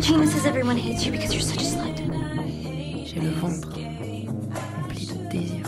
Regina 0.00 0.26
says 0.26 0.46
everyone 0.46 0.78
hates 0.78 1.04
you 1.04 1.12
because 1.12 1.34
you're 1.34 1.42
such 1.42 1.60
a 1.60 1.66
slut. 1.66 1.98
J'ai 3.04 3.20
le 3.20 3.28
ventre 3.32 3.68
rempli 3.68 5.06
de 5.06 5.28
désir. 5.28 5.66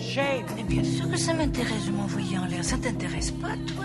Shame. 0.00 0.44
Mais 0.56 0.64
bien 0.64 0.82
sûr 0.82 1.08
que 1.08 1.16
ça 1.16 1.32
m'intéresse 1.32 1.86
de 1.86 1.92
m'envoyer 1.92 2.38
en 2.38 2.46
l'air. 2.46 2.64
Ça 2.64 2.76
t'intéresse 2.76 3.30
pas, 3.30 3.54
toi 3.68 3.84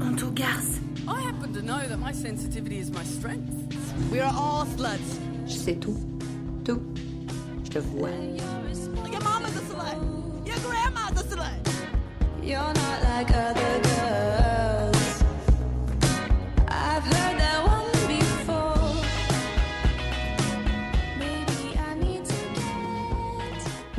Honte 0.00 0.24
aux 0.24 0.32
garces. 0.32 0.80
I 1.06 1.22
happen 1.22 1.52
to 1.52 1.62
know 1.62 1.78
that 1.88 1.98
my 1.98 2.12
sensitivity 2.12 2.80
is 2.80 2.90
my 2.90 3.04
strength. 3.04 3.52
We 4.10 4.18
are 4.18 4.34
all 4.36 4.66
sluts. 4.76 5.20
Je 5.46 5.54
sais 5.54 5.76
tout. 5.76 5.96
Tout. 6.64 6.82
Je 7.62 7.70
te 7.70 7.78
vois. 7.78 8.10
Your 8.10 9.22
mama's 9.22 9.56
a 9.56 9.62
slut. 9.70 10.44
Your 10.44 10.58
grandma's 10.66 11.20
a 11.20 11.22
slut. 11.22 11.70
You're 12.42 12.58
not 12.58 13.02
like 13.04 13.30
other 13.30 13.80
girls. 13.84 13.93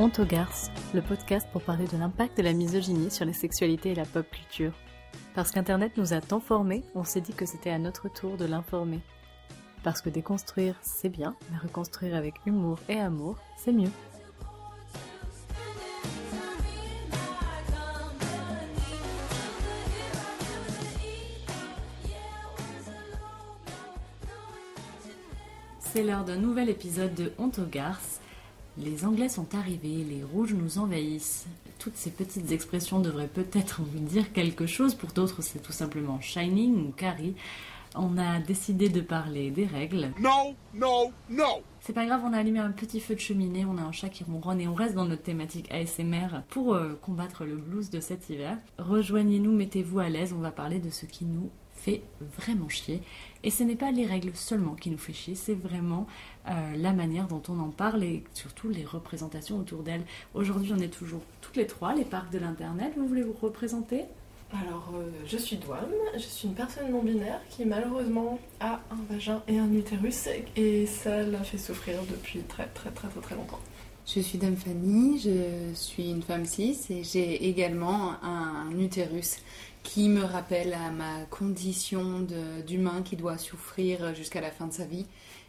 Aux 0.06 0.24
garces, 0.24 0.70
le 0.94 1.02
podcast 1.02 1.48
pour 1.52 1.62
parler 1.62 1.84
de 1.88 1.96
l'impact 1.96 2.38
de 2.38 2.42
la 2.42 2.52
misogynie 2.52 3.10
sur 3.10 3.24
les 3.24 3.32
sexualités 3.32 3.90
et 3.90 3.94
la 3.96 4.04
pop 4.04 4.24
culture. 4.30 4.72
Parce 5.34 5.50
qu'Internet 5.50 5.96
nous 5.96 6.12
a 6.12 6.20
tant 6.20 6.38
formés, 6.38 6.84
on 6.94 7.02
s'est 7.02 7.20
dit 7.20 7.32
que 7.32 7.44
c'était 7.44 7.70
à 7.70 7.78
notre 7.80 8.08
tour 8.08 8.36
de 8.36 8.44
l'informer. 8.44 9.00
Parce 9.82 10.00
que 10.00 10.08
déconstruire, 10.08 10.76
c'est 10.80 11.08
bien, 11.08 11.34
mais 11.50 11.58
reconstruire 11.58 12.14
avec 12.14 12.34
humour 12.46 12.78
et 12.88 13.00
amour, 13.00 13.36
c'est 13.56 13.72
mieux. 13.72 13.90
C'est 25.80 26.04
l'heure 26.04 26.24
d'un 26.24 26.36
nouvel 26.36 26.68
épisode 26.68 27.14
de 27.14 27.32
Honte 27.38 27.58
aux 27.58 27.66
garces. 27.66 28.15
Les 28.78 29.06
Anglais 29.06 29.30
sont 29.30 29.54
arrivés, 29.54 30.04
les 30.04 30.22
rouges 30.22 30.52
nous 30.52 30.78
envahissent. 30.78 31.46
Toutes 31.78 31.96
ces 31.96 32.10
petites 32.10 32.52
expressions 32.52 33.00
devraient 33.00 33.26
peut-être 33.26 33.80
vous 33.80 33.98
dire 34.00 34.32
quelque 34.32 34.66
chose, 34.66 34.94
pour 34.94 35.12
d'autres 35.12 35.42
c'est 35.42 35.60
tout 35.60 35.72
simplement 35.72 36.20
Shining 36.20 36.88
ou 36.88 36.92
Carrie. 36.92 37.34
On 37.94 38.18
a 38.18 38.38
décidé 38.40 38.90
de 38.90 39.00
parler 39.00 39.50
des 39.50 39.64
règles. 39.64 40.10
No, 40.20 40.54
no, 40.74 41.10
no. 41.30 41.62
C'est 41.80 41.94
pas 41.94 42.04
grave, 42.04 42.20
on 42.24 42.34
a 42.34 42.38
allumé 42.38 42.58
un 42.58 42.70
petit 42.70 43.00
feu 43.00 43.14
de 43.14 43.20
cheminée, 43.20 43.64
on 43.64 43.78
a 43.78 43.82
un 43.82 43.92
chat 43.92 44.10
qui 44.10 44.24
ronronne 44.24 44.60
et 44.60 44.68
on 44.68 44.74
reste 44.74 44.94
dans 44.94 45.06
notre 45.06 45.22
thématique 45.22 45.72
ASMR 45.72 46.42
pour 46.50 46.74
euh, 46.74 46.98
combattre 47.00 47.44
le 47.44 47.56
blues 47.56 47.88
de 47.88 48.00
cet 48.00 48.28
hiver. 48.28 48.58
Rejoignez-nous, 48.78 49.52
mettez-vous 49.52 50.00
à 50.00 50.10
l'aise, 50.10 50.34
on 50.36 50.40
va 50.40 50.50
parler 50.50 50.80
de 50.80 50.90
ce 50.90 51.06
qui 51.06 51.24
nous 51.24 51.48
fait 51.76 52.02
vraiment 52.20 52.68
chier. 52.68 53.00
Et 53.46 53.50
ce 53.50 53.62
n'est 53.62 53.76
pas 53.76 53.92
les 53.92 54.04
règles 54.04 54.32
seulement 54.34 54.74
qui 54.74 54.90
nous 54.90 54.98
fait 54.98 55.12
chier, 55.12 55.36
c'est 55.36 55.54
vraiment 55.54 56.08
euh, 56.48 56.50
la 56.76 56.92
manière 56.92 57.28
dont 57.28 57.42
on 57.48 57.60
en 57.60 57.68
parle 57.68 58.02
et 58.02 58.24
surtout 58.34 58.68
les 58.68 58.84
représentations 58.84 59.56
autour 59.56 59.84
d'elles. 59.84 60.02
Aujourd'hui, 60.34 60.72
on 60.76 60.80
est 60.80 60.88
toujours 60.88 61.20
toutes 61.42 61.56
les 61.56 61.68
trois, 61.68 61.94
les 61.94 62.04
parcs 62.04 62.32
de 62.32 62.38
l'Internet. 62.40 62.92
Vous 62.96 63.06
voulez 63.06 63.22
vous 63.22 63.36
représenter? 63.40 64.02
Alors, 64.52 64.92
euh, 64.96 65.08
je 65.26 65.36
suis 65.36 65.58
Douane, 65.58 65.86
je 66.14 66.22
suis 66.22 66.48
une 66.48 66.54
personne 66.54 66.90
non 66.90 67.04
binaire 67.04 67.40
qui 67.48 67.64
malheureusement 67.64 68.40
a 68.58 68.80
un 68.90 69.12
vagin 69.12 69.40
et 69.46 69.60
un 69.60 69.72
utérus 69.72 70.28
et 70.56 70.86
ça 70.86 71.22
la 71.22 71.44
fait 71.44 71.58
souffrir 71.58 72.00
depuis 72.10 72.40
très 72.40 72.66
très 72.66 72.90
très 72.90 73.06
très 73.06 73.20
très 73.20 73.34
longtemps. 73.36 73.60
Je 74.08 74.20
suis 74.20 74.38
Dame 74.38 74.56
Fanny, 74.56 75.18
je 75.18 75.74
suis 75.74 76.10
une 76.10 76.22
femme 76.22 76.46
cis 76.46 76.78
et 76.90 77.02
j'ai 77.02 77.48
également 77.48 78.12
un, 78.22 78.70
un 78.70 78.78
utérus 78.78 79.38
qui 79.86 80.08
me 80.08 80.22
rappelle 80.22 80.74
à 80.74 80.90
ma 80.90 81.24
condition 81.30 82.26
d'humain 82.66 83.02
qui 83.02 83.16
doit 83.16 83.38
souffrir 83.38 84.14
jusqu'à 84.14 84.40
la 84.40 84.50
fin 84.50 84.66
de 84.66 84.72
sa 84.72 84.84
vie. 84.84 85.06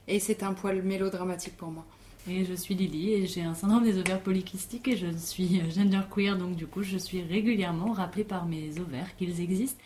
Et 0.08 0.20
c'est 0.20 0.44
un 0.44 0.54
poil 0.54 0.84
mélodramatique 0.84 1.58
pour 1.58 1.70
moi. 1.70 1.86
Et 2.30 2.46
je 2.46 2.54
suis 2.54 2.76
Lily 2.76 3.14
et 3.14 3.26
j'ai 3.26 3.42
un 3.42 3.56
syndrome 3.56 3.84
des 3.84 3.98
ovaires 3.98 4.22
polykystiques 4.22 4.88
et 4.88 4.96
je 4.96 5.08
suis 5.18 5.62
genderqueer, 5.72 6.38
donc 6.38 6.56
du 6.56 6.68
coup 6.68 6.84
je 6.84 6.98
suis 6.98 7.22
régulièrement 7.24 7.94
rappelée 7.94 8.26
par 8.26 8.46
mes 8.46 8.80
ovaires 8.80 9.16
qu'ils 9.18 9.42
existent. 9.42 9.82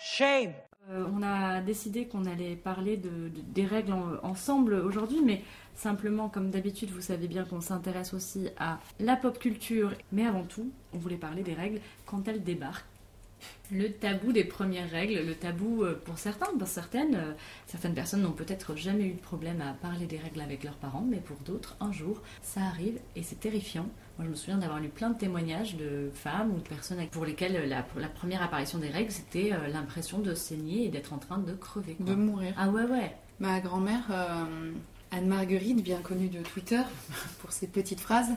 Shame. 0.00 0.52
Euh, 0.90 1.04
on 1.14 1.22
a 1.22 1.60
décidé 1.60 2.06
qu'on 2.06 2.24
allait 2.24 2.56
parler 2.56 2.96
de, 2.96 3.08
de- 3.08 3.42
des 3.54 3.66
règles 3.66 3.92
en- 3.92 4.14
ensemble 4.22 4.74
aujourd'hui, 4.74 5.20
mais 5.24 5.42
simplement, 5.74 6.28
comme 6.28 6.50
d'habitude, 6.50 6.90
vous 6.90 7.00
savez 7.02 7.28
bien 7.28 7.44
qu'on 7.44 7.60
s'intéresse 7.60 8.14
aussi 8.14 8.48
à 8.58 8.78
la 8.98 9.16
pop 9.16 9.38
culture. 9.38 9.92
Mais 10.12 10.26
avant 10.26 10.44
tout, 10.44 10.70
on 10.94 10.98
voulait 10.98 11.16
parler 11.16 11.42
des 11.42 11.54
règles 11.54 11.80
quand 12.06 12.26
elles 12.28 12.42
débarquent. 12.42 12.86
Le 13.70 13.88
tabou 13.92 14.32
des 14.32 14.44
premières 14.44 14.90
règles, 14.90 15.24
le 15.26 15.34
tabou 15.34 15.82
euh, 15.84 16.00
pour 16.04 16.18
certains, 16.18 16.46
pour 16.58 16.66
certaines, 16.68 17.14
euh, 17.14 17.32
certaines 17.66 17.94
personnes 17.94 18.22
n'ont 18.22 18.32
peut-être 18.32 18.76
jamais 18.76 19.04
eu 19.04 19.12
de 19.12 19.20
problème 19.20 19.60
à 19.60 19.72
parler 19.72 20.06
des 20.06 20.18
règles 20.18 20.40
avec 20.40 20.64
leurs 20.64 20.76
parents, 20.76 21.06
mais 21.08 21.18
pour 21.18 21.36
d'autres, 21.38 21.76
un 21.80 21.92
jour, 21.92 22.22
ça 22.42 22.62
arrive 22.62 22.98
et 23.16 23.22
c'est 23.22 23.38
terrifiant. 23.40 23.86
Moi, 24.16 24.24
je 24.26 24.30
me 24.30 24.34
souviens 24.36 24.58
d'avoir 24.58 24.80
lu 24.80 24.88
plein 24.88 25.10
de 25.10 25.18
témoignages 25.18 25.76
de 25.76 26.10
femmes 26.12 26.50
ou 26.52 26.56
de 26.56 26.68
personnes 26.68 27.06
pour 27.08 27.24
lesquelles 27.24 27.68
la, 27.68 27.86
la 27.96 28.08
première 28.08 28.42
apparition 28.42 28.78
des 28.78 28.88
règles, 28.88 29.12
c'était 29.12 29.52
euh, 29.52 29.68
l'impression 29.68 30.18
de 30.18 30.34
saigner 30.34 30.86
et 30.86 30.88
d'être 30.88 31.12
en 31.12 31.18
train 31.18 31.38
de 31.38 31.52
crever. 31.52 31.94
quoi. 31.94 32.06
De 32.06 32.14
mourir. 32.14 32.52
Ah 32.56 32.68
ouais, 32.70 32.84
ouais. 32.84 33.14
Ma 33.38 33.60
grand-mère, 33.60 34.02
euh, 34.10 34.72
Anne-Marguerite, 35.12 35.82
bien 35.84 36.00
connue 36.00 36.28
de 36.28 36.40
Twitter 36.42 36.80
pour 37.40 37.52
ses 37.52 37.68
petites 37.68 38.00
phrases, 38.00 38.30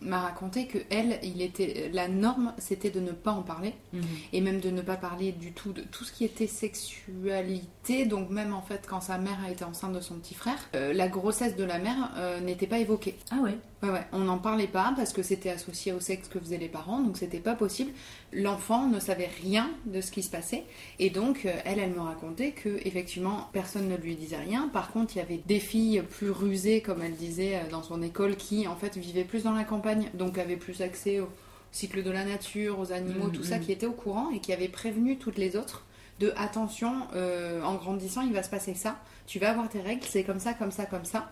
m'a 0.00 0.20
raconté 0.20 0.66
que 0.66 0.78
elle, 0.90 1.18
il 1.22 1.42
était 1.42 1.90
la 1.92 2.08
norme, 2.08 2.54
c'était 2.58 2.90
de 2.90 3.00
ne 3.00 3.12
pas 3.12 3.32
en 3.32 3.42
parler 3.42 3.74
Mhm. 3.92 4.02
et 4.32 4.40
même 4.40 4.60
de 4.60 4.70
ne 4.70 4.80
pas 4.82 4.96
parler 4.96 5.32
du 5.32 5.52
tout 5.52 5.72
de 5.72 5.82
tout 5.82 6.04
ce 6.04 6.12
qui 6.12 6.24
était 6.24 6.46
sexualité. 6.46 8.06
Donc 8.06 8.30
même 8.30 8.52
en 8.54 8.62
fait, 8.62 8.86
quand 8.88 9.00
sa 9.00 9.18
mère 9.18 9.38
a 9.46 9.50
été 9.50 9.64
enceinte 9.64 9.92
de 9.92 10.00
son 10.00 10.14
petit 10.14 10.34
frère, 10.34 10.58
euh, 10.74 10.92
la 10.92 11.08
grossesse 11.08 11.56
de 11.56 11.64
la 11.64 11.78
mère 11.78 12.12
euh, 12.16 12.40
n'était 12.40 12.66
pas 12.66 12.78
évoquée. 12.78 13.16
Ah 13.30 13.36
ouais. 13.42 13.56
Ouais, 13.80 13.90
ouais, 13.90 14.04
on 14.12 14.18
n'en 14.18 14.38
parlait 14.38 14.66
pas 14.66 14.92
parce 14.96 15.12
que 15.12 15.22
c'était 15.22 15.50
associé 15.50 15.92
au 15.92 16.00
sexe 16.00 16.26
que 16.26 16.40
faisaient 16.40 16.58
les 16.58 16.68
parents, 16.68 17.00
donc 17.00 17.16
c'était 17.16 17.38
pas 17.38 17.54
possible. 17.54 17.92
L'enfant 18.32 18.88
ne 18.88 18.98
savait 18.98 19.30
rien 19.40 19.70
de 19.86 20.00
ce 20.00 20.10
qui 20.10 20.24
se 20.24 20.30
passait, 20.30 20.64
et 20.98 21.10
donc 21.10 21.46
euh, 21.46 21.52
elle, 21.64 21.78
elle 21.78 21.90
me 21.92 22.00
racontait 22.00 22.50
que 22.50 22.80
effectivement 22.84 23.48
personne 23.52 23.88
ne 23.88 23.96
lui 23.96 24.16
disait 24.16 24.36
rien. 24.36 24.68
Par 24.72 24.90
contre, 24.90 25.14
il 25.14 25.20
y 25.20 25.22
avait 25.22 25.40
des 25.46 25.60
filles 25.60 26.02
plus 26.10 26.30
rusées, 26.32 26.80
comme 26.80 27.02
elle 27.02 27.14
disait 27.14 27.60
dans 27.70 27.84
son 27.84 28.02
école, 28.02 28.34
qui 28.34 28.66
en 28.66 28.74
fait 28.74 28.96
vivaient 28.96 29.22
plus 29.22 29.44
dans 29.44 29.52
la 29.52 29.62
campagne, 29.62 29.87
donc 30.14 30.38
avaient 30.38 30.56
plus 30.56 30.80
accès 30.80 31.20
au 31.20 31.28
cycle 31.72 32.02
de 32.02 32.10
la 32.10 32.24
nature, 32.24 32.78
aux 32.78 32.92
animaux, 32.92 33.26
Mhm, 33.26 33.32
tout 33.32 33.44
ça, 33.44 33.58
mhm. 33.58 33.64
qui 33.64 33.72
étaient 33.72 33.86
au 33.86 33.92
courant 33.92 34.30
et 34.30 34.40
qui 34.40 34.52
avaient 34.52 34.68
prévenu 34.68 35.18
toutes 35.18 35.38
les 35.38 35.56
autres 35.56 35.84
de 36.20 36.32
attention, 36.36 36.92
euh, 37.14 37.62
en 37.62 37.74
grandissant, 37.74 38.22
il 38.22 38.32
va 38.32 38.42
se 38.42 38.50
passer 38.50 38.74
ça. 38.74 38.96
Tu 39.26 39.38
vas 39.38 39.50
avoir 39.50 39.68
tes 39.68 39.80
règles, 39.80 40.02
c'est 40.04 40.24
comme 40.24 40.40
ça, 40.40 40.52
comme 40.52 40.72
ça, 40.72 40.84
comme 40.86 41.04
ça. 41.04 41.30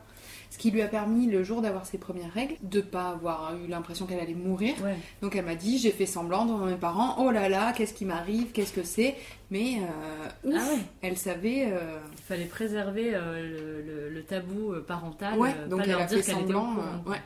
Ce 0.51 0.59
qui 0.59 0.71
lui 0.71 0.81
a 0.81 0.87
permis, 0.87 1.27
le 1.27 1.43
jour 1.43 1.61
d'avoir 1.61 1.87
ses 1.87 1.99
premières 1.99 2.33
règles, 2.33 2.55
de 2.63 2.81
pas 2.81 3.11
avoir 3.11 3.55
eu 3.57 3.67
l'impression 3.69 4.07
qu'elle 4.07 4.21
allait 4.21 4.35
mourir. 4.35 4.75
Ouais. 4.83 4.97
Donc 5.21 5.35
elle 5.35 5.45
m'a 5.45 5.57
dit, 5.57 5.79
j'ai 5.79 5.91
fait 5.91 6.07
semblant 6.07 6.47
devant 6.47 6.67
mes 6.67 6.77
parents, 6.77 7.17
oh 7.19 7.33
là 7.33 7.49
là, 7.49 7.73
qu'est-ce 7.73 7.95
qui 7.95 8.05
m'arrive, 8.05 8.53
qu'est-ce 8.53 8.73
que 8.73 8.85
c'est? 8.85 9.17
Mais 9.51 9.77
euh, 9.81 10.49
ouf, 10.51 10.55
Ah 10.59 10.73
ouais. 10.75 10.81
elle 11.03 11.17
savait. 11.17 11.69
euh, 11.73 11.99
Il 12.13 12.23
fallait 12.23 12.45
préserver 12.47 13.15
euh, 13.15 13.41
le, 13.43 13.83
le- 13.83 14.11
le 14.11 14.23
tabou 14.25 14.73
euh, 14.73 14.85
parental. 14.85 15.39
Ouais, 15.39 15.55
donc 15.71 15.79
pas 15.81 15.85
elle 15.85 15.91
leur 15.93 16.01
a 16.01 16.05
dire 16.07 16.19
fait 16.19 16.23
était 16.23 16.33
semblant, 16.33 16.73
euh, 16.79 17.11
ouais. 17.11 17.21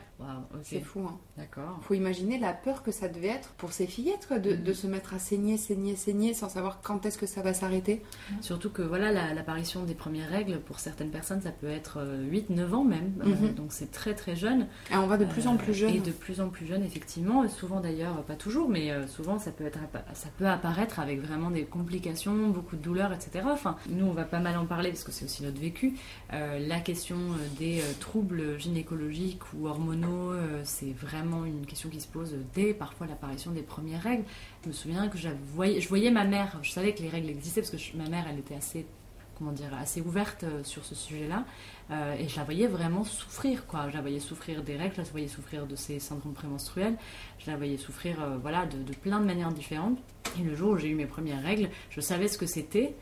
C'est 0.61 0.81
fou, 0.81 0.99
hein. 1.09 1.17
D'accord. 1.35 1.79
Faut 1.81 1.95
imaginer 1.95 2.37
la 2.37 2.53
peur 2.53 2.83
que 2.83 2.91
ça 2.91 3.07
devait 3.07 3.29
être 3.29 3.49
pour 3.57 3.71
ces 3.73 3.87
fillettes, 3.87 4.27
quoi, 4.27 4.37
de, 4.37 4.53
de 4.53 4.73
se 4.73 4.85
mettre 4.85 5.15
à 5.15 5.19
saigner, 5.19 5.57
saigner, 5.57 5.95
saigner, 5.95 6.35
sans 6.35 6.47
savoir 6.47 6.79
quand 6.83 7.07
est-ce 7.07 7.17
que 7.17 7.25
ça 7.25 7.41
va 7.41 7.55
s'arrêter. 7.55 8.03
Surtout 8.39 8.69
que 8.69 8.83
voilà, 8.83 9.11
la- 9.11 9.33
l'apparition 9.33 9.83
des 9.83 9.95
premières 9.95 10.29
règles, 10.29 10.59
pour 10.59 10.79
certaines 10.79 11.09
personnes, 11.09 11.41
ça 11.41 11.49
peut 11.49 11.65
être 11.69 11.97
8-9 12.29 12.71
ans 12.75 12.83
même. 12.83 13.13
Mhm. 13.23 13.55
donc 13.55 13.73
c'est 13.73 13.89
très 13.89 14.13
très 14.13 14.35
jeune. 14.35 14.67
Et 14.91 14.95
on 14.95 15.07
va 15.07 15.17
de 15.17 15.25
plus 15.25 15.47
en 15.47 15.57
plus 15.57 15.73
jeune. 15.73 15.95
Et 15.95 15.99
de 15.99 16.11
plus 16.11 16.39
en 16.39 16.49
plus 16.49 16.67
jeune, 16.67 16.83
effectivement. 16.83 17.47
Souvent 17.49 17.79
d'ailleurs, 17.79 18.21
pas 18.23 18.35
toujours, 18.35 18.69
mais 18.69 18.91
souvent 19.07 19.39
ça 19.39 19.49
peut, 19.49 19.65
être, 19.65 19.79
ça 20.13 20.29
peut 20.37 20.45
apparaître 20.47 20.99
avec 20.99 21.19
vraiment 21.19 21.49
des 21.49 21.63
complications, 21.65 22.10
beaucoup 22.49 22.75
de 22.75 22.81
douleurs, 22.81 23.13
etc. 23.13 23.45
Enfin, 23.45 23.77
nous, 23.89 24.05
on 24.05 24.11
va 24.11 24.23
pas 24.23 24.39
mal 24.39 24.57
en 24.57 24.65
parler 24.65 24.89
parce 24.89 25.03
que 25.03 25.11
c'est 25.11 25.25
aussi 25.25 25.43
notre 25.43 25.59
vécu. 25.59 25.93
Euh, 26.33 26.59
la 26.67 26.79
question 26.79 27.17
euh, 27.17 27.47
des 27.57 27.81
euh, 27.81 27.93
troubles 27.99 28.59
gynécologiques 28.59 29.41
ou 29.53 29.67
hormonaux, 29.67 30.33
c'est 30.63 30.93
vraiment 30.93 31.45
une 31.45 31.65
question 31.65 31.89
qui 31.89 32.01
se 32.01 32.07
pose 32.07 32.35
dès 32.53 32.73
parfois 32.73 33.07
l'apparition 33.07 33.51
des 33.51 33.61
premières 33.61 34.01
règles. 34.01 34.23
Je 34.63 34.69
me 34.69 34.73
souviens 34.73 35.07
que 35.07 35.17
voyais, 35.53 35.81
je 35.81 35.89
voyais 35.89 36.11
ma 36.11 36.23
mère, 36.23 36.57
je 36.61 36.71
savais 36.71 36.93
que 36.93 37.01
les 37.01 37.09
règles 37.09 37.29
existaient 37.29 37.61
parce 37.61 37.71
que 37.71 37.97
ma 37.97 38.09
mère, 38.09 38.25
elle 38.29 38.39
était 38.39 38.55
assez 38.55 38.85
comment 39.37 39.51
dire, 39.51 39.73
assez 39.79 40.01
ouverte 40.01 40.45
sur 40.63 40.85
ce 40.85 40.93
sujet-là. 40.93 41.45
Euh, 41.91 42.15
et 42.17 42.27
je 42.29 42.37
la 42.37 42.43
voyais 42.45 42.67
vraiment 42.67 43.03
souffrir, 43.03 43.65
quoi. 43.67 43.89
Je 43.89 43.95
la 43.95 44.01
voyais 44.01 44.19
souffrir 44.21 44.63
des 44.63 44.77
règles, 44.77 44.93
je 44.95 45.01
la 45.01 45.07
voyais 45.09 45.27
souffrir 45.27 45.67
de 45.67 45.75
ses 45.75 45.99
syndromes 45.99 46.33
prémenstruels, 46.33 46.95
je 47.39 47.51
la 47.51 47.57
voyais 47.57 47.75
souffrir 47.77 48.21
euh, 48.23 48.37
voilà, 48.41 48.65
de, 48.65 48.93
plein 48.93 49.19
de 49.19 49.25
manières 49.25 49.51
différentes. 49.51 49.97
Et 50.39 50.43
le 50.43 50.55
jour 50.55 50.71
où 50.71 50.77
j'ai 50.77 50.87
eu 50.87 50.95
mes 50.95 51.05
premières 51.05 51.41
règles, 51.43 51.69
je 51.89 51.99
savais 51.99 52.29
ce 52.29 52.37
que 52.37 52.45
c'était. 52.45 52.95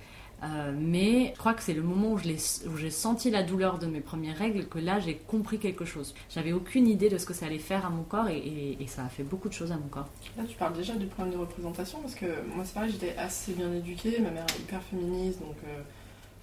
euh, 0.44 0.74
mais 0.76 1.34
je 1.36 1.38
crois 1.38 1.54
que 1.54 1.62
c'est 1.62 1.74
le 1.74 1.84
moment 1.84 2.14
où 2.14 2.18
j'ai 2.18 2.90
senti 2.90 3.30
la 3.30 3.44
douleur 3.44 3.78
de 3.78 3.86
mes 3.86 4.00
premières 4.00 4.38
règles 4.38 4.66
que 4.68 4.80
là 4.80 5.00
j'ai 5.00 5.18
compris 5.18 5.60
quelque 5.60 5.86
chose. 5.86 6.16
J'avais 6.30 6.54
aucune 6.54 6.88
idée 6.88 7.10
de 7.10 7.18
ce 7.20 7.26
que 7.28 7.34
ça 7.34 7.46
allait 7.46 7.60
faire 7.60 7.86
à 7.86 7.90
mon 7.92 8.04
corps 8.04 8.30
et, 8.30 8.78
et- 8.80 8.88
ça 8.88 9.04
a 9.06 9.10
fait 9.10 9.24
beaucoup 9.24 9.50
de 9.50 9.54
choses 9.54 9.72
à 9.72 9.76
mon 9.78 9.90
corps. 9.90 10.08
Là, 10.38 10.44
tu 10.48 10.56
parles 10.58 10.74
déjà 10.74 10.96
du 10.96 11.06
problème 11.08 11.34
de 11.36 11.40
représentation 11.40 12.00
parce 12.02 12.16
que 12.16 12.26
moi, 12.56 12.64
c'est 12.66 12.74
pareil, 12.74 12.92
j'étais 12.92 13.16
assez 13.18 13.52
bien 13.54 13.72
éduquée. 13.74 14.20
Ma 14.22 14.32
mère 14.32 14.46
est 14.56 14.62
hyper 14.62 14.82
féministe, 14.82 15.42
donc 15.42 15.58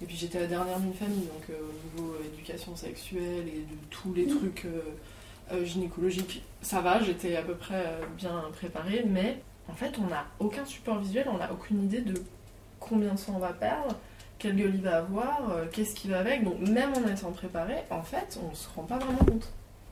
Et 0.01 0.05
puis 0.05 0.15
j'étais 0.15 0.39
la 0.39 0.47
dernière 0.47 0.79
d'une 0.79 0.93
famille, 0.93 1.25
donc 1.25 1.49
euh, 1.49 1.53
au 1.53 2.01
niveau 2.01 2.13
euh, 2.13 2.25
éducation 2.33 2.75
sexuelle 2.75 3.47
et 3.47 3.61
de 3.61 3.77
tous 3.89 4.13
les 4.13 4.27
trucs 4.27 4.65
euh, 4.65 4.81
euh, 5.53 5.65
gynécologiques, 5.65 6.43
ça 6.61 6.81
va, 6.81 7.01
j'étais 7.01 7.35
à 7.35 7.41
peu 7.41 7.55
près 7.55 7.83
euh, 7.87 8.05
bien 8.15 8.43
préparée, 8.53 9.03
mais 9.07 9.39
en 9.67 9.73
fait 9.73 9.93
on 9.97 10.07
n'a 10.07 10.25
aucun 10.39 10.65
support 10.65 10.99
visuel, 10.99 11.25
on 11.33 11.37
n'a 11.37 11.51
aucune 11.51 11.83
idée 11.83 12.01
de 12.01 12.13
combien 12.79 13.13
de 13.13 13.17
sang 13.19 13.33
on 13.37 13.39
va 13.39 13.53
perdre, 13.53 13.95
quelle 14.37 14.55
gueule 14.55 14.75
il 14.75 14.81
va 14.83 14.97
avoir, 14.97 15.49
euh, 15.51 15.65
qu'est-ce 15.71 15.95
qui 15.95 16.09
va 16.09 16.19
avec, 16.19 16.43
donc 16.43 16.59
même 16.59 16.91
en 16.93 17.07
étant 17.11 17.31
préparé, 17.31 17.77
en 17.89 18.03
fait 18.03 18.39
on 18.47 18.53
se 18.53 18.67
rend 18.75 18.83
pas 18.83 18.99
vraiment 18.99 19.17
compte. 19.25 19.49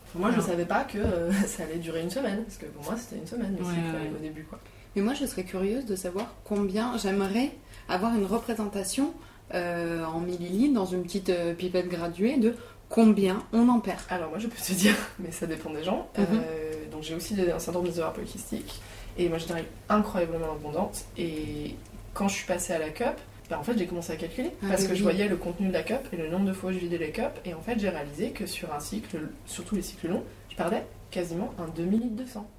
Enfin, 0.08 0.20
moi 0.20 0.30
je 0.32 0.38
Non. 0.38 0.44
savais 0.46 0.66
pas 0.66 0.84
que 0.84 1.00
euh, 1.00 1.32
ça 1.48 1.64
allait 1.64 1.80
durer 1.80 2.02
une 2.04 2.12
semaine, 2.12 2.44
parce 2.44 2.58
que 2.58 2.68
pour 2.68 2.84
moi 2.84 2.96
c'était 2.96 3.18
une 3.20 3.28
semaine 3.28 3.56
Ouais, 3.60 3.66
ouais. 3.66 4.12
au 4.16 4.22
début 4.22 4.44
quoi. 4.44 4.60
Mais 4.96 5.02
moi, 5.02 5.14
je 5.14 5.26
serais 5.26 5.44
curieuse 5.44 5.86
de 5.86 5.94
savoir 5.98 6.36
combien 6.46 6.98
j'aimerais 6.98 7.52
avoir 7.90 8.16
une 8.16 8.24
représentation 8.26 9.14
euh, 9.54 10.04
en 10.04 10.20
millilitres 10.20 10.74
dans 10.74 10.86
une 10.86 11.04
petite 11.04 11.30
euh, 11.30 11.54
pipette 11.54 11.88
graduée 11.88 12.38
de 12.38 12.56
combien 12.90 13.44
on 13.54 13.70
en 13.70 13.80
perd. 13.80 14.00
Alors 14.10 14.30
moi 14.30 14.40
je 14.40 14.48
peux 14.48 14.58
te 14.58 14.74
dire, 14.74 14.96
mais 15.20 15.32
ça 15.32 15.46
dépend 15.46 15.70
des 15.70 15.84
gens. 15.84 16.10
Mhm. 16.18 16.26
Euh, 16.32 16.74
donc 16.92 17.04
j'ai 17.04 17.16
aussi 17.16 17.36
un 17.40 17.60
syndrome 17.60 17.86
des 17.86 18.00
ovaires 18.00 18.14
polykystiques 18.14 18.82
et 19.18 19.30
moi 19.30 19.38
j'ai 19.38 19.48
des 19.48 19.64
incroyablement 19.90 20.52
abondantes 20.54 21.06
et 21.18 21.76
quand 22.14 22.28
je 22.28 22.36
suis 22.36 22.46
passée 22.46 22.74
à 22.74 22.80
la 22.80 22.90
cup, 22.90 23.20
ben, 23.50 23.58
en 23.58 23.64
fait 23.64 23.78
j'ai 23.78 23.86
commencé 23.86 24.14
à 24.14 24.16
calculer 24.16 24.52
Ah 24.64 24.68
parce 24.70 24.84
oui, 24.84 24.90
que 24.90 24.96
je 24.96 25.04
voyais 25.04 25.28
le 25.28 25.36
contenu 25.36 25.68
de 25.68 25.74
la 25.74 25.84
cup 25.84 26.02
et 26.12 26.18
le 26.18 26.30
nombre 26.30 26.46
de 26.46 26.54
fois 26.54 26.72
où 26.72 26.74
je 26.74 26.80
vidais 26.80 26.98
les 26.98 27.12
cups 27.12 27.40
et 27.46 27.54
en 27.54 27.62
fait 27.62 27.78
j'ai 27.80 27.90
réalisé 27.90 28.32
que 28.32 28.46
sur 28.46 28.74
un 28.74 28.80
cycle, 28.80 29.20
surtout 29.46 29.76
les 29.76 29.82
cycles 29.82 30.08
longs, 30.08 30.24
je 30.50 30.56
perdais 30.56 30.86
quasiment 31.12 31.54
un 31.60 31.68
demi-litre 31.68 32.16
de 32.16 32.26
sang. 32.26 32.50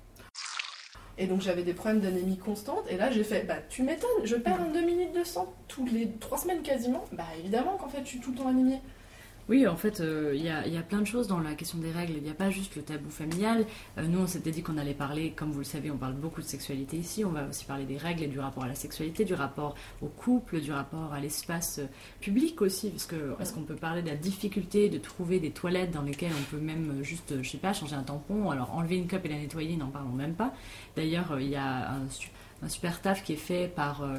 Et 1.18 1.26
donc 1.26 1.40
j'avais 1.40 1.62
des 1.62 1.72
problèmes 1.72 2.00
d'anémie 2.00 2.36
constante 2.36 2.84
et 2.90 2.96
là 2.96 3.10
j'ai 3.10 3.24
fait 3.24 3.46
bah 3.46 3.56
tu 3.68 3.82
m'étonnes, 3.82 4.24
je 4.24 4.36
perds 4.36 4.60
un 4.60 4.70
demi-litre 4.70 5.18
de 5.18 5.24
sang 5.24 5.52
tous 5.66 5.86
les 5.86 6.10
trois 6.20 6.36
semaines 6.36 6.62
quasiment. 6.62 7.04
Bah 7.12 7.24
évidemment 7.38 7.76
qu'en 7.76 7.88
fait 7.88 8.00
je 8.04 8.08
suis 8.08 8.20
tout 8.20 8.32
le 8.32 8.38
temps 8.38 8.48
anémiée. 8.48 8.80
Oui, 9.48 9.64
en 9.68 9.76
fait, 9.76 10.00
euh, 10.00 10.32
il 10.34 10.42
y, 10.42 10.48
a, 10.48 10.66
il 10.66 10.74
y 10.74 10.76
a 10.76 10.82
plein 10.82 11.00
de 11.00 11.06
choses 11.06 11.28
dans 11.28 11.38
la 11.38 11.54
question 11.54 11.78
des 11.78 11.92
règles. 11.92 12.14
Il 12.16 12.22
n'y 12.24 12.30
a 12.30 12.34
pas 12.34 12.50
juste 12.50 12.74
le 12.74 12.82
tabou 12.82 13.10
familial. 13.10 13.64
Euh, 13.96 14.02
nous, 14.08 14.18
on 14.18 14.26
s'était 14.26 14.50
dit 14.50 14.60
qu'on 14.62 14.76
allait 14.76 14.92
parler, 14.92 15.30
comme 15.36 15.52
vous 15.52 15.60
le 15.60 15.64
savez, 15.64 15.88
on 15.88 15.96
parle 15.96 16.14
beaucoup 16.14 16.40
de 16.40 16.46
sexualité 16.46 16.96
ici. 16.96 17.24
On 17.24 17.30
va 17.30 17.46
aussi 17.46 17.64
parler 17.64 17.84
des 17.84 17.96
règles 17.96 18.24
et 18.24 18.26
du 18.26 18.40
rapport 18.40 18.64
à 18.64 18.66
la 18.66 18.74
sexualité, 18.74 19.24
du 19.24 19.34
rapport 19.34 19.76
au 20.02 20.06
couple, 20.06 20.60
du 20.60 20.72
rapport 20.72 21.12
à 21.12 21.20
l'espace 21.20 21.78
euh, 21.78 21.86
public 22.20 22.60
aussi. 22.60 22.90
Parce 22.90 23.06
que 23.06 23.36
est-ce 23.40 23.52
qu'on 23.52 23.62
peut 23.62 23.76
parler 23.76 24.02
de 24.02 24.08
la 24.08 24.16
difficulté 24.16 24.88
de 24.88 24.98
trouver 24.98 25.38
des 25.38 25.50
toilettes 25.50 25.92
dans 25.92 26.02
lesquelles 26.02 26.32
on 26.36 26.50
peut 26.50 26.60
même 26.60 27.00
euh, 27.00 27.02
juste, 27.04 27.30
euh, 27.30 27.42
je 27.42 27.50
sais 27.50 27.58
pas, 27.58 27.72
changer 27.72 27.94
un 27.94 28.02
tampon 28.02 28.50
Alors 28.50 28.74
enlever 28.74 28.96
une 28.96 29.06
cup 29.06 29.24
et 29.24 29.28
la 29.28 29.38
nettoyer, 29.38 29.76
n'en 29.76 29.90
parlons 29.90 30.10
même 30.10 30.34
pas. 30.34 30.52
D'ailleurs, 30.96 31.32
euh, 31.32 31.40
il 31.40 31.50
y 31.50 31.56
a 31.56 31.92
un, 31.92 32.08
un 32.62 32.68
super 32.68 33.00
taf 33.02 33.22
qui 33.22 33.34
est 33.34 33.36
fait 33.36 33.68
par 33.68 34.02
euh, 34.02 34.16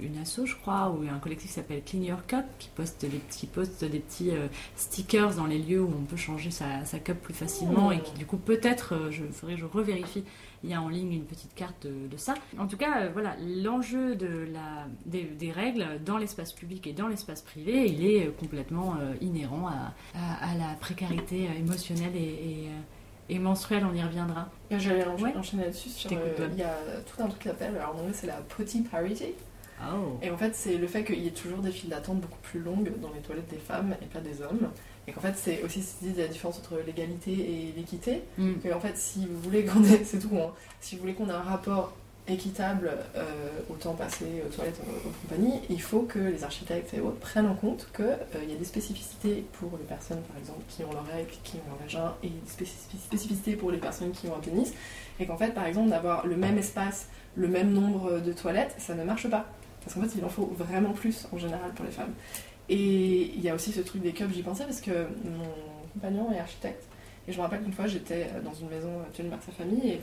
une 0.00 0.18
asso, 0.18 0.44
je 0.44 0.56
crois, 0.56 0.90
ou 0.90 1.04
un 1.08 1.18
collectif 1.18 1.48
qui 1.48 1.54
s'appelle 1.54 1.82
Clean 1.84 2.02
Your 2.02 2.26
Cup, 2.26 2.44
qui 2.58 2.68
poste, 2.70 3.02
des, 3.02 3.20
qui 3.30 3.46
poste 3.46 3.84
des 3.84 4.00
petits 4.00 4.30
euh, 4.30 4.48
stickers 4.74 5.36
dans 5.36 5.46
les 5.46 5.58
lieux 5.58 5.82
où 5.82 5.92
on 5.96 6.04
peut 6.04 6.16
changer 6.16 6.50
sa, 6.50 6.84
sa 6.84 6.98
cup 6.98 7.18
plus 7.22 7.34
facilement 7.34 7.92
et 7.92 8.00
qui 8.00 8.12
du 8.14 8.26
coup 8.26 8.38
peut-être, 8.38 8.94
euh, 8.94 9.10
je 9.10 9.22
que 9.24 9.56
je 9.56 9.64
revérifie, 9.64 10.24
il 10.64 10.70
y 10.70 10.74
a 10.74 10.82
en 10.82 10.88
ligne 10.88 11.12
une 11.12 11.24
petite 11.24 11.54
carte 11.54 11.86
de, 11.86 12.16
ça. 12.16 12.34
En 12.58 12.66
tout 12.66 12.76
cas, 12.76 13.08
voilà, 13.08 13.36
l'enjeu 13.62 14.16
de 14.16 14.48
la, 14.52 14.86
des, 15.04 15.52
règles 15.52 15.86
dans 16.04 16.16
l'espace 16.16 16.52
public 16.52 16.86
et 16.88 16.92
dans 16.92 17.06
l'espace 17.06 17.42
privé, 17.42 17.86
il 17.86 18.04
est 18.04 18.34
complètement 18.36 18.96
inhérent 19.20 19.68
à, 19.68 19.92
à- 20.14 20.54
la 20.56 20.74
précarité 20.80 21.48
émotionnelle 21.58 22.16
et, 22.16 22.68
et 23.28 23.38
menstruelle, 23.38 23.84
on 23.90 23.94
y 23.94 24.02
reviendra. 24.02 24.48
J'allais 24.70 25.06
Ouais. 25.20 25.34
enchaîner 25.36 25.64
là-dessus. 25.64 25.90
euh. 26.12 26.48
Il 26.52 26.58
y 26.58 26.62
a 26.62 26.76
tout 27.06 27.22
un 27.22 27.26
truc 27.28 27.42
qui 27.42 27.48
s'appelle, 27.48 27.76
alors 27.76 27.94
en 27.96 28.00
anglais 28.00 28.12
c'est 28.14 28.26
la 28.26 28.34
potty 28.56 28.82
parity. 28.82 29.32
Oh. 29.82 30.16
Et 30.22 30.30
en 30.30 30.38
fait, 30.38 30.54
c'est 30.54 30.78
le 30.78 30.86
fait 30.86 31.04
qu'il 31.04 31.18
y 31.22 31.26
ait 31.26 31.32
toujours 31.32 31.58
des 31.58 31.70
files 31.70 31.90
d'attente 31.90 32.18
beaucoup 32.20 32.38
plus 32.42 32.60
longues 32.60 32.90
dans 33.02 33.12
les 33.12 33.20
toilettes 33.20 33.50
des 33.50 33.58
femmes 33.58 33.94
et 34.00 34.06
pas 34.06 34.20
des 34.20 34.40
hommes. 34.40 34.70
Et 35.06 35.12
qu'en 35.12 35.20
fait, 35.20 35.34
c'est 35.36 35.62
aussi 35.64 35.82
cette 35.82 36.00
idée 36.00 36.12
de 36.12 36.22
la 36.22 36.28
différence 36.28 36.58
entre 36.58 36.80
l'égalité 36.86 37.30
et 37.32 37.74
l'équité. 37.76 38.22
Mm. 38.38 38.54
Que 38.64 38.72
en 38.72 38.80
fait, 38.80 38.96
si 38.96 39.26
vous 39.26 39.38
voulez 39.38 39.64
qu'on 39.66 39.84
ait, 39.84 40.02
c'est 40.04 40.18
tout, 40.18 40.34
hein, 40.34 40.50
si 40.80 40.94
vous 40.94 41.02
voulez 41.02 41.12
qu'on 41.12 41.28
ait 41.28 41.32
un 41.32 41.42
rapport 41.42 41.92
équitable 42.28 42.90
euh, 43.16 43.24
au 43.70 43.74
temps 43.74 43.94
passé 43.94 44.24
aux 44.46 44.52
toilettes 44.52 44.80
aux, 44.86 45.08
aux 45.08 45.12
compagnies, 45.22 45.60
il 45.70 45.80
faut 45.80 46.00
que 46.02 46.18
les 46.18 46.42
architectes 46.44 46.92
et 46.94 47.00
autres 47.00 47.18
prennent 47.18 47.46
en 47.46 47.54
compte 47.54 47.88
qu'il 47.94 48.50
y 48.50 48.52
a 48.52 48.56
des 48.58 48.64
spécificités 48.64 49.44
pour 49.52 49.70
les 49.78 49.84
personnes, 49.84 50.20
par 50.22 50.36
exemple, 50.38 50.60
qui 50.68 50.82
ont 50.84 50.92
leur 50.92 51.06
règle, 51.06 51.30
qui 51.44 51.56
ont 51.56 51.68
leur 51.68 51.78
vagin, 51.78 52.14
et 52.22 52.28
des 52.28 52.50
spécifi- 52.50 52.98
spécificités 52.98 53.54
pour 53.56 53.70
les 53.70 53.78
personnes 53.78 54.10
qui 54.12 54.26
ont 54.28 54.36
un 54.36 54.40
pénis. 54.40 54.72
Et 55.20 55.26
qu'en 55.26 55.36
fait, 55.36 55.54
par 55.54 55.66
exemple, 55.66 55.90
d'avoir 55.90 56.26
le 56.26 56.36
même 56.36 56.58
espace, 56.58 57.08
le 57.36 57.48
même 57.48 57.72
nombre 57.72 58.20
de 58.20 58.32
toilettes, 58.32 58.74
ça 58.78 58.94
ne 58.94 59.04
marche 59.04 59.28
pas. 59.30 59.46
Parce 59.82 59.94
qu'en 59.94 60.02
fait, 60.02 60.18
il 60.18 60.24
en 60.24 60.28
faut 60.28 60.52
vraiment 60.58 60.92
plus 60.92 61.28
en 61.32 61.38
général 61.38 61.72
pour 61.74 61.84
les 61.84 61.92
femmes. 61.92 62.12
Et 62.68 63.30
il 63.36 63.40
y 63.40 63.48
a 63.48 63.54
aussi 63.54 63.70
ce 63.70 63.80
truc 63.80 64.02
des 64.02 64.12
cups, 64.12 64.34
j'y 64.34 64.42
pensais 64.42 64.64
parce 64.64 64.80
que 64.80 65.06
mon 65.24 65.46
compagnon 65.94 66.32
est 66.32 66.40
architecte. 66.40 66.82
Et 67.28 67.32
je 67.32 67.38
me 67.38 67.42
rappelle 67.42 67.62
qu'une 67.62 67.72
fois, 67.72 67.86
j'étais 67.86 68.26
dans 68.44 68.54
une 68.54 68.68
maison 68.68 68.90
tenue 69.12 69.28
par 69.28 69.42
sa 69.42 69.52
famille 69.52 69.90
et 69.90 70.00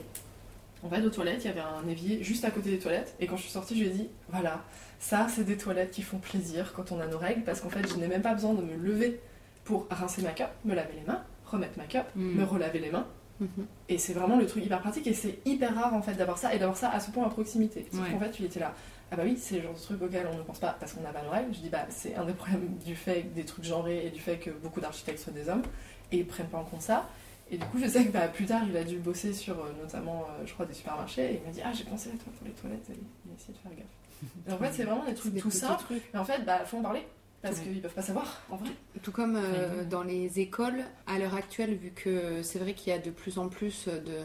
en 0.83 0.89
fait, 0.89 1.01
aux 1.05 1.09
toilettes, 1.09 1.43
il 1.43 1.47
y 1.47 1.49
avait 1.49 1.61
un 1.61 1.87
évier 1.87 2.21
juste 2.23 2.43
à 2.45 2.51
côté 2.51 2.69
des 2.69 2.79
toilettes. 2.79 3.15
Et 3.19 3.27
quand 3.27 3.37
je 3.37 3.43
suis 3.43 3.51
sortie, 3.51 3.75
je 3.75 3.81
lui 3.83 3.89
ai 3.89 3.93
dit 3.93 4.09
voilà, 4.29 4.61
ça, 4.99 5.27
c'est 5.29 5.43
des 5.43 5.57
toilettes 5.57 5.91
qui 5.91 6.01
font 6.01 6.17
plaisir 6.17 6.73
quand 6.73 6.91
on 6.91 6.99
a 6.99 7.07
nos 7.07 7.17
règles 7.17 7.43
parce 7.43 7.61
qu'en 7.61 7.69
fait, 7.69 7.87
je 7.87 7.95
n'ai 7.95 8.07
même 8.07 8.21
pas 8.21 8.33
besoin 8.33 8.53
de 8.53 8.61
me 8.61 8.75
lever 8.75 9.19
pour 9.63 9.87
rincer 9.89 10.21
ma 10.21 10.31
cup, 10.31 10.47
me 10.65 10.75
laver 10.75 10.93
les 10.99 11.05
mains, 11.07 11.21
remettre 11.45 11.77
ma 11.77 11.85
cup, 11.85 12.05
Mm. 12.15 12.35
me 12.39 12.43
relaver 12.43 12.79
les 12.79 12.91
mains. 12.91 13.07
Mhm. 13.39 13.65
Et 13.89 13.97
c'est 13.97 14.13
vraiment 14.13 14.37
le 14.37 14.45
truc 14.45 14.63
hyper 14.65 14.79
pratique 14.79 15.07
et 15.07 15.13
c'est 15.13 15.39
hyper 15.45 15.73
rare 15.75 15.93
en 15.93 16.01
fait 16.01 16.13
d'avoir 16.13 16.37
ça 16.37 16.53
et 16.53 16.59
d'avoir 16.59 16.77
ça 16.77 16.89
à 16.91 16.99
ce 16.99 17.09
point 17.11 17.25
à 17.25 17.29
proximité. 17.29 17.87
Sauf 17.91 18.01
Ouais. 18.03 18.11
qu'en 18.11 18.19
fait, 18.19 18.31
tu 18.31 18.43
étais 18.43 18.59
là. 18.59 18.73
Ah 19.11 19.15
bah 19.15 19.23
oui, 19.25 19.37
c'est 19.39 19.55
le 19.57 19.63
genre 19.63 19.73
de 19.73 19.79
truc 19.79 20.01
auquel 20.01 20.27
on 20.31 20.37
ne 20.37 20.43
pense 20.43 20.59
pas 20.59 20.75
parce 20.79 20.93
qu'on 20.93 21.01
n'a 21.01 21.09
pas 21.11 21.23
nos 21.23 21.29
règles. 21.31 21.53
Je 21.53 21.59
dis 21.59 21.69
bah 21.69 21.85
c'est 21.89 22.15
un 22.15 22.25
des 22.25 22.33
problèmes 22.33 22.77
du 22.85 22.95
fait 22.95 23.23
des 23.33 23.43
trucs 23.43 23.65
genrés 23.65 24.05
et 24.05 24.09
du 24.11 24.19
fait 24.19 24.37
que 24.37 24.49
beaucoup 24.51 24.81
d'architectes 24.81 25.19
soient 25.19 25.33
des 25.33 25.49
hommes 25.49 25.63
et 26.11 26.17
ils 26.17 26.27
prennent 26.27 26.47
pas 26.47 26.57
en 26.59 26.63
compte 26.63 26.81
ça. 26.81 27.07
Et 27.53 27.57
du 27.57 27.65
coup, 27.65 27.77
je 27.77 27.87
sais 27.87 28.03
que 28.05 28.11
bah, 28.11 28.27
plus 28.27 28.45
tard, 28.45 28.63
il 28.67 28.75
a 28.75 28.83
dû 28.83 28.97
bosser 28.97 29.31
sur 29.31 29.59
euh, 29.59 29.71
notamment, 29.79 30.25
euh, 30.27 30.43
je 30.43 30.53
crois, 30.53 30.65
des 30.65 30.73
supermarchés 30.73 31.33
et 31.33 31.35
il 31.35 31.45
m'a 31.45 31.51
dit 31.51 31.61
ah 31.63 31.71
j'ai 31.71 31.83
pensé 31.83 32.09
à 32.09 32.13
toi 32.13 32.33
pour 32.35 32.47
les 32.47 32.53
toilettes 32.53 32.89
et 32.89 32.93
il 33.25 33.31
a 33.31 33.35
essayé 33.35 33.53
de 33.53 33.59
faire 33.59 33.71
gaffe. 33.77 34.47
Et 34.47 34.51
en 34.51 34.57
fait, 34.57 34.73
c'est 34.73 34.83
vraiment 34.85 35.05
des 35.05 35.13
trucs 35.13 35.33
Des 35.33 35.39
tout 35.39 35.51
simples. 35.51 35.83
trucs. 35.83 36.03
Mais 36.13 36.19
en 36.19 36.25
fait, 36.25 36.43
bah 36.45 36.65
faut 36.65 36.77
en 36.77 36.81
parler 36.81 37.05
parce 37.43 37.59
qu'ils 37.59 37.79
peuvent 37.81 37.93
pas 37.93 38.01
savoir 38.01 38.41
en 38.49 38.55
vrai. 38.55 38.69
Tout 39.03 39.11
comme 39.11 39.35
euh, 39.35 39.83
dans 39.83 40.01
les 40.01 40.39
écoles, 40.39 40.83
à 41.05 41.19
l'heure 41.19 41.35
actuelle, 41.35 41.75
vu 41.75 41.91
que 41.91 42.41
c'est 42.41 42.57
vrai 42.57 42.73
qu'il 42.73 42.91
y 42.91 42.95
a 42.95 42.99
de 42.99 43.11
plus 43.11 43.37
en 43.37 43.49
plus 43.49 43.87
de, 43.87 44.21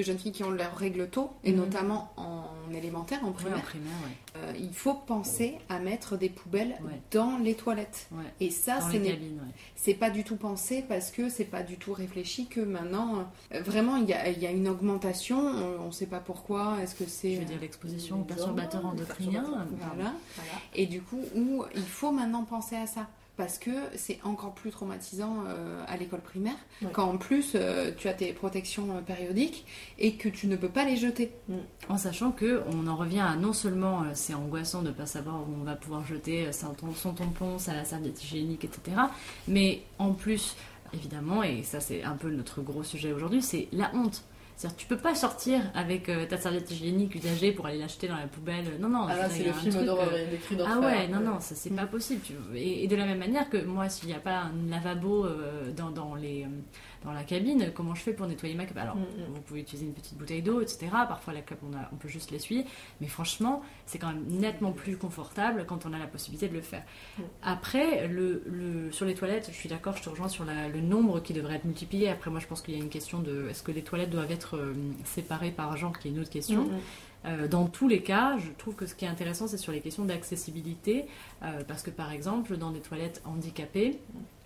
de 0.00 0.06
jeunes 0.06 0.18
filles 0.18 0.32
qui 0.32 0.44
ont 0.44 0.50
leurs 0.50 0.76
règles 0.76 1.08
tôt, 1.08 1.30
et 1.44 1.52
Mhm. 1.52 1.58
notamment 1.58 2.12
en 2.16 2.44
élémentaire, 2.74 3.20
en 3.24 3.28
Ouais, 3.28 3.32
en 3.54 3.60
primaire, 3.60 3.92
ouais. 4.04 4.38
euh, 4.38 4.52
il 4.58 4.72
faut 4.72 4.94
penser 4.94 5.58
à 5.68 5.78
mettre 5.78 6.16
des 6.16 6.28
poubelles 6.28 6.76
Ouais. 6.84 7.00
dans 7.10 7.38
les 7.38 7.54
toilettes. 7.54 8.08
Et 8.40 8.50
ça, 8.50 8.78
c'est 9.76 9.94
pas 9.94 10.10
du 10.10 10.24
tout 10.24 10.36
pensé 10.36 10.84
parce 10.88 11.10
que 11.10 11.28
c'est 11.28 11.44
pas 11.44 11.62
du 11.62 11.76
tout 11.76 11.92
réfléchi 11.92 12.46
que 12.46 12.60
maintenant, 12.60 13.26
euh, 13.54 13.60
vraiment, 13.62 13.96
il 13.96 14.08
y 14.08 14.12
a, 14.12 14.28
il 14.28 14.38
y 14.38 14.46
a 14.46 14.50
une 14.50 14.68
augmentation. 14.68 15.38
On, 15.40 15.86
on 15.86 15.92
sait 15.92 16.06
pas 16.06 16.20
pourquoi. 16.20 16.76
Est-ce 16.82 16.94
que 16.94 17.04
c'est 17.06 17.34
Je 17.34 17.38
veux 17.40 17.44
dire 17.46 17.58
l'exposition 17.60 18.16
aux 18.16 18.20
Les 18.20 18.24
perturbateurs 18.26 18.84
endocriniens. 18.86 19.44
Voilà. 19.78 20.12
Et 20.74 20.86
du 20.86 21.00
coup, 21.02 21.20
où 21.34 21.64
il 21.74 21.82
faut 21.82 22.12
maintenant 22.12 22.44
penser 22.44 22.76
à 22.76 22.86
ça. 22.86 23.06
Parce 23.36 23.58
que 23.58 23.70
c'est 23.94 24.18
encore 24.22 24.54
plus 24.54 24.70
traumatisant 24.70 25.44
euh, 25.46 25.82
à 25.88 25.96
l'école 25.96 26.20
primaire, 26.20 26.56
quand 26.92 27.04
en 27.04 27.16
plus 27.16 27.52
euh, 27.54 27.90
tu 27.96 28.08
as 28.08 28.12
tes 28.12 28.32
protections 28.32 28.96
euh, 28.96 29.00
périodiques 29.00 29.64
et 29.98 30.16
que 30.16 30.28
tu 30.28 30.46
ne 30.46 30.56
peux 30.56 30.68
pas 30.68 30.84
les 30.84 30.96
jeter. 30.96 31.32
En 31.88 31.96
sachant 31.96 32.32
que 32.32 32.62
on 32.72 32.86
en 32.86 32.96
revient 32.96 33.20
à 33.20 33.36
non 33.36 33.52
seulement 33.52 34.04
c'est 34.12 34.34
angoissant 34.34 34.82
de 34.82 34.88
ne 34.88 34.92
pas 34.92 35.06
savoir 35.06 35.36
où 35.40 35.54
on 35.58 35.64
va 35.64 35.74
pouvoir 35.74 36.04
jeter 36.04 36.50
son 36.52 37.14
tampon, 37.14 37.58
sa 37.58 37.84
serviette 37.84 38.22
hygiénique, 38.22 38.64
etc. 38.64 38.96
Mais 39.48 39.82
en 39.98 40.12
plus, 40.12 40.54
évidemment, 40.92 41.42
et 41.42 41.62
ça 41.62 41.80
c'est 41.80 42.02
un 42.02 42.16
peu 42.16 42.30
notre 42.30 42.60
gros 42.60 42.82
sujet 42.82 43.12
aujourd'hui, 43.12 43.42
c'est 43.42 43.68
la 43.72 43.90
honte. 43.94 44.22
C'est-à-dire 44.60 44.76
tu 44.76 44.86
peux 44.86 44.98
pas 44.98 45.14
sortir 45.14 45.62
avec 45.74 46.10
euh, 46.10 46.26
ta 46.26 46.36
serviette 46.36 46.70
hygiénique 46.70 47.14
usagée 47.14 47.50
pour 47.52 47.64
aller 47.64 47.78
l'acheter 47.78 48.08
dans 48.08 48.16
la 48.18 48.26
poubelle. 48.26 48.66
Non, 48.78 48.90
non. 48.90 49.06
Ah 49.08 49.16
là, 49.16 49.30
c'est 49.30 49.42
le 49.42 49.54
film 49.54 49.86
d'horreur 49.86 50.10
euh, 50.12 50.36
cris 50.44 50.54
Ah 50.60 50.74
d'enfer. 50.74 50.80
ouais, 50.82 51.08
non, 51.08 51.20
non, 51.20 51.40
ça 51.40 51.54
c'est 51.54 51.70
pas 51.74 51.86
possible. 51.86 52.20
et 52.54 52.86
de 52.86 52.94
la 52.94 53.06
même 53.06 53.20
manière 53.20 53.48
que 53.48 53.56
moi, 53.64 53.88
s'il 53.88 54.08
n'y 54.10 54.14
a 54.14 54.18
pas 54.18 54.36
un 54.42 54.52
lavabo 54.68 55.24
euh, 55.24 55.72
dans, 55.74 55.90
dans, 55.90 56.14
les, 56.14 56.42
euh, 56.44 56.48
dans 57.04 57.12
la 57.12 57.22
cabine, 57.24 57.70
comment 57.74 57.94
je 57.94 58.02
fais 58.02 58.12
pour 58.12 58.26
nettoyer 58.26 58.54
ma 58.54 58.66
cup? 58.66 58.76
Alors, 58.76 58.96
Mm, 58.96 59.00
mm. 59.00 59.34
vous 59.34 59.40
pouvez 59.40 59.60
utiliser 59.60 59.86
une 59.86 59.94
petite 59.94 60.18
bouteille 60.18 60.42
d'eau, 60.42 60.60
etc. 60.60 60.88
Parfois, 61.08 61.32
la 61.32 61.40
cup, 61.40 61.58
on, 61.68 61.74
a, 61.74 61.88
on 61.92 61.96
peut 61.96 62.08
juste 62.08 62.30
l'essuyer. 62.30 62.64
Mais 63.00 63.06
franchement, 63.06 63.62
c'est 63.86 63.98
quand 63.98 64.08
même 64.08 64.24
nettement 64.28 64.72
plus 64.72 64.96
confortable 64.96 65.64
quand 65.66 65.86
on 65.86 65.92
a 65.92 65.98
la 65.98 66.06
possibilité 66.06 66.48
de 66.48 66.54
le 66.54 66.60
faire. 66.60 66.82
Mm. 67.18 67.22
Après, 67.42 68.06
le, 68.08 68.42
le- 68.46 68.92
sur 68.92 69.06
les 69.06 69.14
toilettes, 69.14 69.48
je 69.50 69.56
suis 69.56 69.68
d'accord, 69.68 69.96
je 69.96 70.02
te 70.02 70.08
rejoins 70.10 70.28
sur 70.28 70.44
la- 70.44 70.68
le 70.68 70.80
nombre 70.80 71.20
qui 71.20 71.32
devrait 71.32 71.54
être 71.56 71.64
multiplié. 71.64 72.08
Après, 72.10 72.30
moi, 72.30 72.40
je 72.40 72.46
pense 72.46 72.60
qu'il 72.60 72.74
y 72.74 72.78
a 72.78 72.82
une 72.82 72.90
question 72.90 73.20
de 73.20 73.48
est-ce 73.48 73.62
que 73.62 73.72
les 73.72 73.82
toilettes 73.82 74.10
doivent 74.10 74.30
être 74.30 74.56
euh, 74.56 74.74
séparées 75.04 75.52
par 75.52 75.76
genre, 75.76 75.98
qui 75.98 76.08
est 76.08 76.10
une 76.10 76.20
autre 76.20 76.30
question. 76.30 76.64
Mm. 76.64 76.70
Euh, 77.26 77.48
dans 77.48 77.66
tous 77.66 77.86
les 77.86 78.02
cas, 78.02 78.38
je 78.38 78.48
trouve 78.56 78.74
que 78.74 78.86
ce 78.86 78.94
qui 78.94 79.04
est 79.04 79.08
intéressant, 79.08 79.46
c'est 79.46 79.58
sur 79.58 79.72
les 79.72 79.80
questions 79.80 80.06
d'accessibilité, 80.06 81.04
euh, 81.42 81.62
parce 81.68 81.82
que 81.82 81.90
par 81.90 82.12
exemple, 82.12 82.56
dans 82.56 82.70
des 82.70 82.80
toilettes 82.80 83.20
handicapées, 83.26 83.98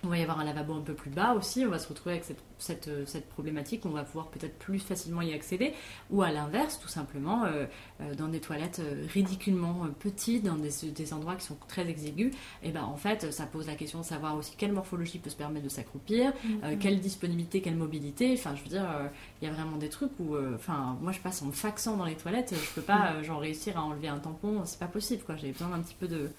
On 0.04 0.08
va 0.08 0.18
y 0.18 0.22
avoir 0.22 0.38
un 0.38 0.44
lavabo 0.44 0.74
un 0.74 0.82
peu 0.82 0.92
plus 0.92 1.10
bas 1.10 1.32
aussi, 1.32 1.64
on 1.66 1.70
va 1.70 1.78
se 1.78 1.88
retrouver 1.88 2.16
avec 2.16 2.24
cette, 2.24 2.42
cette, 2.58 2.88
euh, 2.88 3.04
cette 3.06 3.26
problématique, 3.28 3.86
on 3.86 3.90
va 3.90 4.04
pouvoir 4.04 4.28
peut-être 4.28 4.58
plus 4.58 4.78
facilement 4.78 5.22
y 5.22 5.32
accéder, 5.32 5.72
ou 6.10 6.22
à 6.22 6.30
l'inverse, 6.30 6.78
tout 6.78 6.88
simplement, 6.88 7.44
euh, 7.44 7.64
euh, 8.00 8.14
dans 8.14 8.28
des 8.28 8.40
toilettes 8.40 8.82
ridiculement 9.08 9.86
petites, 9.98 10.44
dans 10.44 10.56
des, 10.56 10.70
des 10.94 11.12
endroits 11.14 11.36
qui 11.36 11.46
sont 11.46 11.56
très 11.68 11.88
exigus, 11.88 12.34
et 12.62 12.70
ben 12.70 12.82
en 12.82 12.96
fait, 12.96 13.32
ça 13.32 13.46
pose 13.46 13.66
la 13.66 13.76
question 13.76 14.00
de 14.00 14.04
savoir 14.04 14.36
aussi 14.36 14.54
quelle 14.56 14.72
morphologie 14.72 15.18
peut 15.18 15.30
se 15.30 15.36
permettre 15.36 15.64
de 15.64 15.70
s'accroupir, 15.70 16.32
euh, 16.64 16.76
quelle 16.78 17.00
disponibilité, 17.00 17.62
quelle 17.62 17.76
mobilité, 17.76 18.34
enfin 18.34 18.54
je 18.54 18.62
veux 18.62 18.68
dire, 18.68 18.84
euh, 18.84 19.08
il 19.40 19.48
y 19.48 19.50
a 19.50 19.54
vraiment 19.54 19.78
des 19.78 19.88
trucs 19.88 20.12
où, 20.20 20.36
enfin 20.54 20.98
moi 21.00 21.12
je 21.12 21.20
passe 21.20 21.40
en 21.42 21.50
faxant 21.50 21.96
dans 21.96 22.04
les 22.04 22.16
toilettes, 22.16 22.52
et 22.52 22.56
je 22.56 22.70
peux 22.74 22.82
pas 22.82 23.22
genre 23.22 23.40
réussir 23.40 23.78
à 23.78 23.82
enlever 23.82 24.08
un 24.08 24.18
tampon, 24.18 24.62
c'est 24.66 24.78
pas 24.78 24.86
possible 24.86 25.22
quoi, 25.24 25.36
j'ai 25.36 25.52
besoin 25.52 25.68
d'un 25.68 25.80
petit 25.80 25.96
peu 25.98 26.08
de 26.08 26.30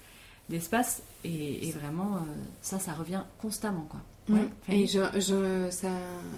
d'espace 0.48 1.02
et, 1.24 1.68
et 1.68 1.72
vraiment 1.72 2.16
euh, 2.16 2.20
ça 2.62 2.78
ça 2.78 2.92
revient 2.92 3.22
constamment 3.38 3.86
quoi 3.90 4.00
Ouais. 4.28 4.40
Fanny 4.66 4.82
Et 4.82 4.86
je, 4.88 4.98
je, 5.20 5.70
ça, 5.70 5.88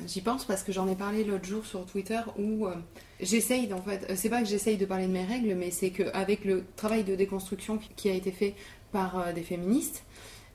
j'y 0.07 0.21
pense 0.21 0.45
parce 0.45 0.63
que 0.63 0.73
j'en 0.73 0.87
ai 0.89 0.95
parlé 0.95 1.25
l'autre 1.25 1.47
jour 1.47 1.65
sur 1.65 1.87
Twitter 1.87 2.21
où 2.39 2.67
euh, 2.67 2.75
j'essaye, 3.19 3.73
en 3.73 3.81
fait, 3.81 4.07
euh, 4.11 4.15
c'est 4.15 4.29
pas 4.29 4.43
que 4.43 4.47
j'essaye 4.47 4.77
de 4.77 4.85
parler 4.85 5.07
de 5.07 5.13
mes 5.13 5.25
règles, 5.25 5.55
mais 5.55 5.71
c'est 5.71 5.89
qu'avec 5.89 6.45
le 6.45 6.67
travail 6.77 7.03
de 7.03 7.15
déconstruction 7.15 7.79
qui- 7.79 7.89
qui 7.97 8.11
a 8.11 8.13
été 8.13 8.31
fait 8.31 8.55
par 8.93 9.19
euh, 9.19 9.33
des 9.33 9.41
féministes, 9.43 10.03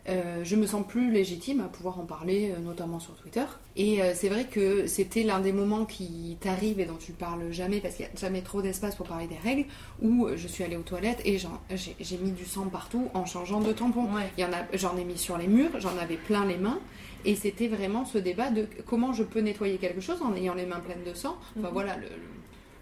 euh, 0.10 0.44
je 0.44 0.58
me 0.58 0.66
sens 0.66 0.86
plus 0.86 1.12
légitime 1.12 1.62
à 1.62 1.70
pouvoir 1.70 1.98
en 1.98 2.04
parler, 2.04 2.52
euh, 2.52 2.60
notamment 2.60 3.00
sur 3.00 3.16
Twitter. 3.16 3.46
Et 3.78 4.02
euh, 4.02 4.12
c'est 4.14 4.28
vrai 4.28 4.46
que 4.46 4.86
c'était 4.86 5.24
l'un 5.24 5.40
des 5.40 5.54
moments 5.54 5.86
qui 5.86 6.38
t'arrive 6.42 6.82
et 6.82 6.86
dont 6.86 6.98
tu 6.98 7.14
parles 7.14 7.52
jamais 7.52 7.80
parce 7.80 7.96
qu'il 7.96 8.06
n'y 8.06 8.12
a 8.12 8.16
jamais 8.20 8.42
trop 8.42 8.62
d'espace 8.62 8.96
pour 8.96 9.08
parler 9.08 9.28
des 9.28 9.38
règles, 9.38 9.66
où 10.02 10.28
je 10.36 10.48
suis 10.48 10.64
allée 10.64 10.76
aux 10.76 10.82
toilettes 10.82 11.22
et 11.24 11.38
j'ai 11.38 12.18
mis 12.18 12.32
du 12.32 12.44
sang 12.44 12.68
partout 12.68 13.08
en 13.14 13.26
changeant 13.26 13.62
de 13.62 13.72
tampon. 13.72 14.08
Ouais. 14.14 14.48
J'en 14.74 14.98
ai 14.98 15.06
mis 15.06 15.18
sur 15.18 15.38
les 15.38 15.48
murs, 15.48 15.72
j'en 15.80 15.98
avais 15.98 16.18
plein 16.18 16.46
les 16.46 16.58
mains. 16.58 16.80
Et 17.26 17.36
c'était 17.36 17.70
vraiment 17.70 18.04
ce 18.04 18.18
débat 18.18 18.50
de 18.50 18.68
comment 18.86 19.14
je 19.14 19.24
peux 19.24 19.40
nettoyer 19.40 19.78
quelque 19.78 20.02
chose 20.02 20.22
en 20.22 20.36
ayant 20.36 20.54
les 20.54 20.66
mains 20.66 20.82
pleines 20.82 21.06
de 21.06 21.14
sang. 21.14 21.38
Enfin 21.58 21.70
voilà, 21.72 21.96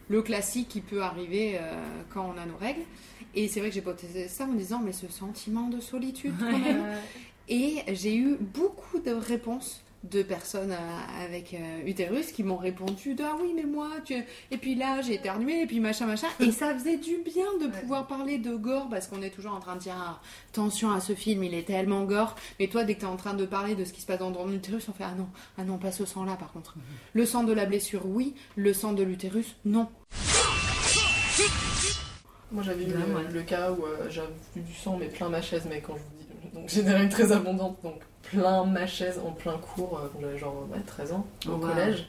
le, 0.09 0.21
classique 0.23 0.67
qui 0.69 0.81
peut 0.81 1.03
arriver 1.03 1.59
quand 2.09 2.33
on 2.35 2.41
a 2.41 2.45
nos 2.45 2.57
règles. 2.57 2.81
Et 3.35 3.47
c'est 3.47 3.59
vrai 3.59 3.69
que 3.69 3.75
j'ai 3.75 3.81
posé 3.81 4.27
ça 4.27 4.45
en 4.45 4.47
me 4.47 4.57
disant, 4.57 4.79
mais 4.79 4.93
ce 4.93 5.07
sentiment 5.07 5.69
de 5.69 5.79
solitude 5.79 6.33
quand 6.39 6.57
même. 6.57 6.83
Et 7.49 7.79
j'ai 7.93 8.15
eu 8.15 8.37
beaucoup 8.39 8.99
de 8.99 9.11
réponses 9.11 9.81
de 10.03 10.23
personnes 10.23 10.71
euh, 10.71 11.25
avec 11.25 11.53
euh, 11.53 11.85
utérus 11.85 12.31
qui 12.31 12.43
m'ont 12.43 12.57
répondu 12.57 13.13
de, 13.13 13.23
ah 13.23 13.37
oui 13.39 13.51
mais 13.55 13.65
moi 13.65 13.89
tu 14.03 14.15
et 14.15 14.57
puis 14.57 14.73
là 14.73 15.01
j'ai 15.01 15.13
éternué 15.13 15.61
et 15.61 15.67
puis 15.67 15.79
machin 15.79 16.07
machin. 16.07 16.27
Et 16.39 16.51
ça 16.51 16.73
faisait 16.73 16.97
du 16.97 17.17
bien 17.23 17.45
de 17.61 17.67
pouvoir 17.67 18.07
parler 18.07 18.39
de 18.39 18.55
gore 18.55 18.89
parce 18.89 19.07
qu'on 19.07 19.21
est 19.21 19.29
toujours 19.29 19.53
en 19.53 19.59
train 19.59 19.75
de 19.75 19.81
dire 19.81 19.95
ah, 19.95 20.19
attention 20.49 20.91
à 20.91 20.99
ce 21.01 21.13
film 21.13 21.43
il 21.43 21.53
est 21.53 21.67
tellement 21.67 22.03
gore. 22.05 22.35
Mais 22.59 22.67
toi 22.67 22.83
dès 22.83 22.95
que 22.95 23.01
tu 23.01 23.05
es 23.05 23.09
en 23.09 23.17
train 23.17 23.35
de 23.35 23.45
parler 23.45 23.75
de 23.75 23.85
ce 23.85 23.93
qui 23.93 24.01
se 24.01 24.07
passe 24.07 24.19
dans 24.19 24.31
ton 24.31 24.51
utérus 24.51 24.89
on 24.89 24.93
fait 24.93 25.03
ah 25.03 25.13
non 25.15 25.27
ah 25.57 25.63
non 25.63 25.77
pas 25.77 25.91
ce 25.91 26.05
sang 26.05 26.23
là 26.23 26.35
par 26.35 26.51
contre. 26.51 26.77
Le 27.13 27.25
sang 27.25 27.43
de 27.43 27.53
la 27.53 27.67
blessure 27.67 28.05
oui. 28.05 28.33
Le 28.55 28.73
sang 28.73 28.93
de 28.93 29.03
l'utérus 29.03 29.55
non 29.65 29.87
Moi 32.51 32.63
j'avais 32.63 32.83
eu 32.83 32.87
Ouais, 32.93 33.23
le, 33.31 33.41
cas 33.43 33.71
où 33.71 33.85
euh, 33.85 34.09
j'avais 34.09 34.27
eu 34.55 34.59
du 34.61 34.73
sang 34.73 34.97
mais 34.99 35.07
plein 35.07 35.29
ma 35.29 35.41
chaise 35.41 35.63
mais 35.69 35.79
quand 35.81 35.93
je 35.95 35.99
vous 36.01 36.09
dis 36.19 36.49
donc 36.53 36.67
j'ai 36.69 36.83
des 36.83 36.91
règles 36.93 37.09
très 37.11 37.31
abondantes 37.31 37.77
donc 37.81 38.01
plein 38.23 38.65
ma 38.65 38.85
chaise 38.87 39.19
en 39.25 39.31
plein 39.31 39.57
cours 39.57 39.97
euh, 39.99 40.09
quand 40.13 40.19
j'avais 40.21 40.37
genre 40.37 40.67
ouais, 40.71 40.79
13 40.85 41.13
ans 41.13 41.25
au 41.47 41.51
Oh, 41.51 41.53
wow. 41.53 41.59
collège. 41.59 42.07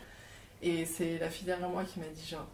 Et 0.63 0.85
c'est 0.85 1.19
la 1.19 1.29
fille 1.31 1.47
derrière 1.47 1.69
moi 1.69 1.85
qui 1.85 2.01
m'a 2.01 2.07
dit 2.07 2.27
genre 2.29 2.47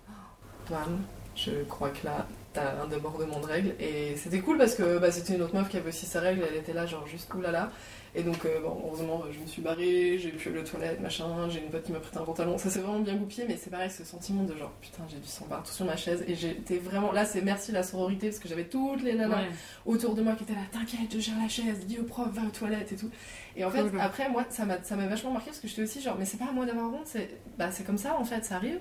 Toine 0.66 1.00
je 1.36 1.62
crois 1.68 1.90
que 1.90 2.04
là 2.04 2.26
t'as 2.52 2.82
un 2.82 2.88
débordement 2.88 3.38
de 3.40 3.46
règles 3.46 3.74
et 3.78 4.16
c'était 4.16 4.40
cool 4.40 4.58
parce 4.58 4.74
que 4.74 4.98
bah, 4.98 5.10
c'était 5.12 5.34
une 5.34 5.42
autre 5.42 5.54
meuf 5.54 5.68
qui 5.68 5.76
avait 5.76 5.88
aussi 5.90 6.04
sa 6.06 6.20
règle 6.20 6.42
elle 6.48 6.56
était 6.56 6.72
là 6.72 6.84
genre 6.86 7.06
juste 7.06 7.32
oulala 7.34 7.70
et 8.14 8.22
donc 8.22 8.44
euh, 8.44 8.60
bon 8.60 8.80
heureusement 8.86 9.22
je 9.30 9.38
me 9.38 9.46
suis 9.46 9.60
barrée 9.62 10.18
j'ai 10.18 10.30
pu 10.30 10.48
aller 10.48 10.60
aux 10.60 10.64
toilettes 10.64 11.00
machin 11.00 11.48
j'ai 11.50 11.60
une 11.60 11.70
pote 11.70 11.82
qui 11.84 11.92
m'a 11.92 12.00
prêté 12.00 12.18
un 12.18 12.22
pantalon 12.24 12.56
ça 12.58 12.70
s'est 12.70 12.80
vraiment 12.80 13.00
bien 13.00 13.14
goupillé 13.16 13.44
mais 13.46 13.56
c'est 13.56 13.70
pareil 13.70 13.90
ce 13.90 14.04
sentiment 14.04 14.44
de 14.44 14.54
genre 14.56 14.70
putain 14.80 15.02
j'ai 15.10 15.18
du 15.18 15.26
sang 15.28 15.44
partout 15.48 15.72
sur 15.72 15.84
ma 15.84 15.96
chaise 15.96 16.24
et 16.26 16.34
j'étais 16.34 16.78
vraiment 16.78 17.12
là 17.12 17.24
c'est 17.24 17.42
merci 17.42 17.70
la 17.72 17.82
sororité 17.82 18.28
parce 18.28 18.38
que 18.40 18.48
j'avais 18.48 18.64
toutes 18.64 19.02
les 19.02 19.14
nanas 19.14 19.36
Ouais. 19.42 19.48
autour 19.86 20.14
de 20.14 20.22
moi 20.22 20.34
qui 20.34 20.44
étaient 20.44 20.54
là 20.54 20.60
t'inquiète 20.72 21.12
je 21.12 21.18
gère 21.18 21.38
la 21.40 21.48
chaise 21.48 21.80
dis 21.86 21.98
au 21.98 22.04
prof 22.04 22.28
va 22.32 22.42
aux 22.46 22.50
toilettes 22.50 22.92
et 22.92 22.96
tout 22.96 23.10
et 23.56 23.64
en 23.64 23.70
fait 23.70 23.82
Cool. 23.82 24.00
après 24.00 24.28
moi 24.30 24.44
ça 24.48 24.64
m'a 24.64 25.06
vachement 25.06 25.30
marqué 25.32 25.46
parce 25.50 25.60
que 25.60 25.68
j'étais 25.68 25.82
aussi 25.82 26.00
genre 26.00 26.16
mais 26.18 26.24
c'est 26.24 26.38
pas 26.38 26.46
à 26.48 26.52
moi 26.52 26.64
d'avoir 26.64 26.86
honte 26.92 27.02
c'est 27.06 27.28
bah 27.58 27.68
comme 27.86 27.98
ça 27.98 28.16
en 28.18 28.24
fait 28.24 28.44
ça 28.44 28.56
arrive 28.56 28.78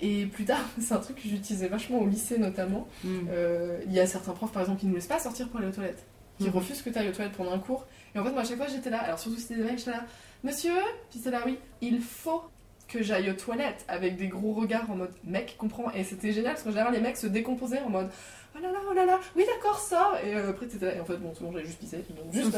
et 0.00 0.26
plus 0.26 0.44
tard 0.44 0.64
c'est 0.80 0.94
un 0.94 0.98
truc 0.98 1.16
que 1.16 1.28
j'utilisais 1.28 1.68
vachement 1.68 1.98
au 1.98 2.06
lycée 2.06 2.38
notamment 2.38 2.86
Mm. 3.04 3.08
euh, 3.30 3.80
il 3.86 3.92
y 3.92 3.98
a 4.00 4.06
certains 4.06 4.32
profs 4.32 4.52
par 4.52 4.62
exemple 4.62 4.78
qui 4.80 4.86
ne 4.86 4.90
nous 4.90 4.96
laissent 4.96 5.06
pas 5.08 5.18
sortir 5.18 5.48
pour 5.48 5.58
aller 5.58 5.68
aux 5.68 5.72
toilettes 5.72 6.04
qui 6.38 6.44
Mhm. 6.48 6.50
refusent 6.56 6.82
que 6.82 6.90
tu 6.90 6.98
ailles 6.98 7.08
aux 7.08 7.12
toilettes 7.12 7.34
pendant 7.36 7.52
un 7.52 7.58
cours 7.58 7.86
et 8.14 8.18
en 8.18 8.24
fait 8.24 8.30
moi 8.30 8.42
à 8.42 8.44
chaque 8.44 8.56
fois 8.58 8.66
j'étais 8.66 8.90
là 8.90 8.98
alors 9.02 9.18
surtout 9.18 9.36
si 9.36 9.42
c'était 9.42 9.56
des 9.62 9.64
mecs 9.64 9.78
j'étais 9.78 9.90
là 9.92 10.04
monsieur 10.44 10.74
puis 11.10 11.18
c'était 11.18 11.30
là 11.30 11.42
oui 11.46 11.58
il 11.80 12.00
faut 12.00 12.42
que 12.88 13.02
j'aille 13.02 13.30
aux 13.30 13.34
toilettes 13.34 13.84
avec 13.88 14.16
des 14.16 14.28
gros 14.28 14.52
regards 14.52 14.90
en 14.90 14.96
mode 14.96 15.12
mec 15.24 15.56
comprends 15.58 15.90
et 15.92 16.04
c'était 16.04 16.32
génial 16.32 16.52
parce 16.52 16.62
que 16.64 16.68
en 16.68 16.72
général 16.72 16.92
les 16.92 17.00
mecs 17.00 17.16
se 17.16 17.26
décomposaient 17.26 17.80
en 17.80 17.88
mode 17.88 18.10
oh 18.54 18.58
là 18.60 18.70
là 18.70 18.78
oh 18.90 18.92
là 18.92 19.06
là 19.06 19.18
oui 19.34 19.44
d'accord 19.46 19.78
ça 19.78 20.12
et 20.22 20.34
euh, 20.34 20.50
après 20.50 20.66
t'étais 20.66 20.84
là 20.86 20.94
et 20.96 21.00
en 21.00 21.04
fait 21.06 21.16
bon 21.16 21.34
souvent 21.34 21.52
j'avais 21.52 21.64
juste 21.64 21.78
pissé 21.78 22.04
donc 22.10 22.30
juste 22.34 22.54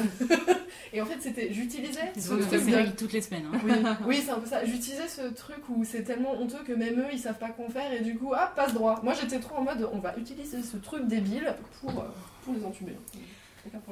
et 0.93 1.01
en 1.01 1.07
fait 1.07 1.21
c'était 1.21 1.53
j'utilisais 1.53 2.11
ce 2.17 2.33
truc 2.49 2.61
de- 2.67 2.97
toutes 2.97 3.13
les 3.13 3.21
semaines. 3.21 3.45
hein. 3.53 3.61
oui, 3.65 3.73
oui 4.07 4.23
c'est 4.25 4.33
un 4.33 4.41
peu 4.41 4.47
ça. 4.47 4.65
J'utilisais 4.65 5.07
ce 5.07 5.23
truc 5.33 5.59
où 5.69 5.85
c'est 5.85 6.03
tellement 6.03 6.33
honteux 6.33 6.65
que 6.67 6.73
même 6.73 6.99
eux 6.99 7.07
ils 7.13 7.19
savent 7.21 7.39
pas 7.39 7.51
quoi 7.51 7.69
faire 7.69 7.93
et 7.93 8.01
du 8.01 8.17
coup, 8.17 8.33
ah, 8.35 8.53
passe 8.57 8.75
droit. 8.75 8.99
Moi 9.05 9.13
j'étais 9.21 9.39
trop 9.39 9.57
en 9.57 9.63
mode 9.63 9.89
on 9.93 9.99
va 9.99 10.17
utiliser 10.19 10.63
ce 10.63 10.77
truc 10.79 11.07
débile 11.07 11.55
pour, 11.81 11.91
euh, 11.91 12.09
pour 12.45 12.55
les 12.55 12.65
entuber. 12.65 12.97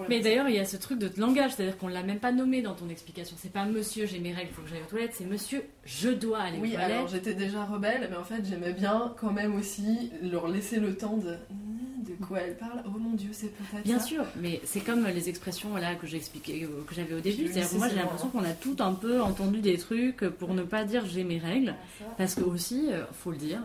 Mais 0.08 0.20
d'ailleurs, 0.20 0.48
il 0.48 0.54
y 0.54 0.58
a 0.58 0.64
ce 0.64 0.76
truc 0.76 0.98
de 0.98 1.10
langage, 1.20 1.52
c'est-à-dire 1.52 1.76
qu'on 1.78 1.88
l'a 1.88 2.02
même 2.02 2.18
pas 2.18 2.32
nommé 2.32 2.62
dans 2.62 2.74
ton 2.74 2.88
explication. 2.88 3.36
C'est 3.38 3.52
pas 3.52 3.64
monsieur, 3.64 4.06
j'ai 4.06 4.18
mes 4.18 4.32
règles, 4.32 4.52
faut 4.52 4.62
que 4.62 4.68
j'aille 4.68 4.82
aux 4.82 4.90
toilettes, 4.90 5.14
c'est 5.14 5.24
monsieur, 5.24 5.62
je 5.84 6.08
dois 6.10 6.38
aller 6.40 6.58
Oui, 6.60 6.70
aux 6.70 6.74
toilettes. 6.74 6.92
alors 6.92 7.08
j'étais 7.08 7.34
déjà 7.34 7.64
rebelle, 7.64 8.08
mais 8.10 8.16
en 8.16 8.24
fait 8.24 8.42
j'aimais 8.48 8.72
bien 8.72 9.12
quand 9.20 9.32
même 9.32 9.54
aussi 9.54 10.10
leur 10.22 10.48
laisser 10.48 10.78
le 10.80 10.96
temps 10.96 11.16
de. 11.16 11.32
Hmm, 11.50 12.02
De 12.02 12.24
quoi 12.26 12.40
elle 12.40 12.56
parle 12.56 12.82
Oh 12.86 12.98
mon 12.98 13.14
dieu, 13.14 13.30
c'est 13.32 13.48
peut-être. 13.54 13.84
Bien 13.84 13.98
ça. 13.98 14.04
sûr, 14.06 14.24
mais 14.36 14.60
c'est 14.64 14.80
comme 14.80 15.06
les 15.06 15.28
expressions 15.28 15.74
là 15.76 15.94
que 15.94 16.06
j'expliquais, 16.06 16.64
euh, 16.64 16.82
que 16.86 16.94
j'avais 16.94 17.14
au 17.14 17.20
début. 17.20 17.42
Oui, 17.44 17.48
C'est-à-dire 17.48 17.62
que 17.64 17.68
c'est 17.72 17.78
moi, 17.78 17.88
j'ai 17.88 17.96
l'impression 17.96 18.28
qu'on 18.28 18.44
a 18.44 18.52
tout 18.52 18.76
un 18.80 18.92
peu 18.94 19.20
entendu 19.22 19.60
des 19.60 19.78
trucs 19.78 20.28
pour 20.28 20.54
ne 20.54 20.62
pas 20.62 20.84
dire 20.84 21.04
j'ai 21.06 21.24
mes 21.24 21.38
règles, 21.38 21.74
parce 22.18 22.34
que 22.34 22.42
aussi, 22.42 22.88
euh, 22.90 23.04
faut 23.12 23.30
le 23.30 23.36
dire. 23.38 23.60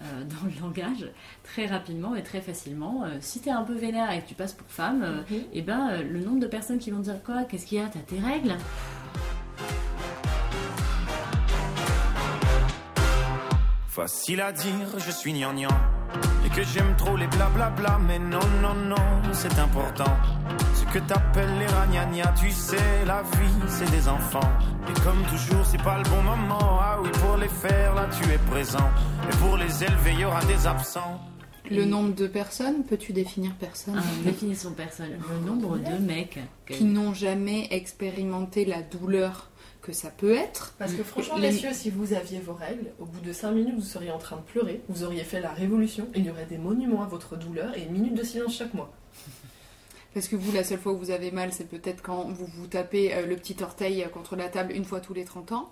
Euh, 0.00 0.24
dans 0.24 0.46
le 0.46 0.60
langage, 0.60 1.06
très 1.42 1.66
rapidement 1.66 2.14
et 2.14 2.22
très 2.22 2.40
facilement. 2.40 3.04
euh, 3.04 3.16
si 3.20 3.40
t'es 3.40 3.50
un 3.50 3.62
peu 3.62 3.74
vénère 3.74 4.10
et 4.12 4.22
que 4.22 4.28
tu 4.28 4.34
passes 4.34 4.52
pour 4.54 4.68
femme, 4.68 5.02
euh, 5.02 5.20
Mhm. 5.30 5.42
et 5.52 5.62
ben 5.62 5.90
euh, 5.90 6.02
le 6.02 6.20
nombre 6.20 6.40
de 6.40 6.46
personnes 6.46 6.78
qui 6.78 6.90
vont 6.90 7.00
dire 7.00 7.22
quoi 7.24 7.44
Qu'est-ce 7.44 7.66
qu'il 7.66 7.78
y 7.78 7.80
a 7.80 7.86
T'as 7.88 8.00
tes 8.00 8.18
règles? 8.20 8.54
Facile 13.88 14.40
à 14.40 14.52
dire, 14.52 14.72
je 14.98 15.10
suis 15.10 15.32
gnangnan. 15.32 15.68
Et 16.46 16.48
que 16.50 16.62
j'aime 16.62 16.94
trop 16.96 17.16
les 17.16 17.26
blablabla. 17.26 17.98
Mais 18.06 18.18
non, 18.18 18.38
non, 18.62 18.74
non, 18.74 19.32
c'est 19.32 19.58
important. 19.58 20.16
Que 20.92 20.98
t'appelles 20.98 21.56
les 21.60 21.66
ragnagnas, 21.66 22.32
tu 22.40 22.50
sais, 22.50 23.04
la 23.06 23.22
vie, 23.22 23.68
c'est 23.68 23.88
des 23.92 24.08
enfants. 24.08 24.40
Et 24.88 25.00
comme 25.02 25.22
toujours, 25.30 25.64
c'est 25.64 25.80
pas 25.82 25.98
le 25.98 26.02
bon 26.10 26.20
moment. 26.22 26.58
Ah 26.80 26.98
oui, 27.00 27.10
pour 27.22 27.36
les 27.36 27.46
faire, 27.48 27.94
là, 27.94 28.08
tu 28.10 28.28
es 28.28 28.38
présent. 28.38 28.90
Et 29.32 29.36
pour 29.36 29.56
les 29.56 29.84
élever, 29.84 30.10
il 30.14 30.20
y 30.20 30.24
aura 30.24 30.44
des 30.44 30.66
absents. 30.66 31.20
le 31.70 31.84
nombre 31.84 32.12
de 32.16 32.26
personnes 32.26 32.82
peux-tu 32.82 33.12
définir 33.12 33.52
personne 33.60 33.94
Ah, 33.96 34.24
Définition 34.24 34.72
personne. 34.72 35.10
Le 35.30 35.46
nombre 35.46 35.78
de 35.78 35.98
mecs 36.04 36.40
que- 36.66 36.74
qui 36.74 36.82
n'ont 36.82 37.14
jamais 37.14 37.68
expérimenté 37.70 38.64
la 38.64 38.82
douleur 38.82 39.50
que 39.80 39.92
ça 39.92 40.10
peut 40.10 40.34
être 40.34 40.74
Parce 40.80 40.92
que 40.94 41.04
franchement, 41.04 41.36
Les- 41.36 41.52
messieurs, 41.52 41.72
si 41.72 41.88
vous 41.90 42.12
aviez 42.12 42.40
vos 42.40 42.54
règles, 42.54 42.86
au 42.98 43.04
bout 43.04 43.20
de 43.20 43.32
5 43.32 43.52
minutes, 43.52 43.76
vous 43.76 43.82
seriez 43.84 44.10
en 44.10 44.18
train 44.18 44.36
de 44.36 44.42
pleurer, 44.42 44.82
vous 44.88 45.04
auriez 45.04 45.22
fait 45.22 45.40
la 45.40 45.50
révolution, 45.50 46.08
et 46.14 46.18
il 46.18 46.26
y 46.26 46.30
aurait 46.30 46.46
des 46.46 46.58
monuments 46.58 47.04
à 47.04 47.06
votre 47.06 47.36
douleur 47.36 47.76
et 47.78 47.84
une 47.84 47.92
minute 47.92 48.14
de 48.14 48.24
silence 48.24 48.56
chaque 48.56 48.74
mois. 48.74 48.92
Parce 50.14 50.28
que 50.28 50.36
vous, 50.36 50.52
la 50.52 50.64
seule 50.64 50.78
fois 50.78 50.92
où 50.92 50.98
vous 50.98 51.10
avez 51.10 51.30
mal, 51.30 51.52
c'est 51.52 51.68
peut-être 51.68 52.02
quand 52.02 52.24
vous 52.24 52.46
vous 52.46 52.66
tapez 52.66 53.14
euh, 53.14 53.26
le 53.26 53.36
petit 53.36 53.56
orteil 53.62 54.04
contre 54.12 54.36
la 54.36 54.48
table 54.48 54.72
une 54.74 54.84
fois 54.84 55.00
tous 55.00 55.14
les 55.14 55.24
30 55.24 55.52
ans. 55.52 55.70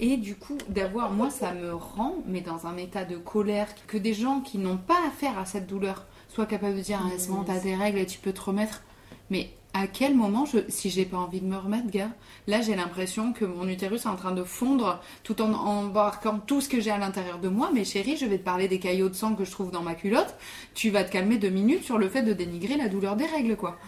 Et 0.00 0.16
du 0.16 0.34
coup, 0.34 0.58
d'avoir, 0.68 1.10
moi, 1.10 1.30
ça 1.30 1.52
me 1.52 1.74
rend, 1.74 2.16
mais 2.26 2.40
dans 2.40 2.66
un 2.66 2.76
état 2.76 3.04
de 3.04 3.16
colère, 3.16 3.68
que 3.86 3.98
des 3.98 4.14
gens 4.14 4.40
qui 4.40 4.58
n'ont 4.58 4.78
pas 4.78 4.98
affaire 5.06 5.38
à 5.38 5.44
cette 5.44 5.66
douleur 5.66 6.06
soient 6.28 6.46
capables 6.46 6.76
de 6.76 6.80
dire, 6.80 7.00
ah, 7.04 7.10
c'est 7.18 7.28
bon, 7.28 7.44
t'as 7.44 7.60
des 7.60 7.74
règles 7.74 7.98
et 7.98 8.06
tu 8.06 8.18
peux 8.18 8.32
te 8.32 8.40
remettre. 8.40 8.82
Mais 9.30 9.50
à 9.80 9.86
quel 9.86 10.14
moment, 10.14 10.46
je, 10.46 10.58
si 10.68 10.90
j'ai 10.90 11.04
pas 11.04 11.16
envie 11.16 11.40
de 11.40 11.46
me 11.46 11.56
remettre, 11.56 11.90
gars, 11.90 12.10
là, 12.46 12.60
j'ai 12.60 12.74
l'impression 12.74 13.32
que 13.32 13.44
mon 13.44 13.68
utérus 13.68 14.04
est 14.04 14.08
en 14.08 14.16
train 14.16 14.32
de 14.32 14.44
fondre 14.44 15.00
tout 15.22 15.40
en 15.42 15.52
embarquant 15.52 16.38
tout 16.38 16.60
ce 16.60 16.68
que 16.68 16.80
j'ai 16.80 16.90
à 16.90 16.98
l'intérieur 16.98 17.38
de 17.38 17.48
moi. 17.48 17.70
Mais 17.74 17.84
chérie, 17.84 18.16
je 18.16 18.26
vais 18.26 18.38
te 18.38 18.44
parler 18.44 18.68
des 18.68 18.78
caillots 18.78 19.08
de 19.08 19.14
sang 19.14 19.34
que 19.34 19.44
je 19.44 19.50
trouve 19.50 19.70
dans 19.70 19.82
ma 19.82 19.94
culotte. 19.94 20.34
Tu 20.74 20.90
vas 20.90 21.04
te 21.04 21.12
calmer 21.12 21.38
deux 21.38 21.50
minutes 21.50 21.84
sur 21.84 21.98
le 21.98 22.08
fait 22.08 22.22
de 22.22 22.32
dénigrer 22.32 22.76
la 22.76 22.88
douleur 22.88 23.16
des 23.16 23.26
règles, 23.26 23.56
quoi. 23.56 23.78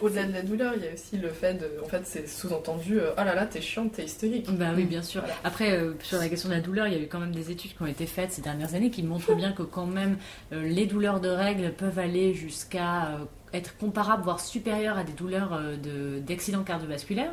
Au-delà 0.00 0.24
de 0.24 0.32
la 0.32 0.42
douleur, 0.42 0.74
il 0.76 0.84
y 0.84 0.88
a 0.88 0.92
aussi 0.92 1.16
le 1.16 1.28
fait 1.28 1.54
de. 1.54 1.70
En 1.84 1.88
fait, 1.88 2.02
c'est 2.04 2.28
sous-entendu 2.28 2.98
euh, 2.98 3.12
oh 3.16 3.22
là 3.24 3.36
là, 3.36 3.46
t'es 3.46 3.60
chiante, 3.60 3.92
t'es 3.92 4.04
hystérique. 4.04 4.50
Bah 4.50 4.72
oui, 4.74 4.84
bien 4.84 5.00
sûr. 5.00 5.20
Voilà. 5.20 5.36
Après, 5.44 5.72
euh, 5.72 5.94
sur 6.02 6.18
la 6.18 6.28
question 6.28 6.48
de 6.48 6.54
la 6.54 6.60
douleur, 6.60 6.88
il 6.88 6.94
y 6.94 6.96
a 6.96 7.00
eu 7.00 7.06
quand 7.06 7.20
même 7.20 7.34
des 7.34 7.52
études 7.52 7.76
qui 7.76 7.82
ont 7.82 7.86
été 7.86 8.06
faites 8.06 8.32
ces 8.32 8.42
dernières 8.42 8.74
années 8.74 8.90
qui 8.90 9.04
montrent 9.04 9.34
bien 9.36 9.52
que 9.52 9.62
quand 9.62 9.86
même 9.86 10.18
euh, 10.52 10.64
les 10.64 10.86
douleurs 10.86 11.20
de 11.20 11.28
règles 11.28 11.72
peuvent 11.72 12.00
aller 12.00 12.34
jusqu'à 12.34 13.10
euh, 13.10 13.18
être 13.52 13.76
comparables, 13.78 14.22
voire 14.22 14.40
supérieures 14.40 14.98
à 14.98 15.04
des 15.04 15.12
douleurs 15.12 15.52
euh, 15.54 15.76
de- 15.76 16.20
d'accidents 16.20 16.62
cardiovasculaires. 16.62 17.32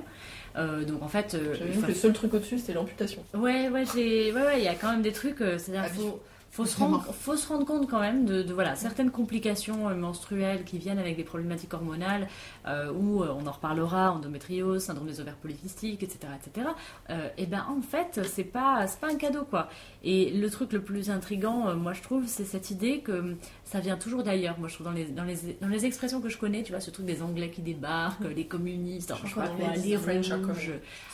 Euh, 0.55 0.83
donc 0.83 1.03
en 1.03 1.07
fait, 1.07 1.35
euh, 1.35 1.53
J'avais 1.53 1.69
vu 1.71 1.77
enfin, 1.77 1.87
que 1.87 1.91
le 1.91 1.97
seul 1.97 2.13
truc 2.13 2.33
au-dessus, 2.33 2.57
c'était 2.57 2.73
l'amputation. 2.73 3.23
ouais, 3.35 3.69
ouais, 3.69 3.83
j'ai, 3.93 4.31
ouais, 4.33 4.41
ouais, 4.41 4.57
il 4.59 4.63
y 4.63 4.67
a 4.67 4.73
quand 4.75 4.89
même 4.91 5.01
des 5.03 5.11
trucs. 5.11 5.41
euh, 5.41 5.57
c'est-à-dire, 5.59 5.83
Ah, 5.85 5.89
faut, 5.89 6.19
faut 6.49 6.65
se 6.65 6.77
rendre, 6.79 7.03
faut 7.13 7.35
se 7.35 7.47
rendre 7.47 7.65
compte 7.65 7.87
quand 7.89 7.99
même 7.99 8.25
de, 8.25 8.41
de, 8.41 8.53
voilà 8.53 8.75
certaines 8.75 9.11
complications 9.11 9.89
euh, 9.89 9.95
menstruelles 9.95 10.63
qui 10.63 10.77
viennent 10.79 10.97
avec 10.97 11.15
des 11.15 11.23
problématiques 11.23 11.73
hormonales, 11.73 12.27
euh, 12.65 12.91
où 12.91 13.21
euh, 13.23 13.35
on 13.37 13.45
en 13.45 13.51
reparlera, 13.51 14.11
endométriose, 14.13 14.83
syndrome 14.83 15.07
des 15.07 15.19
ovaires 15.19 15.35
polykystiques, 15.35 16.01
etc., 16.03 16.19
etc. 16.43 16.67
Euh, 17.09 17.27
et 17.37 17.45
ben 17.45 17.65
en 17.69 17.81
fait, 17.81 18.21
c'est 18.25 18.43
pas, 18.43 18.87
c'est 18.87 18.99
pas 18.99 19.11
un 19.11 19.15
cadeau 19.17 19.43
quoi. 19.43 19.69
Et 20.03 20.31
le 20.31 20.49
truc 20.49 20.73
le 20.73 20.81
plus 20.81 21.09
intrigant, 21.11 21.67
euh, 21.67 21.75
moi 21.75 21.93
je 21.93 22.01
trouve, 22.01 22.25
c'est 22.27 22.45
cette 22.45 22.71
idée 22.71 22.99
que 23.01 23.11
hum, 23.11 23.35
ça 23.63 23.79
vient 23.79 23.97
toujours 23.97 24.23
d'ailleurs. 24.23 24.57
Moi 24.57 24.67
je 24.67 24.73
trouve 24.75 24.87
dans 24.87 24.93
les, 24.93 25.05
dans 25.05 25.25
les, 25.25 25.57
dans 25.61 25.67
les 25.67 25.85
expressions 25.85 26.21
que 26.21 26.29
je 26.29 26.37
connais, 26.37 26.63
tu 26.63 26.71
vois, 26.71 26.81
ce 26.81 26.89
truc 26.91 27.05
des 27.05 27.21
Anglais 27.21 27.51
qui 27.51 27.61
débarquent, 27.61 28.23
les 28.35 28.47
communistes, 28.47 29.11
alors, 29.11 29.21
je 29.25 29.33
sais 29.33 29.39
pas 29.39 29.47
quoi, 29.49 29.67
disent 29.75 29.85
les 29.85 29.97
the 29.97 29.99
French 29.99 30.31
rouges. 30.31 30.71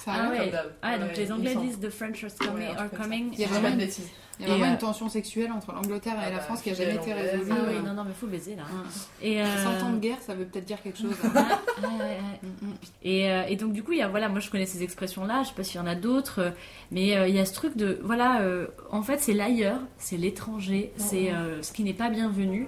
Ah 0.08 0.30
ouais. 0.30 0.52
Ah, 0.82 0.98
donc 0.98 1.10
Ouais, 1.10 1.16
les 1.18 1.32
Anglais 1.32 1.56
disent 1.56 1.80
the 1.80 1.90
French 1.90 2.24
are 2.24 2.30
coming. 2.48 2.68
Are 2.78 2.90
coming. 2.92 3.30
Il 3.34 3.40
y 3.40 3.44
a 3.44 3.48
vraiment 3.48 3.68
de 3.70 3.74
une- 3.74 3.80
bêtises. 3.80 4.10
Il 4.40 4.48
y 4.48 4.50
a 4.50 4.50
vraiment 4.50 4.66
Et, 4.66 4.70
euh, 4.70 4.72
une 4.74 4.78
tension 4.80 5.10
sexuelle 5.10 5.52
entre 5.52 5.72
l'Angleterre 5.74 6.13
et 6.16 6.24
Ah 6.25 6.30
la 6.32 6.38
bah, 6.38 6.42
France 6.42 6.62
qui 6.62 6.72
a 6.72 6.74
jamais 6.74 6.96
été 6.96 7.13
résolue. 7.13 7.44
Ah 7.52 7.56
oui, 7.68 7.75
euh, 7.75 7.82
non, 7.88 7.94
non, 7.94 8.04
mais 8.04 8.13
faut 8.13 8.25
baiser 8.28 8.56
là. 8.56 8.63
ouais. 8.63 9.28
Et, 9.30 9.42
euh, 9.42 9.80
100 9.80 9.86
ans 9.86 9.92
de 9.92 10.00
guerre, 10.00 10.18
ça 10.25 10.34
veut 10.34 10.46
peut-être 10.46 10.66
dire 10.66 10.82
quelque 10.82 10.98
chose. 10.98 11.12
Mm, 11.84 12.68
mm. 12.68 12.74
Et, 13.04 13.30
euh, 13.32 13.44
et 13.48 13.56
donc 13.56 13.74
du 13.74 13.84
coup, 13.84 13.92
il 13.92 14.00
y 14.00 14.02
a, 14.02 14.08
voilà, 14.08 14.30
moi 14.30 14.40
je 14.40 14.50
connais 14.50 14.66
ces 14.66 14.82
expressions-là, 14.84 15.44
je 15.44 15.50
sais 15.50 15.54
pas 15.56 15.63
s'il 15.63 15.80
y 15.80 15.84
en 15.84 15.88
a 15.88 15.96
d'autres, 15.96 16.40
euh, 16.40 16.50
mais 16.92 17.16
euh, 17.16 17.28
il 17.28 17.36
y 17.36 17.40
a 17.40 17.46
ce 17.46 17.54
truc 17.54 17.75
de, 17.78 18.00
voilà, 18.04 18.42
euh, 18.42 18.68
en 18.92 19.04
fait 19.04 19.20
c'est 19.20 19.34
l'ailleurs, 19.34 19.80
c'est 19.98 20.18
l'étranger, 20.18 20.92
c'est 20.98 21.32
euh, 21.32 21.62
ce 21.62 21.72
qui 21.74 21.84
n'est 21.84 21.94
pas 21.94 22.10
bienvenu. 22.10 22.68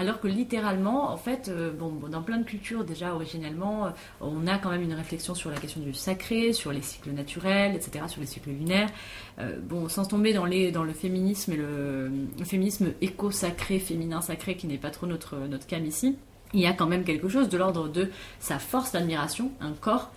Alors 0.00 0.18
que 0.18 0.28
littéralement, 0.28 1.12
en 1.12 1.18
fait, 1.18 1.50
euh, 1.50 1.72
bon, 1.72 1.92
dans 2.08 2.22
plein 2.22 2.38
de 2.38 2.44
cultures 2.44 2.84
déjà 2.84 3.14
originellement, 3.14 3.84
euh, 3.84 3.90
on 4.22 4.46
a 4.46 4.56
quand 4.56 4.70
même 4.70 4.80
une 4.80 4.94
réflexion 4.94 5.34
sur 5.34 5.50
la 5.50 5.58
question 5.58 5.78
du 5.82 5.92
sacré, 5.92 6.54
sur 6.54 6.72
les 6.72 6.80
cycles 6.80 7.10
naturels, 7.10 7.74
etc., 7.74 8.06
sur 8.08 8.22
les 8.22 8.26
cycles 8.26 8.48
lunaires. 8.48 8.88
Euh, 9.40 9.58
bon, 9.62 9.90
sans 9.90 10.06
tomber 10.06 10.32
dans, 10.32 10.46
le 10.46 10.92
féminisme 10.94 11.52
et 11.52 11.56
le, 11.56 12.10
féminisme 12.46 12.94
éco-sacré, 13.02 13.78
féminin 13.78 14.22
sacré, 14.22 14.56
qui 14.56 14.66
n'est 14.66 14.78
pas 14.78 14.90
trop 14.90 15.06
notre, 15.06 15.36
notre 15.36 15.66
cam 15.66 15.84
ici, 15.84 16.16
il 16.54 16.60
y 16.60 16.66
a 16.66 16.72
quand 16.72 16.86
même 16.86 17.04
quelque 17.04 17.28
chose 17.28 17.50
de 17.50 17.58
l'ordre 17.58 17.86
de 17.86 18.08
sa 18.38 18.58
force 18.58 18.92
d'admiration, 18.92 19.52
un 19.60 19.72
corps 19.72 20.12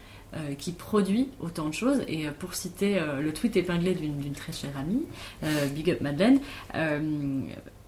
qui 0.58 0.72
produit 0.72 1.30
autant 1.40 1.68
de 1.68 1.76
choses. 1.76 2.02
Et 2.08 2.26
pour 2.40 2.56
citer 2.56 3.00
le 3.22 3.32
tweet 3.34 3.56
épinglé 3.56 3.94
d'une 3.94 4.34
très 4.34 4.52
chère 4.52 4.76
amie, 4.76 5.06
Big 5.76 5.92
Up 5.92 6.02
Madeleine, 6.02 6.40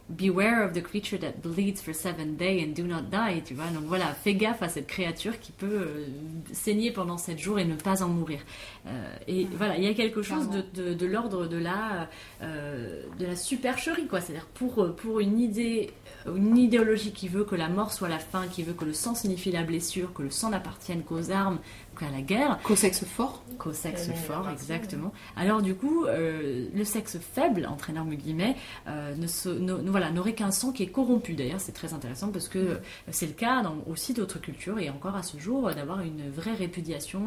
Beware 0.08 0.64
of 0.64 0.74
the 0.74 0.84
creature 0.84 1.18
that 1.18 1.42
bleeds 1.42 1.82
for 1.82 1.92
seven 1.92 2.36
days 2.38 2.64
and 2.64 2.76
do 2.76 2.84
not 2.84 3.10
die, 3.10 3.42
tu 3.44 3.56
vois. 3.56 3.66
Donc 3.74 3.86
voilà, 3.86 4.14
fais 4.14 4.36
gaffe 4.36 4.62
à 4.62 4.70
cette 4.70 4.86
créature 4.86 5.40
qui 5.40 5.52
peut 5.52 5.66
euh, 5.66 6.06
saigner 6.54 6.92
pendant 6.92 7.18
sept 7.18 7.40
jours 7.40 7.58
et 7.58 7.66
ne 7.66 7.74
pas 7.74 8.04
en 8.04 8.10
mourir. 8.10 8.40
Euh, 8.86 9.16
et 9.28 9.48
voilà, 9.58 9.78
il 9.78 9.84
y 9.84 9.88
a 9.88 9.96
quelque 9.96 10.22
chose 10.22 10.48
de, 10.52 10.64
de, 10.76 10.94
de 10.94 11.06
l'ordre 11.08 11.48
de 11.48 11.58
la, 11.58 12.08
euh, 12.44 13.02
de 13.18 13.26
la 13.26 13.36
supercherie, 13.36 14.06
quoi. 14.06 14.22
C'est-à-dire 14.22 14.46
pour, 14.54 14.96
pour 14.96 15.22
une 15.22 15.40
idée, 15.40 15.90
une 16.28 16.56
idéologie 16.56 17.12
qui 17.12 17.28
veut 17.28 17.44
que 17.44 17.56
la 17.56 17.68
mort 17.68 17.92
soit 17.92 18.08
la 18.08 18.20
fin, 18.20 18.46
qui 18.48 18.62
veut 18.62 18.74
que 18.74 18.86
le 18.86 18.94
sang 18.94 19.16
signifie 19.16 19.52
la 19.52 19.64
blessure, 19.64 20.14
que 20.14 20.22
le 20.22 20.30
sang 20.30 20.52
n'appartienne 20.52 21.02
qu'aux 21.02 21.32
armes, 21.32 21.58
qu'à 21.96 22.10
la 22.10 22.22
guerre, 22.22 22.60
Qu'au 22.64 22.75
sexe 22.75 23.04
fort. 23.06 23.44
qu'au 23.58 23.74
sexe 23.74 24.12
fort, 24.14 24.50
exactement. 24.50 25.12
Alors 25.36 25.62
du 25.62 25.74
coup, 25.75 26.06
euh, 26.06 26.68
le 26.74 26.84
sexe 26.84 27.18
faible, 27.20 27.66
entre 27.66 27.90
énormes 27.90 28.14
guillemets, 28.16 28.56
euh, 28.88 29.16
ne 29.16 29.28
se- 29.28 29.50
ne- 29.50 29.74
ne- 29.82 29.90
voilà, 29.90 30.12
n'aurait 30.12 30.34
qu'un 30.34 30.52
sang 30.52 30.72
qui 30.72 30.84
est 30.84 30.88
corrompu. 30.88 31.34
D'ailleurs, 31.34 31.60
c'est 31.60 31.72
très 31.72 31.94
intéressant 31.94 32.30
parce 32.32 32.50
que 32.50 32.60
euh, 32.60 32.78
c'est 33.12 33.28
le 33.28 33.34
cas 33.34 33.62
dans 33.64 33.78
aussi 33.88 34.14
d'autres 34.14 34.40
cultures 34.40 34.80
et 34.80 34.90
encore 34.90 35.16
à 35.16 35.24
ce 35.24 35.38
jour 35.38 35.72
d'avoir 35.74 36.02
une 36.02 36.30
vraie 36.30 36.54
répudiation, 36.54 37.22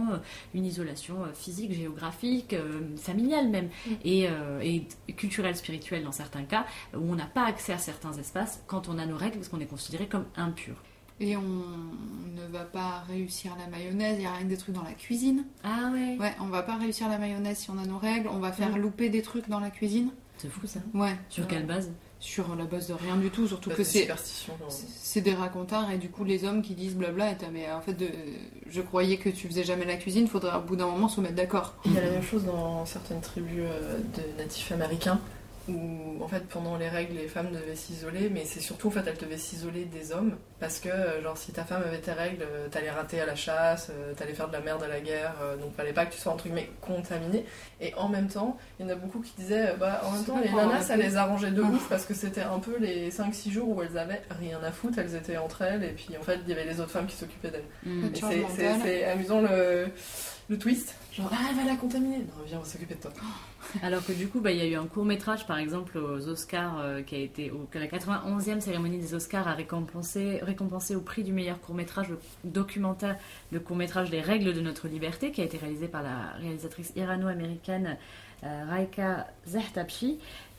une 0.54 0.64
isolation 0.66 1.16
physique, 1.34 1.72
géographique, 1.72 2.52
euh, 2.52 2.80
familiale 2.96 3.48
même, 3.48 3.68
et, 4.04 4.28
euh, 4.28 4.60
et 4.60 4.86
culturelle, 5.14 5.56
spirituelle 5.56 6.04
dans 6.04 6.12
certains 6.12 6.42
cas, 6.44 6.66
où 6.94 7.10
on 7.10 7.14
n'a 7.14 7.26
pas 7.26 7.44
accès 7.46 7.72
à 7.72 7.78
certains 7.78 8.12
espaces 8.12 8.62
quand 8.66 8.88
on 8.88 8.98
a 8.98 9.06
nos 9.06 9.16
règles 9.16 9.36
parce 9.36 9.48
qu'on 9.48 9.60
est 9.60 9.66
considéré 9.66 10.06
comme 10.06 10.26
impur. 10.36 10.74
Et 11.20 11.36
on 11.36 11.40
ne 11.42 12.46
va 12.52 12.64
pas 12.64 13.02
réussir 13.08 13.56
la 13.58 13.66
mayonnaise, 13.66 14.16
il 14.18 14.22
y 14.22 14.26
a 14.26 14.32
rien 14.32 14.44
que 14.44 14.50
des 14.50 14.56
trucs 14.56 14.74
dans 14.74 14.82
la 14.84 14.92
cuisine. 14.92 15.44
Ah 15.64 15.90
ouais, 15.92 16.16
Ouais, 16.18 16.32
on 16.40 16.46
va 16.46 16.62
pas 16.62 16.76
réussir 16.76 17.08
la 17.08 17.18
mayonnaise 17.18 17.58
si 17.58 17.70
on 17.70 17.78
a 17.78 17.84
nos 17.86 17.98
règles, 17.98 18.28
on 18.32 18.38
va 18.38 18.52
faire 18.52 18.76
louper 18.78 19.08
des 19.08 19.22
trucs 19.22 19.48
dans 19.48 19.60
la 19.60 19.70
cuisine. 19.70 20.10
c'est 20.38 20.48
fou 20.48 20.66
ça. 20.68 20.78
Ouais. 20.94 21.16
Sur 21.28 21.42
Ouais. 21.44 21.50
quelle 21.50 21.66
base? 21.66 21.90
Sur 22.20 22.54
la 22.56 22.64
base 22.64 22.88
de 22.88 22.94
rien 22.94 23.16
du 23.16 23.30
tout, 23.30 23.46
surtout 23.48 23.70
que 23.70 23.82
c'est 23.84 25.20
des 25.20 25.34
racontards 25.34 25.90
et 25.92 25.98
du 25.98 26.08
coup 26.08 26.24
les 26.24 26.44
hommes 26.44 26.62
qui 26.62 26.74
disent 26.74 26.94
blabla 26.96 27.30
et 27.32 27.36
t'as, 27.36 27.48
mais 27.50 27.70
en 27.72 27.80
fait 27.80 27.92
de- 27.94 28.08
je 28.68 28.80
croyais 28.80 29.16
que 29.18 29.28
tu 29.28 29.46
faisais 29.48 29.62
jamais 29.64 29.84
la 29.84 29.96
cuisine, 29.96 30.26
faudrait 30.28 30.56
au 30.56 30.62
bout 30.62 30.74
d'un 30.76 30.86
moment 30.86 31.08
se 31.08 31.20
mettre 31.20 31.34
d'accord. 31.36 31.74
Il 31.84 31.92
y 31.94 31.98
a 31.98 32.00
la 32.02 32.10
même 32.10 32.22
chose 32.22 32.44
dans 32.44 32.84
certaines 32.86 33.20
tribus 33.20 33.62
euh, 33.64 33.98
de 34.16 34.38
natifs 34.42 34.70
américains 34.72 35.20
où 35.68 36.22
en 36.22 36.28
fait 36.28 36.46
pendant 36.48 36.76
les 36.76 36.88
règles 36.88 37.14
les 37.16 37.28
femmes 37.28 37.50
devaient 37.52 37.74
s'isoler 37.76 38.30
mais 38.30 38.44
c'est 38.44 38.60
surtout 38.60 38.88
en 38.88 38.90
fait 38.90 39.02
elles 39.06 39.16
devaient 39.18 39.36
s'isoler 39.38 39.84
des 39.84 40.12
hommes 40.12 40.36
parce 40.60 40.80
que 40.80 40.88
euh, 40.88 41.22
genre 41.22 41.36
si 41.38 41.52
ta 41.52 41.64
femme 41.64 41.82
avait 41.86 41.98
tes 42.00 42.12
règles 42.12 42.42
euh, 42.42 42.68
t'allais 42.68 42.90
rater 42.90 43.20
à 43.20 43.26
la 43.26 43.36
chasse 43.36 43.90
euh, 43.90 44.12
t'allais 44.14 44.34
faire 44.34 44.48
de 44.48 44.52
la 44.54 44.60
merde 44.60 44.82
à 44.82 44.88
la 44.88 45.00
guerre 45.00 45.34
donc 45.60 45.74
fallait 45.74 45.92
pas 45.92 46.06
que 46.06 46.14
tu 46.14 46.20
sois 46.20 46.32
entre 46.32 46.44
guillemets 46.44 46.70
contaminé 46.80 47.44
et 47.80 47.94
en 47.94 48.08
même 48.08 48.28
temps 48.28 48.56
il 48.78 48.86
y 48.86 48.88
en 48.88 48.92
a 48.92 48.96
beaucoup 48.96 49.20
qui 49.20 49.32
disaient 49.38 49.74
bah 49.78 50.00
en 50.04 50.10
même 50.12 50.24
temps 50.24 50.40
les 50.42 50.50
nanas 50.50 50.82
ça 50.82 50.96
les 50.96 51.16
arrangeait 51.16 51.50
de 51.52 51.62
ouf 51.62 51.88
parce 51.88 52.04
que 52.06 52.14
c'était 52.14 52.42
un 52.42 52.58
peu 52.58 52.76
les 52.78 53.10
5-6 53.10 53.50
jours 53.50 53.68
où 53.68 53.82
elles 53.82 53.96
avaient 53.98 54.22
rien 54.30 54.60
à 54.62 54.72
foutre 54.72 54.98
elles 54.98 55.14
étaient 55.14 55.36
entre 55.36 55.62
elles 55.62 55.84
et 55.84 55.92
puis 55.92 56.08
en 56.18 56.22
fait 56.22 56.38
il 56.44 56.48
y 56.48 56.52
avait 56.52 56.64
les 56.66 56.80
autres 56.80 56.90
femmes 56.90 57.06
qui 57.06 57.16
s'occupaient 57.16 57.50
d'elles 57.50 57.64
Mm. 57.84 58.14
Charge 58.16 58.34
c'est- 58.56 59.04
amusant 59.04 59.40
le, 59.40 59.88
le 60.48 60.58
twist. 60.58 60.94
Genre, 61.12 61.30
ah, 61.32 61.36
elle 61.50 61.56
va 61.56 61.64
la 61.64 61.76
contaminer. 61.76 62.18
Non, 62.18 62.44
viens, 62.46 62.58
on 62.58 62.62
va 62.62 62.66
s'occuper 62.68 62.94
de 62.94 63.00
toi. 63.00 63.10
Alors 63.82 64.04
que 64.04 64.12
du 64.12 64.28
coup, 64.28 64.40
bah, 64.40 64.50
il 64.50 64.58
y 64.58 64.60
a 64.60 64.66
eu 64.66 64.74
un 64.74 64.86
court 64.86 65.04
métrage, 65.04 65.46
par 65.46 65.58
exemple, 65.58 65.98
aux 65.98 66.28
Oscars, 66.28 66.78
euh, 66.80 67.02
qui 67.02 67.14
a 67.14 67.18
été 67.18 67.50
au, 67.50 67.68
que 67.70 67.78
la 67.78 67.86
91e 67.86 68.60
cérémonie 68.60 68.98
des 68.98 69.14
Oscars 69.14 69.46
a 69.46 69.54
récompensé, 69.54 70.40
au 70.94 71.00
prix 71.00 71.22
du 71.22 71.32
meilleur 71.32 71.60
court 71.60 71.74
métrage 71.74 72.08
le 72.08 72.18
documentaire, 72.44 73.16
le 73.52 73.60
court 73.60 73.76
métrage 73.76 74.10
Les 74.10 74.20
règles 74.20 74.54
de 74.54 74.60
notre 74.60 74.88
liberté, 74.88 75.32
qui 75.32 75.40
a 75.40 75.44
été 75.44 75.58
réalisé 75.58 75.88
par 75.88 76.02
la 76.02 76.32
réalisatrice 76.40 76.92
irano-américaine 76.96 77.96
euh, 78.44 78.64
Raika 78.68 79.26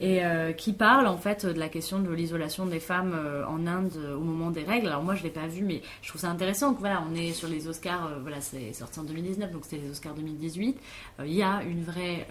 et 0.01 0.23
euh, 0.25 0.53
qui 0.53 0.73
parle 0.73 1.07
en 1.07 1.17
fait 1.17 1.45
de 1.45 1.59
la 1.59 1.67
question 1.69 1.99
de 1.99 2.09
l'isolation 2.11 2.65
des 2.65 2.79
femmes 2.79 3.13
euh, 3.13 3.45
en 3.45 3.67
Inde 3.67 3.91
euh, 3.97 4.15
au 4.15 4.21
moment 4.21 4.49
des 4.51 4.63
règles. 4.63 4.87
Alors 4.87 5.03
moi, 5.03 5.15
je 5.15 5.23
l'ai 5.23 5.29
pas 5.29 5.47
vu, 5.47 5.63
mais 5.63 5.81
je 6.01 6.09
trouve 6.09 6.21
ça 6.21 6.29
intéressant. 6.29 6.73
que, 6.73 6.79
Voilà, 6.79 7.03
on 7.09 7.15
est 7.15 7.31
sur 7.33 7.47
les 7.47 7.67
Oscars. 7.67 8.09
voilà, 8.21 8.39
c'est 8.41 8.71
sorti 8.73 8.99
en 8.99 9.03
2019, 9.03 9.51
donc 9.51 9.63
c'était 9.65 9.81
les 9.83 9.89
Oscars 9.89 10.13
2018 10.15 10.77
euh, 11.19 11.25
il 11.27 11.33
y 11.33 11.43
a 11.43 11.63
une 11.63 11.83
vraie 11.83 12.27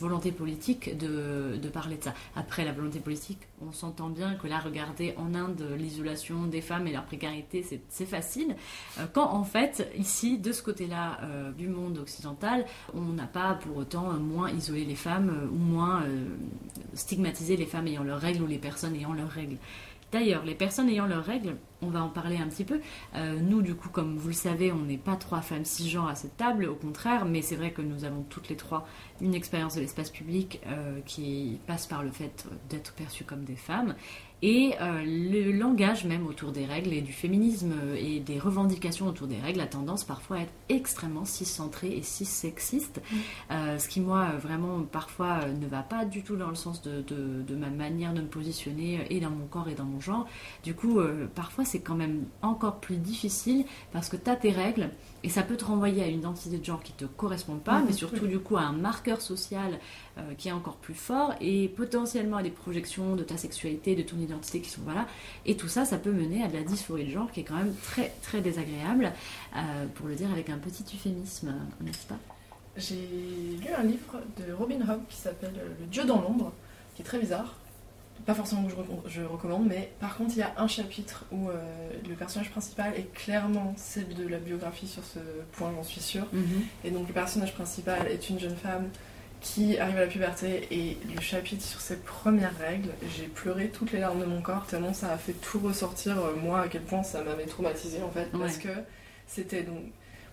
volonté 0.00 0.30
politique 0.32 0.96
de, 0.96 1.56
de 1.60 1.68
parler 1.68 1.96
de 1.96 2.04
ça. 2.04 2.14
Après, 2.36 2.64
la 2.64 2.72
volonté 2.72 3.00
politique, 3.00 3.38
on 3.66 3.72
s'entend 3.72 4.08
bien 4.08 4.34
que 4.34 4.46
là, 4.46 4.58
regarder 4.58 5.14
en 5.16 5.34
Inde 5.34 5.62
l'isolation 5.76 6.44
des 6.46 6.60
femmes 6.60 6.86
et 6.86 6.92
leur 6.92 7.04
précarité, 7.04 7.62
c'est- 7.62 8.06
facile. 8.06 8.56
Quand 9.12 9.28
en 9.32 9.44
fait, 9.44 9.90
ici, 9.98 10.38
de 10.38 10.52
ce 10.52 10.62
côté-là 10.62 11.18
du 11.58 11.68
monde 11.68 11.98
occidental, 11.98 12.64
on 12.94 13.00
n'a 13.12 13.26
pas 13.26 13.54
pour 13.54 13.76
autant 13.76 14.12
moins 14.14 14.50
isolé 14.50 14.84
les 14.84 14.94
femmes 14.94 15.48
ou 15.52 15.56
moins 15.58 16.04
stigmatisé 17.08 17.56
les 17.56 17.64
femmes 17.64 17.86
ayant 17.86 18.04
leurs 18.04 18.20
règles 18.20 18.42
ou 18.42 18.46
les 18.46 18.58
personnes 18.58 18.94
ayant 18.94 19.14
leurs 19.14 19.30
règles. 19.30 19.56
D'ailleurs, 20.12 20.44
les 20.44 20.54
personnes 20.54 20.90
ayant 20.90 21.06
leurs 21.06 21.24
règles, 21.24 21.56
on 21.80 21.88
va 21.88 22.02
en 22.02 22.08
parler 22.08 22.36
un 22.36 22.48
petit 22.48 22.64
peu. 22.64 22.80
Euh, 23.14 23.38
nous, 23.40 23.62
du 23.62 23.74
coup, 23.74 23.88
comme 23.88 24.16
vous 24.16 24.28
le 24.28 24.34
savez, 24.34 24.72
on 24.72 24.82
n'est 24.82 24.98
pas 24.98 25.16
trois 25.16 25.40
femmes 25.40 25.64
cisgenres 25.64 26.08
à 26.08 26.14
cette 26.14 26.36
table, 26.36 26.66
au 26.66 26.74
contraire, 26.74 27.24
mais 27.24 27.40
c'est 27.40 27.56
vrai 27.56 27.72
que 27.72 27.80
nous 27.80 28.04
avons 28.04 28.24
toutes 28.28 28.50
les 28.50 28.56
trois 28.56 28.86
une 29.22 29.34
expérience 29.34 29.74
de 29.74 29.80
l'espace 29.80 30.10
public 30.10 30.60
euh, 30.66 31.00
qui 31.06 31.60
passe 31.66 31.86
par 31.86 32.02
le 32.02 32.10
fait 32.10 32.46
d'être 32.68 32.92
perçues 32.92 33.24
comme 33.24 33.44
des 33.44 33.56
femmes. 33.56 33.94
Et 34.40 34.74
euh, 34.80 35.02
le 35.04 35.50
langage 35.50 36.04
même 36.04 36.24
autour 36.26 36.52
des 36.52 36.64
règles 36.64 36.92
et 36.92 37.00
du 37.00 37.12
féminisme 37.12 37.72
euh, 37.82 37.96
et 37.98 38.20
des 38.20 38.38
revendications 38.38 39.08
autour 39.08 39.26
des 39.26 39.36
règles 39.38 39.60
a 39.60 39.66
tendance 39.66 40.04
parfois 40.04 40.36
à 40.36 40.40
être 40.42 40.52
extrêmement 40.68 41.24
cis-centré 41.24 41.88
et 41.96 42.02
cis-sexiste. 42.04 43.00
Euh, 43.50 43.78
ce 43.78 43.88
qui, 43.88 44.00
moi, 44.00 44.28
vraiment, 44.40 44.82
parfois 44.82 45.46
ne 45.48 45.66
va 45.66 45.82
pas 45.82 46.04
du 46.04 46.22
tout 46.22 46.36
dans 46.36 46.50
le 46.50 46.54
sens 46.54 46.82
de, 46.82 47.02
de- 47.02 47.42
de 47.42 47.56
ma 47.56 47.68
manière 47.70 48.14
de 48.14 48.20
me 48.20 48.28
positionner 48.28 49.00
et 49.10 49.18
dans 49.18 49.30
mon 49.30 49.46
corps 49.46 49.68
et 49.68 49.74
dans 49.74 49.84
mon 49.84 49.98
genre. 50.00 50.26
Du 50.62 50.72
coup, 50.72 51.00
euh, 51.00 51.26
parfois, 51.34 51.64
c'est 51.64 51.80
quand 51.80 51.96
même 51.96 52.24
encore 52.40 52.78
plus 52.78 52.96
difficile 52.98 53.64
parce 53.92 54.08
que 54.08 54.16
tu 54.16 54.30
as 54.30 54.36
tes 54.36 54.52
règles 54.52 54.90
et 55.24 55.28
ça 55.28 55.42
peut 55.42 55.56
te 55.56 55.64
renvoyer 55.64 56.02
à 56.02 56.06
une 56.06 56.18
identité 56.18 56.58
de 56.58 56.64
genre 56.64 56.82
qui 56.82 56.92
te 56.92 57.04
correspond 57.04 57.56
pas, 57.56 57.82
mais 57.84 57.92
surtout, 57.92 58.26
du 58.26 58.38
coup, 58.38 58.56
à 58.56 58.62
un 58.62 58.72
marqueur 58.72 59.20
social 59.20 59.78
euh, 60.16 60.34
qui 60.36 60.48
est 60.48 60.52
encore 60.52 60.76
plus 60.76 60.94
fort 60.94 61.34
et 61.40 61.68
potentiellement 61.68 62.36
à 62.36 62.42
des 62.42 62.50
projections 62.50 63.16
de 63.16 63.24
ta 63.24 63.36
sexualité, 63.36 63.96
de 63.96 64.02
ton 64.02 64.16
identité 64.18 64.60
qui 64.60 64.70
sont 64.70 64.82
voilà. 64.84 65.06
Et 65.44 65.56
tout 65.56 65.68
ça, 65.68 65.84
ça 65.84 65.98
peut 65.98 66.12
mener 66.12 66.42
à 66.44 66.48
de 66.48 66.54
la 66.54 66.62
dysphorie 66.62 67.04
de 67.04 67.10
genre 67.10 67.32
qui 67.32 67.40
est 67.40 67.44
quand 67.44 67.56
même 67.56 67.74
très, 67.82 68.12
très 68.22 68.40
désagréable, 68.40 69.12
euh, 69.56 69.86
pour 69.96 70.06
le 70.06 70.14
dire 70.14 70.30
avec 70.30 70.50
un 70.50 70.58
petit 70.58 70.84
euphémisme, 70.94 71.52
n'est-ce 71.80 72.06
pas? 72.06 72.18
J'ai 72.76 72.94
lu 73.60 73.68
un 73.76 73.82
livre 73.82 74.20
de 74.36 74.52
Robin 74.52 74.80
Hobb 74.88 75.00
qui 75.08 75.16
s'appelle 75.16 75.54
Le 75.80 75.86
Dieu 75.86 76.04
dans 76.04 76.20
l'ombre, 76.20 76.52
qui 76.94 77.02
est 77.02 77.04
très 77.04 77.18
bizarre. 77.18 77.56
Pas 78.28 78.34
forcément 78.34 78.64
que 78.64 78.70
je, 78.70 78.76
recom- 78.76 79.08
je 79.08 79.22
recommande, 79.22 79.66
mais 79.66 79.90
par 80.00 80.14
contre, 80.18 80.32
il 80.36 80.40
y 80.40 80.42
a 80.42 80.52
un 80.58 80.68
chapitre 80.68 81.24
où 81.32 81.48
euh, 81.48 81.54
le 82.06 82.14
personnage 82.14 82.50
principal 82.50 82.92
est 82.94 83.10
clairement 83.14 83.72
celle 83.78 84.12
de 84.14 84.28
la 84.28 84.36
biographie 84.36 84.86
sur 84.86 85.02
ce 85.02 85.18
point, 85.52 85.72
j'en 85.74 85.82
suis 85.82 86.02
sûre. 86.02 86.26
Mhm. 86.34 86.62
Et 86.84 86.90
donc, 86.90 87.08
le 87.08 87.14
personnage 87.14 87.54
principal 87.54 88.06
est 88.06 88.28
une 88.28 88.38
jeune 88.38 88.54
femme 88.56 88.90
qui 89.40 89.78
arrive 89.78 89.96
à 89.96 90.00
la 90.00 90.06
puberté 90.08 90.68
et 90.70 90.98
le 91.14 91.22
chapitre 91.22 91.64
sur 91.64 91.80
ses 91.80 91.96
premières 91.96 92.54
règles, 92.58 92.90
j'ai 93.16 93.28
pleuré 93.28 93.70
toutes 93.70 93.92
les 93.92 94.00
larmes 94.00 94.20
de 94.20 94.26
mon 94.26 94.42
corps 94.42 94.66
tellement 94.66 94.92
ça 94.92 95.10
a 95.12 95.16
fait 95.16 95.32
tout 95.32 95.60
ressortir, 95.60 96.18
euh, 96.18 96.34
moi, 96.36 96.60
à 96.62 96.68
quel 96.68 96.82
point 96.82 97.02
ça 97.02 97.22
m'avait 97.22 97.46
traumatisé 97.46 98.02
en 98.02 98.10
fait, 98.10 98.28
parce 98.38 98.58
que 98.58 98.68
c'était 99.26 99.62
donc 99.62 99.80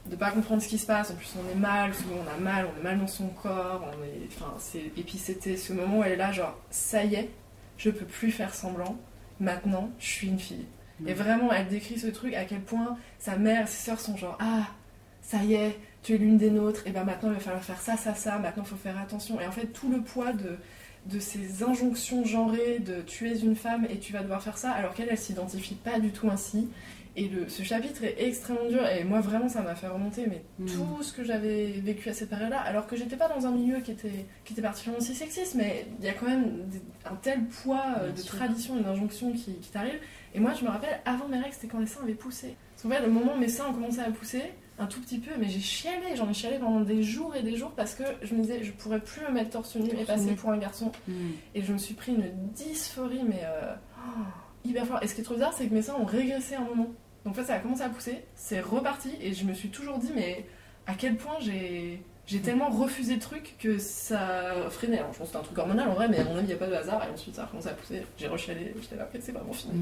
de 0.07 0.17
pas 0.17 0.31
comprendre 0.31 0.61
ce 0.61 0.67
qui 0.67 0.77
se 0.79 0.85
passe, 0.85 1.11
en 1.11 1.15
plus 1.15 1.33
on 1.37 1.49
est 1.49 1.59
mal, 1.59 1.93
souvent 1.93 2.15
on 2.27 2.35
a 2.35 2.37
mal, 2.43 2.67
on 2.75 2.79
est 2.79 2.83
mal 2.83 2.99
dans 2.99 3.07
son 3.07 3.27
corps, 3.29 3.85
on 3.87 4.03
est, 4.03 4.27
enfin, 4.35 4.53
c'est, 4.59 4.79
et 4.97 5.03
puis 5.07 5.17
c'était 5.17 5.55
ce 5.55 5.71
moment 5.71 5.99
où 5.99 6.03
elle 6.03 6.11
est 6.13 6.17
là, 6.17 6.31
genre, 6.33 6.57
ça 6.69 7.03
y 7.05 7.15
est, 7.15 7.29
je 7.77 7.89
peux 7.89 8.05
plus 8.05 8.31
faire 8.31 8.53
semblant, 8.53 8.97
maintenant 9.39 9.89
je 9.99 10.05
suis 10.05 10.27
une 10.27 10.39
fille. 10.39 10.65
Et 11.05 11.13
vraiment, 11.13 11.51
elle 11.51 11.67
décrit 11.67 11.99
ce 11.99 12.07
truc, 12.07 12.33
à 12.33 12.45
quel 12.45 12.61
point 12.61 12.97
sa 13.19 13.35
mère 13.35 13.63
et 13.63 13.67
ses 13.67 13.85
sœurs 13.85 13.99
sont 13.99 14.15
genre, 14.15 14.37
ah, 14.39 14.67
ça 15.21 15.43
y 15.43 15.55
est, 15.55 15.77
tu 16.03 16.13
es 16.13 16.17
l'une 16.17 16.37
des 16.37 16.51
nôtres, 16.51 16.87
et 16.87 16.91
ben 16.91 17.03
maintenant 17.03 17.29
il 17.29 17.35
va 17.35 17.39
falloir 17.39 17.63
faire 17.63 17.81
ça, 17.81 17.97
ça, 17.97 18.13
ça, 18.15 18.37
maintenant 18.37 18.63
il 18.63 18.69
faut 18.69 18.75
faire 18.77 18.97
attention. 18.97 19.41
Et 19.41 19.45
en 19.45 19.51
fait, 19.51 19.67
tout 19.67 19.89
le 19.89 20.01
poids 20.01 20.31
de, 20.31 20.57
de 21.07 21.19
ces 21.19 21.63
injonctions 21.63 22.23
genrées 22.23 22.79
de 22.79 23.01
tu 23.01 23.29
es 23.29 23.39
une 23.39 23.55
femme 23.55 23.85
et 23.89 23.99
tu 23.99 24.13
vas 24.13 24.21
devoir 24.21 24.41
faire 24.41 24.57
ça, 24.57 24.71
alors 24.71 24.93
qu'elle, 24.93 25.09
elle 25.09 25.17
s'identifie 25.17 25.75
pas 25.75 25.99
du 25.99 26.11
tout 26.11 26.29
ainsi. 26.29 26.69
Et 27.17 27.29
le, 27.29 27.47
ce 27.47 27.63
chapitre 27.63 28.03
est 28.03 28.15
extrêmement 28.27 28.67
dur, 28.67 28.85
et 28.87 29.03
moi 29.05 29.21
vraiment 29.21 29.47
ça 29.47 29.61
m'a 29.61 29.73
fait 29.75 29.87
remonter 29.87 30.25
mais 30.27 30.43
Mm. 30.59 30.65
tout 30.67 31.01
ce 31.03 31.13
que 31.13 31.23
j'avais 31.23 31.71
vécu 31.83 32.09
à 32.09 32.13
cette 32.13 32.29
période-là, 32.29 32.59
alors 32.59 32.87
que 32.87 32.95
j'étais 32.97 33.15
pas 33.15 33.29
dans 33.29 33.45
un 33.47 33.51
milieu 33.51 33.79
qui 33.79 33.91
était, 33.91 34.25
qui 34.43 34.51
était 34.53 34.61
particulièrement 34.61 35.01
aussi 35.01 35.15
sexiste, 35.15 35.55
mais 35.55 35.85
il 35.99 36.05
y 36.05 36.09
a 36.09 36.13
quand 36.13 36.27
même 36.27 36.67
des- 36.69 36.81
un 37.09 37.15
tel 37.15 37.45
poids 37.45 37.85
euh, 37.99 38.11
de 38.11 38.17
sûr. 38.19 38.35
tradition 38.35 38.77
et 38.77 38.83
d'injonction 38.83 39.31
qui, 39.31 39.53
qui 39.55 39.69
t'arrive. 39.71 39.99
Et 40.33 40.39
moi 40.41 40.51
je 40.59 40.65
me 40.65 40.69
rappelle, 40.69 40.99
avant 41.05 41.27
mes 41.29 41.37
règles, 41.37 41.53
c'était 41.53 41.67
quand 41.67 41.79
les 41.79 41.85
seins 41.87 42.01
avaient 42.03 42.13
poussé. 42.15 42.55
Parce 42.71 42.83
qu'en 42.83 42.89
fait, 42.89 43.05
le 43.07 43.11
moment 43.13 43.33
où 43.35 43.39
mes 43.39 43.47
seins 43.47 43.67
ont 43.69 43.73
commencé 43.73 43.99
à 43.99 44.11
pousser, 44.11 44.43
un 44.77 44.87
tout 44.87 44.99
petit 44.99 45.19
peu, 45.19 45.31
mais 45.39 45.47
j'ai 45.47 45.61
chialé, 45.61 46.17
j'en 46.17 46.29
ai 46.29 46.33
chialé 46.33 46.59
pendant 46.59 46.81
des 46.81 47.01
jours 47.01 47.33
et 47.33 47.43
des 47.43 47.55
jours 47.55 47.71
parce 47.71 47.95
que 47.95 48.03
je 48.23 48.35
me 48.35 48.41
disais, 48.41 48.61
je 48.61 48.73
pourrais 48.73 48.99
plus 48.99 49.21
me 49.21 49.31
mettre 49.31 49.51
torse 49.51 49.77
nu 49.77 49.89
et 49.89 50.03
passer 50.03 50.35
pour 50.35 50.49
un 50.49 50.57
garçon. 50.57 50.91
Mhm. 51.07 51.31
Et 51.53 51.61
je 51.63 51.71
me 51.71 51.77
suis 51.77 51.93
pris 51.93 52.13
une 52.13 52.29
dysphorie, 52.53 53.21
mais 53.25 53.39
euh, 53.45 53.73
oh, 54.05 54.21
hyper 54.65 54.85
fort. 54.85 54.99
Et 55.01 55.07
ce 55.07 55.15
qui 55.15 55.21
est 55.21 55.23
trop 55.23 55.35
bizarre, 55.35 55.53
c'est 55.53 55.67
que 55.67 55.73
mes 55.73 55.81
seins 55.81 55.95
ont 55.95 56.03
régressé 56.05 56.55
un 56.55 56.65
moment. 56.65 56.87
Donc 57.25 57.35
fait, 57.35 57.43
ça 57.43 57.55
a 57.55 57.59
commencé 57.59 57.81
à 57.81 57.89
pousser, 57.89 58.23
c'est 58.35 58.61
reparti, 58.61 59.11
et 59.19 59.33
je 59.33 59.45
me 59.45 59.53
suis 59.53 59.69
toujours 59.69 59.97
dit, 59.97 60.11
mais 60.15 60.45
à 60.85 60.93
quel 60.93 61.17
point 61.17 61.37
j'ai. 61.41 62.01
J'ai 62.27 62.39
tellement 62.39 62.69
refusé 62.69 63.13
le 63.15 63.19
truc 63.19 63.53
que 63.59 63.77
ça 63.77 64.53
freinait. 64.71 64.97
Alors 64.99 65.13
je 65.13 65.19
pense 65.19 65.27
que 65.27 65.33
c'était 65.33 65.37
un 65.39 65.43
truc 65.43 65.57
hormonal 65.59 65.89
en 65.89 65.93
vrai, 65.93 66.07
mais 66.07 66.19
à 66.19 66.23
mon 66.23 66.31
avis, 66.35 66.45
il 66.45 66.47
n'y 66.47 66.53
a 66.53 66.57
pas 66.57 66.67
de 66.67 66.73
hasard. 66.73 67.03
Et 67.07 67.13
ensuite, 67.13 67.35
ça 67.35 67.43
a 67.43 67.45
commencé 67.47 67.67
à 67.69 67.73
pousser. 67.73 68.01
J'ai 68.17 68.27
rechialé, 68.27 68.73
j'étais 68.81 68.95
là, 68.95 69.07
c'est 69.19 69.31
vraiment 69.31 69.53
fini. 69.53 69.73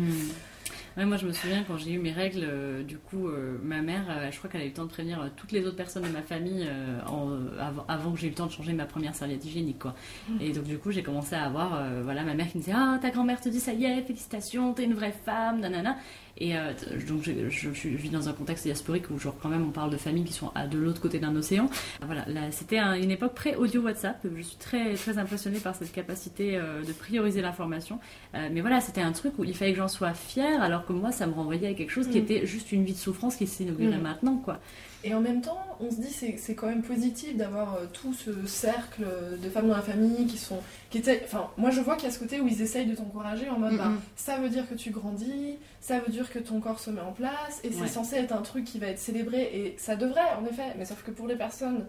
Ouais, 0.96 1.06
moi 1.06 1.18
je 1.18 1.26
me 1.26 1.32
souviens 1.32 1.64
quand 1.68 1.76
j'ai 1.78 1.94
eu 1.94 1.98
mes 1.98 2.12
règles, 2.12 2.44
euh, 2.44 2.84
du 2.84 3.00
coup, 3.00 3.28
euh, 3.28 3.58
ma 3.64 3.82
mère, 3.82 4.04
euh, 4.12 4.30
je 4.32 4.38
crois 4.38 4.48
qu'elle 4.48 4.62
a 4.62 4.66
eu 4.66 4.68
le 4.68 4.74
temps 4.76 4.84
de 4.86 4.90
prévenir 4.92 5.20
euh, 5.24 5.28
toutes 5.36 5.52
les 5.52 5.66
autres 5.66 5.76
personnes 5.76 6.04
de 6.04 6.10
ma 6.10 6.22
famille 6.22 6.70
en- 7.08 7.32
avant, 7.60 7.84
avant 7.88 8.12
que 8.12 8.20
j'ai 8.20 8.28
eu 8.28 8.30
le 8.30 8.36
temps 8.36 8.46
de 8.46 8.52
changer 8.52 8.74
ma 8.74 8.86
première 8.86 9.16
serviette 9.16 9.44
hygiénique, 9.44 9.80
quoi. 9.80 9.96
Et 10.40 10.52
donc 10.52 10.66
du 10.66 10.78
coup, 10.78 10.92
j'ai 10.92 11.02
commencé 11.02 11.34
à 11.34 11.46
avoir, 11.46 11.74
euh, 11.74 12.02
voilà, 12.04 12.24
ma 12.24 12.36
mère 12.36 12.48
qui 12.48 12.58
me 12.60 12.64
disait 12.64 12.76
ah 12.78 13.00
ta 13.02 13.10
grand-mère 13.10 13.42
te 13.42 13.50
dit 13.50 13.60
ça 13.60 13.74
y 13.74 13.86
est, 13.86 14.04
félicitations, 14.04 14.74
t'es 14.74 14.84
une 14.84 14.94
vraie 14.94 15.16
femme, 15.26 15.62
nanana. 15.62 15.98
Et 16.38 16.58
euh, 16.58 16.74
donc 17.08 17.22
je, 17.24 17.50
je- 17.50 17.74
je 17.74 17.88
vis 17.90 18.10
dans 18.10 18.28
un 18.30 18.34
contexte 18.34 18.66
diasporique 18.66 19.10
où 19.12 19.20
genre 19.20 19.36
quand 19.42 19.50
même 19.50 19.66
on 19.68 19.72
parle 19.72 19.92
de 19.92 19.98
familles 19.98 20.24
qui 20.24 20.34
sont 20.34 20.52
à 20.56 20.66
de 20.68 20.78
l'autre 20.80 21.00
côté 21.02 21.20
d'un 21.20 21.36
océan. 21.36 21.70
Voilà, 22.04 22.24
là, 22.28 22.33
c'était 22.52 22.78
un- 22.78 22.94
une 22.96 23.12
époque 23.12 23.34
pré-audio 23.34 23.82
WhatsApp. 23.82 24.26
Je 24.36 24.42
suis 24.42 24.58
très 24.58 24.94
très 24.96 25.18
impressionnée 25.18 25.60
par 25.60 25.76
cette 25.76 25.92
capacité 25.92 26.58
euh, 26.58 26.84
de 26.84 26.92
prioriser 26.94 27.42
l'information. 27.42 28.00
Euh, 28.36 28.50
mais 28.52 28.62
voilà, 28.62 28.82
c'était 28.82 29.02
un 29.02 29.12
truc 29.12 29.34
où 29.40 29.44
il 29.44 29.56
fallait 29.56 29.72
que 29.72 29.78
j'en 29.80 29.88
sois 29.88 30.14
fière, 30.14 30.62
alors 30.62 30.86
que 30.86 30.94
moi, 30.94 31.12
ça 31.12 31.28
me 31.28 31.34
renvoyait 31.34 31.68
à 31.70 31.74
quelque 31.74 31.92
chose 31.92 32.08
qui 32.08 32.20
Mm. 32.20 32.24
était 32.24 32.46
juste 32.46 32.72
une 32.72 32.84
vie 32.86 32.94
de 32.94 32.98
souffrance 32.98 33.36
qui 33.36 33.48
s'inaugurait 33.48 33.98
Mm. 33.98 34.02
maintenant, 34.02 34.38
quoi. 34.38 34.60
Et 35.06 35.14
en 35.14 35.20
même 35.20 35.42
temps, 35.42 35.60
on 35.82 35.92
se 35.92 35.98
dit 35.98 36.10
c'est 36.10 36.38
c'est 36.38 36.56
quand 36.56 36.68
même 36.68 36.82
positif 36.82 37.36
d'avoir 37.36 37.76
euh, 37.76 37.86
tout 37.92 38.14
ce 38.14 38.32
cercle 38.46 39.06
de 39.42 39.50
femmes 39.50 39.68
dans 39.68 39.76
la 39.76 39.82
famille 39.82 40.26
qui 40.28 40.38
sont 40.38 40.60
qui 40.90 41.00
étaient. 41.00 41.22
Enfin, 41.26 41.50
moi 41.58 41.72
je 41.72 41.82
vois 41.82 41.96
qu'il 41.98 42.06
y 42.06 42.08
a 42.08 42.14
ce 42.14 42.20
côté 42.20 42.40
où 42.40 42.48
ils 42.48 42.62
essayent 42.62 42.86
de 42.86 42.96
t'encourager 42.96 43.50
en 43.50 43.60
mode 43.60 43.74
Mm, 43.74 43.78
bah, 43.78 43.92
ça 44.16 44.38
veut 44.38 44.48
dire 44.48 44.68
que 44.70 44.76
tu 44.76 44.92
grandis, 44.92 45.58
ça 45.82 46.00
veut 46.00 46.10
dire 46.12 46.32
que 46.32 46.40
ton 46.40 46.62
corps 46.62 46.80
se 46.80 46.90
met 46.90 47.02
en 47.02 47.12
place 47.12 47.60
et 47.66 47.72
c'est 47.74 47.82
Ouais. 47.82 47.88
censé 47.88 48.16
être 48.16 48.32
un 48.32 48.42
truc 48.44 48.64
qui 48.64 48.80
va 48.80 48.88
être 48.88 49.00
célébré 49.00 49.42
et 49.54 49.76
ça 49.78 49.98
devrait 49.98 50.22
en 50.42 50.46
effet, 50.46 50.74
mais 50.78 50.86
sauf 50.86 51.04
que 51.04 51.12
pour 51.12 51.28
les 51.28 51.36
personnes 51.36 51.86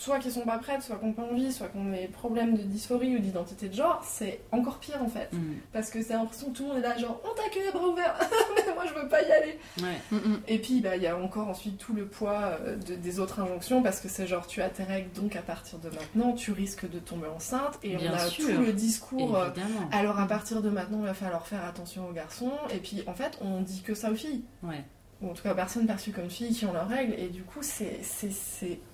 soit 0.00 0.18
qui 0.18 0.30
sont 0.30 0.40
pas 0.46 0.56
prêtes, 0.58 0.82
soit 0.82 0.96
qui 0.96 1.04
n'ont 1.04 1.12
pas 1.12 1.24
envie, 1.30 1.52
soit 1.52 1.68
qui 1.68 1.76
ont 1.76 1.90
des 1.90 2.08
problèmes 2.08 2.56
de 2.56 2.62
dysphorie 2.62 3.16
ou 3.16 3.18
d'identité 3.18 3.68
de 3.68 3.74
genre, 3.74 4.02
c'est 4.02 4.40
encore 4.50 4.78
pire 4.78 5.02
en 5.02 5.08
fait. 5.08 5.28
Mm. 5.32 5.56
Parce 5.74 5.90
que 5.90 6.02
c'est 6.02 6.14
l'impression 6.14 6.50
que 6.50 6.56
tout 6.56 6.62
le 6.62 6.68
monde 6.70 6.78
est 6.78 6.88
là, 6.88 6.96
genre 6.96 7.20
on 7.24 7.34
t'accueille 7.34 7.68
à 7.68 7.72
bras 7.72 7.86
ouverts, 7.86 8.18
mais 8.56 8.74
moi 8.74 8.84
je 8.86 8.94
veux 8.98 9.08
pas 9.08 9.20
y 9.22 9.30
aller. 9.30 9.58
Ouais. 9.82 10.00
Mm, 10.10 10.16
mm. 10.16 10.40
Et 10.48 10.58
puis 10.58 10.80
bah, 10.80 10.96
il 10.96 11.02
y 11.02 11.06
a 11.06 11.16
encore 11.18 11.48
ensuite 11.48 11.76
tout 11.78 11.92
le 11.92 12.06
poids 12.06 12.56
euh, 12.62 12.76
de- 12.76 12.94
des 12.94 13.20
autres 13.20 13.40
injonctions 13.40 13.82
parce 13.82 14.00
que 14.00 14.08
c'est 14.08 14.26
genre 14.26 14.46
tu 14.46 14.62
as 14.62 14.70
tes 14.70 14.84
règles 14.84 15.10
donc 15.12 15.36
à 15.36 15.42
partir 15.42 15.78
de 15.78 15.90
maintenant 15.90 16.32
tu 16.32 16.52
risques 16.52 16.90
de 16.90 16.98
tomber 16.98 17.28
enceinte 17.28 17.78
et 17.82 17.96
Bien 17.96 18.12
on 18.12 18.14
a 18.16 18.18
sûr. 18.20 18.46
tout 18.56 18.62
le 18.62 18.72
discours. 18.72 19.36
euh, 19.36 19.50
Évidemment. 19.50 19.88
alors 19.92 20.18
à 20.18 20.26
partir 20.26 20.62
de 20.62 20.70
maintenant 20.70 21.00
il 21.00 21.06
va 21.06 21.14
falloir 21.14 21.46
faire 21.46 21.64
attention 21.66 22.08
aux 22.08 22.12
garçons 22.12 22.52
et 22.72 22.78
puis 22.78 23.02
en 23.06 23.14
fait 23.14 23.38
on 23.42 23.60
dit 23.60 23.82
que 23.82 23.94
ça 23.94 24.10
aux 24.10 24.14
filles. 24.14 24.44
Ouais. 24.62 24.82
Ou 25.22 25.30
en 25.30 25.34
tout 25.34 25.42
cas 25.42 25.52
aux 25.52 25.56
personnes 25.56 25.86
perçues 25.86 26.12
comme 26.12 26.30
filles 26.30 26.54
qui 26.54 26.64
ont 26.64 26.72
leurs 26.72 26.88
règles 26.88 27.14
et 27.18 27.28
du 27.28 27.42
coup 27.42 27.60
c'est- 27.62 28.00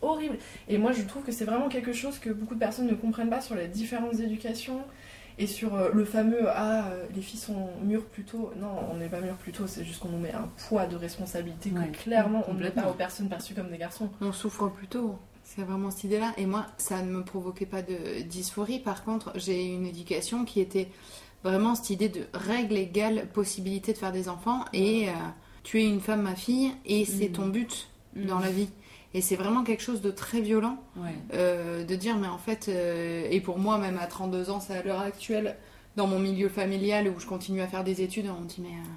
horrible. 0.02 0.36
Et 0.68 0.76
moi 0.78 0.92
je 0.92 1.02
trouve 1.02 1.22
que 1.22 1.32
c'est 1.32 1.44
vraiment 1.44 1.68
quelque 1.68 1.92
chose 1.92 2.18
que 2.18 2.30
beaucoup 2.30 2.54
de 2.54 2.58
personnes 2.60 2.86
ne 2.88 2.94
comprennent 2.94 3.30
pas 3.30 3.40
sur 3.40 3.54
les 3.54 3.68
différentes 3.68 4.18
éducations 4.18 4.80
et 5.38 5.46
sur 5.46 5.74
euh, 5.74 5.90
le 5.92 6.04
fameux 6.04 6.48
ah 6.48 6.88
euh, 6.88 7.06
les 7.14 7.22
filles 7.22 7.38
sont 7.38 7.68
mûres 7.82 8.06
plus 8.06 8.24
tôt. 8.24 8.50
Non 8.58 8.70
on 8.90 8.96
n'est 8.96 9.08
pas 9.08 9.20
mûres 9.20 9.36
plus 9.36 9.52
tôt, 9.52 9.66
c'est 9.68 9.84
juste 9.84 10.00
qu'on 10.00 10.08
nous 10.08 10.18
met 10.18 10.32
un 10.32 10.48
poids 10.68 10.86
de 10.86 10.96
responsabilité 10.96 11.70
Ouais, 11.70 11.88
que 11.92 11.96
clairement 11.98 12.42
on 12.48 12.54
ne 12.54 12.60
met 12.62 12.70
pas 12.70 12.88
aux 12.90 12.94
personnes 12.94 13.28
perçues 13.28 13.54
comme 13.54 13.70
des 13.70 13.78
garçons. 13.78 14.10
On 14.20 14.32
souffre 14.32 14.68
plutôt. 14.68 15.16
C'est 15.44 15.62
vraiment 15.62 15.92
cette 15.92 16.02
idée-là. 16.04 16.32
Et 16.38 16.44
moi, 16.46 16.66
ça 16.76 17.02
ne 17.02 17.08
me 17.12 17.22
provoquait 17.22 17.66
pas 17.66 17.80
de 17.80 18.22
dysphorie. 18.22 18.80
Par 18.80 19.04
contre, 19.04 19.30
j'ai 19.36 19.64
eu 19.64 19.74
une 19.76 19.86
éducation 19.86 20.44
qui 20.44 20.58
était 20.60 20.88
vraiment 21.44 21.76
cette 21.76 21.90
idée 21.90 22.08
de 22.08 22.22
règle 22.34 22.76
égale 22.76 23.28
possibilité 23.32 23.92
de 23.92 23.98
faire 23.98 24.10
des 24.10 24.28
enfants. 24.28 24.64
Et 24.72 25.08
euh, 25.08 25.12
tu 25.66 25.80
es 25.82 25.84
une 25.84 26.00
femme, 26.00 26.22
ma 26.22 26.36
fille, 26.36 26.70
et 26.84 27.04
c'est 27.04 27.28
Mm. 27.28 27.32
ton 27.32 27.46
but 27.48 27.88
Mm. 28.14 28.26
dans 28.26 28.38
la 28.38 28.50
vie. 28.50 28.68
Et 29.14 29.20
c'est 29.20 29.34
vraiment 29.34 29.64
quelque 29.64 29.82
chose 29.82 30.00
de 30.00 30.12
très 30.12 30.40
violent 30.40 30.78
Ouais. 30.96 31.10
euh, 31.34 31.84
de 31.84 31.96
dire, 31.96 32.16
mais 32.16 32.28
en 32.28 32.38
fait, 32.38 32.68
euh, 32.68 33.26
et 33.30 33.40
pour 33.40 33.58
moi, 33.58 33.76
même 33.78 33.98
à 34.00 34.06
32 34.06 34.48
ans, 34.50 34.60
c'est 34.60 34.74
à 34.76 34.82
l'heure 34.84 35.00
actuelle, 35.00 35.56
dans 35.96 36.06
mon 36.06 36.20
milieu 36.20 36.48
familial 36.48 37.08
où 37.08 37.18
je 37.18 37.26
continue 37.26 37.62
à 37.62 37.66
faire 37.66 37.82
des 37.82 38.00
études, 38.00 38.26
on 38.28 38.42
me 38.42 38.46
dit, 38.46 38.60
mais 38.60 38.68
euh, 38.68 38.88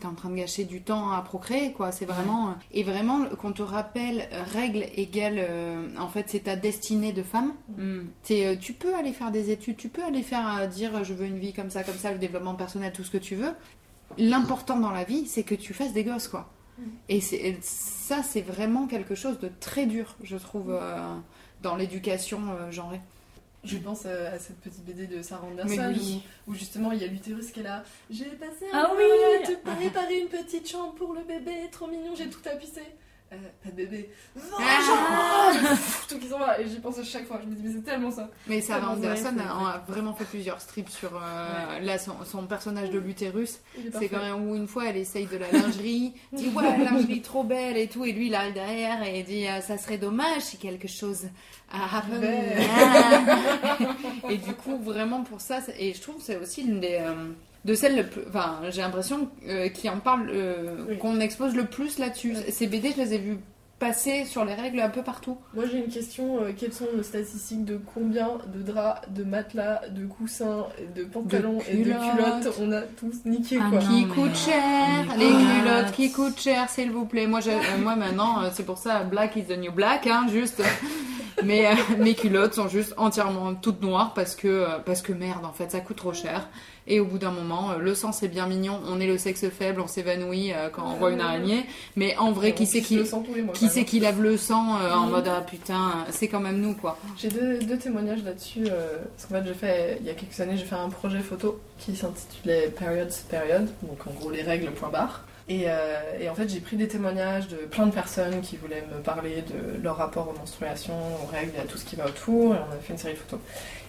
t'es 0.00 0.06
en 0.06 0.14
train 0.14 0.30
de 0.30 0.34
gâcher 0.34 0.64
du 0.64 0.80
temps 0.82 1.10
à 1.12 1.20
procréer, 1.22 1.72
quoi. 1.72 1.92
C'est 1.92 2.06
vraiment. 2.06 2.54
Et 2.72 2.82
vraiment, 2.82 3.26
qu'on 3.40 3.52
te 3.52 3.62
rappelle, 3.62 4.28
règle 4.52 4.84
égale, 4.96 5.46
en 5.98 6.08
fait, 6.08 6.24
c'est 6.28 6.40
ta 6.44 6.56
destinée 6.56 7.12
de 7.12 7.22
femme. 7.22 7.52
Mm. 7.78 8.00
Tu 8.60 8.72
peux 8.72 8.94
aller 8.96 9.12
faire 9.12 9.30
des 9.30 9.50
études, 9.52 9.76
tu 9.76 9.88
peux 9.88 10.02
aller 10.02 10.22
faire 10.22 10.66
dire, 10.68 11.04
je 11.04 11.14
veux 11.14 11.26
une 11.26 11.38
vie 11.38 11.52
comme 11.52 11.70
ça, 11.70 11.84
comme 11.84 11.94
ça, 11.96 12.10
le 12.12 12.18
développement 12.18 12.54
personnel, 12.56 12.92
tout 12.92 13.04
ce 13.04 13.10
que 13.10 13.18
tu 13.18 13.36
veux. 13.36 13.52
L'important 14.18 14.78
dans 14.78 14.90
la 14.92 15.04
vie, 15.04 15.26
c'est 15.26 15.42
que 15.42 15.54
tu 15.54 15.74
fasses 15.74 15.92
des 15.92 16.04
gosses, 16.04 16.28
quoi. 16.28 16.50
Et, 17.08 17.20
c'est- 17.22 17.36
et 17.36 17.58
ça, 17.62 18.22
c'est 18.22 18.42
vraiment 18.42 18.86
quelque 18.86 19.14
chose 19.14 19.38
de 19.38 19.50
très 19.60 19.86
dur, 19.86 20.14
je 20.22 20.36
trouve, 20.36 20.70
euh, 20.70 21.14
dans 21.62 21.74
l'éducation 21.74 22.40
euh, 22.52 22.70
genrée. 22.70 23.00
Je 23.64 23.78
pense 23.78 24.02
euh, 24.06 24.32
à 24.34 24.38
cette 24.38 24.58
petite 24.60 24.84
BD 24.84 25.06
de 25.06 25.22
Sarah 25.22 25.46
Anderson 25.46 25.92
oui. 25.92 26.22
où, 26.46 26.50
où 26.50 26.54
justement 26.54 26.92
il 26.92 27.00
y 27.00 27.04
a 27.04 27.08
l'utérus 27.08 27.50
qui 27.50 27.60
est 27.60 27.62
là. 27.64 27.82
J'ai 28.10 28.26
passé 28.26 28.66
un 28.72 28.78
Ah 28.78 28.92
oui 28.96 29.02
à 29.42 29.46
te 29.46 29.52
préparer 29.76 30.20
une 30.20 30.28
petite 30.28 30.68
chambre 30.70 30.94
pour 30.94 31.14
le 31.14 31.22
bébé, 31.24 31.52
trop 31.72 31.86
mignon, 31.88 32.14
j'ai 32.16 32.28
tout 32.28 32.40
tapissé. 32.40 32.82
Euh, 33.32 33.36
pas 33.62 33.70
de 33.70 33.74
bébé. 33.76 34.08
Ah 34.56 35.50
Tout 36.08 36.18
qui 36.20 36.28
s'en 36.28 36.38
va. 36.38 36.60
Et 36.60 36.68
j'y 36.68 36.78
pense 36.78 36.96
à 36.98 37.02
chaque 37.02 37.26
fois. 37.26 37.40
Je 37.42 37.48
me 37.48 37.56
dis, 37.56 37.62
mais 37.64 37.72
c'est 37.72 37.82
tellement 37.84 38.10
ça. 38.12 38.30
Mais 38.46 38.60
Sarah 38.60 38.92
Anderson 38.92 39.26
a, 39.26 39.32
vrai. 39.32 39.42
a 39.72 39.84
vraiment 39.88 40.14
fait 40.14 40.24
plusieurs 40.26 40.60
strips 40.60 40.88
sur 40.90 41.10
euh, 41.16 41.80
là, 41.80 41.98
son, 41.98 42.12
son 42.24 42.46
personnage 42.46 42.90
de 42.90 43.00
l'utérus. 43.00 43.58
Il 43.76 43.88
est 43.88 43.90
C'est 43.98 44.08
quand 44.08 44.20
même 44.22 44.48
où 44.48 44.54
une 44.54 44.68
fois 44.68 44.86
elle 44.86 44.96
essaye 44.98 45.26
de 45.26 45.38
la 45.38 45.50
lingerie, 45.50 46.12
dit 46.32 46.48
ouais, 46.54 46.62
la 46.62 46.90
lingerie 46.92 47.20
trop 47.20 47.42
belle 47.42 47.76
et 47.76 47.88
tout, 47.88 48.04
et 48.04 48.12
lui 48.12 48.28
il 48.28 48.34
arrive 48.36 48.54
derrière 48.54 49.02
et 49.02 49.18
il 49.20 49.24
dit 49.24 49.46
euh, 49.48 49.60
ça 49.60 49.76
serait 49.76 49.98
dommage 49.98 50.42
si 50.42 50.56
quelque 50.56 50.86
chose 50.86 51.24
a 51.72 51.98
happen. 51.98 52.22
Ah. 52.78 53.76
et 54.30 54.36
du 54.38 54.52
coup, 54.54 54.78
vraiment 54.78 55.24
pour 55.24 55.40
ça, 55.40 55.58
et 55.76 55.92
je 55.94 56.00
trouve 56.00 56.18
que 56.18 56.22
c'est 56.22 56.36
aussi 56.36 56.62
une 56.62 56.78
des. 56.78 56.98
euh, 57.00 57.32
de 57.66 57.74
celles, 57.74 57.96
le 57.96 58.06
plus- 58.06 58.22
enfin, 58.28 58.60
j'ai 58.70 58.80
l'impression 58.80 59.28
euh, 59.48 59.68
qui 59.68 59.90
en 59.90 59.98
parle, 59.98 60.30
euh, 60.32 60.76
Oui. 60.88 60.98
qu'on 60.98 61.20
expose 61.20 61.54
le 61.54 61.64
plus 61.66 61.98
là-dessus. 61.98 62.34
Ouais. 62.34 62.50
Ces 62.50 62.66
BD, 62.66 62.92
je 62.96 63.02
les 63.02 63.14
ai 63.14 63.18
vus 63.18 63.38
passer 63.78 64.24
sur 64.24 64.42
les 64.46 64.54
règles 64.54 64.80
un 64.80 64.88
peu 64.88 65.02
partout. 65.02 65.36
Moi 65.52 65.64
j'ai 65.70 65.76
une 65.84 65.88
question. 65.92 66.40
euh, 66.40 66.52
quelles 66.56 66.72
sont 66.72 66.86
nos 66.96 67.02
statistiques 67.02 67.66
de 67.66 67.78
combien 67.94 68.30
de 68.54 68.62
draps, 68.62 69.06
de 69.10 69.22
matelas, 69.22 69.82
de 69.90 70.06
coussins, 70.06 70.64
de 70.94 71.04
pantalons 71.04 71.58
et 71.70 71.76
de 71.78 71.84
culottes. 71.92 72.54
on 72.58 72.72
a 72.72 72.80
tous 72.80 73.16
niqué 73.26 73.58
Ah 73.60 73.66
quoi 73.68 73.80
qui 73.80 74.06
coûte 74.06 74.34
cher, 74.34 75.04
les 75.18 75.28
les 75.28 75.32
culottes. 75.34 75.92
qui 75.92 76.10
coûtent 76.10 76.40
cher, 76.40 76.70
s'il 76.70 76.90
vous 76.90 77.04
plaît. 77.04 77.26
Moi, 77.26 77.40
euh, 77.46 77.58
moi 77.82 77.96
maintenant, 77.96 78.42
euh, 78.44 78.48
c'est 78.50 78.64
pour 78.64 78.78
ça, 78.78 79.04
black 79.04 79.36
is 79.36 79.44
the 79.44 79.58
new 79.58 79.72
black, 79.72 80.06
hein, 80.06 80.24
juste. 80.32 80.62
mais 81.44 81.66
euh, 81.66 81.74
mes 81.98 82.14
culottes 82.14 82.54
sont 82.54 82.68
juste 82.68 82.94
entièrement 82.96 83.54
toutes 83.54 83.82
noires 83.82 84.14
parce 84.14 84.34
que, 84.36 84.48
euh, 84.48 84.78
parce 84.86 85.02
que 85.02 85.12
merde, 85.12 85.44
en 85.44 85.52
fait, 85.52 85.70
ça 85.70 85.80
coûte 85.80 85.96
trop 85.98 86.14
cher. 86.14 86.48
Et 86.88 87.00
au 87.00 87.04
bout 87.04 87.18
d'un 87.18 87.30
moment, 87.32 87.72
euh, 87.72 87.78
le 87.78 87.94
sang 87.94 88.12
c'est 88.12 88.28
bien 88.28 88.46
mignon, 88.46 88.80
on 88.86 89.00
est 89.00 89.06
le 89.06 89.18
sexe 89.18 89.48
faible, 89.48 89.80
on 89.80 89.86
s'évanouit 89.88 90.52
euh, 90.52 90.68
quand 90.70 90.84
on 90.88 90.94
voit 90.96 91.10
une 91.10 91.20
araignée. 91.20 91.64
Mais 91.96 92.16
en 92.16 92.30
vrai, 92.32 92.54
qui 92.54 92.64
pisse 92.64 92.72
qui, 92.86 93.02
qui 93.54 93.66
même. 93.76 93.84
qui 93.84 94.00
lave 94.00 94.22
le 94.22 94.36
sang 94.36 94.78
euh, 94.80 94.92
en 94.94 95.06
Mhm. 95.06 95.10
mode 95.10 95.28
ah 95.28 95.40
putain, 95.40 96.04
c'est 96.10 96.28
quand 96.28 96.40
même 96.40 96.60
nous 96.60 96.74
quoi. 96.74 96.96
J'ai 97.16 97.28
deux, 97.28 97.58
deux 97.58 97.78
témoignages 97.78 98.22
là-dessus. 98.22 98.64
parce 98.64 99.26
qu'en 99.28 99.34
fait, 99.36 99.48
j'ai 99.48 99.54
fait, 99.54 99.98
il 100.00 100.06
y 100.06 100.10
a 100.10 100.14
quelques 100.14 100.38
années, 100.40 100.56
j'ai 100.56 100.64
fait 100.64 100.74
un 100.76 100.88
projet 100.88 101.20
photo 101.20 101.60
qui 101.78 101.96
s'intitulait 101.96 102.68
Periods 102.68 103.08
Period, 103.28 103.68
donc 103.82 104.06
en 104.06 104.12
gros 104.18 104.30
les 104.30 104.42
règles, 104.42 104.70
point 104.70 104.88
barre. 104.90 105.24
Et, 105.48 105.66
euh, 105.68 106.00
et 106.20 106.28
en 106.28 106.34
fait, 106.34 106.48
j'ai 106.48 106.58
pris 106.58 106.76
des 106.76 106.88
témoignages 106.88 107.46
de 107.46 107.54
plein 107.56 107.86
de 107.86 107.92
personnes 107.92 108.40
qui 108.40 108.56
voulaient 108.56 108.82
me 108.92 109.00
parler 109.00 109.42
de 109.42 109.80
leur 109.80 109.96
rapport 109.96 110.28
aux 110.28 110.36
menstruations, 110.36 110.98
aux 111.22 111.26
règles 111.32 111.52
et 111.56 111.60
à 111.60 111.64
tout 111.64 111.78
ce 111.78 111.84
qui 111.84 111.94
va 111.94 112.06
autour. 112.06 112.52
Et 112.54 112.58
on 112.58 112.72
a 112.72 112.76
fait 112.82 112.92
une 112.94 112.98
série 112.98 113.14
de 113.14 113.18
photos. 113.20 113.38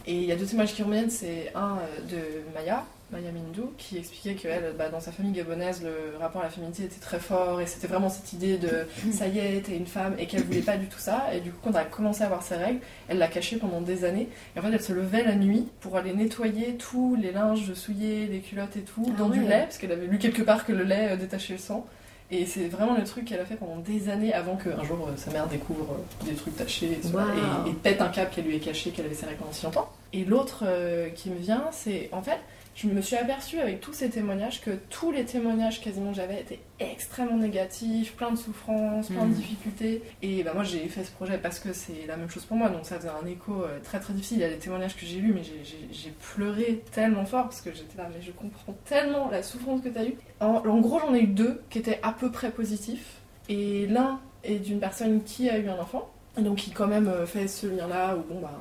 Et 0.08 0.13
il 0.13 0.24
y 0.24 0.32
a 0.32 0.36
deux 0.36 0.46
témoignages 0.46 0.74
qui 0.74 0.84
reviennent. 0.84 1.10
C'est 1.10 1.52
un 1.54 1.78
euh, 1.80 2.02
de 2.10 2.17
Maya, 2.56 2.84
Maya 3.12 3.30
Mindou, 3.32 3.72
qui 3.78 3.98
expliquait 3.98 4.36
que 4.36 4.48
elle, 4.48 4.74
bah, 4.78 4.88
dans 4.89 5.00
sa 5.02 5.12
famille 5.12 5.34
gabonaise, 5.34 5.82
le 5.84 6.17
rapport 6.17 6.41
à 6.41 6.46
la 6.46 6.50
féminité 6.50 6.84
était 6.84 7.00
très 7.00 7.20
fort 7.20 7.60
et 7.62 7.65
c'était 7.65 7.88
vraiment 7.88 8.10
cette 8.10 8.32
idée 8.34 8.58
de 8.58 8.86
ça 9.12 9.28
y 9.28 9.39
est, 9.39 9.62
t'es 9.65 9.76
une 9.78 9.86
femme 9.86 10.15
et 10.17 10.26
qu'elle 10.26 10.43
voulait 10.43 10.62
pas 10.62 10.78
du 10.78 10.88
tout 10.88 11.00
ça. 11.00 11.26
Et 11.34 11.39
du 11.41 11.52
coup, 11.52 11.58
quand 11.63 11.72
elle 11.72 11.78
a 11.78 11.84
commencé 11.86 12.22
à 12.24 12.26
avoir 12.28 12.41
ses 12.43 12.56
règles, 12.56 12.80
elle 13.10 13.17
l'a 13.17 13.28
caché 13.28 13.58
pendant 13.58 13.82
des 13.82 14.06
années. 14.06 14.30
Et 14.56 14.60
en 14.60 14.62
fait, 14.62 14.70
elle 14.74 14.82
se 14.82 14.93
levait 14.93 15.24
la 15.24 15.36
nuit 15.36 15.67
pour 15.82 15.96
aller 15.98 16.13
nettoyer 16.13 16.76
tous 16.78 17.15
les 17.22 17.32
linges 17.32 17.74
souillés, 17.74 18.28
les 18.28 18.39
culottes 18.39 18.76
et 18.78 18.82
tout, 18.82 19.06
Ah 19.13 19.17
dans 19.17 19.30
du 19.30 19.41
lait, 19.41 19.63
parce 19.63 19.78
qu'elle 19.78 19.91
avait 19.91 20.08
lu 20.08 20.17
quelque 20.20 20.41
part 20.41 20.65
que 20.65 20.72
le 20.72 20.84
lait 20.84 21.10
euh, 21.12 21.15
détachait 21.17 21.54
le 21.54 21.60
sang. 21.60 21.86
Et 22.30 22.46
c'est 22.46 22.67
vraiment 22.67 22.93
le 22.98 23.06
truc 23.06 23.24
qu'elle 23.24 23.39
a 23.39 23.46
fait 23.46 23.56
pendant 23.56 23.78
des 23.78 24.10
années 24.10 24.34
avant 24.34 24.58
qu'un 24.58 24.84
jour 24.84 25.08
euh, 25.08 25.15
sa 25.15 25.32
mère 25.32 25.48
découvre 25.48 25.93
euh, 25.93 26.26
des 26.30 26.34
trucs 26.36 26.58
tachés 26.58 27.00
et, 27.02 27.08
Wow. 27.08 27.22
et- 27.65 27.70
et 27.70 27.74
pète 27.74 28.02
un 28.02 28.10
câble 28.10 28.32
qu'elle 28.32 28.43
lui 28.43 28.58
ait 28.58 28.60
caché 28.60 28.89
qu'elle 28.91 29.06
avait 29.06 29.15
ses 29.15 29.26
règles 29.28 29.38
pendant 29.39 29.54
si 29.54 29.63
longtemps. 29.63 29.89
Et 30.13 30.24
l'autre 30.26 30.63
euh, 30.65 31.10
qui 31.10 31.30
me 31.30 31.38
vient, 31.38 31.65
c'est 31.72 32.10
en 32.12 32.22
fait, 32.22 32.39
je 32.76 32.88
me 32.88 33.02
suis 33.02 33.15
aperçue 33.15 33.60
avec 33.60 33.82
tous 33.82 33.93
ces 33.93 34.10
témoignages 34.10 34.62
que 34.62 34.70
tous 34.89 35.12
les 35.12 35.26
témoignages 35.26 35.82
quasiment 35.82 36.12
que 36.12 36.17
j'avais 36.17 36.41
étaient 36.41 36.60
extrêmement 36.80 37.38
négatifs, 37.38 38.13
plein 38.15 38.30
de 38.32 38.36
souffrances, 38.38 39.08
plein 39.08 39.26
de 39.26 39.32
Mm. 39.32 39.34
difficultés. 39.34 40.04
Et 40.22 40.43
bah, 40.43 40.52
moi 40.54 40.63
j'ai 40.63 40.88
fait 40.88 41.04
ce 41.04 41.12
projet 41.12 41.38
parce 41.39 41.60
que 41.60 41.74
c'est 41.74 42.06
la 42.08 42.17
même 42.17 42.30
chose 42.30 42.46
pour 42.46 42.56
moi, 42.56 42.70
donc 42.70 42.86
ça 42.86 42.98
faisait 42.98 43.10
un 43.10 43.26
écho 43.26 43.63
euh, 43.63 43.80
très 43.84 44.00
très 44.00 44.13
difficile. 44.13 44.38
Il 44.38 44.41
y 44.41 44.43
a 44.46 44.50
des 44.50 44.58
témoignages 44.58 44.96
que 44.96 45.06
j'ai 45.06 45.17
lus, 45.20 45.34
mais 45.34 45.41
j'ai- 45.43 46.13
pleuré 46.36 46.84
tellement 46.91 47.26
fort 47.26 47.43
parce 47.46 47.62
que 47.62 47.72
j'étais 47.74 47.98
là, 47.98 48.08
mais 48.13 48.22
je 48.22 48.32
comprends 48.32 48.76
tellement 48.86 49.30
la 49.30 49.41
souffrance 49.41 49.82
que 49.82 49.89
tu 49.89 49.98
as 49.98 50.06
eue. 50.06 50.13
En, 50.39 50.46
en 50.65 50.80
gros, 50.80 51.00
j'en 51.00 51.13
ai 51.15 51.22
eu 51.22 51.28
deux 51.28 51.62
qui 51.72 51.80
étaient 51.80 52.00
à 52.04 52.12
peu 52.13 52.32
près 52.32 52.52
positifs. 52.52 53.15
Et 53.50 53.88
l'un 53.88 54.20
est 54.43 54.60
d'une 54.60 54.80
personne 54.80 55.24
qui 55.24 55.50
a 55.50 55.58
eu 55.58 55.67
un 55.67 55.80
enfant, 55.80 56.10
donc 56.38 56.58
qui 56.58 56.72
quand 56.72 56.88
même 56.88 57.08
euh, 57.08 57.26
fait 57.26 57.48
ce 57.48 57.65
lien-là 57.65 58.15
où 58.17 58.22
bon, 58.34 58.39
bah, 58.39 58.52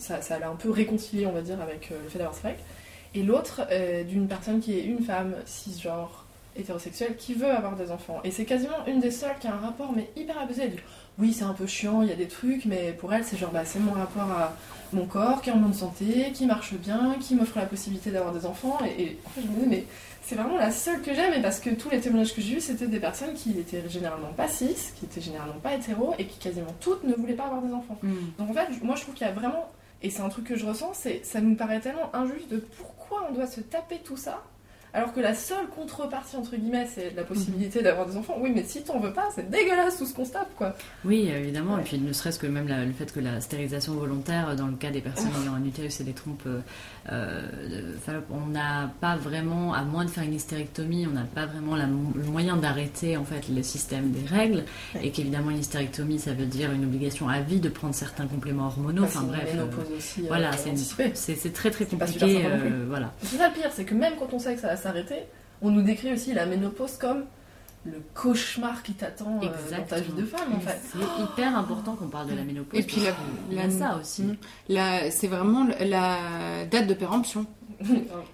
ça, 0.00 0.22
ça 0.22 0.38
l'a 0.38 0.48
un 0.48 0.56
peu 0.56 0.70
réconcilié, 0.70 1.26
on 1.26 1.32
va 1.32 1.42
dire, 1.42 1.60
avec 1.60 1.90
euh, 1.92 2.02
le 2.02 2.08
fait 2.08 2.18
d'avoir 2.18 2.34
ses 2.34 2.48
règles. 2.48 2.60
Et 3.14 3.22
l'autre 3.22 3.62
euh, 3.70 4.04
d'une 4.04 4.28
personne 4.28 4.60
qui 4.60 4.78
est 4.78 4.82
une 4.82 5.02
femme 5.02 5.34
cisgenre 5.44 6.24
hétérosexuelle 6.56 7.16
qui 7.16 7.34
veut 7.34 7.50
avoir 7.50 7.76
des 7.76 7.90
enfants. 7.90 8.20
Et 8.24 8.30
c'est 8.30 8.44
quasiment 8.44 8.86
une 8.86 9.00
des 9.00 9.10
seules 9.10 9.36
qui 9.40 9.46
a 9.46 9.54
un 9.54 9.58
rapport 9.58 9.92
mais 9.94 10.08
hyper 10.16 10.38
apaisé. 10.38 10.62
Elle 10.64 10.70
dit 10.72 10.78
oui 11.18 11.32
c'est 11.32 11.44
un 11.44 11.52
peu 11.52 11.66
chiant, 11.66 12.02
il 12.02 12.08
y 12.08 12.12
a 12.12 12.16
des 12.16 12.28
trucs, 12.28 12.64
mais 12.64 12.92
pour 12.92 13.12
elle 13.12 13.24
c'est 13.24 13.36
genre 13.36 13.50
bah, 13.50 13.64
c'est 13.64 13.78
mon 13.78 13.92
rapport 13.92 14.30
à 14.30 14.54
mon 14.92 15.06
corps 15.06 15.42
qui 15.42 15.50
est 15.50 15.52
en 15.52 15.58
bonne 15.58 15.74
santé, 15.74 16.32
qui 16.32 16.46
marche 16.46 16.74
bien, 16.74 17.16
qui 17.20 17.34
m'offre 17.34 17.58
la 17.58 17.66
possibilité 17.66 18.10
d'avoir 18.10 18.32
des 18.32 18.46
enfants. 18.46 18.78
Et, 18.84 19.02
et 19.02 19.18
en 19.26 19.30
fait 19.30 19.42
je 19.42 19.46
me 19.46 19.54
disais 19.54 19.66
mais 19.66 19.84
c'est 20.22 20.34
vraiment 20.36 20.56
la 20.58 20.70
seule 20.70 21.02
que 21.02 21.14
j'aime 21.14 21.40
parce 21.42 21.60
que 21.60 21.70
tous 21.70 21.90
les 21.90 22.00
témoignages 22.00 22.34
que 22.34 22.40
j'ai 22.40 22.56
eus 22.56 22.60
c'était 22.60 22.86
des 22.86 23.00
personnes 23.00 23.34
qui 23.34 23.58
étaient 23.58 23.88
généralement 23.88 24.32
pas 24.36 24.48
cis, 24.48 24.76
qui 24.96 25.04
étaient 25.04 25.20
généralement 25.20 25.58
pas 25.62 25.74
hétéros 25.74 26.14
et 26.18 26.26
qui 26.26 26.38
quasiment 26.38 26.74
toutes 26.80 27.04
ne 27.04 27.14
voulaient 27.14 27.34
pas 27.34 27.46
avoir 27.46 27.62
des 27.62 27.72
enfants. 27.72 27.98
Mm. 28.02 28.14
Donc 28.38 28.50
en 28.50 28.52
fait, 28.52 28.82
moi 28.82 28.96
je 28.96 29.02
trouve 29.02 29.14
qu'il 29.14 29.26
y 29.26 29.30
a 29.30 29.32
vraiment, 29.32 29.68
et 30.02 30.10
c'est 30.10 30.22
un 30.22 30.28
truc 30.28 30.46
que 30.46 30.56
je 30.56 30.66
ressens, 30.66 30.94
c'est 30.94 31.24
ça 31.24 31.40
nous 31.40 31.54
paraît 31.54 31.80
tellement 31.80 32.14
injuste 32.14 32.48
de 32.48 32.58
pourquoi 32.58 33.26
on 33.28 33.34
doit 33.34 33.46
se 33.46 33.60
taper 33.60 33.98
tout 33.98 34.16
ça, 34.16 34.42
alors 34.94 35.12
que 35.12 35.20
la 35.20 35.34
seule 35.34 35.66
contrepartie 35.74 36.36
entre 36.36 36.56
guillemets 36.56 36.86
c'est 36.92 37.12
la 37.16 37.22
possibilité 37.24 37.82
d'avoir 37.82 38.06
des 38.06 38.16
enfants. 38.16 38.36
Oui, 38.40 38.50
mais 38.54 38.64
si 38.64 38.82
t'en 38.82 38.98
veux 38.98 39.12
pas, 39.12 39.28
c'est 39.34 39.48
dégueulasse 39.50 39.98
tout 39.98 40.06
ce 40.06 40.14
qu'on 40.14 40.24
se 40.24 40.32
tape 40.32 40.54
quoi. 40.56 40.74
Oui, 41.04 41.28
évidemment. 41.28 41.74
Ouais. 41.74 41.80
Et 41.82 41.84
puis 41.84 41.98
ne 41.98 42.12
serait-ce 42.12 42.38
que 42.38 42.46
même 42.46 42.68
la- 42.68 42.84
le 42.84 42.92
fait 42.92 43.12
que 43.12 43.20
la 43.20 43.40
stérilisation 43.40 43.94
volontaire, 43.94 44.56
dans 44.56 44.66
le 44.66 44.76
cas 44.76 44.90
des 44.90 45.00
personnes 45.00 45.30
ayant 45.42 45.54
un 45.54 45.64
utérus 45.64 46.00
et 46.00 46.04
des 46.04 46.12
trompes 46.12 46.42
euh, 46.46 46.60
euh, 47.12 47.42
de 47.68 47.94
on 48.30 48.46
n'a 48.48 48.90
pas 49.00 49.16
vraiment, 49.16 49.72
à 49.74 49.82
moins 49.82 50.04
de 50.04 50.10
faire 50.10 50.24
une 50.24 50.34
hystérectomie, 50.34 51.06
on 51.08 51.14
n'a 51.14 51.24
pas 51.24 51.46
vraiment 51.46 51.76
la 51.76 51.86
le 51.86 52.24
moyen 52.24 52.56
d'arrêter 52.56 53.16
en 53.16 53.24
fait 53.24 53.48
le 53.48 53.62
système 53.62 54.10
des 54.10 54.26
règles. 54.26 54.64
Ouais. 54.94 55.06
Et 55.06 55.10
qu'évidemment 55.10 55.50
une 55.50 55.58
hystérectomie, 55.58 56.18
ça 56.18 56.32
veut 56.32 56.46
dire 56.46 56.72
une 56.72 56.84
obligation 56.84 57.28
à 57.28 57.40
vie 57.40 57.60
de 57.60 57.68
prendre 57.68 57.94
certains 57.94 58.26
compléments 58.26 58.66
hormonaux. 58.66 59.04
Enfin 59.04 59.24
Parce 59.30 59.40
que 59.50 59.56
bref. 59.56 59.56
euh, 59.90 59.96
aussi. 59.96 60.20
euh, 60.22 60.24
voilà, 60.28 60.50
c'est 61.14 61.52
très 61.52 61.70
très 61.70 61.84
compliqué. 61.84 62.42
euh, 62.44 62.84
voilà. 62.88 63.12
C'est 63.22 63.36
ça 63.36 63.48
le 63.48 63.54
pire, 63.54 63.70
c'est 63.74 63.84
que 63.84 63.94
même 63.94 64.14
quand 64.18 64.32
on 64.32 64.38
sait 64.38 64.54
que 64.54 64.60
ça 64.60 64.68
va 64.68 64.76
s'arrêter, 64.80 65.24
on 65.62 65.70
nous 65.70 65.82
décrit 65.82 66.12
aussi 66.12 66.32
la 66.34 66.46
ménopause 66.46 66.96
comme 66.98 67.24
le 67.86 68.02
cauchemar 68.14 68.82
qui 68.82 68.92
t'attend 68.92 69.40
euh, 69.42 69.46
dans 69.78 69.84
ta 69.84 70.00
vie 70.00 70.12
de 70.12 70.26
femme 70.26 70.52
en 70.54 70.60
fait. 70.60 70.78
C'est 70.92 71.22
hyper 71.22 71.56
important 71.56 71.94
qu'on 71.96 72.08
parle 72.08 72.28
de 72.28 72.34
la 72.34 72.42
ménopause. 72.44 72.78
Et 72.78 72.82
puis 72.82 73.00
la- 73.50 73.62
la- 73.62 73.70
ça 73.70 73.96
aussi. 73.98 74.22
Là, 74.68 75.10
c'est 75.10 75.28
vraiment 75.28 75.66
la 75.80 76.66
date 76.70 76.86
de 76.86 76.94
péremption. 76.94 77.46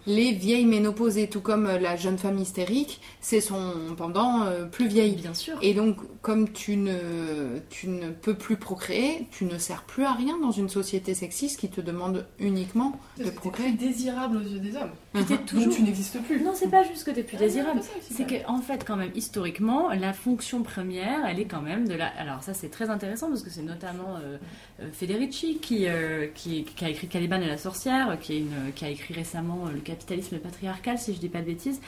Les 0.07 0.33
vieilles 0.33 0.67
ménopausées, 0.67 1.29
tout 1.29 1.41
comme 1.41 1.67
euh, 1.67 1.79
la 1.79 1.97
jeune 1.97 2.19
femme 2.19 2.39
hystérique, 2.39 3.01
c'est 3.21 3.41
son 3.41 3.73
pendant 3.97 4.43
euh, 4.45 4.65
plus 4.65 4.89
vieille. 4.89 5.17
Bien 5.17 5.35
sûr. 5.35 5.55
Et 5.63 5.75
donc, 5.75 5.97
comme 6.23 6.51
tu 6.51 6.77
ne, 6.77 7.59
tu 7.71 7.89
ne 7.89 8.11
peux 8.11 8.35
plus 8.35 8.57
procréer, 8.57 9.27
tu 9.31 9.45
ne 9.45 9.59
sers 9.59 9.83
plus 9.85 10.05
à 10.05 10.13
rien 10.13 10.39
dans 10.39 10.51
une 10.51 10.69
société 10.69 11.15
sexiste 11.15 11.61
qui 11.61 11.69
te 11.69 11.81
demande 11.81 12.27
uniquement 12.39 12.99
de 13.19 13.25
que 13.25 13.31
procréer. 13.31 13.69
plus 13.73 13.89
désirable 13.89 14.39
aux 14.39 14.41
yeux 14.41 14.59
des 14.59 14.77
hommes. 14.77 14.91
Donc 15.15 15.47
toujours 15.47 15.73
tu 15.75 15.83
n'existes 15.83 16.21
plus. 16.23 16.43
Non, 16.43 16.53
c'est 16.55 16.71
pas 16.71 16.83
juste 16.83 17.05
que 17.05 17.11
t'es 17.11 17.23
plus 17.23 17.37
Ah, 17.37 17.45
désirable. 17.45 17.81
c'est 18.11 18.27
que, 18.27 18.47
en 18.49 18.61
fait, 18.61 18.85
quand 18.85 18.97
même, 18.97 19.13
historiquement, 19.15 19.91
la 19.91 20.13
fonction 20.13 20.63
première, 20.63 21.25
elle 21.27 21.39
est 21.41 21.47
quand 21.47 21.63
même 21.63 21.87
de 21.89 21.95
la. 21.95 22.07
Alors, 22.19 22.43
ça, 22.43 22.53
c'est 22.55 22.69
très 22.71 22.91
intéressant 22.91 23.29
parce 23.29 23.43
que 23.43 23.51
c'est 23.51 23.63
notamment 23.63 24.17
euh, 24.17 24.37
euh, 24.81 24.89
Federici 24.93 25.59
qui, 25.59 25.87
euh, 25.89 26.27
qui, 26.35 26.65
qui 26.65 26.85
a 26.85 26.89
écrit 26.91 27.07
Caliban 27.09 27.41
et 27.41 27.47
la 27.47 27.59
sorcière, 27.59 28.19
qui, 28.21 28.35
est 28.35 28.39
une, 28.41 28.73
qui 28.75 28.85
a 28.85 28.91
écrit 28.91 29.15
récemment 29.15 29.36
euh, 29.37 29.73
Le 29.73 29.81
capitalisme 29.81 30.39
patriarcal, 30.39 30.99
si 30.99 31.15
je 31.15 31.19
dis 31.21 31.29
pas 31.29 31.41
de 31.41 31.47
bêtises, 31.47 31.81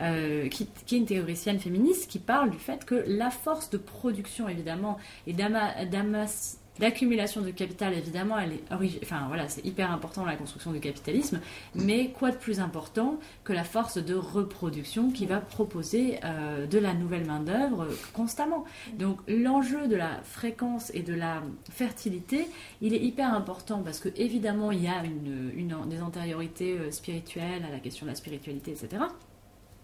euh, 0.00 0.48
qui, 0.48 0.64
est 0.64 0.96
une 0.96 1.06
théoricienne 1.06 1.58
féministe 1.58 2.10
qui 2.10 2.18
parle 2.18 2.50
du 2.50 2.58
fait 2.58 2.84
que 2.84 3.04
la 3.06 3.30
force 3.30 3.70
de 3.70 3.78
production, 3.78 4.48
évidemment, 4.48 4.98
et 5.26 5.32
d'ama- 5.32 5.84
d'amas- 5.84 6.58
d'accumulation 6.78 7.40
de 7.40 7.50
capital, 7.50 7.94
évidemment, 7.94 8.38
elle 8.38 8.52
est 8.54 8.62
origi- 8.72 8.98
enfin 9.02 9.24
voilà, 9.28 9.48
c'est 9.48 9.64
hyper 9.64 9.90
important 9.90 10.22
dans 10.22 10.26
la 10.28 10.36
construction 10.36 10.72
du 10.72 10.80
capitalisme. 10.80 11.40
Mais 11.74 12.08
quoi 12.10 12.30
de 12.30 12.36
plus 12.36 12.60
important 12.60 13.18
que 13.44 13.52
la 13.52 13.64
force 13.64 13.98
de 13.98 14.14
reproduction 14.14 15.10
qui 15.10 15.26
va 15.26 15.38
proposer 15.40 16.18
euh, 16.24 16.66
de 16.66 16.78
la 16.78 16.94
nouvelle 16.94 17.24
main 17.26 17.40
d'œuvre 17.40 17.82
euh, 17.82 17.94
constamment. 18.12 18.64
Donc 18.98 19.18
l'enjeu 19.28 19.86
de 19.88 19.96
la 19.96 20.20
fréquence 20.22 20.90
et 20.94 21.02
de 21.02 21.14
la 21.14 21.42
fertilité, 21.70 22.46
il 22.82 22.94
est 22.94 23.00
hyper 23.02 23.32
important 23.34 23.82
parce 23.82 23.98
que 24.00 24.08
évidemment 24.16 24.70
il 24.72 24.82
y 24.82 24.88
a 24.88 25.04
une, 25.04 25.50
une- 25.54 25.88
des 25.88 26.00
antériorités 26.00 26.72
euh, 26.78 26.90
spirituelles 26.90 27.64
à 27.68 27.70
la 27.70 27.78
question 27.78 28.06
de 28.06 28.10
la 28.10 28.16
spiritualité, 28.16 28.72
etc. 28.72 29.02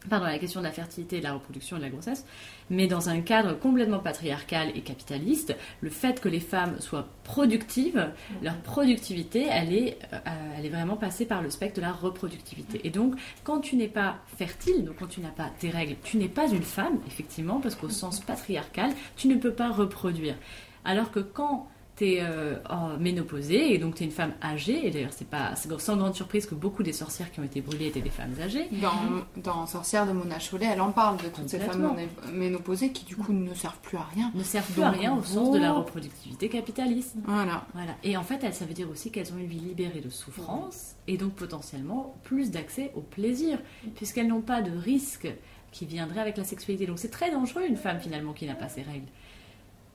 Pardon, 0.08 0.26
la 0.26 0.38
question 0.38 0.60
de 0.60 0.66
la 0.66 0.72
fertilité, 0.72 1.18
de 1.18 1.24
la 1.24 1.34
reproduction 1.34 1.76
et 1.76 1.78
de 1.78 1.84
la 1.84 1.90
grossesse, 1.90 2.24
mais 2.70 2.88
dans 2.88 3.08
un 3.08 3.20
cadre 3.20 3.56
complètement 3.58 4.00
patriarcal 4.00 4.70
et 4.74 4.80
capitaliste, 4.80 5.56
le 5.80 5.90
fait 5.90 6.20
que 6.20 6.28
les 6.28 6.40
femmes 6.40 6.80
soient 6.80 7.08
productives, 7.22 8.10
leur 8.42 8.56
productivité, 8.58 9.46
elle 9.48 9.72
est, 9.72 9.98
euh, 10.12 10.18
elle 10.58 10.66
est 10.66 10.70
vraiment 10.70 10.96
passée 10.96 11.24
par 11.24 11.40
le 11.40 11.50
spectre 11.50 11.76
de 11.76 11.82
la 11.82 11.92
reproductivité. 11.92 12.80
Et 12.84 12.90
donc, 12.90 13.14
quand 13.44 13.60
tu 13.60 13.76
n'es 13.76 13.88
pas 13.88 14.16
fertile, 14.36 14.84
donc 14.84 14.96
quand 14.98 15.06
tu 15.06 15.20
n'as 15.20 15.28
pas 15.28 15.50
tes 15.60 15.70
règles, 15.70 15.96
tu 16.02 16.16
n'es 16.16 16.28
pas 16.28 16.48
une 16.48 16.62
femme, 16.62 16.98
effectivement, 17.06 17.60
parce 17.60 17.76
qu'au 17.76 17.88
sens 17.88 18.20
patriarcal, 18.20 18.90
tu 19.16 19.28
ne 19.28 19.36
peux 19.36 19.52
pas 19.52 19.70
reproduire. 19.70 20.34
Alors 20.84 21.12
que 21.12 21.20
quand 21.20 21.68
tu 22.02 22.14
es 22.14 22.22
ménopausée 22.98 23.72
et 23.74 23.78
donc 23.78 23.94
tu 23.94 24.02
es 24.02 24.06
une 24.06 24.12
femme 24.12 24.32
âgée, 24.42 24.86
et 24.86 24.90
d'ailleurs 24.90 25.12
c'est 25.12 25.28
pas 25.28 25.54
sans 25.56 25.96
grande 25.96 26.14
surprise 26.14 26.46
que 26.46 26.54
beaucoup 26.54 26.82
des 26.82 26.92
sorcières 26.92 27.30
qui 27.30 27.40
ont 27.40 27.44
été 27.44 27.60
brûlées 27.60 27.86
étaient 27.86 28.00
des 28.00 28.10
femmes 28.10 28.34
âgées. 28.40 28.68
Dans, 28.72 28.92
dans 29.42 29.66
Sorcière 29.66 30.06
de 30.06 30.12
Mona 30.12 30.38
Chollet, 30.38 30.68
elle 30.72 30.80
en 30.80 30.92
parle 30.92 31.16
de 31.18 31.28
toutes 31.28 31.48
ces 31.48 31.58
femmes 31.58 31.96
ménopausées 32.32 32.92
qui 32.92 33.04
du 33.04 33.16
coup 33.16 33.32
ne 33.32 33.54
servent 33.54 33.80
plus 33.80 33.96
à 33.96 34.06
rien. 34.14 34.30
ne 34.34 34.42
servent 34.42 34.70
plus 34.72 34.82
à 34.82 34.90
rien 34.90 35.12
au 35.14 35.18
en 35.18 35.22
sens 35.22 35.50
de 35.52 35.58
la 35.58 35.72
reproductivité 35.72 36.48
capitaliste. 36.48 37.16
Voilà. 37.24 37.66
Voilà. 37.74 37.94
Et 38.02 38.16
en 38.16 38.22
fait, 38.22 38.42
elle, 38.42 38.54
ça 38.54 38.64
veut 38.64 38.74
dire 38.74 38.90
aussi 38.90 39.10
qu'elles 39.10 39.32
ont 39.32 39.38
une 39.38 39.46
vie 39.46 39.60
libérée 39.60 40.00
de 40.00 40.10
souffrance 40.10 40.94
et 41.08 41.16
donc 41.16 41.32
potentiellement 41.32 42.14
plus 42.24 42.50
d'accès 42.50 42.92
au 42.94 43.00
plaisir, 43.00 43.58
puisqu'elles 43.94 44.28
n'ont 44.28 44.40
pas 44.40 44.62
de 44.62 44.76
risque 44.76 45.28
qui 45.70 45.86
viendrait 45.86 46.20
avec 46.20 46.36
la 46.36 46.44
sexualité. 46.44 46.86
Donc 46.86 46.98
c'est 46.98 47.10
très 47.10 47.30
dangereux 47.30 47.64
une 47.66 47.76
femme 47.76 48.00
finalement 48.00 48.32
qui 48.32 48.46
n'a 48.46 48.54
pas 48.54 48.68
ses 48.68 48.82
règles. 48.82 49.08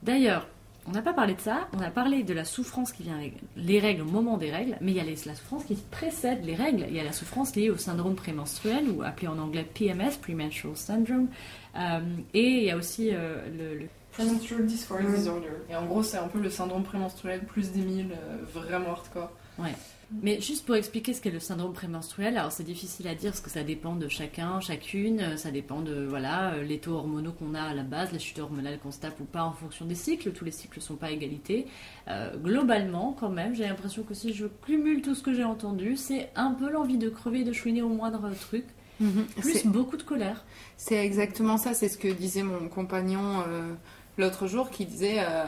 D'ailleurs, 0.03 0.47
on 0.87 0.91
n'a 0.91 1.01
pas 1.01 1.13
parlé 1.13 1.33
de 1.33 1.41
ça, 1.41 1.67
on 1.73 1.81
a 1.81 1.89
parlé 1.91 2.23
de 2.23 2.33
la 2.33 2.45
souffrance 2.45 2.91
qui 2.93 3.03
vient 3.03 3.17
avec 3.17 3.33
les 3.55 3.79
règles 3.79 4.01
au 4.03 4.05
moment 4.05 4.37
des 4.37 4.49
règles, 4.51 4.77
mais 4.81 4.91
il 4.91 4.97
y 4.97 4.99
a 4.99 5.03
les- 5.03 5.15
la 5.25 5.35
souffrance 5.35 5.65
qui 5.65 5.75
précède 5.75 6.43
les 6.45 6.55
règles. 6.55 6.85
Il 6.89 6.95
y 6.95 6.99
a 6.99 7.03
la 7.03 7.11
souffrance 7.11 7.55
liée 7.55 7.69
au 7.69 7.77
syndrome 7.77 8.15
prémenstruel, 8.15 8.89
ou 8.89 9.03
appelé 9.03 9.27
en 9.27 9.37
anglais 9.37 9.65
PMS, 9.73 10.17
Premenstrual 10.21 10.75
Syndrome. 10.77 11.27
Euh, 11.75 11.99
et 12.33 12.41
il 12.59 12.63
y 12.63 12.71
a 12.71 12.77
aussi 12.77 13.09
euh, 13.13 13.35
le, 13.55 13.79
le 13.79 13.85
Premenstrual 14.11 14.65
Dysphoria 14.65 15.07
Mm. 15.09 15.15
Disorder. 15.15 15.47
Et 15.69 15.75
en 15.75 15.85
gros, 15.85 16.01
c'est 16.01 16.17
un 16.17 16.27
peu 16.27 16.39
le 16.39 16.49
syndrome 16.49 16.83
prémenstruel 16.83 17.41
plus 17.45 17.71
des 17.71 17.81
mille, 17.81 18.13
euh, 18.13 18.37
vraiment 18.51 18.91
hardcore. 18.91 19.31
Ouais. 19.59 19.73
Mais 20.21 20.39
juste 20.39 20.65
pour 20.65 20.75
expliquer 20.75 21.13
ce 21.13 21.21
qu'est 21.21 21.31
le 21.31 21.39
syndrome 21.39 21.73
prémenstruel, 21.73 22.37
alors 22.37 22.51
c'est 22.51 22.63
difficile 22.63 23.07
à 23.09 23.15
dire 23.15 23.31
parce 23.31 23.41
que 23.41 23.49
ça 23.49 23.63
dépend 23.63 23.95
de 23.95 24.07
chacun, 24.07 24.59
chacune, 24.61 25.19
euh, 25.19 25.37
ça 25.37 25.51
dépend 25.51 25.81
de 25.81 26.05
voilà 26.07 26.53
euh, 26.53 26.63
les 26.63 26.79
taux 26.79 26.93
hormonaux 26.93 27.33
qu'on 27.33 27.53
a 27.55 27.61
à 27.61 27.73
la 27.73 27.83
base, 27.83 28.13
la 28.13 28.19
chute 28.19 28.39
hormonale 28.39 28.79
qu'on 28.79 28.91
se 28.91 28.99
tape 28.99 29.19
ou 29.19 29.25
pas 29.25 29.43
en 29.43 29.51
fonction 29.51 29.85
des 29.85 29.95
cycles. 29.95 30.31
Tous 30.31 30.45
les 30.45 30.51
cycles 30.51 30.79
sont 30.79 30.95
pas 30.95 31.07
à 31.07 31.11
égalité. 31.11 31.67
Euh, 32.07 32.37
globalement, 32.37 33.15
quand 33.19 33.29
même, 33.29 33.53
j'ai 33.53 33.63
l'impression 33.65 34.03
que 34.03 34.13
si 34.13 34.33
je 34.33 34.45
cumule 34.65 35.01
tout 35.01 35.13
ce 35.13 35.21
que 35.23 35.33
j'ai 35.33 35.43
entendu, 35.43 35.97
c'est 35.97 36.29
un 36.35 36.51
peu 36.51 36.69
l'envie 36.71 36.97
de 36.97 37.09
crever 37.09 37.41
et 37.41 37.43
de 37.43 37.53
chouiner 37.53 37.81
au 37.81 37.89
moindre 37.89 38.29
truc, 38.39 38.65
Mhm. 38.99 39.25
plus 39.41 39.65
beaucoup 39.67 39.97
de 39.97 40.03
colère. 40.03 40.43
C'est 40.77 41.05
exactement 41.05 41.57
ça, 41.57 41.73
c'est 41.75 41.87
ce 41.89 41.97
que 41.99 42.07
disait 42.07 42.41
mon 42.43 42.67
compagnon 42.67 43.43
euh, 43.47 43.73
l'autre 44.17 44.47
jour 44.47 44.71
qui 44.71 44.85
disait 44.85 45.17
euh, 45.19 45.43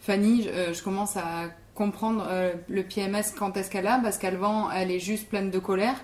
Fanny, 0.00 0.44
je, 0.44 0.72
je 0.72 0.82
commence 0.82 1.16
à 1.18 1.50
comprendre 1.78 2.26
euh, 2.28 2.52
le 2.68 2.82
PMS 2.82 3.32
quand 3.38 3.56
est-ce 3.56 3.70
qu'elle 3.70 3.86
a, 3.86 3.98
parce 4.02 4.18
qu'avant 4.18 4.68
elle 4.70 4.90
est 4.90 4.98
juste 4.98 5.28
pleine 5.28 5.50
de 5.50 5.58
colère 5.60 5.94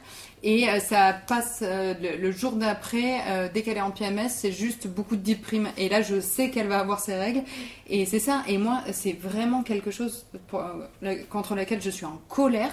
et 0.45 0.69
euh, 0.69 0.79
ça 0.79 1.13
passe 1.27 1.61
euh, 1.63 1.95
le, 2.01 2.17
le 2.23 2.31
jour 2.33 2.53
d'après, 2.53 3.51
dès 3.53 3.63
qu'elle 3.63 3.77
est 3.79 3.81
en 3.81 3.91
PMS, 3.91 4.29
c'est 4.29 4.53
juste 4.53 4.87
beaucoup 4.87 5.17
de 5.17 5.23
déprime. 5.23 5.69
Et 5.77 5.89
là 5.89 6.01
je 6.01 6.21
sais 6.21 6.51
qu'elle 6.51 6.69
va 6.69 6.79
avoir 6.79 7.01
ses 7.01 7.17
règles 7.17 7.43
et 7.89 8.07
c'est 8.07 8.21
ça. 8.21 8.45
Et 8.47 8.57
moi 8.57 8.83
c'est 8.93 9.13
vraiment 9.31 9.63
quelque 9.65 9.91
chose 9.91 10.27
pour- 10.47 10.63
contre 11.29 11.55
laquelle 11.57 11.83
je 11.83 11.91
suis 11.91 12.07
en 12.07 12.19
colère 12.29 12.73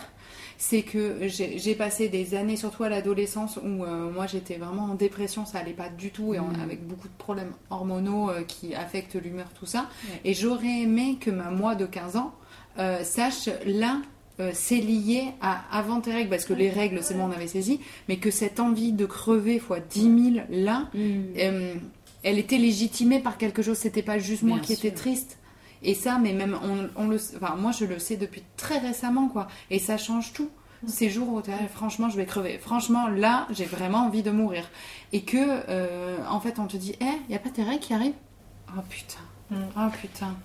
c'est 0.64 0.84
que 0.84 1.18
j'ai 1.28 1.74
passé 1.74 2.08
des 2.08 2.36
années, 2.36 2.56
surtout 2.56 2.84
à 2.84 2.90
l'adolescence, 2.90 3.58
où 3.58 3.84
moi 4.18 4.28
j'étais 4.28 4.58
vraiment 4.58 4.84
en 4.92 4.94
dépression, 4.94 5.44
ça 5.44 5.58
allait 5.58 5.74
pas 5.74 5.90
du 5.90 6.12
tout, 6.12 6.36
et 6.36 6.40
Mhm. 6.40 6.62
avec 6.64 6.86
beaucoup 6.86 7.08
de 7.08 7.18
problèmes 7.18 7.54
hormonaux 7.72 8.30
qui 8.48 8.76
affectent 8.76 9.16
l'humeur, 9.16 9.48
tout 9.60 9.66
ça. 9.66 9.88
Et 10.24 10.36
j'aurais 10.36 10.82
aimé 10.84 11.18
que 11.20 11.32
ma 11.32 11.50
moi 11.50 11.74
de 11.74 11.88
15 11.88 12.16
ans 12.16 12.32
euh, 12.80 13.04
sache 13.04 13.50
là. 13.66 14.02
euh, 14.40 14.52
c'est 14.54 14.78
lié 14.78 15.26
à 15.42 15.62
avant 15.72 16.02
tes 16.02 16.12
règles, 16.14 16.30
parce 16.30 16.46
que 16.46 16.54
les 16.54 16.70
règles, 16.70 17.04
c'est 17.04 17.14
bon, 17.16 17.26
on 17.26 17.32
avait 17.32 17.48
saisi, 17.48 17.80
mais 18.08 18.18
que 18.18 18.32
cette 18.32 18.60
envie 18.60 18.92
de 18.92 19.06
crever 19.06 19.60
fois 19.60 19.80
10 19.80 20.34
000 20.34 20.46
là, 20.50 20.88
euh, 20.96 21.76
elle 22.24 22.40
était 22.40 22.58
légitimée 22.58 23.20
par 23.20 23.38
quelque 23.38 23.62
chose, 23.62 23.78
c'était 23.78 24.02
pas 24.04 24.18
juste 24.20 24.44
moi 24.44 24.58
Bien 24.58 24.66
qui 24.66 24.76
sûr. 24.76 24.86
étais 24.86 24.96
triste. 24.96 25.38
Et 25.84 25.96
ça, 25.96 26.20
mais 26.20 26.34
même 26.34 26.56
on, 26.64 26.90
on 27.04 27.08
le, 27.08 27.18
enfin 27.36 27.56
moi 27.56 27.72
je 27.72 27.86
le 27.86 27.98
sais 28.00 28.16
depuis 28.16 28.44
très 28.56 28.78
récemment 28.78 29.28
quoi. 29.28 29.48
Et 29.72 29.80
ça 29.80 29.98
change 29.98 30.32
tout. 30.34 30.50
Ces 30.88 31.10
jours 31.12 31.30
où 31.34 31.42
t'es, 31.42 31.52
franchement 31.74 32.10
je 32.10 32.18
vais 32.18 32.26
crever. 32.26 32.58
Franchement 32.60 33.08
là 33.08 33.48
j'ai 33.52 33.66
vraiment 33.66 34.06
envie 34.06 34.22
de 34.24 34.32
mourir. 34.32 34.64
Et 35.12 35.22
que 35.24 35.38
euh, 35.70 36.18
en 36.30 36.40
fait 36.40 36.58
on 36.60 36.68
te 36.68 36.78
dit, 36.78 36.96
eh, 37.02 37.32
y 37.32 37.36
a 37.36 37.40
pas 37.40 37.50
tes 37.50 37.64
règles 37.64 37.80
qui 37.82 37.94
arrivent? 37.94 38.14
Oh 38.78 38.82
putain. 38.90 39.20
Mm. 39.50 39.56
Oh 39.78 39.90
putain. 40.02 40.36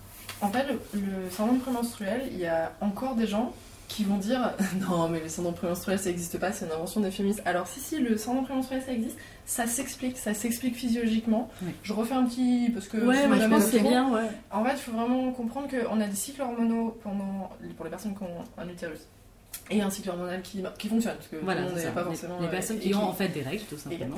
En 0.43 0.51
fait, 0.51 0.67
le, 0.69 1.01
le 1.01 1.31
syndrome 1.31 1.59
prémenstruel, 1.61 2.23
il 2.31 2.39
y 2.39 2.47
a 2.47 2.73
encore 2.81 3.15
des 3.15 3.27
gens 3.27 3.53
qui 3.89 4.05
vont 4.05 4.17
dire 4.19 4.53
non, 4.89 5.09
mais 5.09 5.21
le 5.21 5.29
syndrome 5.29 5.55
prémenstruel 5.55 5.99
ça 5.99 6.09
n'existe 6.11 6.39
pas, 6.39 6.51
c'est 6.53 6.67
une 6.67 6.73
invention 6.73 7.01
des 7.01 7.11
féministes. 7.11 7.43
Alors, 7.45 7.67
si, 7.69 7.81
si, 7.81 7.99
le 7.99 8.17
syndrome 8.17 8.45
prémenstruel 8.45 8.83
ça 8.85 8.93
existe, 8.93 9.17
ça 9.47 9.67
s'explique, 9.67 10.19
ça 10.19 10.35
s'explique 10.35 10.75
physiologiquement. 10.75 11.49
Oui. 11.63 11.71
Je 11.83 11.93
refais 11.93 12.15
un 12.15 12.25
petit. 12.25 12.71
parce 12.75 12.89
que. 12.89 12.97
Ouais, 12.99 13.27
moi 13.29 13.39
je 13.39 13.47
pense 13.47 13.65
c'est 13.65 13.81
bien, 13.81 14.13
ouais. 14.13 14.29
En 14.51 14.65
fait, 14.65 14.73
il 14.73 14.79
faut 14.79 14.93
vraiment 14.93 15.31
comprendre 15.33 15.69
qu'on 15.69 16.01
a 16.01 16.07
des 16.07 16.17
cycles 16.17 16.43
hormonaux 16.43 16.99
pendant, 17.03 17.51
pour 17.77 17.85
les 17.85 17.91
personnes 17.91 18.15
qui 18.17 18.23
ont 18.25 18.45
un 18.59 18.69
utérus 18.69 19.01
et 19.71 19.81
un 19.81 19.91
cycle 19.91 20.11
hormonal 20.11 20.43
qui, 20.43 20.63
qui 20.79 20.89
fonctionne. 20.89 21.15
Parce 21.17 21.29
que 21.29 21.37
Voilà, 21.37 21.63
tout 21.63 21.67
le 21.69 21.73
monde 21.73 21.81
c'est 21.81 21.89
n'est 21.89 21.95
pas 21.95 22.05
forcément. 22.05 22.37
les, 22.37 22.43
les 22.43 22.49
euh, 22.49 22.51
personnes 22.51 22.79
qui 22.79 22.95
ont 22.95 23.05
en 23.05 23.13
fait 23.13 23.29
des 23.29 23.43
règles, 23.43 23.65
tout 23.65 23.75
et 23.77 23.79
simplement. 23.79 24.17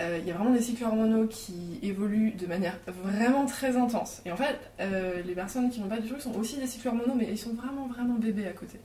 Euh, 0.00 0.18
Il 0.20 0.26
y 0.26 0.30
a 0.30 0.34
vraiment 0.34 0.54
des 0.54 0.62
cycles 0.62 0.84
hormonaux 0.84 1.26
qui 1.26 1.78
évoluent 1.82 2.32
de 2.32 2.46
manière 2.46 2.78
vraiment 2.86 3.44
très 3.46 3.76
intense. 3.76 4.22
Et 4.24 4.32
en 4.32 4.36
fait, 4.36 4.58
euh, 4.80 5.22
les 5.22 5.34
personnes 5.34 5.70
qui 5.70 5.80
n'ont 5.80 5.88
pas 5.88 5.98
d'utérus 5.98 6.26
ont 6.26 6.36
aussi 6.36 6.56
des 6.56 6.66
cycles 6.66 6.88
hormonaux, 6.88 7.14
mais 7.14 7.28
ils 7.30 7.38
sont 7.38 7.52
vraiment, 7.54 7.86
vraiment 7.88 8.14
bébés 8.14 8.46
à 8.46 8.52
côté. 8.52 8.80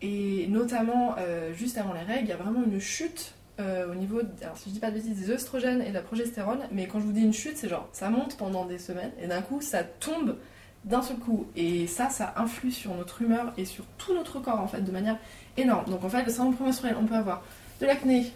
Et 0.00 0.46
notamment, 0.48 1.16
euh, 1.18 1.52
juste 1.52 1.76
avant 1.76 1.92
les 1.92 2.00
règles, 2.00 2.24
il 2.24 2.28
y 2.30 2.32
a 2.32 2.36
vraiment 2.36 2.64
une 2.64 2.80
chute 2.80 3.34
au 3.60 3.94
niveau, 3.96 4.20
alors 4.40 4.56
si 4.56 4.68
je 4.68 4.74
dis 4.74 4.78
pas 4.78 4.92
de 4.92 4.94
bêtises, 4.94 5.18
des 5.18 5.32
oestrogènes 5.32 5.82
et 5.82 5.88
de 5.88 5.94
la 5.94 6.00
progestérone. 6.00 6.60
Mais 6.70 6.86
quand 6.86 7.00
je 7.00 7.04
vous 7.06 7.12
dis 7.12 7.22
une 7.22 7.32
chute, 7.32 7.56
c'est 7.56 7.68
genre, 7.68 7.88
ça 7.92 8.08
monte 8.08 8.36
pendant 8.36 8.64
des 8.66 8.78
semaines, 8.78 9.10
et 9.20 9.26
d'un 9.26 9.42
coup, 9.42 9.60
ça 9.60 9.82
tombe 9.82 10.36
d'un 10.84 11.02
seul 11.02 11.16
coup. 11.16 11.44
Et 11.56 11.88
ça, 11.88 12.08
ça 12.08 12.34
influe 12.36 12.70
sur 12.70 12.94
notre 12.94 13.20
humeur 13.20 13.52
et 13.56 13.64
sur 13.64 13.84
tout 13.98 14.14
notre 14.14 14.38
corps, 14.38 14.60
en 14.60 14.68
fait, 14.68 14.82
de 14.82 14.92
manière 14.92 15.18
énorme. 15.56 15.86
Donc 15.90 16.04
en 16.04 16.08
fait, 16.08 16.22
le 16.22 16.30
syndrome 16.30 16.54
prémenstruel, 16.54 16.94
on 17.00 17.04
peut 17.04 17.16
avoir 17.16 17.42
de 17.80 17.86
l'acné, 17.86 18.32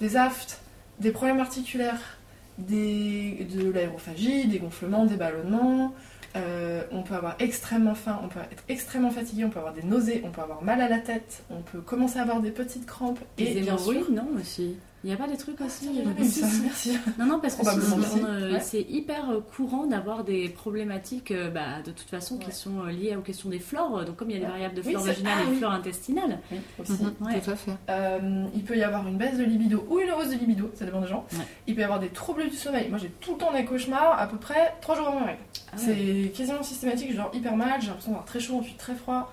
des 0.00 0.16
aftes, 0.16 0.60
des 1.00 1.10
problèmes 1.10 1.40
articulaires, 1.40 2.18
des, 2.58 3.46
de 3.54 3.70
l'aérophagie, 3.70 4.46
des 4.46 4.58
gonflements, 4.58 5.04
des 5.04 5.16
ballonnements. 5.16 5.94
Euh, 6.36 6.82
on 6.92 7.02
peut 7.02 7.14
avoir 7.14 7.36
extrêmement 7.38 7.94
faim, 7.94 8.20
on 8.22 8.28
peut 8.28 8.40
être 8.52 8.62
extrêmement 8.68 9.10
fatigué, 9.10 9.44
on 9.44 9.50
peut 9.50 9.60
avoir 9.60 9.72
des 9.72 9.82
nausées, 9.82 10.22
on 10.24 10.30
peut 10.30 10.42
avoir 10.42 10.62
mal 10.62 10.80
à 10.80 10.88
la 10.88 10.98
tête, 10.98 11.42
on 11.50 11.62
peut 11.62 11.80
commencer 11.80 12.18
à 12.18 12.22
avoir 12.22 12.40
des 12.40 12.50
petites 12.50 12.84
crampes. 12.84 13.20
Des 13.38 13.44
et 13.44 13.58
hémorroïdes, 13.58 14.10
non 14.10 14.28
aussi. 14.38 14.76
Il 15.04 15.08
n'y 15.08 15.12
a 15.12 15.16
pas 15.16 15.28
des 15.28 15.36
trucs 15.36 15.60
aussi 15.60 15.88
j'ai 15.94 16.00
euh, 16.02 16.24
ça, 16.28 16.46
si. 16.48 16.60
merci. 16.62 16.98
Non, 17.18 17.26
non, 17.26 17.38
parce 17.40 17.54
que 17.54 17.62
si. 17.64 18.20
euh, 18.24 18.52
Ouais. 18.54 18.60
c'est 18.60 18.80
hyper 18.82 19.30
euh, 19.30 19.40
courant 19.56 19.86
d'avoir 19.86 20.24
des 20.24 20.48
problématiques 20.48 21.30
euh, 21.30 21.50
bah, 21.50 21.82
de 21.84 21.92
toute 21.92 22.08
façon 22.08 22.36
qui 22.38 22.50
sont 22.50 22.80
euh, 22.84 22.90
liées 22.90 23.14
aux 23.16 23.20
questions 23.22 23.48
des 23.48 23.60
flores. 23.60 24.04
Donc, 24.04 24.16
comme 24.16 24.30
il 24.30 24.34
y 24.34 24.36
a 24.36 24.40
des 24.40 24.46
Ouais. 24.46 24.50
variables 24.50 24.74
de 24.74 24.82
flore 24.82 25.02
c'est- 25.02 25.08
vaginale 25.08 25.34
ah, 25.38 25.42
et 25.42 25.46
de 25.46 25.50
oui. 25.52 25.56
flore 25.58 25.72
intestinale, 25.72 26.38
Oui, 26.50 26.58
aussi. 26.80 26.92
Mhm, 26.92 27.12
Ouais. 27.20 27.40
Tout 27.40 27.50
à 27.50 27.56
fait. 27.56 27.72
Euh, 27.90 28.44
il 28.54 28.64
peut 28.64 28.76
y 28.76 28.82
avoir 28.82 29.06
une 29.06 29.18
baisse 29.18 29.36
de 29.38 29.44
libido 29.44 29.86
ou 29.88 30.00
une 30.00 30.10
hausse 30.10 30.30
de 30.30 30.34
libido, 30.36 30.70
ça 30.74 30.84
dépend 30.84 31.00
des 31.00 31.06
gens. 31.08 31.24
Ouais. 31.32 31.44
Il 31.68 31.74
peut 31.74 31.80
y 31.82 31.84
avoir 31.84 32.00
des 32.00 32.08
troubles 32.08 32.48
du 32.48 32.56
sommeil. 32.56 32.88
Moi 32.88 32.98
j'ai 32.98 33.10
tout 33.20 33.32
le 33.32 33.38
temps 33.38 33.52
des 33.52 33.64
cauchemars 33.64 34.18
à 34.18 34.26
peu 34.26 34.36
près 34.36 34.74
3 34.80 34.96
jours 34.96 35.08
avant 35.08 35.20
mes 35.20 35.26
règles. 35.26 35.38
Ah 35.72 35.76
ouais. 35.76 35.82
C'est 35.84 36.30
quasiment 36.30 36.62
systématique, 36.62 37.12
je 37.12 37.16
dors 37.16 37.30
hyper 37.34 37.54
mal, 37.56 37.80
j'ai 37.80 37.86
l'impression 37.88 38.10
d'avoir 38.12 38.24
très 38.26 38.40
chaud, 38.40 38.56
ensuite 38.58 38.78
très 38.78 38.94
froid. 38.94 39.30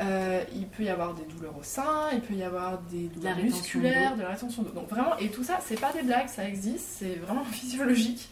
Euh, 0.00 0.42
il 0.54 0.66
peut 0.66 0.82
y 0.82 0.88
avoir 0.88 1.14
des 1.14 1.22
douleurs 1.24 1.54
au 1.58 1.62
sein, 1.62 2.08
il 2.12 2.20
peut 2.20 2.34
y 2.34 2.42
avoir 2.42 2.78
des 2.90 3.08
douleurs 3.08 3.36
musculaires, 3.38 4.16
de 4.16 4.22
la 4.22 4.28
rétention 4.28 4.62
d'eau. 4.62 4.70
Donc 4.70 4.88
et 5.18 5.28
tout 5.28 5.44
ça, 5.44 5.58
c'est 5.64 5.80
pas 5.80 5.92
des 5.92 6.02
blagues, 6.02 6.28
ça 6.28 6.44
existe, 6.44 6.86
c'est 6.98 7.16
vraiment 7.16 7.44
physiologique. 7.52 8.28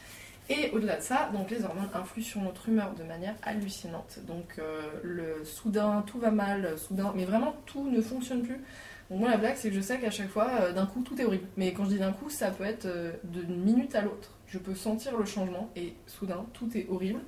Et 0.51 0.71
au-delà 0.71 0.97
de 0.97 1.03
ça, 1.03 1.29
donc 1.33 1.51
les 1.51 1.63
hormones 1.63 1.91
influent 1.93 2.25
sur 2.25 2.41
notre 2.41 2.69
humeur 2.69 2.95
de 2.95 3.03
manière 3.03 3.35
hallucinante. 3.43 4.19
Donc 4.27 4.55
euh, 4.59 4.81
le 5.03 5.45
soudain, 5.45 6.03
tout 6.07 6.19
va 6.19 6.31
mal, 6.31 6.79
soudain, 6.79 7.13
mais 7.15 7.27
vraiment 7.27 7.55
tout 7.67 7.91
ne 7.91 8.01
fonctionne 8.01 8.43
plus. 8.43 8.59
Donc 9.11 9.21
moi 9.21 9.31
la 9.31 9.37
blague, 9.37 9.57
c'est 9.57 9.69
que 9.69 9.75
je 9.75 9.81
sais 9.81 9.99
qu'à 9.99 10.11
chaque 10.11 10.31
fois, 10.31 10.49
euh, 10.61 10.73
d'un 10.73 10.87
coup, 10.87 11.03
tout 11.03 11.21
est 11.21 11.25
horrible. 11.25 11.47
Mais 11.59 11.73
quand 11.73 11.85
je 11.85 11.91
dis 11.91 11.99
d'un 11.99 12.13
coup, 12.13 12.31
ça 12.31 12.51
peut 12.51 12.65
être 12.65 12.87
euh, 12.87 13.13
d'une 13.25 13.63
minute 13.63 13.95
à 13.95 14.01
l'autre. 14.01 14.31
Je 14.47 14.59
peux 14.59 14.75
sentir 14.75 15.19
le 15.19 15.27
changement 15.27 15.71
et 15.77 15.95
soudain, 16.07 16.47
tout 16.55 16.71
est 16.75 16.87
horrible. 16.89 17.21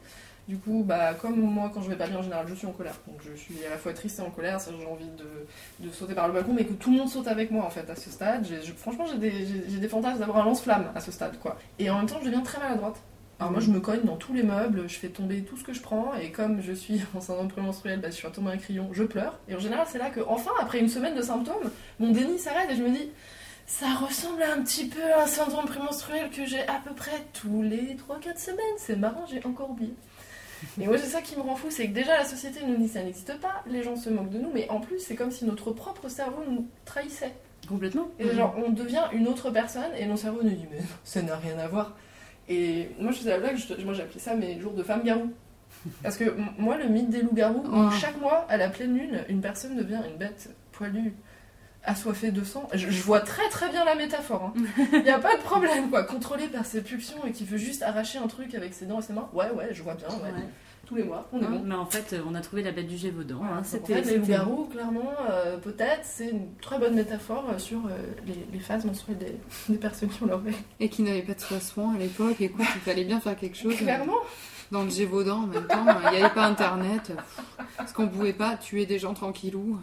Du 0.49 0.59
coup, 0.59 0.83
bah, 0.85 1.15
comme 1.15 1.39
moi, 1.41 1.71
quand 1.73 1.81
je 1.83 1.91
vais 1.91 1.97
pas 1.97 2.09
bien 2.09 2.19
en 2.19 2.23
général, 2.23 2.45
je 2.49 2.55
suis 2.55 2.67
en 2.67 2.73
colère. 2.73 2.95
Donc 3.07 3.21
je 3.25 3.35
suis 3.39 3.55
à 3.67 3.71
la 3.71 3.77
fois 3.79 3.93
triste 3.93 4.19
et 4.19 4.23
en 4.23 4.31
colère, 4.31 4.59
j'ai 4.59 4.87
envie 4.87 5.05
de, 5.17 5.87
de 5.87 5.93
sauter 5.93 6.15
par 6.15 6.27
le 6.27 6.35
balcon, 6.35 6.53
mais 6.53 6.65
que 6.65 6.73
tout 6.73 6.91
le 6.91 6.97
monde 6.99 7.09
saute 7.09 7.29
avec 7.29 7.51
moi 7.53 7.65
en 7.65 7.71
fait 7.71 7.89
à 7.89 7.95
ce 7.95 8.11
stade. 8.11 8.47
Franchement, 8.77 9.07
j'ai 9.07 9.19
des, 9.19 9.31
j'ai- 9.69 9.79
des 9.79 9.89
fantasmes 9.89 10.19
d'avoir 10.19 10.39
un 10.39 10.45
lance-flamme 10.45 10.91
à 10.95 11.01
ce 11.01 11.13
stade, 11.13 11.39
quoi. 11.39 11.57
Et 11.79 11.89
en 11.89 11.99
même 11.99 12.07
temps, 12.07 12.19
je 12.21 12.27
deviens 12.27 12.41
très 12.43 12.59
maladroite. 12.59 12.97
Alors 13.39 13.53
moi, 13.53 13.61
je 13.61 13.71
me 13.71 13.81
cogne 13.81 14.03
dans 14.05 14.17
tous 14.17 14.35
les 14.35 14.43
meubles, 14.43 14.87
je 14.89 14.97
fais 14.97 15.09
tomber 15.09 15.43
tout 15.43 15.57
ce 15.57 15.65
que 15.65 15.73
je 15.73 15.81
prends, 15.81 16.13
et 16.15 16.31
comme 16.31 16.61
je 16.61 16.73
suis 16.73 17.01
en 17.17 17.21
syndrome 17.21 17.49
prémenstruel, 17.49 18.01
bah, 18.01 18.09
je 18.11 18.17
suis 18.17 18.27
à 18.27 18.31
tomber 18.31 18.51
un 18.51 18.59
crayon, 18.59 18.91
je 18.93 19.05
pleure. 19.05 19.39
Et 19.49 19.55
en 19.55 19.59
général, 19.61 19.87
c'est 19.89 19.99
là 19.99 20.11
que, 20.11 20.21
enfin, 20.29 20.51
après 20.61 20.79
une 20.81 20.89
semaine 20.89 21.15
de 21.15 21.23
symptômes, 21.23 21.71
mon 22.01 22.11
déni 22.11 22.39
s'arrête 22.39 22.69
et 22.71 22.77
je 22.77 22.83
me 22.83 22.91
dis, 22.91 23.09
ça 23.67 23.87
ressemble 23.95 24.43
un 24.43 24.61
petit 24.63 24.89
peu 24.89 25.01
à 25.17 25.23
un 25.23 25.27
syndrome 25.27 25.65
prémenstruel 25.65 26.29
que 26.31 26.45
j'ai 26.45 26.61
à 26.67 26.81
peu 26.85 26.93
près 26.93 27.25
tous 27.33 27.63
les 27.63 27.97
3-4 27.97 28.37
semaines. 28.37 28.59
C'est 28.79 28.97
marrant, 28.97 29.25
j'ai 29.31 29.43
encore 29.47 29.71
oublié. 29.71 29.95
Et 30.81 30.87
moi, 30.87 30.99
c'est 30.99 31.07
ça 31.07 31.23
qui 31.23 31.37
me 31.37 31.43
rend 31.43 31.57
fou, 31.57 31.69
c'est 31.71 31.89
que 31.89 31.93
déjà 31.95 32.17
la 32.19 32.25
société 32.25 32.61
nous 32.67 32.77
dit 32.77 32.89
ça 32.89 33.03
n'existe 33.03 33.39
pas, 33.41 33.63
les 33.67 33.83
gens 33.83 33.97
se 33.97 34.11
moquent 34.11 34.31
de 34.31 34.39
nous, 34.39 34.51
mais 34.53 34.69
en 34.69 34.81
plus, 34.81 34.99
c'est 34.99 35.15
comme 35.17 35.31
si 35.31 35.45
notre 35.45 35.71
propre 35.73 36.09
cerveau 36.09 36.43
nous 36.49 36.67
trahissait. 36.85 37.33
Complètement. 37.69 38.09
Et 38.19 38.31
genre, 38.35 38.55
on 38.65 38.71
devient 38.71 39.05
une 39.13 39.29
autre 39.29 39.51
personne 39.51 39.91
et 39.97 40.07
mon 40.07 40.17
cerveau 40.17 40.43
nous 40.43 40.51
dit, 40.51 40.67
mais 40.71 40.81
ça 41.05 41.23
n'a 41.23 41.37
rien 41.37 41.59
à 41.59 41.69
voir. 41.69 41.97
Et 42.49 42.91
moi, 42.99 43.13
je 43.13 43.19
faisais 43.19 43.31
la 43.31 43.39
blague, 43.39 43.57
je- 43.57 43.85
moi 43.85 43.95
j'ai 43.95 44.03
appelé 44.03 44.19
ça 44.19 44.35
mes 44.35 44.59
jours 44.61 44.73
de 44.73 44.83
femme 44.83 45.03
garou. 45.05 45.31
Parce 46.03 46.17
que 46.17 46.35
moi, 46.59 46.77
le 46.77 46.89
mythe 46.89 47.11
des 47.11 47.23
loups-garous, 47.23 47.65
Oh. 47.73 47.89
chaque 48.01 48.21
mois, 48.21 48.45
à 48.49 48.57
la 48.57 48.69
pleine 48.69 48.97
lune, 48.99 49.25
une 49.29 49.41
personne 49.41 49.77
devient 49.77 50.01
une 50.11 50.17
bête 50.17 50.51
poilue, 50.73 51.15
assoiffée 51.85 52.31
de 52.31 52.45
sang. 52.45 52.69
Je, 52.75 52.91
je 52.91 53.03
vois 53.03 53.21
très 53.21 53.49
très 53.49 53.69
bien 53.71 53.85
la 53.85 53.95
métaphore. 53.95 54.53
Il 54.93 55.03
n'y 55.03 55.11
a 55.11 55.19
pas 55.19 55.37
de 55.37 55.43
problème, 55.43 55.91
quoi. 55.91 56.03
Contrôlée 56.05 56.49
par 56.49 56.65
ses 56.67 56.83
pulsions 56.83 57.25
et 57.27 57.33
qui 57.33 57.45
veut 57.45 57.59
juste 57.59 57.83
arracher 57.83 58.19
un 58.19 58.27
truc 58.27 58.55
avec 58.55 58.75
ses 58.75 58.87
dents 58.87 59.01
et 59.01 59.03
ses 59.03 59.13
mains. 59.13 59.29
Ouais, 59.33 59.51
ouais, 59.51 59.69
je 59.73 59.83
vois 59.83 59.95
bien, 59.95 60.09
ouais. 60.09 60.15
Ouais. 60.33 60.45
Tous 60.87 60.97
les 60.97 61.05
mois, 61.05 61.29
on 61.33 61.41
est 61.41 61.45
Hein, 61.45 61.51
bon. 61.53 61.63
Mais 61.65 61.75
en 61.77 61.87
fait, 61.87 62.15
euh, 62.15 62.23
on 62.29 62.35
a 62.35 62.41
trouvé 62.41 62.63
la 62.65 62.73
bête 62.73 62.89
du 62.89 62.97
Gévaudan. 62.97 63.37
Hein. 63.45 63.49
donc 63.57 63.61
en 63.61 63.65
C'était 63.65 63.95
fait, 63.95 64.01
les 64.01 64.05
c'était- 64.07 64.19
loups-garous, 64.19 64.65
clairement, 64.73 65.13
euh, 65.31 65.57
peut-être, 65.59 66.01
c'est 66.03 66.31
une 66.31 66.55
très 66.61 66.79
bonne 66.81 66.95
métaphore 66.95 67.45
euh, 67.55 67.59
sur 67.59 67.79
euh, 67.87 67.91
les, 68.27 68.35
les 68.53 68.59
phases 68.59 68.85
menstruelles 68.85 69.19
des, 69.19 69.37
des 69.69 69.79
personnes 69.79 70.09
qui 70.09 70.23
ont 70.25 70.27
leur. 70.27 70.41
Et 70.81 70.89
qui 70.89 71.03
n'avait 71.03 71.23
pas 71.23 71.35
de 71.35 71.61
soins 71.61 71.95
à 71.95 71.99
l'époque. 71.99 72.41
Écoute, 72.41 72.67
il 72.75 72.81
fallait 72.81 73.05
bien 73.05 73.21
faire 73.21 73.37
quelque 73.37 73.57
chose. 73.57 73.77
Clairement. 73.77 74.17
Dans 74.73 74.83
le 74.83 74.91
Gévaudan 74.91 75.45
en 75.45 75.47
même 75.47 75.67
temps. 75.67 75.85
Il 76.13 76.17
n'y 76.19 76.25
avait 76.25 76.35
pas 76.35 76.47
internet. 76.47 77.13
Parce 77.77 77.93
qu'on 77.93 78.09
pouvait 78.09 78.33
pas 78.33 78.57
tuer 78.57 78.85
des 78.87 78.99
gens 78.99 79.15
tranquillou. 79.15 79.79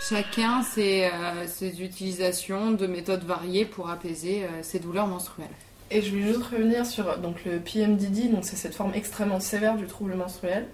Chacun 0.00 0.62
ses, 0.62 1.04
euh, 1.04 1.46
ses 1.46 1.82
utilisations 1.82 2.70
de 2.70 2.86
méthodes 2.86 3.22
variées 3.24 3.66
pour 3.66 3.90
apaiser 3.90 4.44
euh, 4.44 4.62
ses 4.62 4.78
douleurs 4.78 5.06
menstruelles. 5.06 5.48
Et 5.90 6.00
je 6.00 6.10
voulais 6.10 6.28
juste 6.28 6.42
revenir 6.42 6.86
sur 6.86 7.18
donc, 7.18 7.44
le 7.44 7.58
PMDD, 7.58 8.30
donc 8.30 8.44
c'est 8.44 8.56
cette 8.56 8.74
forme 8.74 8.92
extrêmement 8.94 9.40
sévère 9.40 9.76
du 9.76 9.86
trouble 9.86 10.14
menstruel, 10.14 10.66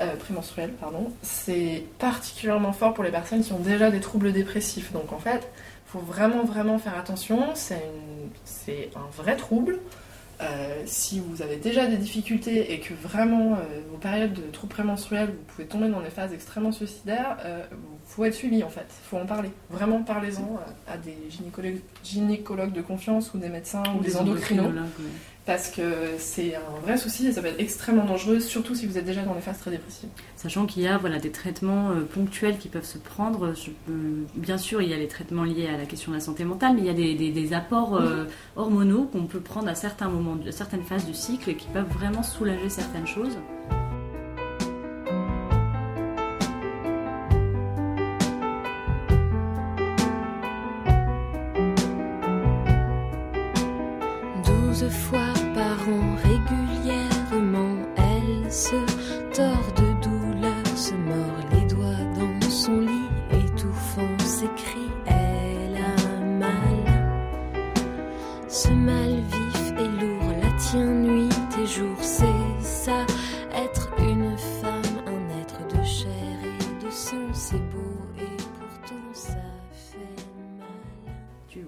euh, 0.00 0.16
prémenstruel, 0.16 0.72
pardon. 0.80 1.12
C'est 1.22 1.84
particulièrement 2.00 2.72
fort 2.72 2.92
pour 2.92 3.04
les 3.04 3.12
personnes 3.12 3.44
qui 3.44 3.52
ont 3.52 3.60
déjà 3.60 3.92
des 3.92 4.00
troubles 4.00 4.32
dépressifs. 4.32 4.92
Donc 4.92 5.12
en 5.12 5.18
fait, 5.18 5.48
il 5.86 5.92
faut 5.92 6.00
vraiment 6.00 6.42
vraiment 6.44 6.78
faire 6.78 6.98
attention. 6.98 7.54
C'est 7.54 8.90
un 8.96 9.22
vrai 9.22 9.36
trouble. 9.36 9.78
Euh, 10.40 10.82
si 10.84 11.20
vous 11.20 11.40
avez 11.40 11.56
déjà 11.56 11.86
des 11.86 11.96
difficultés 11.96 12.72
et 12.72 12.80
que 12.80 12.92
vraiment 12.92 13.54
euh, 13.54 13.80
vos 13.90 13.96
périodes 13.96 14.34
de 14.34 14.42
troubles 14.52 14.72
prémenstruels, 14.72 15.28
vous 15.28 15.44
pouvez 15.54 15.66
tomber 15.66 15.88
dans 15.88 16.02
des 16.02 16.10
phases 16.10 16.34
extrêmement 16.34 16.72
suicidaires, 16.72 17.38
euh, 17.44 17.64
faut 18.04 18.24
être 18.24 18.34
suivi 18.34 18.62
en 18.62 18.68
fait, 18.68 18.86
faut 19.04 19.16
en 19.16 19.24
parler. 19.24 19.50
Vraiment 19.70 20.02
parlez-en 20.02 20.58
à 20.86 20.98
des 20.98 21.16
gynécologues, 21.30 21.80
gynécologues 22.04 22.72
de 22.72 22.82
confiance 22.82 23.32
ou 23.32 23.38
des 23.38 23.48
médecins 23.48 23.82
ou 23.98 24.02
des 24.02 24.16
endocrinos 24.16 24.66
endocrinologues, 24.66 24.98
ouais. 24.98 25.35
Parce 25.46 25.70
que 25.70 25.82
c'est 26.18 26.56
un 26.56 26.80
vrai 26.82 26.96
souci 26.96 27.28
et 27.28 27.32
ça 27.32 27.40
peut 27.40 27.46
être 27.48 27.60
extrêmement 27.60 28.04
dangereux, 28.04 28.40
surtout 28.40 28.74
si 28.74 28.84
vous 28.86 28.98
êtes 28.98 29.04
déjà 29.04 29.22
dans 29.22 29.34
des 29.34 29.40
phases 29.40 29.58
très 29.60 29.70
dépressives. 29.70 30.08
Sachant 30.34 30.66
qu'il 30.66 30.82
y 30.82 30.88
a 30.88 30.98
voilà, 30.98 31.18
des 31.20 31.30
traitements 31.30 31.90
euh, 31.90 32.00
ponctuels 32.02 32.58
qui 32.58 32.68
peuvent 32.68 32.84
se 32.84 32.98
prendre. 32.98 33.54
Je 33.54 33.70
peux- 33.86 34.26
bien 34.34 34.58
sûr, 34.58 34.82
il 34.82 34.88
y 34.90 34.92
a 34.94 34.96
les 34.96 35.08
traitements 35.08 35.44
liés 35.44 35.68
à 35.72 35.76
la 35.78 35.86
question 35.86 36.10
de 36.12 36.16
la 36.16 36.20
santé 36.22 36.44
mentale, 36.44 36.74
mais 36.74 36.80
il 36.80 36.86
y 36.86 36.90
a 36.90 36.94
des, 36.94 37.14
des- 37.14 37.30
des 37.30 37.52
apports 37.54 37.96
euh, 37.96 38.24
hormonaux 38.56 39.04
qu'on 39.04 39.26
peut 39.26 39.40
prendre 39.40 39.68
à 39.68 39.74
certains 39.76 40.08
moments, 40.08 40.36
à 40.46 40.52
certaines 40.52 40.82
phases 40.82 41.06
du 41.06 41.14
cycle 41.14 41.48
et 41.50 41.54
qui 41.54 41.68
peuvent 41.68 41.88
vraiment 41.90 42.22
soulager 42.24 42.68
certaines 42.68 43.06
choses. 43.06 43.38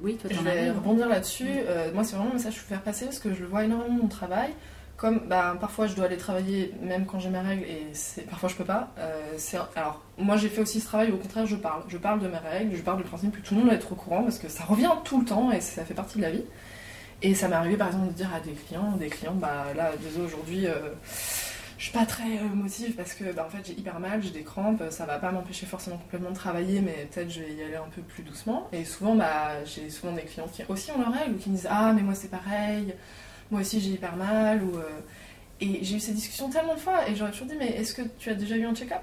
Oui, 0.09 0.17
toi, 0.17 0.31
Je 0.33 0.41
vais 0.41 0.71
rebondir 0.71 1.09
là-dessus. 1.09 1.47
Euh, 1.49 1.91
moi, 1.93 2.05
c'est 2.05 2.17
vraiment 2.17 2.31
un 2.31 2.35
message 2.35 2.55
que 2.55 2.61
je 2.61 2.65
veux 2.65 2.69
faire 2.69 2.83
passer 2.83 3.05
parce 3.05 3.19
que 3.19 3.35
je 3.35 3.41
le 3.41 3.47
vois 3.47 3.65
énormément 3.65 3.95
dans 3.95 4.03
mon 4.03 4.09
travail. 4.09 4.51
Comme 4.97 5.21
bah, 5.29 5.57
parfois 5.61 5.87
je 5.87 5.95
dois 5.95 6.07
aller 6.07 6.17
travailler 6.17 6.75
même 6.83 7.07
quand 7.07 7.21
j'ai 7.21 7.29
mes 7.29 7.39
règles 7.39 7.63
et 7.63 7.87
parfois 8.29 8.49
je 8.49 8.57
peux 8.57 8.65
pas. 8.65 8.93
Euh, 8.99 9.37
alors 9.77 10.03
moi 10.19 10.37
j'ai 10.37 10.49
fait 10.49 10.61
aussi 10.61 10.81
ce 10.81 10.87
travail 10.87 11.13
où 11.13 11.15
au 11.15 11.19
contraire 11.19 11.47
je 11.47 11.55
parle. 11.55 11.83
Je 11.87 11.99
parle 11.99 12.19
de 12.19 12.27
mes 12.27 12.39
règles, 12.39 12.75
je 12.75 12.83
parle 12.83 12.97
du 12.97 13.05
principe 13.05 13.31
que 13.31 13.41
tout 13.41 13.55
le 13.55 13.61
monde 13.61 13.69
doit 13.69 13.77
être 13.77 13.93
au 13.93 13.95
courant 13.95 14.25
parce 14.25 14.41
que 14.41 14.49
ça 14.49 14.65
revient 14.65 14.91
tout 15.05 15.21
le 15.21 15.25
temps 15.25 15.53
et 15.53 15.61
ça 15.61 15.85
fait 15.85 15.95
partie 15.95 16.19
de 16.19 16.23
la 16.23 16.33
vie. 16.33 16.43
Et 17.23 17.33
ça 17.37 17.47
m'est 17.47 17.55
arrivé 17.55 17.77
par 17.77 17.87
exemple 17.87 18.09
de 18.09 18.13
dire 18.13 18.31
à 18.35 18.41
des 18.41 18.51
clients, 18.51 18.91
des 18.99 19.07
clients, 19.07 19.35
bah 19.35 19.67
là 19.77 19.93
désolé 20.03 20.27
aujourd'hui 20.27 20.67
euh, 20.67 20.91
je 21.79 21.85
suis 21.85 21.93
pas 21.93 22.05
très 22.07 22.39
euh, 22.39 22.55
motive 22.55 22.97
parce 22.97 23.15
que 23.15 23.33
bah, 23.33 23.45
en 23.47 23.51
fait 23.51 23.65
j'ai 23.65 23.73
hyper 23.73 24.01
mal, 24.01 24.21
j'ai 24.21 24.31
des 24.31 24.43
crampes, 24.43 24.83
ça 24.91 25.07
va 25.07 25.19
pas 25.19 25.31
m'empêcher 25.31 25.65
forcément 25.65 25.97
complètement 25.97 26.31
de 26.31 26.35
travailler, 26.35 26.81
mais 26.81 27.09
peut-être 27.11 27.31
je 27.31 27.41
vais 27.41 27.55
y 27.55 27.63
aller 27.63 27.77
un 27.77 27.89
peu 27.95 28.03
plus 28.03 28.25
doucement. 28.25 28.69
Et 28.73 28.85
souvent 28.85 29.15
bah 29.15 29.65
j'ai 29.65 29.89
souvent 29.89 30.13
des 30.13 30.23
clients 30.23 30.49
qui 30.53 30.65
aussi 30.69 30.91
ont 30.91 30.99
leurs 30.99 31.13
règles 31.13 31.37
ou 31.37 31.39
qui 31.39 31.51
me 31.51 31.55
disent 31.55 31.69
ah 31.71 31.93
mais 31.95 32.03
moi 32.03 32.17
c'est 32.17 32.31
pareil, 32.31 32.95
moi 33.53 33.61
aussi 33.61 33.81
j'ai 33.81 33.91
hyper 33.91 34.17
mal 34.17 34.63
ou 34.65 34.77
euh, 34.77 35.01
et 35.61 35.85
j'ai 35.85 35.97
eu 35.97 36.01
ces 36.01 36.13
discussions 36.13 36.51
tellement 36.51 36.75
de 36.75 36.81
fois 36.81 37.09
et 37.09 37.15
j'aurais 37.15 37.31
toujours 37.31 37.47
dit 37.47 37.57
mais 37.57 37.71
est-ce 37.71 37.95
que 37.95 38.03
tu 38.19 38.29
as 38.29 38.35
déjà 38.35 38.57
eu 38.57 38.65
un 38.65 38.75
check-up? 38.75 39.03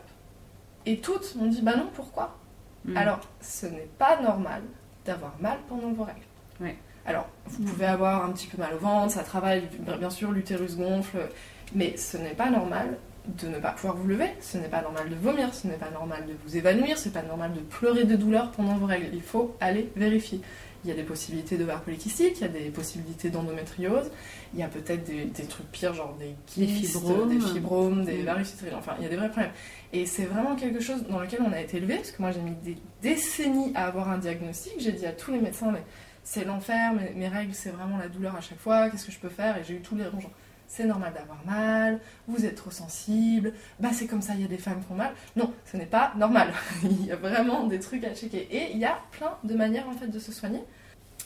Et 0.86 0.98
toutes 0.98 1.34
m'ont 1.36 1.48
dit 1.48 1.62
bah 1.62 1.78
non 1.78 1.90
pourquoi? 1.94 2.38
Mm. 2.84 2.98
Alors 2.98 3.22
ce 3.40 3.68
n'est 3.68 3.90
pas 3.98 4.22
normal 4.22 4.64
d'avoir 5.06 5.34
mal 5.40 5.60
pendant 5.70 5.94
vos 5.94 6.04
règles. 6.04 6.20
Ouais. 6.60 6.76
Alors 7.06 7.30
vous 7.46 7.64
pouvez 7.64 7.86
avoir 7.86 8.26
un 8.26 8.32
petit 8.34 8.48
peu 8.48 8.58
mal 8.58 8.74
au 8.74 8.80
ventre, 8.80 9.14
ça 9.14 9.24
travaille, 9.24 9.70
bien 10.00 10.10
sûr 10.10 10.32
l'utérus 10.32 10.76
gonfle, 10.76 11.30
mais 11.74 11.98
ce 11.98 12.18
n'est 12.18 12.34
pas 12.36 12.50
normal 12.50 12.98
de 13.42 13.48
ne 13.48 13.58
pas 13.58 13.72
pouvoir 13.72 13.96
vous 13.96 14.08
lever, 14.08 14.28
ce 14.40 14.58
n'est 14.60 14.68
pas 14.68 14.84
normal 14.84 15.10
de 15.10 15.16
vomir, 15.16 15.52
ce 15.54 15.66
n'est 15.68 15.78
pas 15.78 15.90
normal 15.90 16.26
de 16.28 16.34
vous 16.46 16.58
évanouir, 16.58 16.98
ce 17.00 17.08
n'est 17.08 17.14
pas 17.14 17.24
normal 17.24 17.54
de 17.54 17.60
pleurer 17.60 18.04
de 18.04 18.16
douleur 18.16 18.52
pendant 18.52 18.76
vos 18.78 18.86
règles. 18.86 19.08
Il 19.14 19.22
faut 19.24 19.56
aller 19.60 19.90
vérifier. 19.96 20.42
Il 20.84 20.90
y 20.90 20.92
a 20.92 20.96
des 20.96 21.02
possibilités 21.02 21.58
polykystiques, 21.84 22.36
il 22.38 22.42
y 22.42 22.46
a 22.46 22.50
des 22.50 22.70
possibilités 22.70 23.32
d'endométriose, 23.32 24.12
il 24.54 24.60
y 24.60 24.64
a 24.64 24.68
peut-être 24.68 25.04
des, 25.04 25.26
des 25.26 25.44
trucs 25.46 25.66
pires, 25.72 25.96
genre 25.96 26.16
des 26.20 26.36
Des 26.64 26.72
kystes, 26.72 26.98
fibromes. 27.00 27.30
des, 27.30 27.40
fibromes, 27.40 28.06
des 28.06 28.22
Mm. 28.22 28.26
varicocèles, 28.26 28.76
enfin 28.78 28.94
il 29.00 29.04
y 29.04 29.08
a 29.08 29.10
des 29.10 29.16
vrais 29.16 29.30
problèmes. 29.32 29.52
Et 29.94 30.06
c'est 30.06 30.26
vraiment 30.26 30.56
quelque 30.56 30.80
chose 30.80 31.04
dans 31.10 31.20
lequel 31.20 31.40
on 31.42 31.52
a 31.52 31.60
été 31.60 31.78
élevé, 31.78 31.96
parce 31.96 32.12
que 32.12 32.22
moi 32.22 32.30
j'ai 32.32 32.42
mis 32.42 32.54
des 32.64 32.78
décennies 33.02 33.72
à 33.74 33.88
avoir 33.88 34.10
un 34.12 34.20
diagnostic, 34.20 34.74
j'ai 34.78 34.92
dit 34.92 35.08
à 35.08 35.12
tous 35.14 35.32
les 35.32 35.40
médecins, 35.40 35.72
mais 35.72 35.82
c'est 36.24 36.44
l'enfer, 36.46 36.94
mes, 36.94 37.10
mes 37.20 37.28
règles 37.30 37.56
c'est 37.56 37.72
vraiment 37.72 37.98
la 37.98 38.08
douleur 38.08 38.36
à 38.36 38.42
chaque 38.42 38.60
fois, 38.60 38.88
qu'est-ce 38.92 39.08
que 39.08 39.12
je 39.12 39.18
peux 39.20 39.30
faire? 39.30 39.58
Et 39.58 39.64
j'ai 39.64 39.74
eu 39.74 39.82
tous 39.82 39.96
les 39.96 40.06
rangeants. 40.06 40.30
C'est 40.68 40.86
normal 40.86 41.14
d'avoir 41.14 41.46
mal, 41.46 42.00
vous 42.28 42.46
êtes 42.46 42.56
trop 42.56 42.72
sensible, 42.72 43.54
bah 43.80 43.90
c'est 43.94 44.08
comme 44.08 44.22
ça, 44.22 44.34
il 44.34 44.42
y 44.42 44.44
a 44.46 44.48
des 44.48 44.58
femmes 44.58 44.84
qui 44.84 44.92
ont 44.92 44.96
mal. 44.96 45.14
Non, 45.36 45.54
ce 45.66 45.78
n'est 45.78 45.86
pas 45.86 46.14
normal. 46.18 46.52
il 46.84 47.06
y 47.06 47.12
a 47.12 47.16
vraiment 47.16 47.66
des 47.66 47.80
trucs 47.80 48.04
à 48.04 48.14
checker. 48.14 48.48
Et 48.52 48.72
il 48.72 48.78
y 48.78 48.86
a 48.86 49.00
plein 49.12 49.38
de 49.44 49.54
manières 49.54 49.88
en 49.88 49.94
fait 49.94 50.08
de 50.08 50.20
se 50.20 50.32
soigner. 50.32 50.62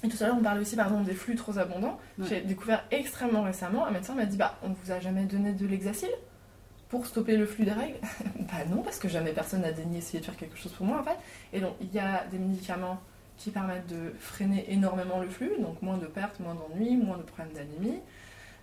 Et 0.04 0.08
tout 0.08 0.18
à 0.22 0.28
l'heure, 0.28 0.38
on 0.40 0.44
parlait 0.44 0.62
aussi 0.62 0.76
par 0.76 0.88
exemple 0.88 1.06
des 1.06 1.16
flux 1.16 1.36
trop 1.36 1.58
abondants. 1.58 2.00
Ouais. 2.18 2.26
J'ai 2.30 2.42
découvert 2.42 2.84
extrêmement 2.92 3.44
récemment, 3.44 3.86
un 3.86 3.92
médecin 3.92 4.16
m'a 4.16 4.26
dit 4.26 4.38
Bah, 4.38 4.58
on 4.64 4.70
vous 4.70 4.92
a 4.92 5.00
jamais 5.00 5.26
donné 5.26 5.54
de 5.54 5.66
l'hexacil 5.66 6.10
pour 6.90 7.06
stopper 7.06 7.38
le 7.38 7.46
flux 7.46 7.66
des 7.66 7.72
règles? 7.72 8.00
Bah 8.40 8.66
non, 8.70 8.82
parce 8.82 8.98
que 8.98 9.08
jamais 9.08 9.32
personne 9.32 9.62
n'a 9.62 9.72
daigné 9.72 10.00
essayer 10.00 10.20
de 10.20 10.26
faire 10.26 10.36
quelque 10.36 10.58
chose 10.58 10.72
pour 10.72 10.86
moi 10.86 11.00
en 11.00 11.04
fait. 11.04 11.18
Et 11.54 11.62
donc, 11.62 11.74
il 11.82 11.94
y 11.94 12.00
a 12.00 12.26
des 12.32 12.40
médicaments 12.40 13.00
qui 13.38 13.52
permettent 13.52 13.88
de 13.88 14.14
freiner 14.20 14.66
énormément 14.72 15.20
le 15.20 15.30
flux, 15.30 15.52
donc 15.60 15.82
moins 15.82 15.98
de 15.98 16.08
pertes, 16.08 16.40
moins 16.40 16.56
d'ennuis, 16.56 16.98
moins 16.98 17.18
de 17.18 17.24
problèmes 17.24 17.54
d'anémie. 17.54 18.00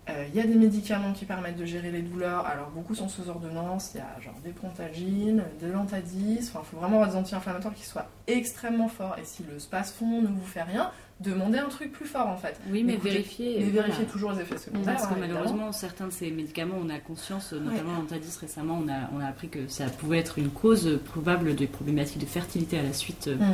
Euh, 0.09 0.25
Il 0.33 0.37
y 0.37 0.41
a 0.41 0.47
des 0.47 0.55
médicaments 0.55 1.13
qui 1.13 1.25
permettent 1.25 1.57
de 1.59 1.65
gérer 1.65 1.91
les 1.91 2.03
douleurs, 2.03 2.47
alors 2.47 2.71
beaucoup 2.71 2.95
sont 2.95 3.09
sous 3.09 3.29
ordonnance, 3.29 3.91
il 3.95 3.99
y 3.99 4.01
a 4.01 4.21
genre 4.25 4.39
des 4.45 4.51
prontagines, 4.53 5.43
des 5.61 5.69
lantadis, 5.69 6.39
enfin 6.43 6.61
il 6.63 6.67
faut 6.71 6.77
vraiment 6.77 6.97
avoir 6.97 7.11
des 7.11 7.17
anti-inflammatoires 7.17 7.75
qui 7.75 7.85
soient 7.85 8.07
extrêmement 8.29 8.89
forts, 8.89 9.17
et 9.21 9.25
si 9.25 9.43
le 9.51 9.59
space-fond 9.59 10.23
ne 10.23 10.29
vous 10.29 10.45
fait 10.47 10.63
rien, 10.63 10.91
demandez 11.19 11.59
un 11.59 11.69
truc 11.69 11.91
plus 11.91 12.05
fort 12.07 12.29
en 12.29 12.37
fait. 12.37 12.61
Oui, 12.71 12.85
mais 12.85 12.95
Écoutez, 12.95 13.11
vérifier. 13.11 13.57
Mais 13.59 13.65
voilà. 13.71 13.83
vérifiez 13.89 14.05
toujours 14.07 14.33
les 14.33 14.43
effets 14.43 14.59
secondaires. 14.59 14.95
Parce 14.95 15.09
que 15.09 15.15
hein, 15.15 15.19
malheureusement, 15.19 15.73
certains 15.73 16.07
de 16.07 16.13
ces 16.13 16.31
médicaments, 16.31 16.77
on 16.81 16.89
a 16.91 16.99
conscience, 17.01 17.53
notamment 17.53 17.95
l'antadis 17.95 18.37
récemment, 18.37 18.81
on 18.85 18.89
a, 18.89 19.11
on 19.13 19.21
a 19.21 19.27
appris 19.27 19.49
que 19.49 19.67
ça 19.67 19.87
pouvait 19.87 20.19
être 20.19 20.39
une 20.39 20.51
cause 20.51 21.01
probable 21.05 21.57
des 21.57 21.67
problématiques 21.67 22.21
de 22.21 22.27
fertilité 22.27 22.79
à 22.79 22.83
la 22.83 22.93
suite, 22.93 23.27
euh, 23.29 23.37
Mm. 23.37 23.53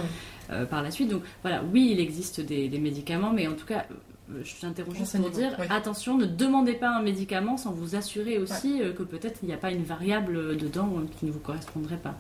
euh, 0.51 0.67
par 0.67 0.83
la 0.83 0.91
suite. 0.91 1.09
Donc 1.09 1.23
voilà, 1.43 1.63
oui, 1.73 1.91
il 1.93 2.01
existe 2.01 2.41
des, 2.43 2.69
des 2.69 2.79
médicaments, 2.79 3.33
mais 3.33 3.47
en 3.47 3.55
tout 3.55 3.65
cas, 3.67 3.87
euh, 3.91 3.95
je 4.43 4.61
t'interroge 4.61 4.97
juste 4.97 5.17
pour 5.17 5.31
dire, 5.31 5.55
oui. 5.59 5.67
attention, 5.71 6.17
ne 6.17 6.27
demandez 6.27 6.75
pas 6.75 6.91
un 6.91 7.03
médicament 7.03 7.57
sans 7.57 7.73
vous 7.73 7.97
assurer 7.97 8.39
aussi 8.39 8.81
euh, 8.81 8.93
que 8.93 9.03
peut-être 9.03 9.41
il 9.43 9.47
n'y 9.47 9.55
a 9.55 9.59
pas 9.59 9.71
une 9.71 9.85
variable 9.85 10.57
dedans 10.57 10.91
euh, 10.97 11.07
qui 11.19 11.27
ne 11.27 11.33
vous 11.33 11.41
correspondrait 11.41 11.97
pas. 11.97 12.15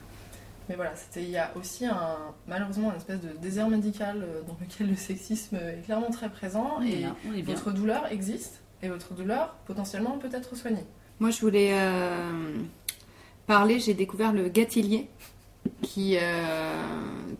Mais 0.68 0.76
voilà, 0.76 0.94
c'était, 0.94 1.22
il 1.22 1.30
y 1.30 1.36
a 1.36 1.50
aussi 1.56 1.86
un, 1.86 2.16
malheureusement 2.46 2.90
une 2.90 2.96
espèce 2.96 3.20
de 3.20 3.28
désert 3.40 3.68
médical 3.68 4.22
euh, 4.22 4.42
dans 4.46 4.56
lequel 4.60 4.88
le 4.88 4.96
sexisme 4.96 5.56
est 5.56 5.84
clairement 5.84 6.10
très 6.10 6.30
présent, 6.30 6.80
et 6.80 7.00
là, 7.00 7.16
votre 7.44 7.72
douleur 7.72 8.10
existe, 8.12 8.62
et 8.82 8.88
votre 8.88 9.14
douleur 9.14 9.54
potentiellement 9.66 10.18
peut 10.18 10.30
être 10.32 10.56
soignée. 10.56 10.84
Moi, 11.20 11.30
je 11.30 11.40
voulais 11.40 11.70
euh, 11.72 12.58
parler, 13.46 13.78
j'ai 13.80 13.94
découvert 13.94 14.32
le 14.32 14.48
gâtillier, 14.48 15.08
qui, 15.82 16.16
euh, 16.20 16.82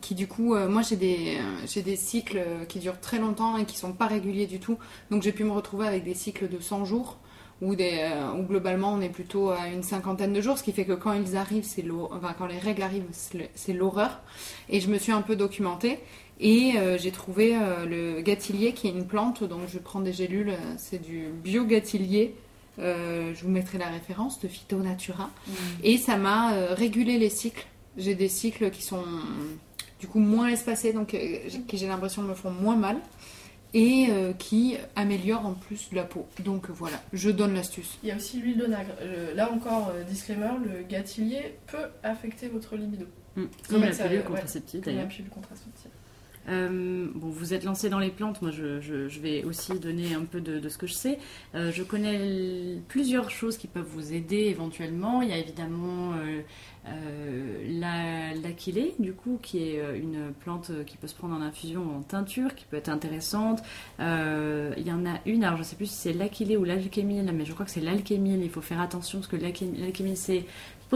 qui 0.01 0.15
du 0.15 0.29
coup, 0.29 0.55
euh, 0.55 0.69
moi 0.69 0.83
j'ai 0.83 0.97
des, 0.97 1.39
euh, 1.39 1.67
j'ai 1.67 1.83
des 1.83 1.97
cycles 1.97 2.43
qui 2.69 2.79
durent 2.79 3.01
très 3.01 3.19
longtemps 3.19 3.57
et 3.57 3.65
qui 3.65 3.77
sont 3.77 3.93
pas 3.93 4.07
réguliers 4.07 4.47
du 4.47 4.61
tout. 4.61 4.79
Donc 5.11 5.23
j'ai 5.23 5.33
pu 5.33 5.45
me 5.45 5.53
retrouver 5.53 5.87
avec 5.87 6.05
des 6.05 6.15
cycles 6.15 6.49
de 6.49 6.61
100 6.61 6.85
jours, 6.85 7.19
où, 7.61 7.77
des, 7.77 8.11
où 8.37 8.43
globalement 8.43 8.93
on 8.93 9.01
est 9.01 9.09
plutôt 9.09 9.51
à 9.51 9.69
une 9.69 9.83
cinquantaine 9.83 10.33
de 10.33 10.41
jours, 10.41 10.59
ce 10.59 10.65
qui 10.65 10.73
fait 10.73 10.85
que 10.85 10.93
quand 10.93 11.13
ils 11.13 11.37
arrivent, 11.37 11.65
c'est 11.65 11.85
enfin, 12.11 12.35
quand 12.37 12.47
les 12.47 12.59
règles 12.59 12.83
arrivent, 12.83 13.07
c'est 13.13 13.73
l'horreur. 13.73 14.21
Et 14.69 14.81
je 14.81 14.89
me 14.89 14.99
suis 14.99 15.13
un 15.13 15.23
peu 15.23 15.37
documentée. 15.37 16.01
Et 16.43 16.73
euh, 16.77 16.99
j'ai 16.99 17.13
trouvé 17.13 17.55
euh, 17.55 17.87
le 17.87 18.21
gâtillier 18.21 18.73
qui 18.73 18.89
est 18.89 18.91
une 18.91 19.07
plante, 19.07 19.45
donc 19.45 19.61
je 19.69 19.79
prends 19.79 20.01
des 20.01 20.13
gélules, 20.13 20.55
c'est 20.77 21.01
du 21.01 21.29
bio-gâtillier. 21.29 22.35
Euh, 22.79 23.33
je 23.35 23.45
vous 23.45 23.51
mettrai 23.51 23.79
la 23.79 23.89
référence 23.89 24.41
de 24.41 24.49
Phyto 24.49 24.79
Natura. 24.79 25.31
Et 25.85 25.99
ça 25.99 26.17
m'a 26.17 26.53
régulé 26.75 27.19
les 27.19 27.31
cycles. 27.31 27.67
J'ai 27.97 28.15
des 28.15 28.29
cycles 28.29 28.71
qui 28.71 28.83
sont 28.83 29.05
du 30.01 30.07
coup 30.09 30.19
moins 30.19 30.49
espacés, 30.49 30.93
donc 30.93 31.15
euh, 31.15 31.19
j'ai- 31.47 31.61
qui 31.63 31.77
j'ai 31.79 31.87
l'impression 31.87 32.23
me 32.23 32.35
font 32.35 32.51
moins 32.51 32.77
mal. 32.77 32.97
Et 33.75 34.09
euh, 34.11 34.35
qui 34.35 34.77
améliorent 34.97 35.47
en 35.47 35.55
plus 35.55 35.89
la 35.93 36.05
peau. 36.05 36.27
Donc 36.45 36.69
voilà, 36.69 37.03
je 37.15 37.31
donne 37.31 37.55
l'astuce. 37.55 37.99
Il 38.03 38.11
y 38.11 38.13
a 38.13 38.17
aussi 38.17 38.39
l'huile. 38.39 38.63
Euh, 39.01 39.35
là 39.35 39.51
encore, 39.51 39.91
euh, 39.95 40.05
disclaimer, 40.05 40.51
le 40.63 40.83
gâtillier 40.83 41.55
peut 41.69 41.87
affecter 42.03 42.49
votre 42.49 42.77
libido. 42.77 43.07
Mm. 43.35 43.45
Faut 43.63 43.73
Comme 43.73 43.81
la 43.81 43.87
pilule 44.09 44.19
ouais, 44.19 44.25
comme 44.85 44.95
la 44.97 45.05
pilule 45.07 45.31
contraceptive. 45.31 45.91
Euh, 46.49 47.07
bon, 47.15 47.29
vous 47.29 47.55
êtes 47.55 47.65
lancé 47.65 47.89
dans 47.89 47.99
les 47.99 48.11
plantes, 48.11 48.43
moi 48.43 48.51
je, 48.51 49.21
vais 49.21 49.45
aussi 49.45 49.79
donner 49.79 50.15
un 50.15 50.25
peu 50.25 50.41
de, 50.41 50.69
ce 50.69 50.79
que 50.79 50.87
je 50.87 50.93
sais. 50.93 51.19
Euh, 51.55 51.71
je 51.73 51.83
connais 51.83 52.79
plusieurs 52.89 53.31
choses 53.31 53.57
qui 53.57 53.69
peuvent 53.69 53.89
vous 53.89 54.13
aider 54.13 54.47
éventuellement. 54.49 55.23
Il 55.23 55.29
y 55.29 55.33
a 55.33 55.39
évidemment 55.39 56.13
euh, 56.15 56.41
euh, 56.89 58.35
du 58.99 59.13
coup, 59.13 59.39
qui 59.43 59.59
est 59.59 59.81
une 59.99 60.33
plante 60.41 60.73
qui 60.87 60.97
peut 60.97 61.07
se 61.07 61.15
prendre 61.15 61.35
en 61.35 61.41
infusion 61.41 61.83
ou 61.83 61.99
en 61.99 62.03
teinture, 62.03 62.55
qui 62.55 62.65
peut 62.65 62.77
être 62.77 62.89
intéressante. 62.89 63.63
Il 63.99 64.85
y 64.85 64.93
en 64.93 65.07
a 65.07 65.21
une, 65.27 65.45
alors 65.45 65.57
je 65.57 65.63
ne 65.63 65.67
sais 65.67 65.77
plus 65.77 65.87
si 65.87 65.95
c'est 65.95 66.13
l'achillée 66.13 66.57
ou 66.57 66.65
l'alchémile, 66.65 67.31
mais 67.35 67.45
je 67.45 67.53
crois 67.53 67.65
que 67.65 67.71
c'est 67.71 67.81
l'alchémile. 67.81 68.41
Il 68.43 68.51
faut 68.51 68.61
faire 68.61 68.81
attention 68.81 69.19
parce 69.19 69.31
que 69.31 69.37
l'alché- 69.37 69.71
l'alchémile 69.77 70.17
c'est 70.17 70.45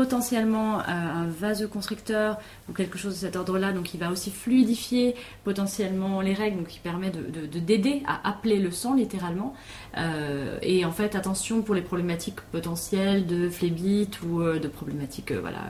potentiellement 0.01 0.81
euh, 0.81 0.83
un 0.89 1.27
vasoconstricteur 1.27 2.37
ou 2.69 2.75
quelque 2.75 2.99
chose 2.99 3.15
de 3.15 3.19
cet 3.27 3.35
ordre-là, 3.35 3.73
donc 3.73 3.95
il 3.95 3.99
va 3.99 4.11
aussi 4.11 4.31
fluidifier 4.31 5.15
potentiellement 5.43 6.21
les 6.21 6.35
règles, 6.35 6.59
donc 6.59 6.67
qui 6.67 6.81
permet 6.81 7.09
de 7.11 7.23
de- 7.23 7.47
de- 7.47 7.59
d'aider 7.59 8.03
à 8.07 8.29
appeler 8.29 8.59
le 8.59 8.71
sang 8.71 8.93
littéralement. 8.95 9.55
Euh, 9.97 10.59
et 10.61 10.85
en 10.85 10.93
fait, 10.93 11.15
attention 11.15 11.63
pour 11.63 11.75
les 11.75 11.81
problématiques 11.81 12.43
potentielles 12.53 13.25
de 13.27 13.49
phlébite 13.49 14.21
ou 14.23 14.43
euh, 14.43 14.59
de 14.59 14.69
problématiques, 14.69 15.31
euh, 15.33 15.41
voilà, 15.41 15.63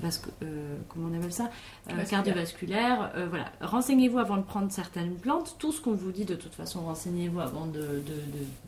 vasco- 0.00 0.30
comment 0.88 1.08
on 1.12 1.18
appelle 1.18 1.32
ça, 1.32 1.50
Vasculaire. 1.86 2.08
cardiovasculaires. 2.08 3.10
voilà, 3.28 3.46
renseignez-vous 3.60 4.18
avant 4.20 4.36
de 4.36 4.42
prendre 4.42 4.70
certaines 4.70 5.16
plantes. 5.16 5.56
Tout 5.58 5.72
ce 5.72 5.80
qu'on 5.80 5.94
vous 5.94 6.12
dit, 6.12 6.24
de 6.24 6.36
toute 6.36 6.54
façon, 6.54 6.78
renseignez-vous 6.82 7.40
avant 7.40 7.66
de, 7.66 8.02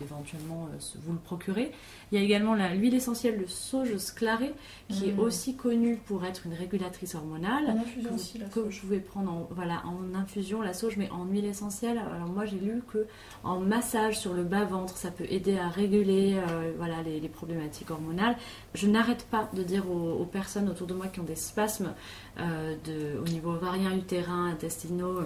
d'éventuellement 0.00 0.68
vous 1.04 1.12
le 1.12 1.18
procurer. 1.20 1.70
Il 2.11 2.18
y 2.18 2.20
a 2.20 2.24
également 2.24 2.54
l'huile 2.54 2.94
essentielle 2.94 3.38
de 3.40 3.46
sauge 3.46 3.96
sclarée, 3.98 4.52
qui 4.88 4.95
est 5.05 5.12
Mm. 5.12 5.20
aussi 5.20 5.57
connue 5.57 5.97
pour 6.07 6.24
être 6.24 6.47
une 6.47 6.55
régulatrice 6.55 7.14
hormonale. 7.14 7.66
En 7.68 7.78
infusion 7.80 8.14
aussi, 8.14 8.38
la 8.38 8.47
que 8.47 8.61
vous 8.61 8.70
pouvez 8.80 9.01
prendre 9.01 9.30
en, 9.30 9.49
voilà, 9.51 9.82
en 9.86 10.14
infusion 10.18 10.62
la 10.62 10.72
sauge, 10.72 10.97
mais 10.97 11.11
en 11.11 11.24
huile 11.26 11.44
essentielle. 11.44 11.99
Alors 11.99 12.28
moi 12.28 12.44
j'ai 12.47 12.59
lu 12.59 12.82
que 12.90 13.07
en 13.44 13.61
massage 13.61 14.18
sur 14.18 14.32
le 14.34 14.42
bas-ventre, 14.44 14.97
ça 14.97 15.11
peut 15.11 15.26
aider 15.28 15.59
à 15.59 15.68
réguler 15.68 16.36
euh, 16.36 16.72
voilà, 16.78 17.03
les, 17.03 17.20
les 17.20 17.28
problématiques 17.28 17.90
hormonales. 17.90 18.36
Je 18.74 18.86
n'arrête 18.86 19.26
pas 19.30 19.49
de 19.53 19.62
dire 19.62 19.90
aux, 19.90 20.12
aux 20.12 20.24
personnes 20.26 20.68
autour 20.68 20.86
de 20.86 20.94
moi 20.94 21.07
qui 21.09 21.20
ont 21.20 21.24
des 21.24 21.36
spasmes 21.36 21.92
euh, 22.38 22.74
de, 22.84 23.18
au 23.20 23.28
niveau 23.28 23.51
ovarien, 23.51 23.94
utérin, 23.97 24.47
intestinaux, 24.51 25.20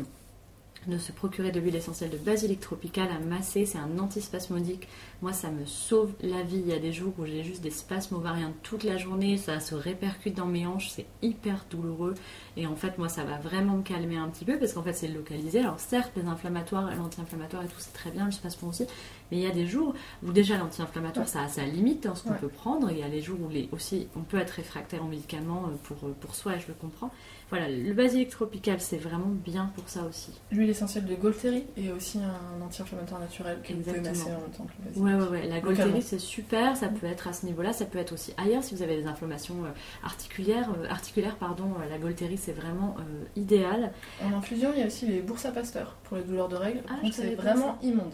de 0.87 0.99
se 0.99 1.13
procurer 1.13 1.51
de 1.51 1.61
l'huile 1.61 1.77
essentielle 1.77 2.11
de 2.11 2.17
basilic 2.17 2.61
tropical 2.61 3.09
à 3.11 3.19
masser, 3.19 3.67
c'est 3.67 3.79
un 3.79 3.99
antispasmodique. 3.99 4.89
Moi, 5.21 5.33
ça 5.33 5.51
me 5.51 5.67
sauve 5.67 6.13
la 6.23 6.43
vie. 6.43 6.59
Il 6.59 6.69
y 6.69 6.73
a 6.73 6.79
des 6.79 6.93
jours 6.93 7.13
où 7.19 7.27
j'ai 7.27 7.45
juste 7.45 7.63
des 7.63 7.71
spasmes 7.71 8.17
ovariens 8.17 8.53
toute 8.63 8.85
la 8.85 8.97
journée, 8.97 9.37
ça 9.37 9.61
se 9.61 9.75
répercute 9.75 10.35
dans 10.35 10.47
mes 10.47 10.67
hanches, 10.67 10.89
c'est 10.89 11.07
hyper 11.23 11.67
douloureux. 11.71 12.15
Et 12.57 12.67
en 12.67 12.77
fait, 12.77 12.97
moi, 12.99 13.09
ça 13.09 13.25
va 13.25 13.39
vraiment 13.39 13.77
me 13.77 13.83
calmer 13.83 14.17
un 14.17 14.29
petit 14.29 14.45
peu 14.45 14.59
parce 14.59 14.73
qu'en 14.73 14.83
fait, 14.83 14.95
c'est 14.95 15.09
localisé. 15.09 15.61
Alors, 15.61 15.79
certes, 15.79 16.13
les 16.17 16.25
inflammatoires, 16.25 16.91
l'anti-inflammatoire 16.97 17.63
et 17.65 17.69
tout, 17.69 17.79
c'est 17.79 17.93
très 17.93 18.11
bien, 18.11 18.25
le 18.25 18.33
spasme 18.33 18.67
aussi. 18.67 18.87
Mais 19.31 19.39
il 19.39 19.43
y 19.43 19.47
a 19.47 19.51
des 19.51 19.67
jours 19.67 19.95
où 20.25 20.33
déjà 20.33 20.57
l'anti-inflammatoire, 20.59 21.29
ça 21.29 21.43
a 21.43 21.49
sa 21.49 21.65
limite 21.65 22.05
dans 22.05 22.15
ce 22.15 22.25
qu'on 22.25 22.31
Ouais. 22.31 22.39
peut 22.39 22.49
prendre. 22.49 22.91
Il 22.91 22.99
y 22.99 23.03
a 23.03 23.09
les 23.09 23.21
jours 23.21 23.39
où 23.41 23.49
les, 23.49 23.69
aussi, 23.73 24.09
on 24.17 24.21
peut 24.21 24.39
être 24.39 24.51
réfractaire 24.51 25.03
aux 25.05 25.09
médicaments 25.09 25.65
euh, 25.69 25.77
pour, 25.85 25.97
pour 26.15 26.35
soi, 26.35 26.59
je 26.59 26.67
le 26.69 26.75
comprends. 26.75 27.11
Voilà, 27.51 27.69
le 27.69 27.93
basilic 27.95 28.29
tropical, 28.31 28.81
c'est 28.81 28.97
vraiment 28.97 29.27
bien 29.27 29.73
pour 29.75 29.89
ça 29.89 30.05
aussi. 30.09 30.31
L'huile 30.53 30.71
essentielle 30.71 31.05
de 31.07 31.17
Golteri 31.17 31.65
est 31.77 31.91
aussi 31.91 32.19
un 32.21 32.63
anti-inflammatoire 32.65 33.21
naturel 33.21 33.59
que 33.65 33.73
vous 33.73 33.81
pouvez 33.81 33.99
Exactement. 33.99 34.25
masser 34.25 34.37
en 34.37 34.41
même 34.41 34.51
temps 34.51 34.65
que 34.67 34.73
le 34.79 34.85
basilic. 34.89 35.05
Ouais, 35.05 35.15
ouais, 35.15 35.41
ouais. 35.43 35.49
La. 35.49 35.61
Golteri, 35.61 36.01
c'est 36.03 36.21
super. 36.21 36.77
Ça 36.77 36.87
peut 36.89 37.07
être 37.07 37.27
à 37.27 37.33
ce 37.33 37.47
niveau-là. 37.47 37.73
Ça 37.73 37.87
peut 37.87 37.99
être 37.99 38.13
aussi 38.13 38.33
ailleurs 38.37 38.63
si 38.63 38.77
vous 38.77 38.83
avez 38.83 38.97
des 38.99 39.07
inflammations 39.09 39.65
euh, 39.65 39.69
articulaires. 40.05 40.71
euh, 40.81 40.89
articulaires 40.89 41.37
pardon, 41.37 41.73
euh, 41.81 41.89
la 41.91 41.99
Golteri, 41.99 42.37
c'est 42.37 42.53
vraiment 42.53 42.95
euh, 43.01 43.25
idéal. 43.35 43.93
En 44.23 44.33
infusion, 44.37 44.71
il 44.75 44.81
y 44.81 44.83
a 44.85 44.87
aussi 44.87 45.07
les 45.07 45.21
Bursa 45.21 45.51
Pasteur 45.51 45.97
pour 46.05 46.17
les 46.19 46.23
douleurs 46.23 46.49
de 46.49 46.57
règles. 46.57 46.83
Ah, 46.89 46.95
c'est 47.13 47.35
vraiment 47.35 47.79
immonde. 47.83 48.13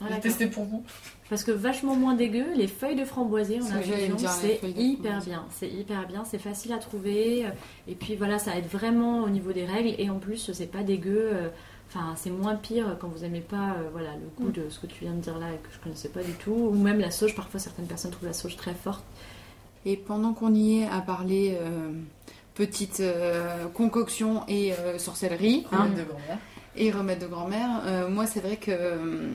Ah, 0.00 0.04
J'ai 0.14 0.20
testé 0.20 0.46
pour 0.46 0.64
vous. 0.64 0.82
Parce 1.30 1.42
que 1.42 1.50
vachement 1.50 1.96
moins 1.96 2.14
dégueu, 2.14 2.44
les 2.54 2.68
feuilles 2.68 2.96
de 2.96 3.04
framboisier 3.04 3.60
en 3.60 3.66
infusion, 3.78 4.16
c'est 4.40 4.60
hyper 4.76 5.20
bien. 5.24 5.44
C'est 5.50 5.68
hyper 5.68 6.06
bien, 6.06 6.24
c'est 6.24 6.38
facile 6.38 6.72
à 6.72 6.78
trouver. 6.78 7.46
euh, 7.46 7.50
Et 7.88 7.94
puis 7.94 8.14
voilà, 8.14 8.38
ça 8.38 8.56
aide 8.56 8.66
vraiment 8.66 9.22
au 9.24 9.28
niveau 9.30 9.52
des 9.52 9.64
règles. 9.64 9.94
Et 9.98 10.08
en 10.10 10.18
plus, 10.18 10.50
c'est 10.52 10.70
pas 10.70 10.82
dégueu. 10.82 11.30
euh, 11.32 11.48
Enfin, 11.88 12.14
c'est 12.16 12.30
moins 12.30 12.56
pire 12.56 12.96
quand 13.00 13.06
vous 13.08 13.24
aimez 13.24 13.40
pas 13.40 13.74
euh, 13.78 13.88
voilà, 13.92 14.10
le 14.14 14.26
goût 14.44 14.50
de 14.50 14.68
ce 14.68 14.80
que 14.80 14.86
tu 14.88 15.04
viens 15.04 15.12
de 15.14 15.20
dire 15.20 15.38
là 15.38 15.46
et 15.54 15.56
que 15.56 15.72
je 15.72 15.78
connaissais 15.78 16.08
pas 16.08 16.22
du 16.22 16.32
tout. 16.32 16.50
Ou 16.50 16.74
même 16.74 16.98
la 16.98 17.12
sauge, 17.12 17.34
parfois 17.36 17.60
certaines 17.60 17.86
personnes 17.86 18.10
trouvent 18.10 18.26
la 18.28 18.34
sauge 18.34 18.56
très 18.56 18.74
forte. 18.74 19.04
Et 19.84 19.96
pendant 19.96 20.32
qu'on 20.34 20.52
y 20.52 20.80
est 20.82 20.88
à 20.88 21.00
parler 21.00 21.56
euh, 21.60 21.92
petite 22.54 22.98
euh, 23.00 23.66
concoction 23.68 24.42
et 24.48 24.72
euh, 24.74 24.98
sorcellerie, 24.98 25.64
hein, 25.70 25.84
Remède 25.84 25.98
de 25.98 26.02
grand-mère. 26.04 26.38
et 26.76 26.90
remède 26.90 27.18
de 27.20 27.26
grand-mère. 27.28 27.82
Euh, 27.86 28.08
moi, 28.10 28.26
c'est 28.26 28.40
vrai 28.40 28.56
que 28.56 28.72
euh, 28.72 29.30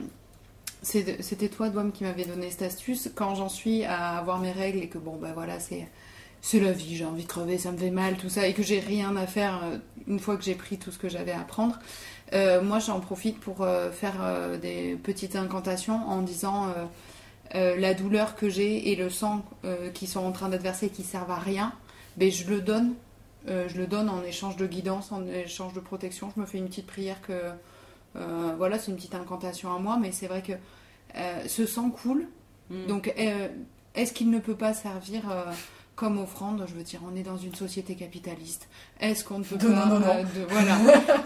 c'était 0.82 1.48
toi, 1.48 1.68
Douam, 1.68 1.92
qui 1.92 2.04
m'avait 2.04 2.24
donné 2.24 2.50
cette 2.50 2.62
astuce. 2.62 3.10
Quand 3.14 3.34
j'en 3.34 3.48
suis 3.48 3.84
à 3.84 4.18
avoir 4.18 4.38
mes 4.40 4.52
règles 4.52 4.80
et 4.80 4.88
que 4.88 4.98
bon, 4.98 5.16
bah 5.16 5.32
voilà, 5.34 5.60
c'est 5.60 5.88
c'est 6.42 6.58
la 6.58 6.72
vie, 6.72 6.96
j'ai 6.96 7.04
envie 7.04 7.22
de 7.22 7.28
crever, 7.28 7.56
ça 7.56 7.70
me 7.70 7.78
fait 7.78 7.90
mal, 7.90 8.16
tout 8.16 8.28
ça, 8.28 8.48
et 8.48 8.52
que 8.52 8.64
j'ai 8.64 8.80
rien 8.80 9.14
à 9.16 9.28
faire 9.28 9.60
euh, 9.62 9.78
une 10.08 10.18
fois 10.18 10.36
que 10.36 10.42
j'ai 10.42 10.56
pris 10.56 10.76
tout 10.76 10.90
ce 10.90 10.98
que 10.98 11.08
j'avais 11.08 11.30
à 11.32 11.42
prendre. 11.42 11.78
euh, 12.32 12.60
moi, 12.60 12.80
j'en 12.80 12.98
profite 12.98 13.38
pour 13.38 13.62
euh, 13.62 13.92
faire 13.92 14.14
des 14.60 14.98
petites 15.02 15.36
incantations 15.36 16.00
en 16.08 16.22
disant 16.22 16.74
la 17.54 17.94
douleur 17.94 18.34
que 18.34 18.48
j'ai 18.48 18.90
et 18.90 18.96
le 18.96 19.10
sang 19.10 19.44
qui 19.94 20.06
sont 20.06 20.20
en 20.20 20.32
train 20.32 20.48
d'être 20.48 20.62
versés 20.62 20.88
qui 20.88 21.04
servent 21.04 21.30
à 21.30 21.38
rien, 21.38 21.72
ben, 22.16 22.30
je 22.30 22.48
le 22.48 22.60
donne. 22.60 22.94
Je 23.46 23.76
le 23.76 23.86
donne 23.86 24.08
en 24.08 24.22
échange 24.22 24.56
de 24.56 24.66
guidance, 24.66 25.12
en 25.12 25.26
échange 25.26 25.74
de 25.74 25.80
protection. 25.80 26.32
Je 26.34 26.40
me 26.40 26.46
fais 26.46 26.58
une 26.58 26.68
petite 26.68 26.86
prière 26.86 27.20
que 27.20 27.34
euh, 28.16 28.54
voilà, 28.56 28.78
c'est 28.78 28.90
une 28.90 28.96
petite 28.96 29.14
incantation 29.14 29.74
à 29.74 29.78
moi, 29.78 29.98
mais 30.00 30.12
c'est 30.12 30.26
vrai 30.26 30.42
que 30.42 30.52
euh, 31.16 31.42
ce 31.46 31.66
sang 31.66 31.90
coule. 31.90 32.26
Mm. 32.70 32.86
Donc, 32.86 33.12
euh, 33.18 33.48
est-ce 33.94 34.12
qu'il 34.12 34.30
ne 34.30 34.38
peut 34.38 34.54
pas 34.56 34.72
servir 34.74 35.30
euh, 35.30 35.44
comme 35.96 36.18
offrande 36.18 36.64
Je 36.66 36.74
veux 36.74 36.82
dire, 36.82 37.00
on 37.10 37.14
est 37.16 37.22
dans 37.22 37.36
une 37.36 37.54
société 37.54 37.94
capitaliste. 37.94 38.68
Est-ce 39.00 39.24
qu'on 39.24 39.38
ne 39.40 39.44
peut 39.44 39.56
De 39.56 39.68
pas 39.68 39.86
non, 39.86 39.98
non, 39.98 40.00
non. 40.00 40.22
de- 40.22 40.46
voilà, 40.48 40.76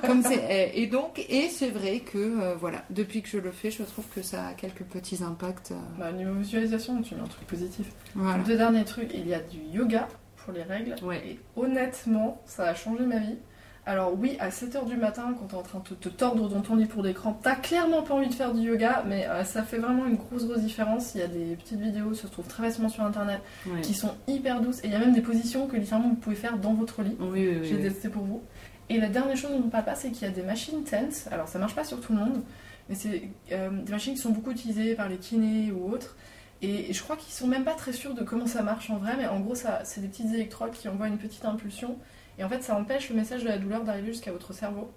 comme 0.06 0.22
c'est 0.22 0.72
et 0.74 0.86
donc 0.88 1.24
et 1.28 1.48
c'est 1.50 1.70
vrai 1.70 2.00
que 2.00 2.18
euh, 2.18 2.54
voilà, 2.56 2.82
depuis 2.90 3.22
que 3.22 3.28
je 3.28 3.38
le 3.38 3.52
fais, 3.52 3.70
je 3.70 3.84
trouve 3.84 4.04
que 4.14 4.22
ça 4.22 4.46
a 4.48 4.52
quelques 4.54 4.82
petits 4.82 5.22
impacts. 5.22 5.70
euh, 5.72 5.76
Bah, 5.98 6.10
au 6.10 6.16
niveau 6.16 6.32
visualisation, 6.34 7.00
tu 7.02 7.14
mets 7.14 7.20
un 7.22 7.26
truc 7.28 7.46
positif. 7.46 7.86
voilà. 8.16 8.42
Deux 8.42 8.56
derniers 8.56 8.84
trucs, 8.84 9.12
il 9.14 9.28
y 9.28 9.34
a 9.34 9.40
du 9.40 9.58
yoga 9.72 10.08
pour 10.38 10.52
les 10.52 10.62
règles. 10.64 10.96
Ouais. 11.02 11.22
Et 11.26 11.40
honnêtement, 11.56 12.40
ça 12.46 12.64
a 12.64 12.74
changé 12.74 13.04
ma 13.04 13.18
vie. 13.18 13.36
Alors 13.88 14.18
oui, 14.18 14.36
à 14.40 14.48
7h 14.48 14.84
du 14.84 14.96
matin, 14.96 15.32
quand 15.38 15.46
t'es 15.46 15.54
en 15.54 15.62
train 15.62 15.78
de 15.78 15.84
te, 15.84 15.94
te 15.94 16.08
tordre 16.08 16.48
dans 16.48 16.60
ton 16.60 16.74
lit 16.74 16.86
pour 16.86 17.04
l'écran, 17.04 17.38
t'as 17.40 17.54
clairement 17.54 18.02
pas 18.02 18.14
envie 18.14 18.28
de 18.28 18.34
faire 18.34 18.52
du 18.52 18.62
yoga, 18.62 19.04
mais 19.06 19.28
euh, 19.28 19.44
ça 19.44 19.62
fait 19.62 19.78
vraiment 19.78 20.06
une 20.06 20.16
grosse 20.16 20.44
grosse 20.44 20.60
différence. 20.60 21.14
Il 21.14 21.20
y 21.20 21.24
a 21.24 21.28
des 21.28 21.54
petites 21.54 21.80
vidéos, 21.80 22.12
ça 22.12 22.22
se 22.22 22.32
trouve 22.32 22.48
très 22.48 22.64
facilement 22.64 22.88
sur 22.88 23.04
internet, 23.04 23.40
qui 23.82 23.94
sont 23.94 24.12
hyper 24.26 24.60
douces. 24.60 24.80
Et 24.82 24.88
il 24.88 24.92
y 24.92 24.96
a 24.96 24.98
même 24.98 25.14
des 25.14 25.20
positions 25.20 25.68
que 25.68 25.76
littéralement 25.76 26.08
vous 26.08 26.16
pouvez 26.16 26.34
faire 26.34 26.58
dans 26.58 26.74
votre 26.74 27.02
lit. 27.02 27.16
Oui, 27.20 27.48
oui, 27.48 27.58
J'ai 27.62 27.80
testé 27.80 28.08
pour 28.08 28.24
vous. 28.24 28.42
Et 28.88 28.98
la 28.98 29.08
dernière 29.08 29.36
chose 29.36 29.52
dont 29.52 29.58
on 29.58 29.66
ne 29.66 29.70
parle 29.70 29.84
pas, 29.84 29.94
c'est 29.94 30.10
qu'il 30.10 30.26
y 30.26 30.30
a 30.30 30.34
des 30.34 30.42
machines 30.42 30.82
tense. 30.82 31.28
Alors 31.30 31.46
ça 31.46 31.60
marche 31.60 31.76
pas 31.76 31.84
sur 31.84 32.00
tout 32.00 32.12
le 32.12 32.18
monde, 32.18 32.42
mais 32.88 32.96
c'est 32.96 33.30
euh, 33.52 33.70
des 33.70 33.92
machines 33.92 34.14
qui 34.14 34.20
sont 34.20 34.30
beaucoup 34.30 34.50
utilisées 34.50 34.96
par 34.96 35.08
les 35.08 35.18
kinés 35.18 35.70
ou 35.70 35.92
autres. 35.92 36.16
Et 36.60 36.92
je 36.92 37.02
crois 37.02 37.16
qu'ils 37.16 37.32
sont 37.32 37.46
même 37.46 37.64
pas 37.64 37.74
très 37.74 37.92
sûrs 37.92 38.14
de 38.14 38.24
comment 38.24 38.46
ça 38.46 38.62
marche 38.62 38.90
en 38.90 38.96
vrai, 38.96 39.14
mais 39.16 39.26
en 39.26 39.38
gros, 39.38 39.54
ça, 39.54 39.82
c'est 39.84 40.00
des 40.00 40.08
petites 40.08 40.32
électrodes 40.32 40.72
qui 40.72 40.88
envoient 40.88 41.06
une 41.06 41.18
petite 41.18 41.44
impulsion. 41.44 41.96
Et 42.38 42.44
en 42.44 42.48
fait, 42.48 42.62
ça 42.62 42.76
empêche 42.76 43.08
le 43.10 43.16
message 43.16 43.42
de 43.42 43.48
la 43.48 43.58
douleur 43.58 43.84
d'arriver 43.84 44.08
jusqu'à 44.08 44.32
votre 44.32 44.52
cerveau. 44.52 44.90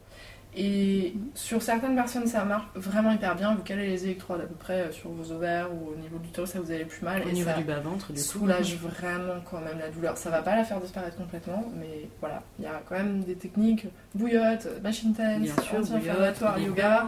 Et 0.55 1.13
sur 1.35 1.61
certaines 1.61 1.95
personnes, 1.95 2.25
ça 2.25 2.43
marche 2.43 2.65
vraiment 2.73 3.11
hyper 3.11 3.35
bien. 3.35 3.53
Vous 3.53 3.61
calez 3.61 3.85
les 3.85 4.05
électrodes 4.05 4.41
à 4.41 4.45
peu 4.45 4.55
près 4.55 4.81
euh, 4.81 4.91
sur 4.91 5.11
vos 5.11 5.31
ovaires 5.31 5.67
ou 5.71 5.91
au 5.91 5.95
niveau 5.95 6.17
du 6.17 6.29
torse, 6.29 6.51
ça 6.51 6.59
vous 6.59 6.71
allez 6.71 6.85
plus 6.85 7.03
mal. 7.03 7.21
Au 7.21 7.29
et 7.29 7.33
niveau 7.33 7.49
ça 7.51 7.55
du 7.55 7.63
bas-ventre, 7.63 8.11
du 8.11 8.19
coup. 8.19 8.25
soulage 8.25 8.75
vraiment 8.77 9.41
quand 9.49 9.61
même 9.61 9.77
la 9.77 9.89
douleur. 9.89 10.17
Ça 10.17 10.31
va 10.31 10.41
pas 10.41 10.55
la 10.55 10.63
faire 10.63 10.81
disparaître 10.81 11.17
complètement, 11.17 11.71
mais 11.79 12.09
voilà, 12.19 12.41
il 12.57 12.65
y 12.65 12.67
a 12.67 12.81
quand 12.87 12.95
même 12.95 13.23
des 13.23 13.35
techniques 13.35 13.85
bouillotte, 14.15 14.67
machine 14.81 15.13
tense, 15.13 15.91
bouillotte, 15.91 16.43
yoga. 16.57 17.07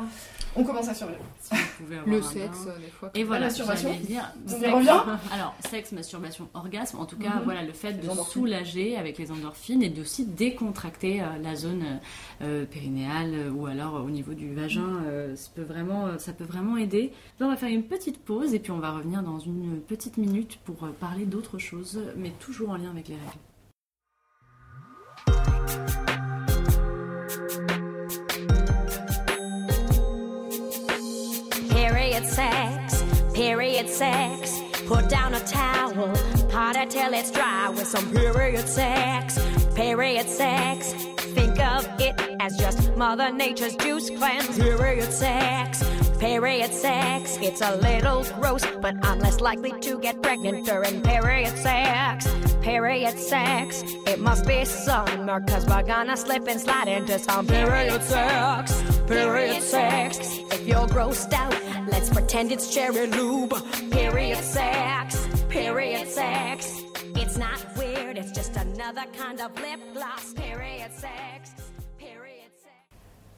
On 0.55 0.63
commence 0.65 0.89
à 0.89 0.93
survivre. 0.93 1.19
Si 1.39 1.55
Le 2.05 2.21
sexe, 2.21 2.65
des 2.79 2.89
fois. 2.91 3.09
Et 3.15 3.23
voilà, 3.23 3.45
masturbation. 3.45 3.89
dire, 4.05 4.29
On 4.45 4.49
y 4.49 4.59
sexe- 4.59 4.73
revient 4.73 5.01
Alors, 5.31 5.55
sexe, 5.69 5.91
masturbation, 5.93 6.49
orgasme, 6.53 6.99
en 6.99 7.05
tout 7.05 7.17
cas, 7.17 7.35
Mhm. 7.37 7.43
voilà, 7.45 7.63
le 7.63 7.71
fait 7.71 7.93
de 7.93 8.09
soulager 8.29 8.97
avec 8.97 9.17
les 9.17 9.31
endorphines 9.31 9.81
et 9.81 9.89
d'aussi 9.89 10.25
décontracter 10.25 11.21
euh, 11.21 11.25
la 11.41 11.55
zone 11.55 11.99
euh, 12.41 12.65
périnéale 12.65 13.33
euh, 13.33 13.49
ou 13.51 13.65
alors 13.65 13.93
au 14.03 14.09
niveau 14.09 14.33
du 14.33 14.53
vagin, 14.53 14.81
Mhm. 14.81 15.03
euh, 15.05 15.35
ça, 15.37 15.49
peut 15.55 15.61
vraiment, 15.63 16.17
ça 16.19 16.33
peut 16.33 16.43
vraiment 16.43 16.75
aider. 16.77 17.13
Là, 17.39 17.45
on 17.45 17.49
va 17.49 17.55
faire 17.55 17.69
une 17.69 17.83
petite 17.83 18.19
pause 18.19 18.53
et 18.53 18.59
puis 18.59 18.71
on 18.71 18.79
va 18.79 18.91
revenir 18.91 19.23
dans 19.23 19.39
une 19.39 19.79
petite 19.79 20.17
minute 20.17 20.59
pour 20.65 20.75
parler 20.99 21.25
d'autre 21.25 21.57
chose, 21.59 21.99
mais 22.17 22.31
toujours 22.39 22.71
en 22.71 22.75
lien 22.75 22.89
avec 22.91 23.07
les 23.07 23.15
règles. 23.15 23.39
Period 32.11 32.27
sex, 32.27 33.03
period 33.33 33.87
sex. 33.87 34.59
Put 34.85 35.07
down 35.07 35.33
a 35.33 35.39
towel, 35.39 36.13
pot 36.49 36.75
it 36.75 36.89
till 36.89 37.13
it's 37.13 37.31
dry 37.31 37.69
with 37.69 37.87
some 37.87 38.11
period 38.11 38.67
sex. 38.67 39.39
Period 39.75 40.27
sex. 40.27 40.93
Think 41.51 41.67
of 41.67 41.85
it 41.99 42.37
as 42.39 42.55
just 42.55 42.95
Mother 42.95 43.29
Nature's 43.29 43.75
juice 43.75 44.09
cleanse. 44.09 44.57
Period 44.57 45.11
sex. 45.11 45.83
Period 46.17 46.73
sex. 46.73 47.37
It's 47.41 47.59
a 47.59 47.75
little 47.75 48.23
gross, 48.39 48.63
but 48.81 48.95
I'm 49.03 49.19
less 49.19 49.41
likely 49.41 49.73
to 49.81 49.99
get 49.99 50.21
pregnant 50.21 50.65
during 50.65 51.01
period 51.01 51.57
sex. 51.57 52.25
Period 52.61 53.19
sex. 53.19 53.83
It 54.07 54.19
must 54.19 54.47
be 54.47 54.63
summer, 54.63 55.41
cause 55.41 55.65
we're 55.65 55.83
gonna 55.83 56.15
slip 56.15 56.47
and 56.47 56.61
slide 56.61 56.87
into 56.87 57.19
some 57.19 57.45
period 57.47 58.01
sex. 58.01 58.81
Period 59.07 59.61
sex. 59.61 60.19
If 60.53 60.65
you're 60.65 60.87
grossed 60.87 61.33
out, 61.33 61.55
let's 61.89 62.09
pretend 62.09 62.53
it's 62.53 62.73
cherry 62.73 63.07
lube. 63.07 63.55
Period 63.91 64.37
sex. 64.37 65.27
Period 65.49 66.07
sex. 66.07 66.81
It's 67.15 67.37
not 67.37 67.59
weird, 67.77 68.17
it's 68.17 68.31
just 68.31 68.55
another 68.55 69.03
kind 69.17 69.41
of 69.41 69.53
lip 69.59 69.79
gloss. 69.93 70.33
Period 70.33 70.91
sex. 70.93 71.40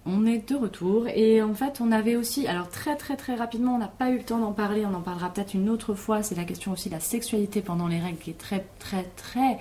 On 0.05 0.25
est 0.25 0.49
de 0.49 0.55
retour 0.55 1.07
et 1.07 1.41
en 1.41 1.53
fait 1.53 1.79
on 1.79 1.91
avait 1.91 2.17
aussi, 2.17 2.45
alors 2.47 2.69
très 2.69 2.97
très 2.97 3.15
très 3.15 3.35
rapidement, 3.35 3.75
on 3.75 3.77
n'a 3.77 3.87
pas 3.87 4.09
eu 4.09 4.17
le 4.17 4.23
temps 4.23 4.39
d'en 4.39 4.51
parler, 4.51 4.85
on 4.85 4.93
en 4.93 5.01
parlera 5.01 5.29
peut-être 5.29 5.53
une 5.53 5.69
autre 5.69 5.93
fois, 5.93 6.23
c'est 6.23 6.35
la 6.35 6.43
question 6.43 6.73
aussi 6.73 6.89
de 6.89 6.95
la 6.95 6.99
sexualité 6.99 7.61
pendant 7.61 7.87
les 7.87 7.99
règles 7.99 8.17
qui 8.17 8.31
est 8.31 8.37
très 8.37 8.65
très 8.79 9.03
très 9.15 9.59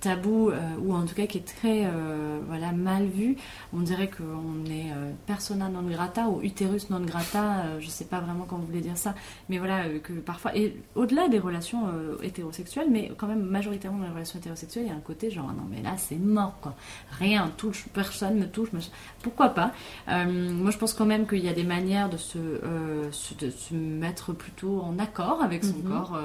tabou 0.00 0.50
euh, 0.50 0.56
ou 0.80 0.94
en 0.94 1.04
tout 1.06 1.14
cas 1.14 1.26
qui 1.26 1.38
est 1.38 1.46
très 1.46 1.84
euh, 1.86 2.38
voilà 2.48 2.72
mal 2.72 3.06
vu. 3.06 3.36
On 3.72 3.80
dirait 3.80 4.08
qu'on 4.08 4.64
est 4.66 4.90
euh, 4.92 5.12
persona 5.26 5.68
non 5.68 5.82
grata 5.82 6.28
ou 6.28 6.42
utérus 6.42 6.90
non 6.90 7.00
grata, 7.00 7.78
je 7.80 7.88
sais 7.88 8.04
pas 8.04 8.20
vraiment 8.20 8.44
comment 8.48 8.62
vous 8.62 8.66
voulez 8.68 8.80
dire 8.80 8.96
ça, 8.98 9.14
mais 9.48 9.58
voilà 9.58 9.88
que 10.02 10.12
parfois 10.14 10.56
et 10.56 10.76
au-delà 10.94 11.28
des 11.28 11.38
relations 11.38 11.82
hétérosexuelles, 12.22 12.88
mais 12.90 13.12
quand 13.16 13.26
même 13.26 13.42
majoritairement 13.42 13.98
dans 13.98 14.04
les 14.06 14.12
relations 14.12 14.38
hétérosexuelles, 14.38 14.84
il 14.86 14.88
y 14.88 14.92
a 14.92 14.96
un 14.96 15.00
côté 15.00 15.30
genre 15.30 15.46
non 15.46 15.66
mais 15.70 15.82
là 15.82 15.94
c'est 15.96 16.16
mort 16.16 16.54
quoi, 16.60 16.74
rien 17.18 17.50
touche, 17.56 17.86
personne 17.92 18.36
me 18.38 18.46
touche, 18.46 18.72
machin. 18.72 18.90
pourquoi 19.22 19.50
pas? 19.50 19.72
Moi 20.08 20.70
je 20.70 20.78
pense 20.78 20.94
quand 20.94 21.06
même 21.06 21.26
qu'il 21.26 21.44
y 21.44 21.48
a 21.48 21.52
des 21.52 21.64
manières 21.64 22.08
de 22.10 22.16
se, 22.16 22.38
de 22.38 23.50
se 23.50 23.74
mettre 23.74 24.32
plutôt 24.32 24.80
en 24.80 24.98
accord 24.98 25.42
avec 25.42 25.64
son 25.64 25.76
Mhm. 25.76 25.82
corps 25.90 26.18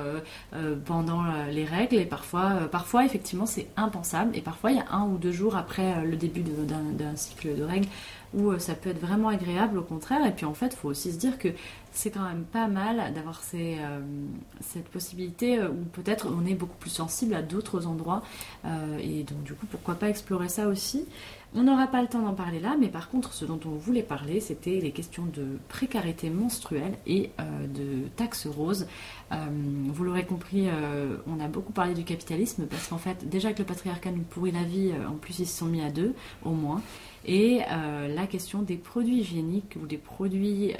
pendant 0.86 1.24
les 1.52 1.66
règles 1.66 1.96
et 1.98 2.06
parfois, 2.06 2.52
parfois 2.72 3.06
effectivement 3.06 3.46
c'est 3.52 3.68
impensable. 3.78 4.36
Et 4.36 4.42
parfois 4.42 4.72
il 4.72 4.78
y 4.78 4.80
a 4.80 4.92
un 4.92 5.06
ou 5.06 5.18
deux 5.18 5.32
jours 5.32 5.56
après 5.56 5.94
euh, 5.94 6.04
le 6.04 6.16
début 6.16 6.42
d'un 6.42 7.16
cycle 7.16 7.56
de 7.56 7.64
règles 7.64 7.88
où 8.34 8.52
euh, 8.52 8.60
ça 8.60 8.76
peut 8.76 8.90
être 8.90 9.02
vraiment 9.02 9.28
agréable 9.28 9.78
au 9.78 9.84
contraire. 9.84 10.26
Et 10.26 10.32
puis 10.32 10.46
en 10.46 10.54
fait 10.54 10.68
il 10.68 10.78
faut 10.78 10.90
aussi 10.90 11.12
se 11.12 11.18
dire 11.18 11.38
que 11.38 11.50
c'est 11.92 12.10
quand 12.10 12.24
même 12.24 12.46
pas 12.46 12.68
mal 12.68 13.14
d'avoir 13.14 13.42
euh, 13.54 14.02
cette 14.62 14.88
possibilité 14.88 15.60
où 15.60 15.84
peut-être 15.92 16.28
on 16.28 16.46
est 16.46 16.56
beaucoup 16.56 16.78
plus 16.78 16.90
sensible 16.90 17.34
à 17.34 17.42
d'autres 17.42 17.86
endroits 17.86 18.24
et 19.00 19.24
donc 19.24 19.44
du 19.44 19.54
coup 19.54 19.66
pourquoi 19.66 19.96
pas 19.96 20.08
explorer 20.08 20.48
ça 20.48 20.68
aussi 20.68 21.06
on 21.54 21.64
n'aura 21.64 21.88
pas 21.88 22.02
le 22.02 22.08
temps 22.08 22.22
d'en 22.22 22.34
parler 22.34 22.60
là, 22.60 22.78
mais 22.80 22.88
par 22.88 23.10
contre, 23.10 23.34
ce 23.34 23.44
dont 23.44 23.60
on 23.66 23.72
voulait 23.72 24.04
parler, 24.04 24.40
c'était 24.40 24.80
les 24.80 24.92
questions 24.92 25.26
de 25.26 25.58
précarité 25.68 26.30
menstruelle 26.30 26.94
et 27.06 27.32
euh, 27.40 27.68
de 27.68 28.08
taxes 28.16 28.48
roses. 28.48 28.88
Euh, 29.34 29.36
vous 29.88 30.04
l'aurez 30.06 30.24
compris, 30.24 30.68
euh, 30.70 31.18
on 31.28 31.44
a 31.44 31.50
beaucoup 31.50 31.74
parlé 31.74 31.94
du 31.94 32.06
capitalisme 32.06 32.68
parce 32.68 32.88
qu'en 32.88 32.98
fait, 32.98 33.28
déjà 33.28 33.52
que 33.52 33.60
le 33.60 33.66
patriarcat 33.66 34.12
nous 34.12 34.22
pourrit 34.22 34.52
la 34.52 34.64
vie, 34.64 34.94
en 35.10 35.16
plus 35.16 35.40
ils 35.40 35.46
se 35.46 35.58
sont 35.58 35.66
mis 35.66 35.82
à 35.82 35.90
deux, 35.90 36.14
au 36.46 36.52
moins. 36.52 36.82
Et 37.24 37.60
la 37.70 38.26
question 38.26 38.64
des 38.64 38.78
produits 38.78 39.20
hygiéniques 39.20 39.78
ou 39.80 39.86
des 39.86 39.98
produits, 39.98 40.74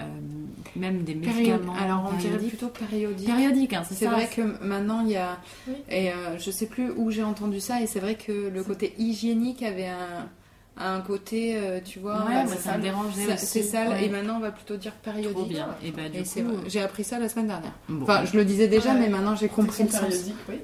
même 0.76 1.04
des 1.04 1.14
médicaments. 1.14 1.76
Alors 1.76 2.12
on 2.12 2.18
dirait 2.18 2.40
plutôt 2.40 2.70
périodique. 2.70 3.28
Périodique, 3.28 3.74
hein, 3.74 3.84
c'est 3.84 4.08
vrai 4.08 4.28
que 4.28 4.42
maintenant 4.66 5.02
il 5.02 5.12
y 5.12 5.18
a. 5.18 5.38
Oui. 5.68 5.76
Et 5.90 6.10
je 6.40 6.50
sais 6.50 6.66
plus 6.66 6.90
où 6.90 7.12
j'ai 7.12 7.22
entendu 7.24 7.60
ça, 7.60 7.80
et 7.82 7.86
c'est 7.86 8.00
vrai 8.00 8.16
que 8.16 8.32
le 8.32 8.64
côté 8.64 8.96
hygiénique 8.98 9.62
avait 9.62 9.90
un, 9.90 10.28
un 10.78 11.02
côté, 11.02 11.56
euh, 11.58 11.80
tu 11.84 12.00
vois. 12.00 12.26
Ouais, 12.26 12.44
moi, 12.46 12.56
ça 12.56 12.78
me 12.78 12.82
dérangeait. 12.84 13.38
C'est 13.38 13.62
sale, 13.62 13.90
Ouais. 13.90 14.06
et 14.06 14.10
maintenant 14.10 14.38
on 14.38 14.40
va 14.40 14.52
plutôt 14.52 14.78
dire 14.78 14.94
périodique. 14.94 15.34
Trop 15.34 15.46
bien. 15.46 15.68
Et 15.84 15.92
bah, 15.92 16.10
du 16.10 16.20
Et 16.20 16.24
coup. 16.44 16.50
J'ai 16.68 16.82
appris 16.82 17.04
ça 17.04 17.20
la 17.20 17.30
semaine 17.30 17.48
dernière. 17.48 17.74
bon. 17.90 18.04
Enfin, 18.04 18.24
je 18.26 18.36
le 18.38 18.46
disais 18.46 18.68
déjà, 18.68 18.94
Ouais. 18.94 19.00
mais 19.02 19.10
maintenant 19.10 19.36
j'ai 19.36 19.48
compris 19.50 19.84
le 19.84 19.90
sens. 19.90 20.32
oui. 20.50 20.56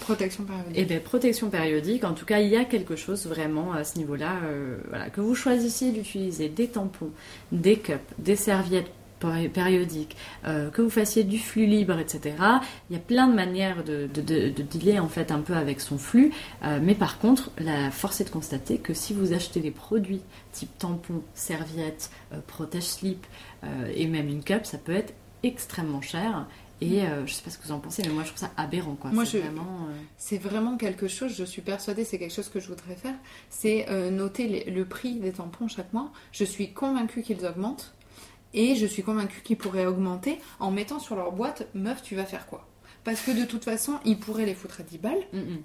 Protection 0.00 0.44
périodique. 0.44 0.74
Eh 0.76 0.84
bien, 0.84 1.00
protection 1.00 1.48
périodique, 1.48 2.04
en 2.04 2.12
tout 2.12 2.26
cas, 2.26 2.38
il 2.40 2.48
y 2.50 2.56
a 2.56 2.64
quelque 2.66 2.94
chose 2.94 3.26
vraiment 3.26 3.72
à 3.72 3.84
ce 3.84 3.96
niveau-là. 3.96 4.32
euh, 4.44 4.76
voilà, 4.90 5.08
que 5.08 5.22
vous 5.22 5.34
choisissiez 5.34 5.92
d'utiliser 5.92 6.50
des 6.50 6.66
tampons, 6.68 7.10
des 7.52 7.76
cups, 7.78 7.98
des 8.18 8.36
serviettes 8.36 8.90
péri- 9.24 9.48
périodiques, 9.48 10.16
euh, 10.46 10.70
que 10.70 10.82
vous 10.82 10.90
fassiez 10.90 11.24
du 11.24 11.38
flux 11.38 11.66
libre, 11.66 11.98
etc. 11.98 12.36
Il 12.90 12.94
y 12.94 12.96
a 12.96 13.02
plein 13.02 13.26
de 13.28 13.34
manières 13.34 13.84
de, 13.84 14.08
de, 14.12 14.20
de, 14.20 14.48
de 14.50 14.62
dealer 14.62 14.98
en 15.00 15.08
fait 15.08 15.30
un 15.32 15.40
peu 15.40 15.54
avec 15.54 15.80
son 15.80 15.98
flux. 15.98 16.32
Euh, 16.64 16.78
mais 16.82 16.94
par 16.94 17.18
contre, 17.18 17.50
la 17.58 17.90
force 17.90 18.20
est 18.20 18.24
de 18.24 18.30
constater 18.30 18.78
que 18.78 18.94
si 18.94 19.14
vous 19.14 19.32
achetez 19.32 19.60
des 19.60 19.70
produits 19.70 20.20
type 20.52 20.70
tampons, 20.78 21.22
serviettes, 21.34 22.10
euh, 22.32 22.38
protège-slip 22.46 23.26
euh, 23.64 23.90
et 23.94 24.06
même 24.06 24.28
une 24.28 24.42
cup, 24.42 24.66
ça 24.66 24.78
peut 24.78 24.94
être 24.94 25.14
extrêmement 25.42 26.00
cher. 26.02 26.46
Et 26.80 27.02
euh, 27.02 27.24
je 27.26 27.32
sais 27.32 27.42
pas 27.42 27.50
ce 27.50 27.56
que 27.58 27.64
vous 27.66 27.72
en 27.72 27.78
pensez, 27.78 28.02
mais 28.02 28.08
moi 28.12 28.24
je 28.24 28.28
trouve 28.28 28.40
ça 28.40 28.50
aberrant. 28.56 28.94
Quoi. 28.94 29.10
Moi, 29.12 29.24
C'est 29.24 29.38
je- 29.38 29.44
vraiment, 29.44 29.86
euh, 29.88 29.94
C'est 30.18 30.38
vraiment 30.38 30.76
quelque 30.76 31.06
chose, 31.08 31.32
je 31.34 31.44
suis 31.44 31.62
persuadée, 31.62 32.04
c'est 32.04 32.18
quelque 32.18 32.34
chose 32.34 32.48
que 32.48 32.58
je 32.60 32.66
voudrais 32.68 32.96
faire, 32.96 33.14
c'est 33.48 33.86
euh, 33.90 34.10
noter 34.10 34.48
les- 34.48 34.70
le 34.70 34.84
prix 34.84 35.14
des 35.20 35.32
tampons 35.32 35.68
chaque 35.68 35.92
mois. 35.92 36.10
Je 36.32 36.44
suis 36.44 36.72
convaincue 36.72 37.22
qu'ils 37.22 37.46
augmentent 37.46 37.94
et 38.54 38.74
je 38.76 38.86
suis 38.86 39.02
convaincue 39.02 39.42
qu'ils 39.42 39.58
pourraient 39.58 39.86
augmenter 39.86 40.40
en 40.60 40.70
mettant 40.70 40.98
sur 40.98 41.16
leur 41.16 41.32
boîte 41.32 41.66
Meuf, 41.74 42.02
tu 42.02 42.14
vas 42.16 42.24
faire 42.24 42.46
quoi? 42.46 42.66
Parce 43.04 43.20
que 43.20 43.32
de 43.32 43.44
toute 43.44 43.64
façon, 43.64 43.94
ils 44.06 44.18
pourraient 44.18 44.46
les 44.46 44.54
foutre 44.54 44.80
à 44.80 44.82
10 44.84 44.96
balles. 44.98 45.22
mm, 45.32 45.38
mm. 45.38 45.58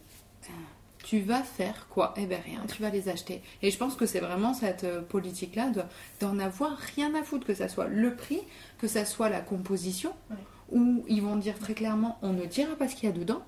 Tu 1.05 1.21
vas 1.21 1.41
faire 1.41 1.87
quoi? 1.89 2.13
Eh 2.17 2.25
ben 2.25 2.39
rien, 2.43 2.61
tu 2.67 2.81
vas 2.83 2.89
les 2.89 3.07
acheter. 3.09 3.41
Et 3.61 3.71
je 3.71 3.77
pense 3.77 3.95
que 3.95 4.05
c'est 4.05 4.19
vraiment 4.19 4.53
cette 4.53 4.83
euh, 4.83 5.01
politique-là 5.01 5.69
de- 5.69 5.81
d'en 6.19 6.37
avoir 6.39 6.77
rien 6.95 7.15
à 7.15 7.23
foutre, 7.23 7.47
que 7.47 7.53
ça 7.55 7.67
soit 7.69 7.87
le 7.87 8.15
prix, 8.15 8.41
que 8.77 8.87
ça 8.87 9.05
soit 9.05 9.29
la 9.29 9.39
composition, 9.39 10.11
Ouais. 10.29 10.35
où 10.71 11.03
ils 11.07 11.21
vont 11.23 11.37
dire 11.37 11.57
très 11.57 11.73
clairement 11.73 12.19
on 12.21 12.33
ne 12.33 12.45
dira 12.45 12.75
pas 12.75 12.87
ce 12.89 12.95
qu'il 12.95 13.09
y 13.09 13.11
a 13.11 13.15
dedans. 13.15 13.41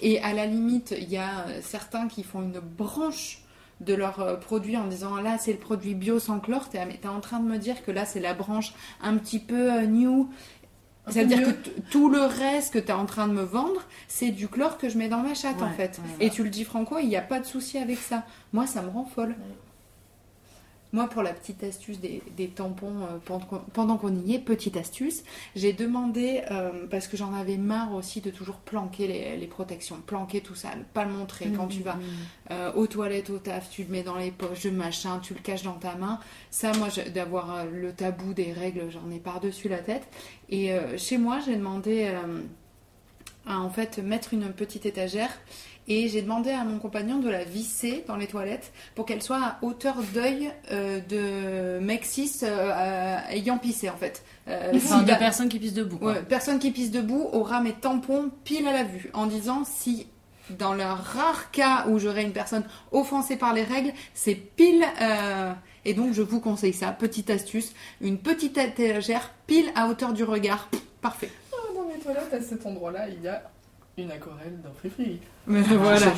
Et 0.00 0.20
à 0.20 0.32
la 0.34 0.44
limite, 0.44 0.92
il 0.98 1.08
y 1.08 1.16
a 1.16 1.46
euh, 1.46 1.60
certains 1.62 2.08
qui 2.08 2.24
font 2.24 2.42
une 2.42 2.58
branche 2.60 3.42
de 3.80 3.94
leur 3.94 4.20
euh, 4.20 4.36
produit 4.36 4.76
en 4.76 4.86
disant 4.86 5.16
là 5.20 5.38
c'est 5.38 5.52
le 5.52 5.58
produit 5.58 5.94
bio 5.94 6.18
sans 6.18 6.40
chlore, 6.40 6.68
t'es 6.68 6.84
t'es 7.00 7.08
en 7.08 7.20
train 7.20 7.40
de 7.40 7.48
me 7.48 7.58
dire 7.58 7.84
que 7.84 7.90
là 7.90 8.04
c'est 8.04 8.20
la 8.20 8.34
branche 8.34 8.74
un 9.02 9.16
petit 9.16 9.38
peu 9.38 9.72
euh, 9.72 9.86
new. 9.86 10.28
Un 11.06 11.10
C'est-à-dire 11.12 11.38
peu 11.38 11.52
que 11.52 11.70
mieux. 11.70 11.74
tout 11.90 12.10
le 12.10 12.20
reste 12.20 12.72
que 12.74 12.78
tu 12.78 12.88
es 12.88 12.92
en 12.92 13.06
train 13.06 13.28
de 13.28 13.32
me 13.32 13.42
vendre, 13.42 13.80
c'est 14.08 14.30
du 14.30 14.46
chlore 14.48 14.76
que 14.76 14.88
je 14.90 14.98
mets 14.98 15.08
dans 15.08 15.22
ma 15.22 15.32
chatte 15.34 15.62
en 15.62 15.70
fait. 15.70 15.98
ouais, 16.20 16.26
Et 16.26 16.30
tu 16.30 16.42
le 16.42 16.50
dis 16.50 16.64
franco, 16.64 16.98
il 17.00 17.08
n'y 17.08 17.16
a 17.16 17.22
pas 17.22 17.40
de 17.40 17.46
souci 17.46 17.78
avec 17.78 17.98
ça. 17.98 18.24
Moi, 18.52 18.66
ça 18.66 18.82
me 18.82 18.88
rend 18.90 19.06
folle. 19.06 19.34
Moi, 20.92 21.06
pour 21.08 21.22
la 21.22 21.34
petite 21.34 21.62
astuce 21.64 22.00
des, 22.00 22.22
des 22.36 22.48
tampons, 22.48 23.02
euh, 23.02 23.36
pendant 23.74 23.98
qu'on- 23.98 24.16
y 24.24 24.34
est, 24.34 24.38
petite 24.38 24.76
astuce, 24.78 25.22
j'ai 25.54 25.74
demandé, 25.74 26.42
euh, 26.50 26.86
parce 26.90 27.08
que 27.08 27.16
j'en 27.18 27.34
avais 27.34 27.58
marre 27.58 27.92
aussi 27.94 28.22
de 28.22 28.30
toujours 28.30 28.56
planquer 28.56 29.06
les, 29.06 29.36
les 29.36 29.46
protections, 29.46 29.96
planquer 30.06 30.40
tout 30.40 30.54
ça, 30.54 30.74
ne 30.74 30.82
pas 30.82 31.04
le 31.04 31.12
montrer 31.12 31.46
quand 31.56 31.66
tu 31.66 31.82
vas 31.82 31.98
euh, 32.50 32.72
aux 32.72 32.86
toilettes, 32.86 33.28
au 33.28 33.38
taf, 33.38 33.68
tu 33.68 33.82
le 33.84 33.90
mets 33.90 34.02
dans 34.02 34.16
les 34.16 34.30
poches 34.30 34.62
de 34.62 34.70
machin, 34.70 35.18
tu 35.22 35.34
le 35.34 35.40
caches 35.40 35.62
dans 35.62 35.74
ta 35.78 35.94
main. 35.96 36.20
Ça, 36.50 36.72
moi, 36.78 36.88
d'avoir 37.14 37.66
le 37.66 37.92
tabou 37.92 38.32
des 38.32 38.52
règles, 38.52 38.90
j'en 38.90 39.10
ai 39.10 39.18
par-dessus 39.18 39.68
la 39.68 39.78
tête. 39.78 40.08
Et 40.48 40.70
chez 40.96 41.18
moi, 41.18 41.38
j'ai 41.44 41.56
demandé 41.56 42.10
à 43.46 43.60
en 43.60 43.70
fait 43.70 43.98
mettre 43.98 44.34
une 44.34 44.50
petite 44.52 44.86
étagère 44.86 45.30
et 45.88 46.08
j'ai 46.08 46.22
demandé 46.22 46.50
à 46.50 46.64
mon 46.64 46.78
compagnon 46.78 47.18
de 47.18 47.28
la 47.28 47.42
visser 47.44 48.04
dans 48.06 48.16
les 48.16 48.26
toilettes 48.26 48.72
pour 48.94 49.06
qu'elle 49.06 49.22
soit 49.22 49.40
à 49.42 49.58
hauteur 49.62 49.96
d'œil 50.14 50.50
euh, 50.70 51.00
de 51.00 51.78
mec 51.84 52.04
cis 52.04 52.30
euh, 52.42 52.46
euh, 52.46 53.16
ayant 53.30 53.58
pissé 53.58 53.88
en 53.90 53.96
fait. 53.96 54.22
Euh, 54.48 54.72
Enfin, 54.74 54.98
si 54.98 55.04
de 55.04 55.10
la- 55.10 55.16
personnes 55.16 55.48
qui 55.48 55.58
pissent 55.58 55.72
debout. 55.74 55.98
Quoi. 55.98 56.12
Ouais, 56.12 56.22
personne 56.22 56.58
qui 56.58 56.70
pisse 56.70 56.90
debout 56.90 57.28
aura 57.32 57.60
mes 57.60 57.72
tampons 57.72 58.30
pile 58.44 58.68
à 58.68 58.72
la 58.72 58.84
vue 58.84 59.10
en 59.14 59.26
disant 59.26 59.64
si 59.64 60.06
dans 60.50 60.72
le 60.74 60.82
rare 60.84 61.50
cas 61.50 61.84
où 61.88 61.98
j'aurai 61.98 62.22
une 62.22 62.32
personne 62.32 62.64
offensée 62.92 63.36
par 63.36 63.52
les 63.52 63.64
règles, 63.64 63.92
c'est 64.14 64.34
pile. 64.34 64.84
euh, 65.02 65.52
et 65.84 65.94
donc 65.94 66.12
je 66.12 66.22
vous 66.22 66.40
conseille 66.40 66.72
ça, 66.74 66.92
petite 66.92 67.30
astuce, 67.30 67.72
une 68.00 68.18
petite 68.18 68.58
étagère 68.58 69.30
pile 69.46 69.66
à 69.74 69.88
hauteur 69.88 70.12
du 70.12 70.24
regard. 70.24 70.68
Pff, 70.68 70.80
Parfait. 71.00 71.30
Ah, 71.52 71.56
Dans 71.74 71.84
mes 71.86 71.98
toilettes, 72.00 72.32
à 72.34 72.40
cet 72.42 72.66
endroit-là, 72.66 73.08
il 73.08 73.22
y 73.22 73.28
a 73.28 73.42
une 74.02 74.10
aquarelle 74.10 74.60
d'un 74.62 74.70
free 74.78 75.20
Mais 75.46 75.62
Je, 75.62 75.68
je 75.70 75.74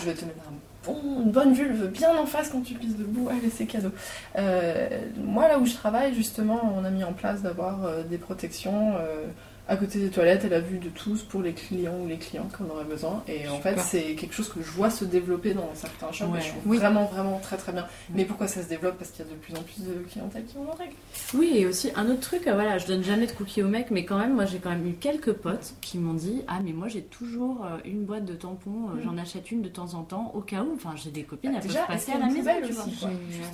vais 0.06 0.14
te 0.14 0.24
mettre 0.24 0.44
un 0.48 0.52
bon- 0.86 1.22
une 1.24 1.30
bonne 1.30 1.52
vulve 1.52 1.88
bien 1.88 2.16
en 2.16 2.26
face 2.26 2.48
quand 2.50 2.62
tu 2.62 2.74
pisses 2.74 2.96
debout. 2.96 3.28
Allez, 3.30 3.50
c'est 3.50 3.66
cadeau. 3.66 3.90
Euh, 4.36 4.88
moi, 5.22 5.48
là 5.48 5.58
où 5.58 5.66
je 5.66 5.74
travaille, 5.74 6.14
justement, 6.14 6.74
on 6.76 6.84
a 6.84 6.90
mis 6.90 7.04
en 7.04 7.12
place 7.12 7.42
d'avoir 7.42 7.84
euh, 7.84 8.02
des 8.02 8.18
protections 8.18 8.94
euh, 8.98 9.26
à 9.70 9.76
côté 9.76 9.98
des 10.00 10.10
toilettes, 10.10 10.42
elle 10.44 10.52
a 10.54 10.60
vu 10.60 10.78
de 10.78 10.88
tous 10.90 11.22
pour 11.22 11.40
les 11.42 11.52
clients 11.52 11.94
ou 12.02 12.08
les 12.08 12.18
clients 12.18 12.48
qu'on 12.58 12.68
aurait 12.68 12.84
besoin. 12.84 13.22
Et 13.28 13.48
en 13.48 13.58
fait, 13.60 13.78
c'est 13.78 14.14
quelque 14.16 14.34
chose 14.34 14.48
que 14.48 14.60
je 14.62 14.70
vois 14.72 14.90
se 14.90 15.04
développer 15.04 15.54
dans 15.54 15.70
certains 15.74 16.12
shops. 16.12 16.26
Ouais. 16.26 16.40
Et 16.40 16.42
je 16.42 16.48
trouve 16.48 16.62
Oui. 16.66 16.76
vraiment, 16.78 17.04
vraiment 17.06 17.38
très 17.38 17.56
très 17.56 17.72
bien. 17.72 17.86
Mais 18.12 18.24
pourquoi 18.24 18.48
ça 18.48 18.62
se 18.62 18.68
développe? 18.68 18.98
Parce 18.98 19.10
qu'il 19.12 19.24
y 19.24 19.28
a 19.28 19.30
de 19.30 19.36
plus 19.36 19.54
en 19.54 19.62
plus 19.62 19.82
de 19.84 19.94
clientèle 20.10 20.44
qui 20.44 20.56
leurs 20.56 20.76
règles. 20.76 20.94
Oui, 21.34 21.52
et 21.54 21.66
aussi 21.66 21.90
un 21.96 22.06
autre 22.10 22.20
truc, 22.20 22.46
euh, 22.48 22.54
voilà, 22.54 22.78
je 22.78 22.86
donne 22.86 23.04
jamais 23.04 23.26
de 23.26 23.32
cookies 23.32 23.62
aux 23.62 23.68
mecs, 23.68 23.90
mais 23.92 24.04
quand 24.04 24.18
même, 24.18 24.34
moi 24.34 24.44
j'ai 24.44 24.58
quand 24.58 24.70
même 24.70 24.86
eu 24.86 24.94
quelques 24.94 25.32
potes 25.32 25.74
qui 25.80 25.98
m'ont 25.98 26.14
dit 26.14 26.42
Ah, 26.48 26.58
mais 26.64 26.72
moi 26.72 26.88
j'ai 26.88 27.02
toujours 27.02 27.64
euh, 27.64 27.78
une 27.84 28.04
boîte 28.04 28.24
de 28.24 28.34
tampons, 28.34 28.88
euh, 28.90 29.00
j'en 29.04 29.16
achète 29.18 29.50
une 29.52 29.62
de 29.62 29.68
temps 29.68 29.94
en 29.94 30.02
temps, 30.02 30.32
au 30.34 30.40
cas 30.40 30.62
où. 30.62 30.72
Enfin, 30.74 30.94
j'ai 30.96 31.10
des 31.12 31.22
copines, 31.22 31.52
elles 31.54 31.60
Mm. 31.64 31.68
Déjà, 31.68 31.78
peuvent 31.80 31.96
passer 31.96 32.12
à 32.12 32.18
la 32.18 32.26
maison, 32.26 32.50
tu 32.66 32.72
vois. 32.72 32.84
aussi. 32.84 33.06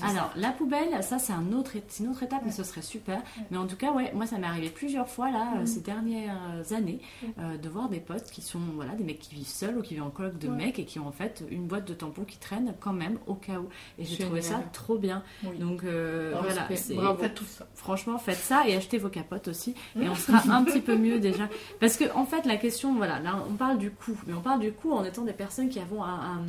Alors, 0.03 0.31
la 0.37 0.51
poubelle, 0.51 1.03
ça 1.03 1.19
c'est 1.19 1.33
un 1.35 1.53
autre, 1.53 1.73
une 2.01 2.09
autre 2.09 2.23
étape, 2.23 2.41
mais 2.45 2.53
ce 2.53 2.64
serait 2.64 2.81
super. 2.83 3.21
Mais 3.51 3.59
en 3.59 3.67
tout 3.67 3.77
cas, 3.77 3.93
ouais, 3.93 4.12
moi 4.14 4.27
ça 4.27 4.39
m'est 4.39 4.47
arrivé 4.47 4.71
plusieurs 4.71 5.09
fois 5.09 5.31
là, 5.31 5.45
Mm. 5.61 5.67
ces 5.67 5.81
dernières 6.11 6.72
années, 6.72 7.00
euh, 7.38 7.57
de 7.57 7.68
voir 7.68 7.88
des 7.88 8.00
potes 8.00 8.30
qui 8.30 8.42
sont, 8.42 8.61
voilà, 8.74 8.92
des 8.94 9.04
mecs 9.04 9.18
qui 9.18 9.34
vivent 9.34 9.46
seuls 9.46 9.76
ou 9.78 9.82
qui 9.82 9.94
vivent 9.94 10.04
en 10.04 10.11
coloc 10.11 10.38
de 10.38 10.48
Ouais. 10.48 10.57
mecs 10.57 10.78
et 10.78 10.84
qui 10.84 10.98
ont 10.98 11.07
en 11.09 11.12
fait 11.12 11.44
une 11.50 11.66
boîte 11.66 11.86
de 11.86 11.94
tampons 11.94 12.24
qui 12.24 12.38
traîne 12.38 12.74
quand 12.80 12.92
même 12.92 13.18
au 13.26 13.34
cas 13.34 13.59
où. 13.59 13.68
Et 13.98 14.04
j'ai 14.04 14.18
trouvé 14.24 14.42
ça 14.42 14.62
trop 14.72 14.96
bien. 14.98 15.22
Oui. 15.44 15.59
Donc 15.59 15.84
euh, 15.84 16.34
voilà, 16.40 16.68
Bravo. 16.94 17.18
Faites 17.22 17.34
tout 17.34 17.44
ça. 17.44 17.66
Franchement, 17.74 18.18
faites 18.18 18.36
ça 18.38 18.66
et 18.68 18.76
achetez 18.76 18.98
vos 18.98 19.09
capotes 19.09 19.48
aussi, 19.48 19.74
et 20.00 20.09
on 20.09 20.14
sera 20.14 20.38
un 20.54 20.64
petit 20.64 20.80
peu 20.80 20.96
mieux 20.96 21.18
déjà. 21.18 21.48
Parce 21.80 21.96
que 21.96 22.04
en 22.14 22.24
fait, 22.24 22.46
la 22.46 22.57
question, 22.57 22.94
voilà, 22.94 23.18
là, 23.20 23.42
on 23.48 23.54
parle 23.54 23.78
du 23.78 23.90
coût, 23.90 24.18
mais 24.26 24.34
on 24.34 24.40
parle 24.40 24.61
du 24.61 24.72
coût 24.72 24.92
en 24.92 25.04
étant 25.04 25.22
des 25.22 25.32
personnes 25.32 25.68
qui 25.68 25.78
avons 25.80 26.02
un- 26.02 26.09
un- 26.38 26.44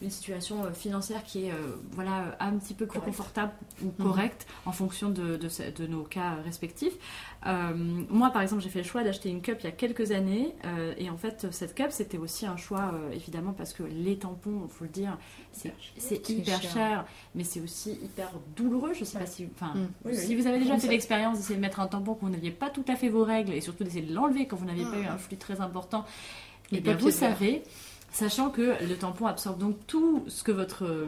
une 0.00 0.10
situation 0.10 0.64
euh, 0.64 0.72
financière 0.72 1.22
qui 1.24 1.46
est, 1.46 1.50
euh, 1.52 1.76
voilà, 1.92 2.36
un 2.40 2.52
petit 2.56 2.74
peu 2.74 2.86
plus 2.86 2.98
Correct. 3.00 3.16
confortable 3.16 3.52
ou 3.84 3.90
correcte 4.02 4.46
en 4.66 4.72
fonction 4.72 5.08
de, 5.10 5.36
de 5.36 5.86
nos 5.86 6.02
cas 6.02 6.34
respectifs. 6.44 6.94
Euh, 7.46 7.72
moi, 8.08 8.30
par 8.30 8.42
exemple, 8.42 8.62
j'ai 8.62 8.68
fait 8.68 8.80
le 8.82 8.84
choix 8.84 9.02
d'acheter 9.02 9.28
une 9.28 9.42
cup 9.42 9.58
il 9.60 9.64
y 9.64 9.68
a 9.68 9.72
quelques 9.72 10.12
années, 10.12 10.54
euh, 10.64 10.94
et 10.96 11.10
en 11.10 11.16
fait, 11.16 11.48
cette 11.50 11.74
cup, 11.74 11.88
c'était 11.90 12.18
aussi 12.18 12.46
un 12.46 12.56
choix, 12.56 12.92
euh, 12.94 13.10
évidemment, 13.12 13.52
parce 13.52 13.72
que 13.72 13.82
les 13.82 14.16
tampons, 14.16 14.68
faut 14.68 14.84
le 14.84 14.90
dire, 14.90 15.18
c'est 15.50 16.28
hyper 16.30 16.62
cher. 16.62 16.72
cher, 16.72 17.04
mais 17.34 17.42
c'est 17.44 17.60
aussi 17.60 17.92
hyper 17.92 18.30
douloureux. 18.56 18.92
Je 18.94 19.04
sais 19.04 19.18
pas 19.18 19.26
si, 19.26 19.48
enfin, 19.54 19.72
Mm. 19.74 19.88
Oui, 20.04 20.14
si 20.16 20.28
oui. 20.28 20.36
vous 20.36 20.46
avez 20.46 20.58
déjà 20.58 20.78
fait 20.78 20.88
l'expérience 20.88 21.38
d'essayer 21.38 21.56
de 21.56 21.60
mettre 21.60 21.80
un 21.80 21.86
tampon 21.88 22.14
quand 22.14 22.26
vous 22.26 22.32
n'aviez 22.32 22.50
pas 22.52 22.70
tout 22.70 22.84
à 22.88 22.94
fait 22.96 23.08
vos 23.08 23.24
règles, 23.24 23.52
et 23.52 23.60
surtout 23.60 23.84
d'essayer 23.84 24.06
de 24.06 24.14
l'enlever 24.14 24.46
quand 24.46 24.56
vous 24.56 24.66
n'aviez 24.66 24.84
pas 24.84 24.98
eu 24.98 25.06
un 25.06 25.18
flux 25.18 25.36
très 25.36 25.60
important, 25.60 26.04
Le 26.70 26.78
et 26.78 26.80
bien 26.80 26.92
papier 26.92 27.10
vous 27.10 27.16
savez. 27.16 27.62
Sachant 28.12 28.50
que 28.50 28.74
le 28.86 28.94
tampon 28.94 29.26
absorbe 29.26 29.58
donc 29.58 29.74
tout 29.86 30.22
ce 30.28 30.44
que 30.44 30.52
votre 30.52 30.84
euh, 30.84 31.06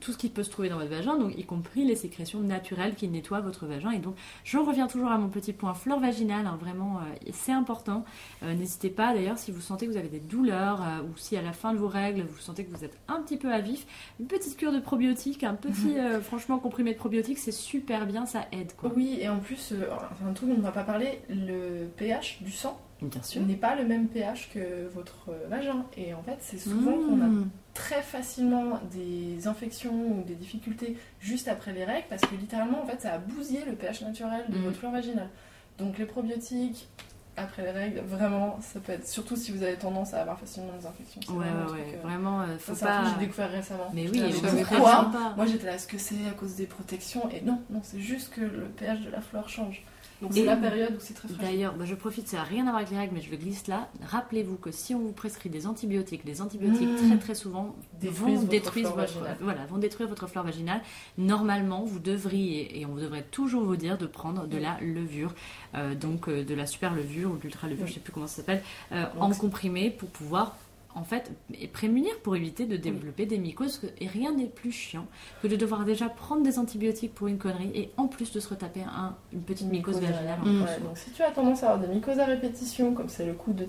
tout 0.00 0.12
ce 0.12 0.16
qui 0.16 0.28
peut 0.28 0.44
se 0.44 0.50
trouver 0.50 0.68
dans 0.68 0.78
votre 0.78 0.90
vagin, 0.90 1.18
donc 1.18 1.36
y 1.36 1.44
compris 1.44 1.84
les 1.84 1.96
sécrétions 1.96 2.38
naturelles 2.38 2.94
qui 2.94 3.08
nettoient 3.08 3.40
votre 3.40 3.66
vagin. 3.66 3.90
Et 3.90 3.98
donc 3.98 4.14
je 4.44 4.56
reviens 4.58 4.86
toujours 4.86 5.10
à 5.10 5.18
mon 5.18 5.28
petit 5.28 5.52
point 5.52 5.74
flore 5.74 5.98
vaginale, 5.98 6.46
hein, 6.46 6.56
vraiment 6.60 6.98
euh, 6.98 7.30
c'est 7.32 7.50
important. 7.50 8.04
Euh, 8.44 8.54
N'hésitez 8.54 8.88
pas 8.88 9.12
d'ailleurs 9.12 9.36
si 9.36 9.50
vous 9.50 9.60
sentez 9.60 9.86
que 9.86 9.90
vous 9.90 9.96
avez 9.96 10.08
des 10.08 10.20
douleurs 10.20 10.80
euh, 10.80 11.02
ou 11.02 11.16
si 11.16 11.36
à 11.36 11.42
la 11.42 11.52
fin 11.52 11.72
de 11.72 11.78
vos 11.78 11.88
règles 11.88 12.22
vous 12.22 12.38
sentez 12.38 12.64
que 12.64 12.70
vous 12.70 12.84
êtes 12.84 12.96
un 13.08 13.20
petit 13.20 13.36
peu 13.36 13.52
à 13.52 13.58
vif, 13.58 13.84
une 14.20 14.26
petite 14.26 14.56
cure 14.56 14.70
de 14.70 14.78
probiotiques, 14.78 15.42
un 15.42 15.54
petit 15.54 15.96
franchement 16.22 16.60
comprimé 16.60 16.92
de 16.92 16.98
probiotiques, 16.98 17.38
c'est 17.38 17.50
super 17.50 18.06
bien, 18.06 18.26
ça 18.26 18.46
aide 18.52 18.76
quoi. 18.76 18.92
Oui, 18.94 19.18
et 19.20 19.28
en 19.28 19.40
plus, 19.40 19.74
enfin, 19.90 20.30
un 20.30 20.32
truc 20.32 20.50
dont 20.50 20.54
on 20.54 20.58
ne 20.58 20.62
va 20.62 20.70
pas 20.70 20.84
parler, 20.84 21.20
le 21.28 21.88
pH 21.96 22.42
du 22.42 22.52
sang 22.52 22.80
Bien 23.08 23.22
sûr. 23.22 23.42
n'est 23.42 23.54
pas 23.56 23.74
le 23.76 23.84
même 23.84 24.08
pH 24.08 24.50
que 24.52 24.88
votre 24.94 25.26
vagin. 25.48 25.84
Et 25.96 26.14
en 26.14 26.22
fait, 26.22 26.36
c'est 26.40 26.58
souvent 26.58 26.92
qu'on 26.92 27.20
a 27.20 27.26
Mmh. 27.28 27.50
très 27.74 28.02
facilement 28.02 28.80
des 28.92 29.46
infections 29.48 29.92
ou 29.94 30.22
des 30.26 30.34
difficultés 30.34 30.96
juste 31.20 31.48
après 31.48 31.72
les 31.72 31.84
règles 31.84 32.06
parce 32.08 32.22
que 32.22 32.34
littéralement, 32.36 32.82
en 32.82 32.86
fait, 32.86 33.00
ça 33.00 33.12
a 33.14 33.18
bousillé 33.18 33.64
le 33.66 33.72
pH 33.72 34.02
naturel 34.02 34.44
de 34.48 34.56
Mhm. 34.58 34.64
votre 34.64 34.76
flore 34.78 34.92
vaginale. 34.92 35.28
Donc 35.78 35.98
les 35.98 36.04
probiotiques 36.06 36.88
après 37.36 37.62
les 37.64 37.72
règles, 37.72 37.98
vraiment, 38.06 38.60
ça 38.60 38.78
peut 38.78 38.92
être 38.92 39.08
surtout 39.08 39.34
si 39.34 39.50
vous 39.50 39.64
avez 39.64 39.74
tendance 39.74 40.14
à 40.14 40.20
avoir 40.20 40.38
facilement 40.38 40.70
des 40.78 40.86
infections. 40.86 41.20
Ouais, 41.34 41.46
vraiment 41.46 41.62
ouais, 41.72 41.82
truc, 41.82 41.94
euh, 41.96 42.06
vraiment, 42.06 42.40
euh, 42.42 42.46
ça, 42.46 42.58
faut 42.58 42.74
c'est 42.76 42.84
un 42.84 42.86
truc 42.86 42.96
pas. 42.96 43.02
que 43.02 43.10
j'ai 43.20 43.26
découvert 43.26 43.50
récemment. 43.50 43.90
Mais 43.92 44.06
Je 44.06 44.12
oui, 44.12 44.20
dit, 44.30 44.40
ne 44.42 44.64
pourquoi. 44.64 45.10
Moi 45.36 45.46
j'étais 45.46 45.66
là, 45.66 45.74
est-ce 45.74 45.88
que 45.88 45.98
c'est 45.98 46.14
à 46.28 46.32
cause 46.38 46.54
des 46.54 46.66
protections? 46.66 47.28
Et 47.30 47.40
non, 47.40 47.60
non, 47.70 47.80
c'est 47.82 47.98
juste 47.98 48.32
que 48.32 48.40
le 48.40 48.66
pH 48.76 49.00
de 49.00 49.10
la 49.10 49.20
flore 49.20 49.48
change. 49.48 49.82
Donc 50.24 50.32
c'est 50.34 50.44
la 50.44 50.56
période 50.56 50.92
où 50.96 51.00
c'est 51.00 51.14
très 51.14 51.28
fragile. 51.28 51.44
D'ailleurs, 51.46 51.74
bah, 51.74 51.84
je 51.84 51.94
profite, 51.94 52.28
ça 52.28 52.38
n'a 52.38 52.42
rien 52.44 52.62
à 52.66 52.70
voir 52.70 52.76
avec 52.76 52.90
les 52.90 52.96
règles, 52.96 53.14
mais 53.14 53.20
je 53.20 53.30
le 53.30 53.36
glisse 53.36 53.66
là. 53.66 53.88
Rappelez-vous 54.06 54.56
que 54.56 54.70
si 54.70 54.94
on 54.94 55.00
vous 55.00 55.12
prescrit 55.12 55.50
des 55.50 55.66
antibiotiques, 55.66 56.22
les 56.24 56.40
antibiotiques 56.40 56.74
Mmh. 56.84 57.08
très 57.08 57.18
très 57.18 57.34
souvent 57.34 57.74
Détruisent 58.00 58.40
vont 58.40 58.46
détruire 58.46 58.94
votre, 58.94 59.18
voilà, 59.40 59.66
vont 59.66 59.78
détruire 59.78 60.08
votre 60.08 60.26
flore 60.26 60.44
vaginale. 60.44 60.80
Normalement, 61.18 61.84
vous 61.84 61.98
devriez, 61.98 62.80
et 62.80 62.86
on 62.86 62.94
devrait 62.94 63.24
toujours 63.30 63.64
vous 63.64 63.76
dire 63.76 63.98
de 63.98 64.06
prendre 64.06 64.46
de 64.46 64.58
la 64.58 64.78
levure, 64.80 65.34
euh, 65.74 65.94
donc 65.94 66.28
euh, 66.28 66.44
de 66.44 66.54
la 66.54 66.66
super 66.66 66.94
levure 66.94 67.30
ou 67.32 67.36
de 67.36 67.42
l'ultra 67.42 67.68
levure, 67.68 67.84
Oui. 67.84 67.90
je 67.90 67.94
sais 67.94 68.00
plus 68.00 68.12
comment 68.12 68.26
ça 68.26 68.36
s'appelle, 68.36 68.62
euh, 68.92 69.04
en 69.18 69.30
comprimé 69.30 69.90
pour 69.90 70.08
pouvoir 70.08 70.56
en 70.94 71.04
fait, 71.04 71.32
et 71.60 71.66
prémunir 71.68 72.12
pour 72.22 72.36
éviter 72.36 72.66
de 72.66 72.76
développer 72.76 73.26
des 73.26 73.38
mycoses. 73.38 73.80
Et 74.00 74.06
rien 74.06 74.32
n'est 74.32 74.46
plus 74.46 74.72
chiant 74.72 75.06
que 75.42 75.48
de 75.48 75.56
devoir 75.56 75.84
déjà 75.84 76.08
prendre 76.08 76.42
des 76.42 76.58
antibiotiques 76.58 77.14
pour 77.14 77.26
une 77.26 77.38
connerie 77.38 77.70
et 77.74 77.90
en 77.96 78.06
plus 78.06 78.32
de 78.32 78.40
se 78.40 78.48
retaper 78.48 78.82
un, 78.82 79.16
une 79.32 79.42
petite 79.42 79.68
mycose 79.68 80.00
vaginale. 80.00 80.38
en 80.40 80.46
Ouais, 80.46 80.74
plus. 80.76 80.84
donc 80.84 80.96
si 80.98 81.10
tu 81.10 81.22
as 81.22 81.30
tendance 81.30 81.62
à 81.62 81.72
avoir 81.72 81.86
des 81.88 81.94
mycoses 81.94 82.18
à 82.18 82.26
répétition, 82.26 82.94
comme 82.94 83.08
c'est 83.08 83.26
le, 83.26 83.32
coup 83.32 83.52
de 83.52 83.66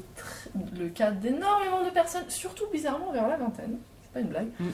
le 0.78 0.90
cas 0.90 1.12
d'énormément 1.12 1.84
de 1.84 1.90
personnes, 1.90 2.30
surtout 2.30 2.66
bizarrement 2.72 3.12
vers 3.12 3.28
la 3.28 3.38
vingtaine, 3.38 3.78
c'est 4.04 4.12
pas 4.14 4.20
une 4.20 4.28
blague, 4.28 4.48
Mm, 4.60 4.66
mm. 4.66 4.72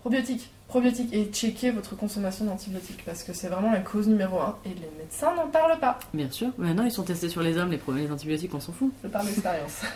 probiotiques, 0.00 0.50
probiotiques 0.68 1.14
et 1.14 1.26
checker 1.32 1.70
votre 1.70 1.96
consommation 1.96 2.44
d'antibiotiques 2.44 3.04
parce 3.06 3.22
que 3.22 3.32
c'est 3.32 3.48
vraiment 3.48 3.70
la 3.70 3.80
cause 3.80 4.08
numéro 4.08 4.38
un 4.40 4.58
et 4.64 4.70
les 4.70 4.90
médecins 4.98 5.34
n'en 5.34 5.46
parlent 5.48 5.78
pas. 5.78 5.98
Bien 6.12 6.30
sûr. 6.30 6.48
Maintenant, 6.58 6.84
ils 6.84 6.90
sont 6.92 7.04
testés 7.04 7.28
sur 7.28 7.42
les 7.42 7.56
hommes, 7.56 7.70
les, 7.70 7.80
les 7.94 8.10
antibiotiques, 8.10 8.52
on 8.54 8.60
s'en 8.60 8.72
fout. 8.72 8.92
Je 9.02 9.08
parle 9.08 9.26
d'expérience. 9.26 9.82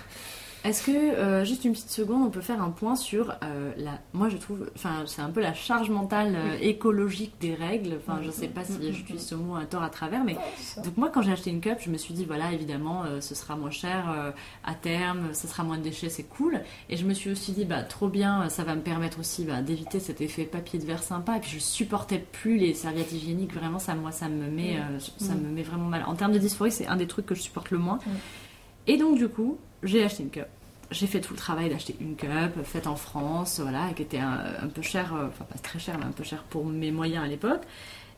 Est-ce 0.64 0.86
que, 0.86 0.90
euh, 0.90 1.44
juste 1.44 1.64
une 1.64 1.72
petite 1.72 1.90
seconde, 1.90 2.26
on 2.26 2.30
peut 2.30 2.40
faire 2.40 2.62
un 2.62 2.70
point 2.70 2.96
sur 2.96 3.34
euh, 3.42 3.72
la. 3.76 4.00
Moi, 4.12 4.28
je 4.28 4.36
trouve. 4.36 4.70
Enfin, 4.74 5.04
c'est 5.06 5.22
un 5.22 5.30
peu 5.30 5.40
la 5.40 5.54
charge 5.54 5.90
mentale 5.90 6.34
euh, 6.36 6.58
écologique 6.60 7.34
des 7.40 7.54
règles. 7.54 7.96
Enfin, 7.98 8.20
je 8.22 8.30
sais 8.30 8.48
pas 8.48 8.64
si 8.64 8.92
j'utilise 8.92 9.24
ce 9.24 9.34
mot 9.34 9.56
à 9.56 9.64
tort 9.64 9.82
à 9.82 9.90
travers, 9.90 10.24
mais. 10.24 10.36
Donc, 10.84 10.96
moi, 10.96 11.10
quand 11.10 11.22
j'ai 11.22 11.32
acheté 11.32 11.50
une 11.50 11.60
cup, 11.60 11.78
je 11.80 11.90
me 11.90 11.96
suis 11.96 12.14
dit, 12.14 12.24
voilà, 12.24 12.52
évidemment, 12.52 13.04
ce 13.20 13.34
sera 13.34 13.56
moins 13.56 13.70
cher 13.70 14.32
à 14.64 14.74
terme, 14.74 15.32
ce 15.32 15.46
sera 15.46 15.62
moins 15.62 15.78
de 15.78 15.82
déchets, 15.82 16.08
c'est 16.08 16.24
cool. 16.24 16.60
Et 16.88 16.96
je 16.96 17.06
me 17.06 17.14
suis 17.14 17.30
aussi 17.30 17.52
dit, 17.52 17.64
bah, 17.64 17.82
trop 17.82 18.08
bien, 18.08 18.48
ça 18.48 18.64
va 18.64 18.74
me 18.74 18.80
permettre 18.80 19.20
aussi 19.20 19.44
bah, 19.44 19.62
d'éviter 19.62 20.00
cet 20.00 20.20
effet 20.20 20.44
papier 20.44 20.78
de 20.78 20.84
verre 20.84 21.02
sympa. 21.02 21.36
Et 21.36 21.40
puis, 21.40 21.50
je 21.50 21.58
supportais 21.58 22.18
plus 22.18 22.58
les 22.58 22.74
serviettes 22.74 23.12
hygiéniques. 23.12 23.54
Vraiment, 23.54 23.78
ça, 23.78 23.94
moi, 23.94 24.12
ça 24.12 24.28
me 24.28 24.48
met, 24.50 24.76
euh, 24.76 24.98
ça 25.18 25.34
me 25.34 25.48
met 25.48 25.62
vraiment 25.62 25.86
mal. 25.86 26.04
En 26.06 26.14
termes 26.14 26.32
de 26.32 26.38
dysphorie, 26.38 26.72
c'est 26.72 26.86
un 26.86 26.96
des 26.96 27.06
trucs 27.06 27.26
que 27.26 27.34
je 27.34 27.42
supporte 27.42 27.70
le 27.70 27.78
moins. 27.78 27.98
Et 28.86 28.96
donc, 28.96 29.16
du 29.16 29.28
coup, 29.28 29.58
j'ai 29.82 30.04
acheté 30.04 30.22
une 30.22 30.30
cup. 30.30 30.46
J'ai 30.90 31.06
fait 31.06 31.20
tout 31.20 31.34
le 31.34 31.38
travail 31.38 31.68
d'acheter 31.68 31.94
une 32.00 32.16
cup, 32.16 32.62
faite 32.64 32.86
en 32.86 32.96
France, 32.96 33.60
voilà, 33.60 33.92
qui 33.94 34.02
était 34.02 34.18
un, 34.18 34.40
un 34.62 34.68
peu 34.68 34.80
cher, 34.80 35.14
euh, 35.14 35.28
enfin 35.28 35.44
pas 35.44 35.58
très 35.58 35.78
cher, 35.78 35.98
mais 35.98 36.06
un 36.06 36.12
peu 36.12 36.24
cher 36.24 36.44
pour 36.44 36.64
mes 36.64 36.90
moyens 36.90 37.24
à 37.24 37.28
l'époque. 37.28 37.62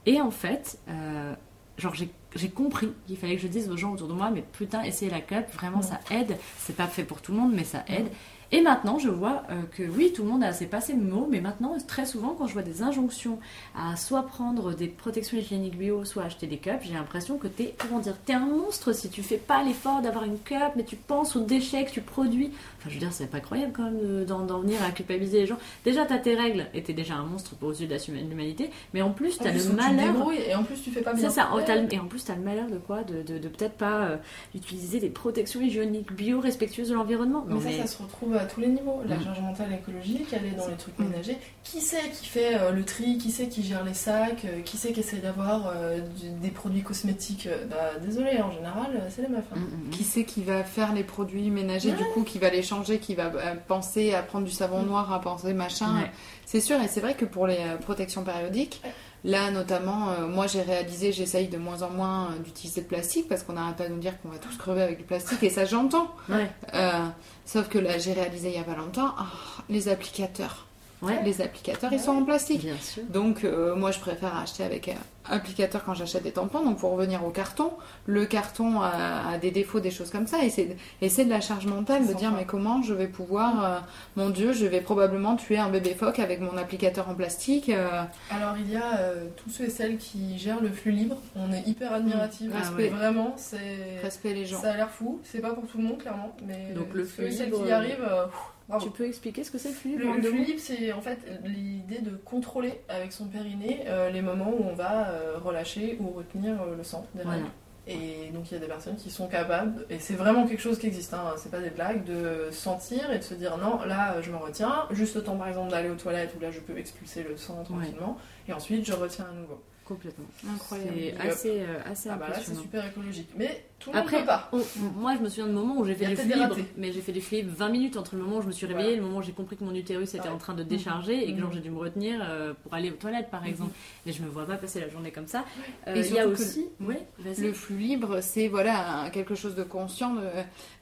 Et 0.07 0.21
en 0.21 0.31
fait, 0.31 0.79
euh, 0.89 1.35
genre 1.79 1.95
j'ai 1.95 2.11
j'ai 2.37 2.49
compris 2.49 2.93
qu'il 3.07 3.17
fallait 3.17 3.35
que 3.35 3.43
je 3.43 3.49
dise 3.49 3.69
aux 3.69 3.77
gens 3.77 3.93
autour 3.93 4.07
de 4.07 4.13
moi, 4.13 4.31
mais 4.31 4.45
putain, 4.53 4.83
essayez 4.85 5.11
la 5.11 5.21
cup, 5.21 5.47
vraiment 5.53 5.83
ça 5.83 5.99
aide. 6.13 6.39
C'est 6.59 6.77
pas 6.77 6.87
fait 6.87 7.03
pour 7.03 7.21
tout 7.21 7.33
le 7.33 7.39
monde, 7.39 7.53
mais 7.53 7.65
ça 7.65 7.85
aide. 7.89 8.09
Et 8.53 8.63
maintenant, 8.63 8.99
je 8.99 9.09
vois 9.09 9.45
euh, 9.51 9.63
que 9.77 9.85
oui, 9.85 10.13
tout 10.13 10.23
le 10.25 10.29
monde 10.29 10.43
a 10.43 10.49
assez 10.49 10.67
passé 10.67 10.93
le 10.95 11.03
mot, 11.03 11.29
mais 11.31 11.41
maintenant, 11.41 11.77
très 11.87 12.05
souvent, 12.05 12.35
quand 12.37 12.49
je 12.49 12.53
vois 12.53 12.63
des 12.63 12.83
injonctions 12.83 13.39
à 13.77 13.95
soit 13.97 14.25
prendre 14.25 14.75
des 14.75 14.89
protections 14.89 15.39
hygiéniques 15.39 15.79
bio, 15.79 16.05
soit 16.05 16.25
acheter 16.25 16.49
des 16.49 16.57
cups, 16.57 16.81
j'ai 16.83 16.95
l'impression 16.95 17.39
que 17.39 17.47
t'es, 17.47 17.75
comment 17.79 18.01
dire, 18.01 18.17
t'es 18.27 18.33
un 18.33 18.47
monstre 18.47 18.93
si 18.93 19.09
tu 19.09 19.23
fais 19.23 19.37
pas 19.37 19.63
l'effort 19.63 20.03
d'avoir 20.03 20.25
une 20.25 20.39
cup, 20.39 20.73
mais 20.75 20.83
tu 20.83 20.97
penses 20.97 21.37
aux 21.37 21.41
déchets 21.45 21.85
que 21.85 21.91
tu 21.93 22.01
produis. 22.01 22.51
Enfin, 22.79 22.89
je 22.89 22.95
veux 22.95 23.01
dire, 23.01 23.13
c'est 23.13 23.31
pas 23.31 23.39
croyable 23.39 23.73
quand 23.73 23.85
même 23.85 24.01
de- 24.01 24.25
d'en 24.25 24.41
d'en 24.41 24.59
venir 24.61 24.79
à 24.83 24.91
culpabiliser 24.91 25.41
les 25.43 25.47
gens. 25.47 25.59
Déjà, 25.85 26.05
t'as 26.05 26.19
tes 26.19 26.35
règles, 26.35 26.67
et 26.75 26.83
t'es 26.83 26.93
déjà 26.93 27.15
un 27.15 27.25
monstre 27.25 27.53
aux 27.63 27.71
yeux 27.73 27.87
de 27.87 27.97
l'humanité, 28.29 28.71
mais 28.95 29.03
en 29.03 29.11
plus, 29.11 29.39
En 29.41 29.45
t'as 29.45 29.51
plus, 29.51 29.69
le 29.69 29.77
tu 29.77 29.77
malheur. 29.77 30.13
débrouilles, 30.13 30.41
et 30.49 30.55
en 30.57 30.65
plus 30.65 30.83
tu 30.83 30.91
fais 30.91 31.03
pas 31.03 31.13
bien. 31.15 31.29
C'est 31.29 31.35
ça, 31.37 31.51
oh, 31.55 31.59
le- 31.59 31.95
et 31.95 31.99
en 32.01 32.07
plus 32.07 32.25
t'as 32.25 32.35
le 32.35 32.43
malheur 32.43 32.69
de 32.69 32.79
quoi? 32.79 33.05
De, 33.05 33.23
de- 33.23 33.39
de 33.39 33.49
peut-être 33.49 33.75
pas 33.77 34.01
euh, 34.07 34.17
utiliser 34.57 34.99
des 34.99 35.09
protections 35.11 35.61
hygiéniques 35.61 36.13
bio 36.13 36.41
respectueuses 36.41 36.89
de 36.89 36.95
l'environnement. 36.95 37.45
Mais 37.47 37.55
Non, 37.55 37.61
ça, 37.61 37.69
mais- 37.69 37.79
ça 37.79 37.87
se 37.87 38.03
retrouve 38.03 38.40
à 38.41 38.45
tous 38.47 38.61
les 38.61 38.69
niveaux. 38.69 39.03
La 39.07 39.17
Mm. 39.17 39.25
charge 39.25 39.41
mentale 39.41 39.73
écologique, 39.73 40.27
elle 40.33 40.47
est 40.47 40.51
dans 40.57 40.67
les 40.67 40.75
trucs 40.77 40.99
ménagers. 40.99 41.37
Qui 41.65 41.81
c'est 41.81 42.11
qui 42.11 42.27
fait 42.27 42.57
euh, 42.59 42.71
le 42.73 42.85
tri? 42.85 43.19
Qui 43.19 43.31
c'est 43.31 43.49
qui 43.49 43.63
gère 43.63 43.85
les 43.85 43.95
sacs? 43.95 44.45
Euh, 44.45 44.61
Qui 44.63 44.77
c'est 44.77 44.93
qui 44.93 45.01
essaye 45.01 45.21
d'avoir 45.21 45.73
euh, 45.75 45.99
des 46.43 46.51
produits 46.51 46.83
cosmétiques? 46.83 47.49
Bah, 47.71 47.93
désolé, 48.05 48.41
en 48.43 48.51
général, 48.51 49.03
c'est 49.11 49.23
les 49.23 49.29
meufs. 49.29 49.45
hein. 49.55 49.59
Mm, 49.59 49.89
mm, 49.89 49.91
Qui 49.91 50.05
c'est 50.05 50.25
qui 50.25 50.43
va 50.43 50.65
faire 50.65 50.93
les 50.93 51.05
produits 51.05 51.51
ménagers, 51.51 51.93
du 51.93 52.05
coup, 52.15 52.25
qui 52.25 52.39
va 52.39 52.51
les 52.51 52.63
changer, 52.63 52.99
qui 52.99 53.15
va 53.15 53.27
euh, 53.27 53.55
penser 53.69 54.15
à 54.15 54.23
prendre 54.23 54.45
du 54.47 54.53
savon 54.53 54.83
noir, 54.83 55.13
à 55.13 55.21
penser 55.21 55.53
machin? 55.55 55.97
Ouais. 56.01 56.11
C'est 56.47 56.61
sûr, 56.61 56.81
et 56.83 56.89
c'est 56.89 57.01
vrai 57.01 57.15
que 57.15 57.25
pour 57.25 57.47
les 57.47 57.59
euh, 57.59 57.77
protections 57.77 58.25
périodiques, 58.25 58.83
là 59.25 59.51
notamment, 59.51 60.11
euh, 60.11 60.27
moi 60.27 60.47
j'ai 60.47 60.63
réalisé, 60.63 61.13
j'essaye 61.13 61.49
de 61.49 61.59
moins 61.59 61.83
en 61.83 61.91
moins 61.91 62.31
euh, 62.31 62.39
d'utiliser 62.39 62.83
de 62.83 62.87
plastique 62.87 63.29
parce 63.29 63.43
qu'on 63.43 63.55
n'arrête 63.55 63.77
pas 63.77 63.89
de 63.89 63.93
nous 63.93 64.01
dire 64.01 64.21
qu'on 64.21 64.29
va 64.29 64.39
tous 64.39 64.57
crever 64.57 64.83
avec 64.83 64.99
du 64.99 65.05
plastique, 65.05 65.43
et 65.43 65.51
ça 65.51 65.65
j'entends. 65.65 66.15
Ouais. 66.29 66.51
Euh, 66.75 67.07
sauf 67.45 67.69
que 67.69 67.79
là, 67.79 67.99
j'ai 67.99 68.13
réalisé 68.13 68.49
il 68.51 68.57
y 68.57 68.59
a 68.59 68.65
pas 68.65 68.77
longtemps, 68.77 69.15
ah, 69.19 69.27
les 69.69 69.89
applicateurs. 69.89 70.67
Ouais. 71.03 71.21
Les 71.25 71.41
applicateurs, 71.41 71.93
ils 71.93 72.01
sont 72.01 72.13
en 72.13 72.25
plastique. 72.25 72.63
Bien 72.63 72.77
sûr. 72.81 73.03
Donc, 73.09 73.45
euh, 73.45 73.75
moi, 73.75 73.91
je 73.91 73.99
préfère 74.01 74.37
acheter 74.37 74.65
avec 74.65 74.89
euh, 74.89 74.93
applicateur 75.29 75.85
quand 75.85 75.95
j'achète 75.95 76.23
des 76.25 76.33
tampons, 76.33 76.63
donc 76.65 76.79
pour 76.79 76.91
revenir 76.93 77.25
au 77.25 77.31
carton, 77.31 77.71
le 78.07 78.27
carton 78.27 78.81
a, 78.83 79.31
a 79.33 79.39
des 79.39 79.51
défauts, 79.51 79.81
des 79.81 79.91
choses 79.91 80.11
comme 80.11 80.27
ça, 80.27 80.45
et 80.45 80.51
c'est, 80.51 80.77
et 81.01 81.09
c'est 81.09 81.25
de 81.25 81.31
la 81.31 81.41
charge 81.41 81.67
mentale 81.67 82.07
de 82.07 82.13
dire 82.15 82.33
mais 82.33 82.45
comment 82.45 82.83
je 82.83 82.93
vais 82.95 83.07
pouvoir, 83.07 83.65
euh, 83.65 83.79
mon 84.17 84.31
Dieu, 84.31 84.53
je 84.53 84.67
vais 84.67 84.81
probablement 84.81 85.37
tuer 85.37 85.59
un 85.59 85.69
bébé 85.71 85.95
phoque 85.95 86.19
avec 86.19 86.41
mon 86.41 86.57
applicateur 86.59 87.09
en 87.09 87.15
plastique. 87.15 87.69
euh, 87.71 88.03
Alors 88.31 88.57
il 88.59 88.71
y 88.71 88.77
a 88.77 88.99
euh, 88.99 89.27
tous 89.37 89.51
ceux 89.51 89.65
et 89.65 89.71
celles 89.71 89.97
qui 89.99 90.37
gèrent 90.39 90.61
le 90.61 90.71
flux 90.71 90.93
libre. 90.93 91.17
On 91.37 91.53
est 91.53 91.63
hyper 91.67 91.93
admiratifs. 91.93 92.51
Ah 92.55 92.59
Respect. 92.59 92.83
ouais. 92.85 92.89
Vraiment, 92.91 93.35
c'est. 93.37 94.01
respect 94.03 94.35
les 94.35 94.45
gens. 94.47 94.61
Ça 94.61 94.73
a 94.73 94.77
l'air 94.77 94.91
fou. 94.91 95.21
C'est 95.25 95.41
pas 95.41 95.55
pour 95.55 95.67
tout 95.67 95.79
le 95.79 95.85
monde 95.85 95.99
clairement, 95.99 96.35
mais 96.47 96.73
Donc, 96.75 96.93
le 96.93 97.05
ceux 97.07 97.25
et 97.25 97.31
celles 97.31 97.51
qui 97.53 97.63
y 97.63 97.73
arrivent, 97.73 98.07
euh, 98.07 98.27
bravo. 98.71 98.87
Tu 98.87 98.91
peux 98.91 99.07
expliquer 99.07 99.45
ce 99.45 99.51
que 99.51 99.59
c'est 99.59 99.69
le 99.69 99.75
flux 99.75 99.91
libre 99.91 100.15
Le, 100.17 100.23
flux 100.23 100.45
libre, 100.45 100.61
c'est 100.61 100.93
en 100.93 101.03
fait 101.03 101.19
l'idée 101.45 102.01
de 102.01 102.17
contrôler 102.17 102.81
avec 102.89 103.13
son 103.13 103.27
périnée 103.27 103.85
euh, 103.87 104.11
les 104.11 104.23
moments 104.23 104.51
où 104.51 104.65
on 104.65 104.75
va 104.75 105.09
euh, 105.09 105.39
relâcher 105.39 105.99
ou 106.01 106.11
retenir 106.11 106.61
euh, 106.63 106.77
le 106.77 106.85
sang 106.85 107.07
des 107.15 107.23
Voilà. 107.23 107.43
Et 107.87 108.31
donc 108.33 108.51
il 108.51 108.55
y 108.55 108.57
a 108.57 108.61
des 108.61 108.69
personnes 108.69 108.97
qui 108.97 109.11
sont 109.11 109.27
capables, 109.27 109.85
et 109.91 109.99
c'est 109.99 110.15
vraiment 110.15 110.47
quelque 110.47 110.61
chose 110.61 110.79
qui 110.79 110.87
existe, 110.87 111.13
hein, 111.13 111.25
c'est 111.37 111.51
pas 111.51 111.59
des 111.59 111.71
blagues, 111.71 112.05
de 112.05 112.49
sentir 112.53 113.11
et 113.11 113.19
de 113.19 113.25
se 113.25 113.35
dire 113.35 113.57
non, 113.57 113.83
là 113.85 114.21
je 114.21 114.31
me 114.31 114.37
retiens, 114.37 114.87
juste 114.91 115.17
le 115.17 115.25
temps 115.25 115.37
par 115.37 115.49
exemple 115.49 115.71
d'aller 115.71 115.89
aux 115.89 115.97
toilettes 115.97 116.35
où 116.39 116.41
là 116.41 116.51
je 116.53 116.61
peux 116.61 116.79
expulser 116.79 117.25
le 117.29 117.37
sang 117.37 117.65
tranquillement, 117.65 118.17
et 118.47 118.53
ensuite 118.53 118.87
je 118.87 118.93
retiens 118.93 119.25
à 119.29 119.35
nouveau. 119.35 119.61
Complètement. 119.91 120.25
Incroyable. 120.55 120.93
C'est 120.97 121.17
assez, 121.29 121.61
euh, 121.63 121.81
assez 121.85 122.09
Ah 122.11 122.17
bah 122.17 122.29
là 122.29 122.37
c'est 122.41 122.55
super 122.55 122.87
écologique, 122.87 123.29
mais 123.37 123.65
tout 123.81 123.91
le 123.91 123.97
monde 123.97 124.05
Après, 124.07 124.21
peut 124.21 124.27
pas. 124.27 124.49
moi 124.95 125.17
je 125.17 125.21
me 125.21 125.29
souviens 125.29 125.49
de 125.49 125.53
moments 125.53 125.79
où 125.79 125.85
j'ai 125.85 125.97
fait 125.97 126.07
du 126.07 126.33
ratés. 126.35 126.65
mais 126.77 126.93
j'ai 126.93 127.01
fait 127.01 127.11
du 127.11 127.19
libre 127.19 127.51
20 127.57 127.69
minutes 127.71 127.97
entre 127.97 128.15
le 128.15 128.23
moment 128.23 128.37
où 128.37 128.43
je 128.43 128.47
me 128.47 128.53
suis 128.53 128.67
réveillée 128.67 128.91
Voilà. 128.91 128.97
et 128.99 129.01
le 129.01 129.07
moment 129.07 129.19
où 129.19 129.23
j'ai 129.23 129.33
compris 129.33 129.57
que 129.57 129.65
mon 129.65 129.75
utérus 129.75 130.15
était 130.15 130.29
Ouais. 130.29 130.35
en 130.35 130.39
train 130.39 130.55
de 130.55 130.63
décharger 130.63 131.25
et 131.25 131.27
que 131.33 131.33
Mhm. 131.33 131.41
genre 131.41 131.53
j'ai 131.55 131.59
dû 131.61 131.71
me 131.71 131.79
retenir 131.81 132.21
euh, 132.23 132.55
pour 132.63 132.73
aller 132.73 132.93
aux 132.93 132.95
toilettes 132.95 133.31
par 133.33 133.43
Mhm. 133.43 133.49
exemple. 133.49 133.73
Mais 134.07 134.13
je 134.13 134.23
me 134.23 134.29
vois 134.29 134.47
pas 134.47 134.57
passer 134.59 134.79
la 134.81 134.89
journée 134.89 135.11
comme 135.11 135.27
ça. 135.27 135.45
Euh, 135.89 135.97
Et 135.97 136.07
il 136.07 136.15
y 136.15 136.21
a 136.21 136.29
aussi. 136.29 136.67
Vas-y. 136.79 137.41
Le 137.41 137.53
flux 137.53 137.77
libre, 137.77 138.21
c'est 138.21 138.47
voilà 138.47 139.11
quelque 139.13 139.35
chose 139.35 139.57
de 139.57 139.65
conscient. 139.65 140.15
de- 140.15 140.21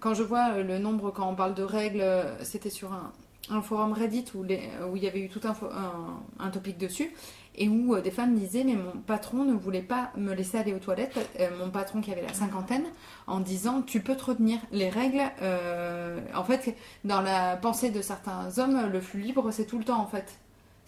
Quand 0.01 0.13
je 0.13 0.23
vois 0.23 0.59
le 0.59 0.79
nombre, 0.79 1.11
quand 1.13 1.31
on 1.31 1.35
parle 1.35 1.55
de 1.55 1.63
règles, 1.63 2.05
c'était 2.43 2.69
sur 2.69 2.93
un, 2.93 3.11
un 3.51 3.63
forum 3.63 3.93
Reddit 3.93 4.27
où, 4.35 4.45
il 4.45 5.03
y 5.03 5.09
avait 5.09 5.21
eu 5.21 5.29
tout 5.29 5.41
un 5.47 6.51
topic 6.51 6.79
dessus 6.79 7.13
et 7.59 7.69
où 7.69 7.95
euh, 7.95 8.01
des 8.01 8.11
femmes 8.11 8.35
disaient 8.35 8.65
mais 8.65 8.77
mon 8.77 8.93
patron 8.93 9.45
ne 9.45 9.53
voulait 9.53 9.83
pas 9.83 10.13
me 10.17 10.33
laisser 10.33 10.57
aller 10.57 10.73
aux 10.73 10.79
toilettes, 10.79 11.19
euh, 11.41 11.49
mon 11.59 11.71
patron 11.71 12.01
qui 12.01 12.11
avait 12.13 12.23
la 12.23 12.33
cinquantaine, 12.33 12.87
en 13.27 13.41
disant 13.41 13.83
tu 13.83 14.01
peux 14.01 14.17
te 14.17 14.25
retenir. 14.25 14.59
Les 14.73 14.89
règles, 14.89 15.23
euh, 15.43 16.21
en 16.35 16.45
fait, 16.45 16.75
dans 17.05 17.21
la 17.21 17.57
pensée 17.57 17.91
de 17.91 18.01
certains 18.01 18.59
hommes, 18.59 18.89
le 18.91 19.01
flux 19.01 19.21
libre 19.21 19.51
c'est 19.51 19.67
tout 19.67 19.79
le 19.79 19.85
temps 19.85 20.01
en 20.01 20.07
fait. 20.07 20.39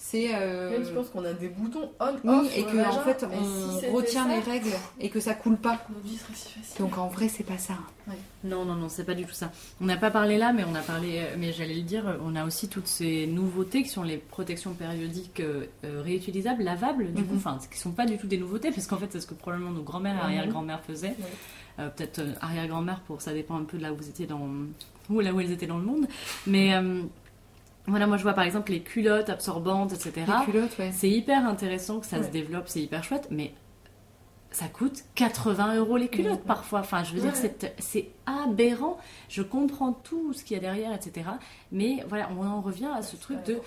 C'est 0.03 0.31
euh, 0.35 0.71
Même 0.71 0.85
je 0.85 0.93
pense 0.95 1.11
qu'on 1.11 1.25
a 1.27 1.35
des 1.35 1.49
boutons 1.49 1.91
on, 2.01 2.07
oui, 2.25 2.47
off 2.47 2.57
et 2.57 2.65
que 2.65 2.87
en 2.89 3.01
fait 3.03 3.23
on 3.31 3.79
si 3.81 3.87
retient 3.89 4.27
ça, 4.27 4.35
les 4.35 4.41
règles 4.41 4.71
et 4.99 5.11
que 5.11 5.21
ça 5.21 5.35
coule 5.35 5.59
pas. 5.59 5.79
Notre 5.91 6.07
vie 6.07 6.17
serait 6.17 6.33
si 6.35 6.49
facile. 6.53 6.79
Donc 6.79 6.97
en 6.97 7.09
vrai 7.09 7.29
c'est 7.29 7.45
pas 7.45 7.59
ça. 7.59 7.75
Non, 8.43 8.65
non, 8.65 8.75
non, 8.77 8.89
c'est 8.89 9.05
pas 9.05 9.13
du 9.15 9.27
tout 9.27 9.35
ça. 9.35 9.53
On 9.81 9.85
n'a 9.85 9.99
pas 9.99 10.11
parlé 10.11 10.39
là, 10.39 10.55
mais 10.55 10.65
on 10.65 10.75
a 10.75 10.81
parlé, 10.81 11.19
euh, 11.19 11.35
mais 11.39 11.53
j'allais 11.53 11.75
le 11.75 11.83
dire, 11.83 12.19
on 12.25 12.35
a 12.35 12.47
aussi 12.47 12.67
toutes 12.69 12.87
ces 12.89 13.27
nouveautés 13.27 13.83
qui 13.83 13.91
sont 13.91 14.03
les 14.03 14.17
protections 14.17 14.73
périodiques 14.73 15.41
euh, 15.41 15.67
euh, 15.85 16.01
réutilisables, 16.03 16.63
lavables, 16.63 17.13
du 17.13 17.23
coup, 17.23 17.35
Mhm. 17.35 17.39
enfin, 17.39 17.59
qui 17.71 17.79
sont 17.79 17.93
pas 17.93 18.07
du 18.07 18.17
tout 18.17 18.27
des 18.27 18.39
nouveautés, 18.39 18.71
parce 18.73 18.87
qu'en 18.87 18.97
fait, 18.97 19.09
c'est 19.13 19.21
ce 19.21 19.27
que 19.27 19.35
probablement 19.35 19.71
nos 19.71 19.83
grands-mères 19.83 20.15
et 20.15 20.17
Mhm. 20.17 20.23
arrière-grand-mères 20.25 20.81
faisaient. 20.83 21.15
Euh, 21.79 21.89
Peut-être 21.91 22.19
euh, 22.21 22.33
arrière-grand-mère, 22.41 23.01
pour 23.07 23.21
ça 23.21 23.33
dépend 23.35 23.57
un 23.59 23.65
peu 23.65 23.77
de 23.79 23.83
là 23.83 23.93
où 23.93 23.97
vous 23.97 24.09
étiez 24.09 24.27
dans, 24.27 24.49
ou 25.11 25.21
là 25.21 25.33
où 25.33 25.41
elles 25.41 25.53
étaient 25.53 25.67
dans 25.69 25.79
le 25.79 25.85
monde. 25.85 26.07
Mais 26.47 26.75
euh, 26.75 27.03
voilà, 27.87 28.07
moi 28.07 28.17
je 28.17 28.23
vois 28.23 28.35
par 28.35 28.45
exemple 28.45 28.73
les 28.73 28.83
culottes 28.83 29.31
absorbantes, 29.31 29.93
etc. 29.93 30.13
Les 30.47 30.53
culottes, 30.53 30.79
ouais. 30.79 30.91
C'est 30.93 31.09
hyper 31.11 31.47
intéressant 31.47 32.01
que 32.01 32.07
ça 32.07 32.23
se 32.23 32.29
développe, 32.29 32.69
c'est 32.69 32.81
hyper 32.83 33.03
chouette, 33.05 33.29
mais 33.31 33.53
ça 34.53 34.67
coûte 34.67 35.05
80 35.15 35.77
euros 35.77 35.97
les 35.97 36.09
culottes 36.09 36.43
parfois. 36.43 36.81
Enfin, 36.81 37.05
je 37.05 37.15
veux 37.15 37.21
dire, 37.21 37.33
Ouais. 37.41 37.73
c'est 37.79 38.09
aberrant. 38.27 38.99
Je 39.29 39.43
comprends 39.43 39.93
tout 39.93 40.33
ce 40.33 40.43
qu'il 40.45 40.57
y 40.57 40.59
a 40.59 40.61
derrière, 40.61 40.93
etc. 40.93 41.31
Mais 41.73 42.05
voilà, 42.09 42.29
on 42.37 42.45
en 42.47 42.61
revient 42.61 42.89
à 42.95 43.03
ce 43.03 43.17
truc 43.17 43.43
de 43.45 43.61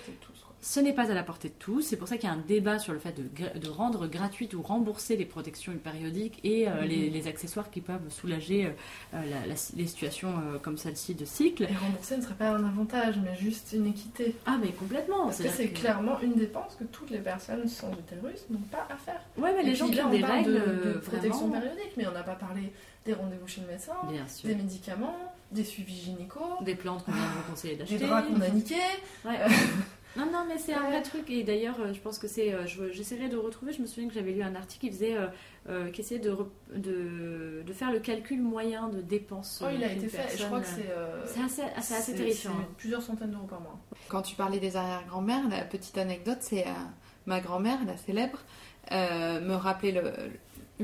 ce 0.66 0.80
n'est 0.80 0.94
pas 0.94 1.12
à 1.12 1.14
la 1.14 1.24
portée 1.24 1.50
de 1.50 1.54
tous. 1.60 1.82
C'est 1.82 1.98
pour 1.98 2.08
ça 2.08 2.16
qu'il 2.18 2.30
y 2.30 2.32
a 2.32 2.36
un 2.36 2.42
débat 2.48 2.80
sur 2.80 2.94
le 2.94 3.00
fait 3.00 3.14
de, 3.14 3.70
rendre 3.70 4.08
gratuite 4.08 4.54
ou 4.54 4.62
rembourser 4.62 5.18
les 5.18 5.26
protections 5.26 5.74
périodiques 5.74 6.40
et 6.46 6.70
euh, 6.70 6.82
Mhm. 6.84 6.88
les, 6.88 7.10
les 7.10 7.28
accessoires 7.28 7.70
qui 7.70 7.82
peuvent 7.82 8.10
soulager 8.10 8.68
euh, 8.68 8.70
euh, 9.16 9.22
la- 9.30 9.46
la- 9.46 9.56
les 9.76 9.88
situations 9.88 10.30
euh, 10.30 10.60
comme 10.60 10.78
celle-ci 10.78 11.16
de 11.16 11.26
cycle. 11.26 11.64
Et 11.64 11.76
rembourser 11.76 12.16
ne 12.16 12.22
serait 12.22 12.34
pas 12.36 12.50
un 12.52 12.64
avantage, 12.66 13.16
mais 13.24 13.36
juste 13.36 13.74
une 13.74 13.88
équité. 13.88 14.36
Ah, 14.46 14.58
mais 14.62 14.70
complètement. 14.72 15.26
Parce 15.26 15.40
que 15.42 15.50
c'est 15.50 15.68
que- 15.68 15.80
clairement 15.80 16.20
une 16.22 16.36
dépense 16.36 16.76
que 16.80 16.86
toutes 16.86 17.10
les 17.10 17.20
personnes 17.20 17.68
sans 17.68 17.92
utérus 17.92 18.46
n'ont 18.50 18.58
pas 18.72 18.88
à 18.90 18.96
faire. 18.96 19.22
Ouais, 19.38 19.54
mais 19.54 19.64
Et 19.64 19.66
les 19.72 19.76
gens 19.76 19.90
qui 19.90 20.00
ont 20.02 20.08
on 20.08 20.12
des 20.12 20.24
règles, 20.24 20.54
de, 20.54 20.90
de 20.90 20.94
protection 21.00 21.48
vraiment, 21.50 21.60
périodique, 21.62 21.92
mais 21.98 22.08
on 22.08 22.12
n'a 22.14 22.24
pas 22.24 22.36
parlé 22.36 22.72
des 23.06 23.14
rendez-vous 23.14 23.48
chez 23.50 23.60
le 23.60 23.68
médecin, 23.68 23.94
des 24.46 24.56
médicaments, 24.56 25.18
des 25.52 25.66
suivis 25.66 25.94
gynécos, 26.06 26.42
Des 26.64 26.76
plantes 26.76 27.04
qu'on 27.04 27.12
vient 27.12 27.22
de 27.22 27.28
vous 27.28 27.52
conseiller 27.52 27.74
des 27.76 27.80
d'acheter. 27.84 28.08
draps 28.08 28.28
qu'on 28.30 28.40
a 28.42 28.48
niqués. 28.50 28.76
Ouais. 29.26 29.40
Non, 30.16 30.26
non, 30.28 30.46
mais 30.48 30.58
c'est 30.60 30.74
un 30.74 30.90
vrai 30.90 31.02
truc. 31.02 31.30
Et 31.30 31.44
d'ailleurs, 31.44 31.80
euh, 31.80 31.92
je 31.94 32.00
pense 32.00 32.20
que 32.20 32.28
c'est. 32.28 32.54
euh, 32.54 32.68
je- 32.68 32.92
J'essaierai 32.92 33.30
de 33.30 33.38
retrouver. 33.38 33.74
Je 33.74 33.82
me 33.82 33.88
souviens 33.88 34.08
que 34.08 34.14
j'avais 34.14 34.32
lu 34.32 34.44
un 34.44 34.54
article 34.56 34.86
qui 34.88 34.92
faisait. 34.92 35.16
euh, 35.70 35.90
qui 35.92 36.02
essayait 36.02 36.20
de, 36.20 36.36
de, 36.76 37.64
de 37.66 37.74
faire 37.74 37.92
le 37.92 38.00
calcul 38.00 38.42
moyen 38.42 38.90
de 38.90 39.00
dépenses. 39.02 39.64
Oh, 39.66 39.70
il 39.74 39.82
a 39.84 39.92
été 39.92 40.08
fait, 40.10 40.18
je 40.24 40.28
personne, 40.28 40.46
crois 40.48 40.60
que 40.60 40.68
c'est. 40.68 40.90
euh, 40.90 41.24
C'est 41.26 41.40
assez, 41.42 41.62
c'est 41.82 41.96
assez 41.96 42.16
terrifiant. 42.16 42.52
hein. 42.52 42.66
c'est 42.68 42.76
plusieurs 42.78 43.02
centaines 43.02 43.32
d'euros 43.32 43.48
par 43.48 43.62
mois. 43.62 43.80
Quand 44.10 44.22
tu 44.22 44.36
parlais 44.36 44.60
des 44.60 44.76
arrière-grand-mères, 44.76 45.48
la 45.50 45.64
petite 45.64 45.98
anecdote, 45.98 46.40
c'est 46.42 46.68
euh, 46.68 46.72
ma 47.26 47.40
grand-mère, 47.40 47.80
la 47.88 47.96
célèbre, 47.98 48.40
euh, 48.92 49.40
me 49.42 49.56
rappelait 49.56 49.94
le- 49.94 50.14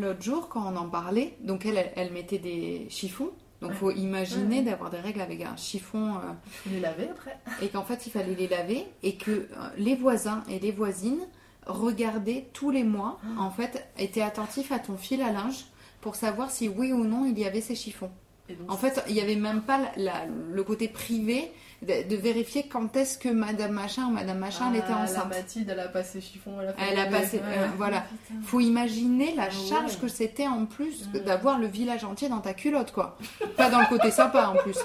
l'autre 0.02 0.22
jour 0.22 0.48
quand 0.48 0.64
on 0.72 0.76
en 0.78 0.90
parlait. 0.90 1.36
Donc 1.42 1.66
elle, 1.66 1.78
elle, 1.78 1.92
elle 1.98 2.14
mettait 2.14 2.40
des 2.40 2.88
chiffons. 2.90 3.32
Donc 3.62 3.72
Ouais. 3.72 3.76
faut 3.76 3.92
imaginer 3.92 4.60
Ouais. 4.60 4.64
d'avoir 4.64 4.90
des 4.90 5.00
règles 5.00 5.22
avec 5.22 5.42
un 5.42 5.58
chiffon 5.58 6.16
euh, 6.16 6.20
Il 6.66 6.74
les 6.74 6.80
laver 6.80 7.10
après. 7.10 7.38
et 7.62 7.68
qu'en 7.68 7.84
fait 7.84 8.08
il 8.08 8.10
fallait 8.12 8.36
les 8.36 8.48
laver 8.48 8.86
et 9.04 9.16
que 9.18 9.32
euh, 9.32 9.46
les 9.78 9.96
voisins 9.96 10.44
et 10.50 10.60
les 10.60 10.72
voisines 10.72 11.20
regardaient 11.66 12.50
tous 12.54 12.72
les 12.72 12.84
mois, 12.84 13.20
Ah. 13.24 13.42
en 13.42 13.52
fait, 13.52 13.88
étaient 13.98 14.22
attentifs 14.22 14.72
à 14.72 14.80
ton 14.80 14.98
fil 14.98 15.22
à 15.22 15.32
linge 15.32 15.66
pour 16.02 16.16
savoir 16.16 16.50
si 16.52 16.68
oui 16.70 16.92
ou 16.94 17.04
non 17.04 17.26
il 17.26 17.38
y 17.38 17.46
avait 17.46 17.62
ces 17.62 17.76
chiffons. 17.76 18.10
Donc, 18.56 18.72
En 18.72 18.78
fait, 18.78 19.04
il 19.08 19.14
n'y 19.14 19.22
avait 19.22 19.36
même 19.36 19.62
pas 19.62 19.78
la- 19.80 19.92
la- 19.98 20.26
le 20.52 20.64
côté 20.64 20.88
privé 20.88 21.52
de, 21.82 22.08
de 22.10 22.16
vérifier 22.18 22.68
quand 22.68 22.96
est-ce 22.98 23.18
que 23.18 23.30
Madame 23.30 23.72
Machin 23.72 24.08
ou 24.08 24.12
Madame 24.12 24.38
Machin 24.40 24.66
elle 24.72 24.80
était 24.80 24.88
ah, 24.90 24.98
La 24.98 25.04
enceinte. 25.04 25.30
Mathilde, 25.30 25.70
elle 25.72 25.80
a 25.80 25.88
passé 25.88 26.20
chiffon, 26.20 26.52
elle 26.62 26.70
a 26.70 26.74
Elle 26.92 27.00
a 27.00 27.06
passé, 27.06 27.38
ouais. 27.38 27.44
euh, 27.46 27.68
voilà. 27.78 28.04
Faut 28.44 28.60
imaginer 28.60 29.34
la 29.36 29.44
Ah 29.44 29.50
charge 29.50 29.92
ouais. 29.94 30.00
que 30.02 30.08
c'était 30.10 30.48
en 30.48 30.66
plus 30.66 31.10
d'avoir 31.26 31.58
le 31.58 31.68
village 31.68 32.04
entier 32.04 32.28
dans 32.30 32.40
ta 32.42 32.54
culotte, 32.54 32.92
quoi. 32.92 33.18
Pas 33.56 33.70
dans 33.70 33.80
le 33.80 33.86
côté 33.88 34.12
sympa 34.12 34.48
en 34.48 34.56
plus. 34.58 34.78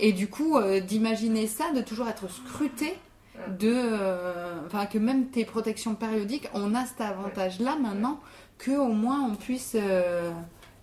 Et 0.00 0.12
du 0.12 0.28
coup, 0.28 0.56
euh, 0.56 0.80
d'imaginer 0.80 1.46
ça, 1.46 1.70
de 1.74 1.82
toujours 1.82 2.08
être 2.08 2.30
scruté, 2.30 2.94
de, 3.60 3.70
euh, 3.72 4.56
que 4.90 4.98
même 4.98 5.26
tes 5.26 5.44
protections 5.44 5.94
périodiques, 5.94 6.48
on 6.54 6.74
a 6.74 6.84
cet 6.86 7.00
avantage-là 7.02 7.76
maintenant 7.80 8.18
que 8.58 8.72
au 8.72 8.88
moins 8.88 9.20
on 9.30 9.34
puisse 9.36 9.76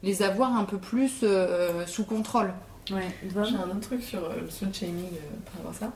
les 0.06 0.22
avoir 0.22 0.56
un 0.56 0.64
peu 0.64 0.78
plus 0.78 1.22
euh, 1.24 1.86
sous 1.88 2.06
contrôle. 2.06 2.54
Ouais, 2.92 3.02
J'ai 3.24 3.56
un 3.56 3.70
autre 3.70 3.80
truc 3.82 4.04
sur 4.04 4.24
euh, 4.24 4.42
le 4.42 4.50
slut 4.50 4.68
shaming 4.72 5.08
euh, 5.08 5.20
par 5.46 5.56
rapport 5.56 5.72
à 5.72 5.74
ça. 5.74 5.94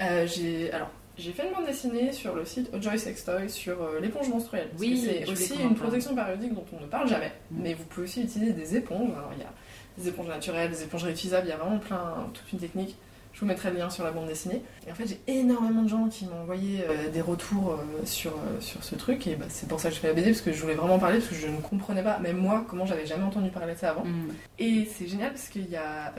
Euh, 0.00 0.26
j'ai 0.26 0.72
alors 0.72 0.90
j'ai 1.16 1.32
fait 1.32 1.46
une 1.46 1.54
bande 1.54 1.66
dessinée 1.66 2.10
sur 2.12 2.34
le 2.34 2.44
site 2.44 2.70
Joy 2.80 2.98
Sextoy 2.98 3.48
sur 3.48 3.80
euh, 3.80 4.00
l'éponge 4.00 4.28
menstruelle. 4.28 4.68
Parce 4.70 4.80
Oui, 4.80 4.98
c'est 4.98 5.30
aussi 5.30 5.54
une 5.62 5.76
protection 5.76 6.14
périodique 6.14 6.54
dont 6.54 6.64
on 6.76 6.80
ne 6.80 6.86
parle 6.86 7.08
jamais. 7.08 7.32
Mm. 7.50 7.62
Mais 7.62 7.74
vous 7.74 7.84
pouvez 7.84 8.04
aussi 8.04 8.22
utiliser 8.22 8.52
des 8.52 8.76
éponges. 8.76 9.10
Alors 9.10 9.30
il 9.36 9.40
y 9.40 9.44
a 9.44 9.52
des 9.98 10.08
éponges 10.08 10.28
naturelles, 10.28 10.70
des 10.70 10.82
éponges 10.82 11.04
réutilisables. 11.04 11.46
Il 11.46 11.50
y 11.50 11.52
a 11.52 11.58
vraiment 11.58 11.78
plein 11.78 12.28
toute 12.34 12.52
une 12.52 12.58
technique. 12.58 12.96
Vous 13.42 13.48
mettrai 13.48 13.72
le 13.72 13.78
lien 13.78 13.90
sur 13.90 14.04
la 14.04 14.12
bande 14.12 14.28
dessinée. 14.28 14.62
Et 14.86 14.92
en 14.92 14.94
fait, 14.94 15.04
j'ai 15.08 15.20
énormément 15.26 15.82
de 15.82 15.88
gens 15.88 16.08
qui 16.08 16.26
m'ont 16.26 16.42
envoyé 16.42 16.84
euh, 16.88 17.10
des 17.10 17.20
retours 17.20 17.72
euh, 17.72 18.06
sur, 18.06 18.30
euh, 18.30 18.60
sur 18.60 18.84
ce 18.84 18.94
truc. 18.94 19.26
Et 19.26 19.34
bah, 19.34 19.46
c'est 19.48 19.68
pour 19.68 19.80
ça 19.80 19.88
que 19.88 19.96
je 19.96 20.00
fais 20.00 20.06
la 20.06 20.14
BD, 20.14 20.30
parce 20.30 20.42
que 20.42 20.52
je 20.52 20.62
voulais 20.62 20.76
vraiment 20.76 21.00
parler, 21.00 21.18
parce 21.18 21.28
que 21.28 21.34
je 21.34 21.48
ne 21.48 21.56
comprenais 21.60 22.04
pas, 22.04 22.20
même 22.20 22.36
moi, 22.36 22.64
comment 22.68 22.86
j'avais 22.86 23.04
jamais 23.04 23.24
entendu 23.24 23.50
parler 23.50 23.74
de 23.74 23.78
ça 23.80 23.90
avant. 23.90 24.04
Mm. 24.04 24.28
Et 24.60 24.84
c'est 24.84 25.08
génial 25.08 25.30
parce 25.30 25.48
qu'il 25.48 25.68
y 25.68 25.74
a 25.74 26.14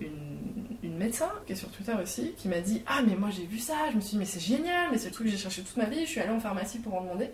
une, 0.00 0.38
une 0.82 0.96
médecin 0.96 1.30
qui 1.46 1.52
est 1.52 1.56
sur 1.56 1.70
Twitter 1.70 1.94
aussi 2.02 2.32
qui 2.36 2.48
m'a 2.48 2.58
dit 2.58 2.82
Ah, 2.88 3.00
mais 3.06 3.14
moi 3.14 3.30
j'ai 3.30 3.46
vu 3.46 3.60
ça, 3.60 3.74
je 3.92 3.96
me 3.96 4.00
suis 4.00 4.10
dit, 4.12 4.18
mais 4.18 4.24
c'est 4.24 4.40
génial, 4.40 4.88
mais 4.90 4.98
c'est 4.98 5.10
le 5.10 5.14
truc 5.14 5.26
que 5.26 5.32
j'ai 5.32 5.38
cherché 5.38 5.62
toute 5.62 5.76
ma 5.76 5.84
vie. 5.84 6.00
Je 6.00 6.10
suis 6.10 6.20
allée 6.20 6.32
en 6.32 6.40
pharmacie 6.40 6.80
pour 6.80 6.94
en 6.96 7.02
demander. 7.02 7.30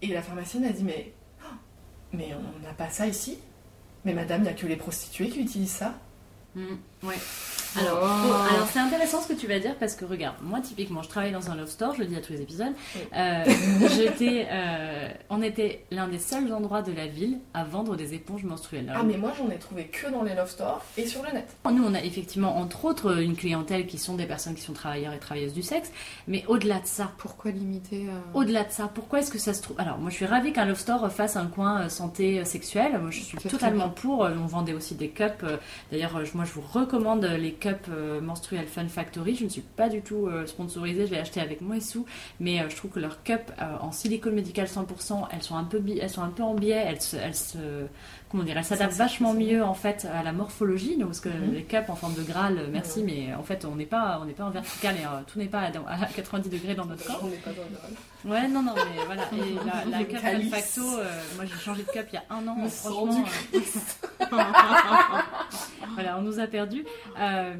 Et 0.00 0.08
la 0.08 0.22
pharmacienne 0.22 0.64
a 0.64 0.70
dit 0.70 0.82
Mais, 0.82 1.12
oh, 1.42 1.54
mais 2.14 2.30
on 2.34 2.66
n'a 2.66 2.72
pas 2.72 2.88
ça 2.88 3.06
ici. 3.06 3.38
Mais 4.06 4.14
madame, 4.14 4.40
il 4.40 4.44
n'y 4.44 4.50
a 4.50 4.54
que 4.54 4.66
les 4.66 4.76
prostituées 4.76 5.28
qui 5.28 5.40
utilisent 5.40 5.70
ça. 5.72 5.94
Mm. 6.54 6.76
Ouais. 7.02 7.16
Alors, 7.78 7.98
oh. 8.02 8.54
alors 8.54 8.66
c'est 8.72 8.78
intéressant 8.78 9.20
ce 9.20 9.28
que 9.28 9.38
tu 9.38 9.46
vas 9.46 9.58
dire 9.58 9.74
parce 9.78 9.94
que 9.94 10.04
regarde, 10.04 10.36
moi 10.42 10.60
typiquement, 10.60 11.02
je 11.02 11.08
travaille 11.08 11.32
dans 11.32 11.50
un 11.50 11.56
love 11.56 11.68
store, 11.68 11.94
je 11.94 12.00
le 12.00 12.06
dis 12.06 12.16
à 12.16 12.20
tous 12.20 12.32
les 12.32 12.40
épisodes. 12.40 12.72
Euh, 13.14 13.44
j'étais, 13.96 14.46
euh, 14.50 15.08
on 15.28 15.42
était 15.42 15.84
l'un 15.90 16.08
des 16.08 16.18
seuls 16.18 16.52
endroits 16.52 16.82
de 16.82 16.92
la 16.92 17.06
ville 17.06 17.38
à 17.54 17.64
vendre 17.64 17.96
des 17.96 18.14
éponges 18.14 18.44
menstruelles. 18.44 18.90
ah 18.94 19.02
mais 19.02 19.16
moi 19.16 19.32
j'en 19.36 19.50
ai 19.50 19.58
trouvé 19.58 19.86
que 19.86 20.10
dans 20.10 20.22
les 20.22 20.34
love 20.34 20.50
stores 20.50 20.82
et 20.96 21.06
sur 21.06 21.22
le 21.22 21.32
net. 21.32 21.56
Nous 21.70 21.84
on 21.84 21.94
a 21.94 22.02
effectivement 22.02 22.56
entre 22.56 22.84
autres 22.86 23.20
une 23.20 23.36
clientèle 23.36 23.86
qui 23.86 23.98
sont 23.98 24.14
des 24.14 24.26
personnes 24.26 24.54
qui 24.54 24.62
sont 24.62 24.72
travailleurs 24.72 25.12
et 25.12 25.18
travailleuses 25.18 25.52
du 25.52 25.62
sexe, 25.62 25.90
mais 26.26 26.44
au-delà 26.48 26.80
de 26.80 26.86
ça, 26.86 27.12
pourquoi 27.18 27.50
limiter 27.50 28.06
euh, 28.08 28.38
Au-delà 28.38 28.64
de 28.64 28.70
ça, 28.70 28.88
pourquoi 28.92 29.18
est-ce 29.18 29.30
que 29.30 29.38
ça 29.38 29.52
se 29.52 29.60
trouve 29.60 29.78
Alors 29.78 29.98
moi 29.98 30.10
je 30.10 30.16
suis 30.16 30.26
ravie 30.26 30.52
qu'un 30.52 30.64
love 30.64 30.78
store 30.78 31.10
fasse 31.12 31.36
un 31.36 31.46
coin 31.46 31.88
santé 31.88 32.44
sexuelle. 32.44 32.98
Moi 32.98 33.10
je 33.10 33.20
suis 33.20 33.36
totalement 33.36 33.90
pour. 33.90 34.20
On 34.20 34.46
vendait 34.46 34.72
aussi 34.72 34.94
des 34.94 35.08
cups. 35.08 35.44
D'ailleurs 35.90 36.22
moi 36.34 36.44
je 36.44 36.52
vous 36.52 36.62
recommande 36.62 36.85
les 37.38 37.52
cups 37.52 37.88
euh, 37.88 38.20
menstruel 38.20 38.66
Fun 38.66 38.88
Factory. 38.88 39.34
Je 39.34 39.44
ne 39.44 39.48
suis 39.48 39.62
pas 39.62 39.88
du 39.88 40.02
tout 40.02 40.26
euh, 40.26 40.46
sponsorisée, 40.46 41.06
je 41.06 41.12
l'ai 41.12 41.18
acheté 41.18 41.40
avec 41.40 41.60
moi 41.60 41.76
et 41.76 41.80
sous, 41.80 42.06
mais 42.40 42.60
euh, 42.60 42.68
je 42.68 42.76
trouve 42.76 42.90
que 42.90 43.00
leurs 43.00 43.22
cups 43.22 43.52
en 43.80 43.92
silicone 43.92 44.34
médical 44.34 44.66
100%, 44.66 45.26
elles 45.32 45.42
sont 45.42 45.56
un 45.56 45.64
peu, 45.64 45.82
elles 46.00 46.10
sont 46.10 46.22
un 46.22 46.30
peu 46.30 46.42
en 46.42 46.54
biais, 46.54 46.84
elles 46.86 47.34
se 47.34 47.56
comment 48.30 48.42
dire, 48.42 48.56
elles 48.56 48.64
s'adaptent 48.64 48.94
vachement 48.94 49.34
mieux 49.34 49.62
en 49.62 49.74
fait 49.74 50.06
à 50.12 50.22
la 50.22 50.32
morphologie, 50.32 50.96
donc, 50.96 51.08
parce 51.08 51.20
que 51.20 51.28
mhm. 51.28 51.54
les 51.54 51.62
cups 51.62 51.88
en 51.88 51.96
forme 51.96 52.14
de 52.14 52.22
Graal, 52.22 52.68
merci, 52.72 53.02
mais 53.04 53.34
en 53.34 53.42
fait 53.42 53.64
on 53.64 53.76
n'est 53.76 53.86
pas, 53.86 54.18
on 54.20 54.24
n'est 54.24 54.32
pas 54.32 54.44
en 54.44 54.50
vertical 54.50 54.96
et 54.96 55.04
tout 55.30 55.38
n'est 55.38 55.46
pas 55.46 55.60
à, 55.60 56.06
90 56.14 56.48
degrés 56.48 56.74
dans 56.74 56.86
notre 56.86 57.04
corps. 57.04 57.20
On 57.22 57.28
n'est 57.28 57.36
pas 57.36 57.50
dans 57.50 57.62
le 57.62 57.76
Graal. 57.76 57.92
Ouais, 58.24 58.48
non, 58.48 58.62
non, 58.62 58.74
mais 58.74 59.04
voilà. 59.04 59.22
Et 59.32 59.90
la, 59.90 60.04
cup 60.04 60.18
Fun 60.18 60.40
Facto, 60.50 60.82
moi 61.36 61.44
j'ai 61.44 61.54
changé 61.54 61.82
de 61.82 61.88
cup 61.88 62.06
il 62.12 62.14
y 62.14 62.18
a 62.18 62.24
un 62.30 62.46
an, 62.48 62.68
franchement. 62.68 63.24
voilà, 65.94 66.18
on 66.18 66.22
nous 66.22 66.40
a 66.40 66.46
perdu. 66.46 66.84
Euh, 67.20 67.54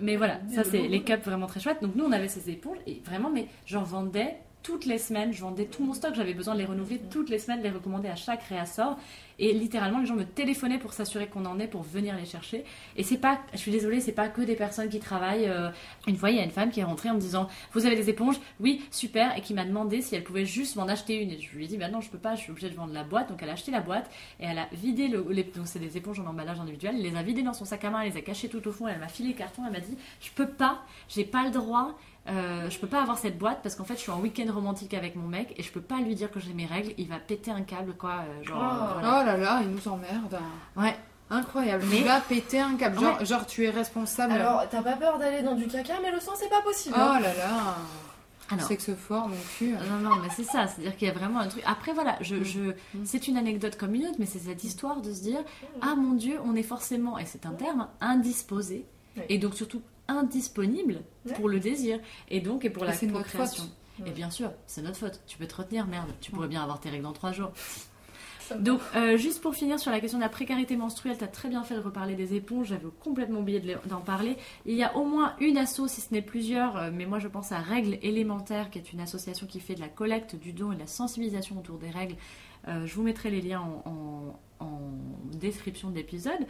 mais 0.00 0.16
voilà, 0.16 0.40
ça 0.52 0.64
c'est 0.64 0.88
les 0.88 1.02
cups 1.02 1.24
vraiment 1.24 1.46
très 1.46 1.60
chouettes. 1.60 1.82
Donc 1.82 1.94
nous 1.94 2.04
on 2.04 2.12
avait 2.12 2.28
ces 2.28 2.50
éponges 2.50 2.78
et 2.86 3.00
vraiment, 3.04 3.30
mais 3.30 3.46
j'en 3.66 3.82
vendais 3.82 4.38
toutes 4.62 4.84
les 4.84 4.98
semaines, 4.98 5.32
je 5.32 5.40
vendais 5.40 5.66
tout 5.66 5.84
mon 5.84 5.94
stock, 5.94 6.14
j'avais 6.14 6.34
besoin 6.34 6.54
de 6.54 6.60
les 6.60 6.64
renouveler 6.64 7.00
toutes 7.10 7.30
les 7.30 7.38
semaines, 7.38 7.62
les 7.62 7.70
recommander 7.70 8.08
à 8.08 8.16
chaque 8.16 8.42
réassort. 8.44 8.96
Et 9.40 9.54
littéralement, 9.54 10.00
les 10.00 10.06
gens 10.06 10.16
me 10.16 10.26
téléphonaient 10.26 10.78
pour 10.78 10.92
s'assurer 10.92 11.26
qu'on 11.26 11.46
en 11.46 11.58
est, 11.58 11.66
pour 11.66 11.82
venir 11.82 12.14
les 12.14 12.26
chercher. 12.26 12.62
Et 12.96 13.02
c'est 13.02 13.16
pas, 13.16 13.40
je 13.54 13.58
suis 13.58 13.72
désolée, 13.72 14.00
c'est 14.00 14.12
pas 14.12 14.28
que 14.28 14.42
des 14.42 14.54
personnes 14.54 14.90
qui 14.90 15.00
travaillent. 15.00 15.48
Euh, 15.48 15.70
une 16.06 16.16
fois, 16.16 16.30
il 16.30 16.36
y 16.36 16.40
a 16.40 16.44
une 16.44 16.50
femme 16.50 16.70
qui 16.70 16.80
est 16.80 16.84
rentrée 16.84 17.08
en 17.08 17.14
me 17.14 17.20
disant 17.20 17.48
Vous 17.72 17.86
avez 17.86 17.96
des 17.96 18.10
éponges? 18.10 18.38
Oui, 18.60 18.84
super. 18.90 19.36
Et 19.38 19.40
qui 19.40 19.54
m'a 19.54 19.64
demandé 19.64 20.02
si 20.02 20.14
elle 20.14 20.24
pouvait 20.24 20.44
juste 20.44 20.76
m'en 20.76 20.86
acheter 20.88 21.22
une. 21.22 21.30
Et 21.30 21.40
je 21.40 21.56
lui 21.56 21.64
ai 21.64 21.68
dit 21.68 21.78
Bah 21.78 21.88
non, 21.88 22.02
je 22.02 22.10
peux 22.10 22.18
pas, 22.18 22.34
je 22.34 22.42
suis 22.42 22.50
obligée 22.50 22.68
de 22.68 22.74
vendre 22.74 22.92
la 22.92 23.02
boîte. 23.02 23.30
Donc 23.30 23.42
elle 23.42 23.48
a 23.48 23.54
acheté 23.54 23.70
la 23.70 23.80
boîte 23.80 24.10
et 24.40 24.44
elle 24.44 24.58
a 24.58 24.68
vidé 24.74 25.08
le. 25.08 25.26
Les, 25.30 25.44
donc 25.44 25.66
c'est 25.66 25.78
des 25.78 25.96
éponges 25.96 26.20
en 26.20 26.26
emballage 26.26 26.60
individuel. 26.60 26.96
Elle 26.96 27.02
les 27.02 27.16
a 27.16 27.22
vidées 27.22 27.42
dans 27.42 27.54
son 27.54 27.64
sac 27.64 27.82
à 27.84 27.90
main, 27.90 28.02
elle 28.02 28.10
les 28.10 28.18
a 28.18 28.22
cachées 28.22 28.50
tout 28.50 28.66
au 28.68 28.72
fond. 28.72 28.88
Elle 28.88 28.98
m'a 28.98 29.08
filé 29.08 29.30
le 29.30 29.38
carton. 29.38 29.62
Elle 29.64 29.72
m'a 29.72 29.80
dit 29.80 29.96
Je 30.20 30.30
peux 30.32 30.48
pas, 30.48 30.82
j'ai 31.08 31.24
pas 31.24 31.44
le 31.44 31.50
droit. 31.50 31.96
Euh, 32.28 32.68
je 32.68 32.78
peux 32.78 32.86
pas 32.86 33.02
avoir 33.02 33.18
cette 33.18 33.38
boîte 33.38 33.60
parce 33.62 33.74
qu'en 33.74 33.84
fait 33.84 33.94
je 33.94 34.00
suis 34.00 34.10
en 34.10 34.20
week-end 34.20 34.46
romantique 34.52 34.92
avec 34.92 35.16
mon 35.16 35.26
mec 35.26 35.54
et 35.56 35.62
je 35.62 35.72
peux 35.72 35.80
pas 35.80 36.00
lui 36.00 36.14
dire 36.14 36.30
que 36.30 36.38
j'ai 36.38 36.52
mes 36.52 36.66
règles, 36.66 36.92
il 36.98 37.08
va 37.08 37.18
péter 37.18 37.50
un 37.50 37.62
câble 37.62 37.94
quoi. 37.94 38.18
Euh, 38.28 38.44
genre, 38.44 38.58
oh, 38.60 38.98
oh, 38.98 39.24
là 39.24 39.36
là, 39.36 39.60
il 39.62 39.70
nous 39.70 39.88
emmerde. 39.88 40.38
Ouais. 40.76 40.94
Incroyable, 41.30 41.84
mais... 41.88 41.98
il 41.98 42.04
va 42.04 42.20
péter 42.20 42.60
un 42.60 42.76
câble. 42.76 43.00
Genre, 43.00 43.24
genre 43.24 43.46
tu 43.46 43.64
es 43.64 43.70
responsable. 43.70 44.32
Alors 44.32 44.68
t'as 44.68 44.82
pas 44.82 44.96
peur 44.96 45.18
d'aller 45.18 45.42
dans 45.42 45.54
du 45.54 45.66
caca, 45.66 45.94
mais 46.02 46.10
le 46.10 46.20
sang 46.20 46.32
c'est 46.36 46.50
pas 46.50 46.60
possible. 46.62 46.94
Oh 46.98 47.20
là 47.20 47.20
là. 47.20 47.76
Alors, 48.52 48.66
Sexe 48.66 48.90
fort, 48.94 49.28
mon 49.28 49.36
cul. 49.56 49.74
Non, 49.88 50.10
non, 50.10 50.16
mais 50.16 50.28
c'est 50.34 50.44
ça. 50.44 50.66
C'est-à-dire 50.66 50.96
qu'il 50.96 51.06
y 51.06 51.10
a 51.10 51.14
vraiment 51.14 51.38
un 51.38 51.46
truc. 51.46 51.62
Après, 51.64 51.92
voilà, 51.92 52.16
je, 52.20 52.34
mm. 52.34 52.44
je... 52.44 52.60
Mm. 52.60 53.04
c'est 53.04 53.28
une 53.28 53.36
anecdote 53.36 53.76
comme 53.76 53.94
une 53.94 54.06
autre, 54.06 54.16
mais 54.18 54.26
c'est 54.26 54.40
cette 54.40 54.64
histoire 54.64 55.00
de 55.00 55.12
se 55.12 55.22
dire 55.22 55.38
Ah 55.80 55.94
mon 55.94 56.14
Dieu, 56.14 56.40
on 56.44 56.56
est 56.56 56.64
forcément, 56.64 57.16
et 57.16 57.26
c'est 57.26 57.46
un 57.46 57.52
terme, 57.52 57.86
indisposé. 58.00 58.86
Et 59.28 59.38
donc, 59.38 59.54
surtout, 59.54 59.82
indisponible 60.10 61.02
pour 61.36 61.48
le 61.48 61.60
désir 61.60 61.98
et 62.28 62.40
donc 62.40 62.64
et 62.64 62.70
pour 62.70 62.84
la 62.84 62.92
procréation. 62.92 63.64
Et 64.06 64.10
bien 64.10 64.30
sûr, 64.30 64.52
c'est 64.66 64.82
notre 64.82 64.96
faute. 64.96 65.20
Tu 65.26 65.36
peux 65.36 65.46
te 65.46 65.56
retenir, 65.56 65.86
merde. 65.86 66.10
Tu 66.20 66.30
pourrais 66.30 66.48
bien 66.48 66.62
avoir 66.62 66.80
tes 66.80 66.88
règles 66.88 67.04
dans 67.04 67.12
trois 67.12 67.32
jours. 67.32 67.52
Donc, 68.58 68.80
euh, 68.96 69.16
juste 69.16 69.40
pour 69.40 69.54
finir 69.54 69.78
sur 69.78 69.92
la 69.92 70.00
question 70.00 70.18
de 70.18 70.24
la 70.24 70.28
précarité 70.28 70.76
menstruelle, 70.76 71.16
tu 71.16 71.22
as 71.22 71.28
très 71.28 71.48
bien 71.48 71.62
fait 71.62 71.74
de 71.74 71.80
reparler 71.80 72.14
des 72.14 72.34
éponges, 72.34 72.68
j'avais 72.68 72.88
complètement 73.00 73.40
oublié 73.40 73.62
d'en 73.86 74.00
parler. 74.00 74.36
Il 74.66 74.74
y 74.74 74.82
a 74.82 74.96
au 74.96 75.04
moins 75.04 75.34
une 75.38 75.56
asso, 75.56 75.86
si 75.86 76.00
ce 76.00 76.12
n'est 76.12 76.22
plusieurs, 76.22 76.76
euh, 76.76 76.90
mais 76.92 77.06
moi 77.06 77.20
je 77.20 77.28
pense 77.28 77.52
à 77.52 77.58
Règles 77.58 77.98
élémentaires, 78.02 78.70
qui 78.70 78.78
est 78.78 78.92
une 78.92 79.00
association 79.00 79.46
qui 79.46 79.60
fait 79.60 79.74
de 79.74 79.80
la 79.80 79.88
collecte, 79.88 80.34
du 80.34 80.52
don 80.52 80.72
et 80.72 80.74
de 80.74 80.80
la 80.80 80.86
sensibilisation 80.86 81.58
autour 81.58 81.78
des 81.78 81.90
règles. 81.90 82.16
Euh, 82.68 82.86
je 82.86 82.94
vous 82.94 83.02
mettrai 83.02 83.30
les 83.30 83.40
liens 83.40 83.60
en, 83.60 84.36
en 84.58 84.80
description 85.32 85.90
de 85.90 85.94
l'épisode. 85.94 86.40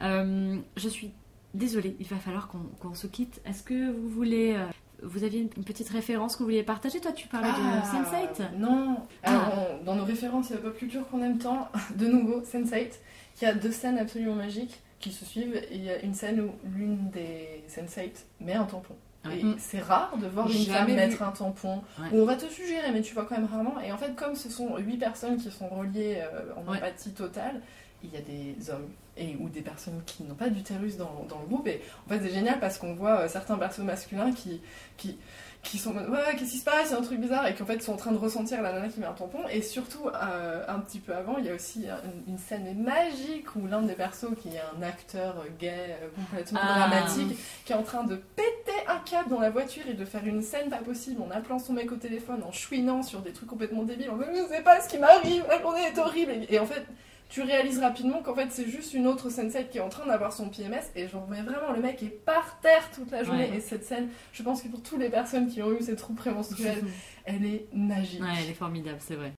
je 0.00 0.88
suis 0.88 1.12
Désolée, 1.54 1.96
il 1.98 2.06
va 2.06 2.16
falloir 2.16 2.48
qu'on 2.48 2.94
se 2.94 3.06
quitte. 3.06 3.40
Est-ce 3.44 3.62
que 3.62 3.90
vous 3.90 4.08
voulez... 4.08 4.54
Euh, 4.54 4.66
vous 5.02 5.22
aviez 5.22 5.40
une 5.40 5.64
petite 5.64 5.88
référence 5.90 6.34
que 6.34 6.40
vous 6.40 6.46
vouliez 6.46 6.64
partager? 6.64 7.00
Toi, 7.00 7.12
tu 7.12 7.28
parlais 7.28 7.48
de 7.48 7.54
ah, 7.56 7.82
Sense8 7.84 8.56
Non. 8.58 8.96
Alors, 9.22 9.52
ah. 9.52 9.84
dans 9.84 9.94
nos 9.94 10.04
références, 10.04 10.50
a 10.50 10.56
pop 10.56 10.76
culture 10.76 11.08
qu'on 11.08 11.22
aime 11.22 11.38
tant, 11.38 11.68
de 11.96 12.06
nouveau, 12.06 12.40
Sense8, 12.40 12.90
qui 13.36 13.46
a 13.46 13.54
deux 13.54 13.70
scènes 13.70 13.98
absolument 13.98 14.34
magiques 14.34 14.80
qui 14.98 15.12
se 15.12 15.24
suivent. 15.24 15.62
il 15.70 15.84
y 15.84 15.90
a 15.90 16.02
une 16.02 16.14
scène 16.14 16.40
où 16.40 16.50
l'une 16.76 17.10
des 17.10 17.62
Sense8 17.68 18.10
met 18.40 18.54
un 18.54 18.64
tampon. 18.64 18.96
Et 19.30 19.42
mm. 19.42 19.56
c'est 19.58 19.80
rare 19.80 20.16
de 20.16 20.26
voir 20.26 20.50
une 20.50 20.64
femme 20.64 20.92
mettre 20.94 21.22
un 21.22 21.30
tampon. 21.32 21.82
Où 22.12 22.18
on 22.18 22.24
va 22.24 22.36
te 22.36 22.46
suggérer, 22.46 22.90
mais 22.92 23.02
tu 23.02 23.14
vois 23.14 23.24
quand 23.24 23.36
même 23.36 23.46
rarement. 23.46 23.80
Et 23.80 23.92
en 23.92 23.98
fait, 23.98 24.14
comme 24.14 24.34
ce 24.34 24.50
sont 24.50 24.76
huit 24.78 24.96
personnes 24.96 25.36
qui 25.36 25.50
sont 25.50 25.68
reliées 25.68 26.22
euh, 26.22 26.52
en 26.56 26.72
empathie 26.72 27.12
totale, 27.12 27.60
il 28.02 28.10
y 28.12 28.16
a 28.16 28.20
des 28.20 28.70
hommes 28.70 28.88
et, 29.18 29.36
ou 29.40 29.48
des 29.48 29.60
personnes 29.60 30.00
qui 30.06 30.22
n'ont 30.24 30.34
pas 30.34 30.48
d'utérus 30.48 30.96
dans, 30.96 31.26
dans, 31.28 31.40
le 31.40 31.46
groupe. 31.46 31.66
Et 31.66 31.80
en 32.06 32.08
fait, 32.08 32.20
c'est 32.22 32.32
génial 32.32 32.60
parce 32.60 32.78
qu'on 32.78 32.94
voit 32.94 33.20
euh, 33.20 33.28
certains 33.28 33.56
persos 33.56 33.84
masculins 33.84 34.32
qui, 34.32 34.60
qui, 34.96 35.18
qui 35.62 35.78
sont 35.78 35.94
ouais, 35.94 36.36
qu'est-ce 36.38 36.52
qui 36.52 36.58
se 36.58 36.64
passe, 36.64 36.88
il 36.88 36.92
y 36.92 36.94
a 36.94 36.98
un 36.98 37.02
truc 37.02 37.20
bizarre, 37.20 37.46
et 37.46 37.54
qui 37.54 37.62
en 37.62 37.66
fait 37.66 37.82
sont 37.82 37.92
en 37.92 37.96
train 37.96 38.12
de 38.12 38.16
ressentir 38.16 38.62
la 38.62 38.72
nana 38.72 38.88
qui 38.88 39.00
met 39.00 39.06
un 39.06 39.12
tampon. 39.12 39.40
Et 39.50 39.60
surtout, 39.60 40.08
euh, 40.08 40.64
un 40.68 40.78
petit 40.78 41.00
peu 41.00 41.14
avant, 41.14 41.36
il 41.38 41.46
y 41.46 41.50
a 41.50 41.54
aussi 41.54 41.86
une, 42.26 42.38
scène 42.38 42.82
magique 42.82 43.54
où 43.56 43.66
l'un 43.66 43.82
des 43.82 43.94
persos, 43.94 44.34
qui 44.40 44.48
est 44.48 44.62
un 44.76 44.82
acteur 44.82 45.44
gay 45.58 45.96
euh, 46.02 46.08
complètement 46.14 46.60
ah. 46.62 46.88
dramatique, 46.88 47.36
qui 47.64 47.72
est 47.72 47.76
en 47.76 47.82
train 47.82 48.04
de 48.04 48.16
péter 48.16 48.48
un 48.86 48.98
câble 48.98 49.30
dans 49.30 49.40
la 49.40 49.50
voiture 49.50 49.82
et 49.88 49.94
de 49.94 50.04
faire 50.04 50.24
une 50.24 50.42
scène 50.42 50.70
pas 50.70 50.76
possible 50.76 51.20
en 51.22 51.30
appelant 51.30 51.58
son 51.58 51.72
mec 51.72 51.90
au 51.92 51.96
téléphone, 51.96 52.42
en 52.46 52.52
chouinant 52.52 53.02
sur 53.02 53.20
des 53.20 53.32
trucs 53.32 53.48
complètement 53.48 53.82
débiles, 53.82 54.10
en 54.10 54.16
disant 54.16 54.30
Je 54.32 54.54
sais 54.54 54.62
pas 54.62 54.80
ce 54.80 54.88
qui 54.88 54.98
m'arrive, 54.98 55.44
la 55.48 55.60
journée 55.60 55.82
est 55.82 55.98
horrible. 55.98 56.32
et 56.48 56.58
en 56.58 56.66
fait, 56.66 56.86
tu 57.28 57.42
réalises 57.42 57.78
rapidement 57.78 58.22
qu'en 58.22 58.34
fait 58.34 58.48
c'est 58.50 58.68
juste 58.68 58.94
une 58.94 59.06
autre 59.06 59.28
sensei 59.30 59.66
qui 59.66 59.78
est 59.78 59.82
en 59.82 59.88
train 59.88 60.06
d'avoir 60.06 60.32
son 60.32 60.48
PMS 60.48 60.82
et 60.96 61.08
genre 61.08 61.26
mais 61.28 61.42
vraiment 61.42 61.72
le 61.72 61.80
mec 61.80 62.02
est 62.02 62.08
par 62.08 62.58
terre 62.60 62.90
toute 62.94 63.10
la 63.10 63.22
journée. 63.22 63.50
Et 63.54 63.60
cette 63.60 63.84
scène 63.84 64.08
je 64.32 64.42
pense 64.42 64.62
que 64.62 64.68
pour 64.68 64.82
toutes 64.82 64.98
les 65.00 65.10
personnes 65.10 65.48
qui 65.48 65.62
ont 65.62 65.72
eu 65.72 65.82
ces 65.82 65.96
troubles 65.96 66.18
prémenstruels 66.18 66.82
elle 67.24 67.44
est 67.44 67.66
magique. 67.72 68.22
Ouais 68.22 68.28
elle 68.42 68.50
est 68.50 68.54
formidable 68.54 68.98
c'est 69.00 69.16
vrai. 69.16 69.32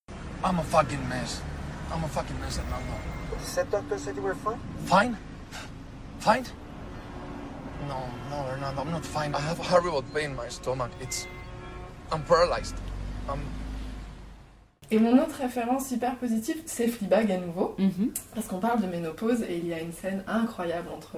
I'm 0.44 0.58
a 0.58 0.62
fucking 0.62 1.00
mess. 1.08 1.42
I'm 1.92 2.04
a 2.04 2.08
fucking 2.08 2.38
mess 2.40 2.58
at 2.58 2.64
The 2.64 3.46
set 3.46 3.70
doctor 3.70 3.98
said 3.98 4.16
you 4.16 4.22
were 4.22 4.34
fine? 4.34 4.58
Fine? 4.86 5.16
Fine? 6.20 6.44
No 7.88 7.96
no 8.30 8.44
Hernando 8.44 8.82
I'm 8.82 8.90
not 8.90 9.04
fine. 9.04 9.34
I 9.34 9.40
have 9.40 9.58
a 9.58 9.64
horrible 9.64 10.02
pain 10.14 10.30
in 10.30 10.36
my 10.36 10.48
stomach. 10.48 10.90
It's 11.00 11.26
I'm 12.12 12.22
paralyzed. 12.22 12.76
I'm 13.28 13.40
et 14.90 14.98
mon 14.98 15.18
autre 15.22 15.36
référence 15.40 15.90
hyper 15.92 16.16
positive, 16.16 16.56
c'est 16.66 16.88
Fleabag 16.88 17.30
à 17.30 17.38
nouveau, 17.38 17.76
mhm. 17.78 18.12
parce 18.34 18.46
qu'on 18.48 18.58
parle 18.58 18.82
de 18.82 18.86
ménopause 18.86 19.42
et 19.48 19.56
il 19.56 19.66
y 19.66 19.72
a 19.72 19.80
une 19.80 19.92
scène 19.92 20.24
incroyable 20.26 20.88
entre 20.94 21.16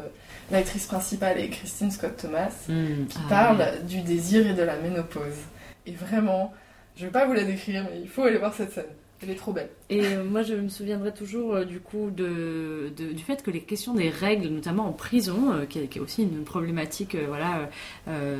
l'actrice 0.51 0.87
principale 0.87 1.39
et 1.39 1.49
Christine 1.49 1.91
Scott 1.91 2.17
Thomas 2.17 2.53
mm. 2.69 3.07
qui 3.07 3.19
ah 3.27 3.29
parle 3.29 3.85
du 3.87 4.03
désir 4.03 4.47
et 4.47 4.53
de 4.53 4.63
la 4.63 4.77
ménopause. 4.77 5.39
Et 5.87 5.93
vraiment, 5.93 6.53
je 6.97 7.07
vais 7.07 7.11
pas 7.11 7.27
vous 7.27 7.33
la 7.33 7.45
décrire, 7.45 7.85
mais 7.91 8.01
il 8.01 8.09
faut 8.09 8.23
aller 8.23 8.39
voir 8.39 8.53
cette 8.55 8.73
scène. 8.73 8.85
Elle 9.23 9.31
est 9.31 9.37
trop 9.37 9.53
belle. 9.53 9.69
Et 9.89 10.05
euh, 10.05 10.25
moi, 10.25 10.43
je 10.43 10.55
me 10.55 10.69
souviendrai 10.69 11.13
toujours 11.13 11.55
euh, 11.55 11.65
du 11.65 11.79
coup 11.79 12.11
de, 12.11 12.91
du 12.97 13.23
fait 13.23 13.43
que 13.43 13.51
les 13.51 13.61
questions 13.61 13.95
des 13.95 14.09
règles, 14.09 14.49
notamment 14.49 14.89
en 14.89 14.93
prison, 14.93 15.53
euh, 15.53 15.67
qui, 15.67 15.79
est, 15.79 16.01
aussi 16.01 16.23
une 16.23 16.45
problématique 16.45 17.17
voilà, 17.29 17.69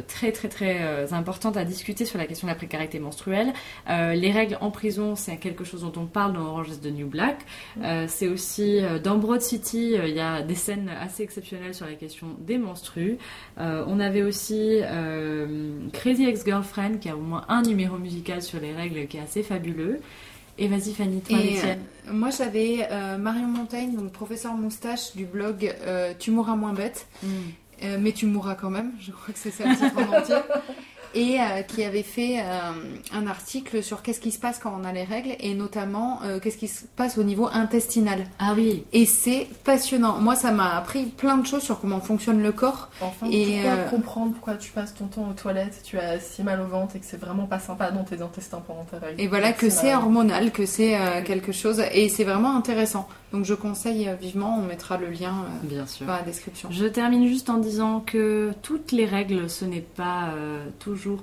très 0.09 0.33
très 0.33 0.49
très 0.49 1.13
importante 1.13 1.57
à 1.57 1.65
discuter 1.65 2.05
sur 2.05 2.19
la 2.19 2.27
question 2.27 2.47
de 2.47 2.53
la 2.53 2.57
précarité 2.57 2.99
menstruelle. 2.99 3.53
les 3.89 4.31
règles 4.33 4.57
en 4.61 4.71
prison, 4.71 5.15
c'est 5.15 5.37
quelque 5.37 5.65
chose 5.65 5.83
dont 5.83 5.93
on 6.01 6.07
parle 6.07 6.33
dans 6.33 6.47
Orange 6.47 6.69
is 6.71 6.79
the 6.79 6.93
New 6.93 7.07
Black. 7.07 7.45
c'est 8.09 8.29
aussi 8.29 8.81
dans 9.03 9.19
Broad 9.19 9.43
City, 9.43 9.95
il 10.03 10.15
y 10.15 10.21
a 10.21 10.43
des 10.43 10.55
scènes 10.55 10.91
assez 11.01 11.23
exceptionnelles 11.23 11.75
sur 11.75 11.87
la 11.87 11.95
question 11.95 12.29
des 12.41 12.59
menstrues. 12.59 13.19
on 13.59 14.01
avait 14.01 14.23
aussi 14.23 14.81
Crazy 15.93 16.25
Ex-Girlfriend, 16.25 16.99
qui 16.99 17.09
a 17.09 17.17
au 17.17 17.21
moins 17.21 17.45
un 17.49 17.63
numéro 17.63 17.99
musical 17.99 18.43
sur 18.43 18.61
les 18.61 18.73
règles 18.73 19.07
qui 19.07 19.19
est 19.19 19.21
assez 19.21 19.43
fabuleux. 19.43 20.01
Et 20.59 20.69
vas-y 20.69 20.93
Fanny, 20.93 21.21
toi 21.21 21.39
tiennes. 21.39 21.81
Euh, 22.09 22.13
moi 22.13 22.31
j'avais 22.31 22.87
euh, 22.91 23.17
Marion 23.17 23.47
Montaigne, 23.47 23.97
donc 23.97 24.13
professeur 24.13 24.55
moustache 24.55 25.15
du 25.15 25.25
blog 25.25 25.75
euh, 25.87 26.13
Tu 26.19 26.31
mourras 26.31 26.57
moins 26.57 26.73
bête, 26.75 27.07
mm. 27.23 27.97
mais 28.01 28.13
tu 28.13 28.27
mourras 28.27 28.55
quand 28.55 28.71
même, 28.71 28.93
je 29.01 29.13
crois 29.13 29.33
que 29.33 29.39
c'est 29.39 29.51
ça 29.51 29.65
le 29.65 29.77
titre 29.77 29.97
en 29.97 30.19
entier. 30.19 30.37
et 31.15 31.41
euh, 31.41 31.63
qui 31.63 31.85
avait 31.85 32.03
fait 32.03 32.41
euh, 32.41 32.73
un 33.13 33.27
article 33.27 33.83
sur 33.83 34.03
qu'est-ce 34.03 34.21
qui 34.21 34.31
se 34.33 34.39
passe 34.39 34.59
quand 34.59 34.77
on 34.81 34.85
a 34.85 34.93
les 34.93 35.05
règles 35.05 35.37
et 35.41 35.55
notamment 35.55 36.21
euh, 36.25 36.39
qu'est-ce 36.41 36.57
qui 36.57 36.69
se 36.69 36.85
passe 36.97 37.19
au 37.19 37.23
niveau 37.23 37.49
intestinal. 37.53 38.25
Ah 38.39 38.55
oui. 38.57 38.85
Et 38.93 39.07
c'est 39.07 39.49
passionnant. 39.65 40.19
Moi, 40.19 40.35
ça 40.37 40.51
m'a 40.53 40.77
appris 40.77 41.05
plein 41.05 41.39
de 41.39 41.47
choses 41.47 41.63
sur 41.63 41.81
comment 41.81 42.01
fonctionne 42.01 42.43
le 42.43 42.53
corps. 42.53 42.89
Enfin, 43.01 43.27
Et, 43.31 43.63
euh, 43.65 43.89
comprendre 43.89 44.33
pourquoi 44.33 44.55
tu 44.55 44.71
passes 44.73 44.95
ton 44.95 45.07
temps 45.07 45.29
aux 45.31 45.35
toilettes, 45.35 45.81
tu 45.85 45.99
as 45.99 46.21
si 46.21 46.43
mal 46.43 46.61
au 46.61 46.67
ventre 46.67 46.97
et 46.97 47.01
que 47.01 47.07
c'est 47.07 47.21
vraiment 47.21 47.47
pas 47.47 47.59
sympa 47.59 47.91
dans 47.91 48.05
tes 48.05 48.21
intestins 48.23 48.63
pendant 48.67 48.85
ta 48.85 48.99
règle. 48.99 49.21
Et 49.21 49.29
voilà 49.29 49.53
que 49.53 49.71
c'est 49.71 49.95
hormonal, 49.95 50.53
que 50.53 50.67
c'est 50.67 50.97
euh, 50.97 51.23
quelque 51.23 51.53
chose, 51.53 51.83
et 51.93 52.09
c'est 52.09 52.25
vraiment 52.25 52.57
intéressant. 52.57 53.09
Donc 53.33 53.45
je 53.47 53.55
conseille 53.55 54.11
vivement, 54.21 54.59
on 54.59 54.67
mettra 54.67 54.99
le 54.99 55.09
lien 55.09 55.33
euh, 55.45 55.67
Bien 55.67 55.87
sûr. 55.87 56.07
dans 56.07 56.13
la 56.13 56.23
description. 56.23 56.69
Je 56.71 56.85
termine 56.85 57.27
juste 57.27 57.49
en 57.49 57.57
disant 57.59 58.01
que 58.01 58.53
toutes 58.63 58.93
les 58.93 59.07
règles, 59.07 59.49
ce 59.49 59.65
n'est 59.65 59.81
pas 59.81 60.31
euh, 60.35 60.67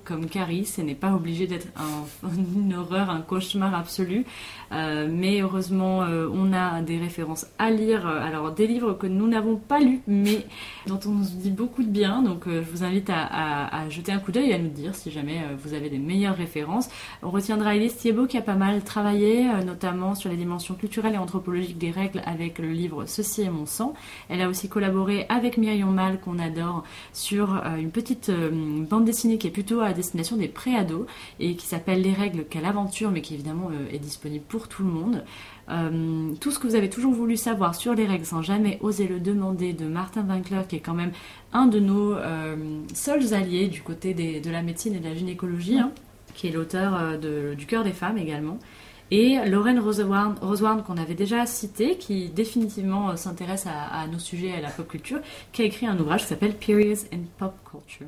comme 0.03 0.27
Carrie, 0.27 0.65
ce 0.65 0.81
n'est 0.81 0.95
pas 0.95 1.13
obligé 1.13 1.47
d'être 1.47 1.67
un- 1.77 2.27
une 2.55 2.73
horreur, 2.75 3.09
un 3.09 3.21
cauchemar 3.21 3.73
absolu. 3.73 4.25
Euh, 4.71 5.07
mais 5.11 5.41
heureusement, 5.41 6.03
euh, 6.03 6.27
on 6.31 6.53
a 6.53 6.81
des 6.81 6.97
références 6.99 7.47
à 7.57 7.71
lire. 7.71 8.05
Alors, 8.05 8.51
des 8.51 8.67
livres 8.67 8.93
que 8.93 9.07
nous 9.07 9.27
n'avons 9.27 9.55
pas 9.55 9.79
lus, 9.79 10.01
mais 10.07 10.45
dont 10.87 10.99
on 11.05 11.23
se 11.23 11.31
dit 11.33 11.51
beaucoup 11.51 11.83
de 11.83 11.89
bien. 11.89 12.21
Donc, 12.21 12.47
euh, 12.47 12.63
je 12.63 12.69
vous 12.69 12.83
invite 12.83 13.09
à, 13.09 13.89
jeter 13.89 14.11
un 14.11 14.19
coup 14.19 14.31
d'œil 14.31 14.51
et 14.51 14.53
à 14.53 14.59
nous 14.59 14.69
dire 14.69 14.93
si 14.93 15.09
jamais 15.09 15.41
vous 15.63 15.73
avez 15.73 15.89
des 15.89 15.97
meilleures 15.97 16.35
références. 16.35 16.89
On 17.23 17.29
retiendra 17.29 17.75
Elise 17.75 17.95
Thiebaud 17.95 18.27
qui 18.27 18.37
a 18.37 18.41
pas 18.41 18.55
mal 18.55 18.83
travaillé, 18.83 19.47
notamment 19.65 20.15
sur 20.15 20.29
les 20.29 20.35
dimensions 20.35 20.75
culturelles 20.75 21.15
et 21.15 21.17
anthropologiques 21.17 21.77
des 21.77 21.91
règles 21.91 22.21
avec 22.25 22.59
le 22.59 22.69
livre 22.69 23.05
Ceci 23.05 23.41
est 23.41 23.49
mon 23.49 23.65
sang. 23.65 23.93
Elle 24.27 24.41
a 24.41 24.49
aussi 24.49 24.69
collaboré 24.69 25.25
avec 25.29 25.57
Myriam 25.57 25.93
Mal, 25.93 26.19
qu'on 26.19 26.37
adore, 26.39 26.83
sur 27.13 27.61
une 27.77 27.91
petite 27.91 28.31
bande 28.31 29.05
dessinée 29.05 29.37
qui 29.37 29.47
est 29.47 29.51
plutôt 29.51 29.68
à 29.77 29.93
destination 29.93 30.37
des 30.37 30.47
préados 30.47 31.05
et 31.39 31.55
qui 31.55 31.65
s'appelle 31.65 32.01
Les 32.01 32.13
règles, 32.13 32.45
quelle 32.49 32.65
aventure, 32.65 33.11
mais 33.11 33.21
qui 33.21 33.35
évidemment 33.35 33.69
euh, 33.71 33.93
est 33.93 33.99
disponible 33.99 34.43
pour 34.47 34.67
tout 34.67 34.83
le 34.83 34.89
monde. 34.89 35.23
Euh, 35.69 36.31
tout 36.39 36.51
ce 36.51 36.59
que 36.59 36.67
vous 36.67 36.75
avez 36.75 36.89
toujours 36.89 37.13
voulu 37.13 37.37
savoir 37.37 37.75
sur 37.75 37.93
les 37.93 38.07
règles 38.07 38.25
sans 38.25 38.41
jamais 38.41 38.79
oser 38.81 39.07
le 39.07 39.19
demander 39.19 39.73
de 39.73 39.85
Martin 39.85 40.25
Winkler, 40.27 40.61
qui 40.67 40.77
est 40.77 40.81
quand 40.81 40.95
même 40.95 41.11
un 41.53 41.67
de 41.67 41.79
nos 41.79 42.13
euh, 42.13 42.55
seuls 42.93 43.33
alliés 43.33 43.67
du 43.67 43.81
côté 43.81 44.13
de 44.13 44.49
la 44.49 44.61
médecine 44.61 44.95
et 44.95 44.99
de 44.99 45.07
la 45.07 45.15
gynécologie, 45.15 45.77
hein, 45.77 45.91
qui 46.33 46.47
est 46.47 46.51
l'auteur 46.51 47.17
du 47.19 47.65
cœur 47.65 47.83
des 47.83 47.91
femmes 47.91 48.17
également. 48.17 48.57
Et 49.11 49.37
Lauren 49.47 49.79
Rosewarne, 49.79 50.83
qu'on 50.83 50.97
avait 50.97 51.15
déjà 51.15 51.45
cité, 51.45 51.97
qui 51.97 52.29
définitivement 52.29 53.15
s'intéresse 53.17 53.65
à, 53.65 54.01
à 54.01 54.07
nos 54.07 54.19
sujets 54.19 54.49
et 54.49 54.55
à 54.55 54.61
la 54.61 54.69
pop 54.69 54.87
culture, 54.87 55.19
qui 55.51 55.63
a 55.63 55.65
écrit 55.65 55.87
un 55.87 55.99
ouvrage 55.99 56.21
qui 56.21 56.27
s'appelle 56.27 56.55
Periods 56.55 57.05
in 57.11 57.21
Pop 57.37 57.55
Culture. 57.69 58.07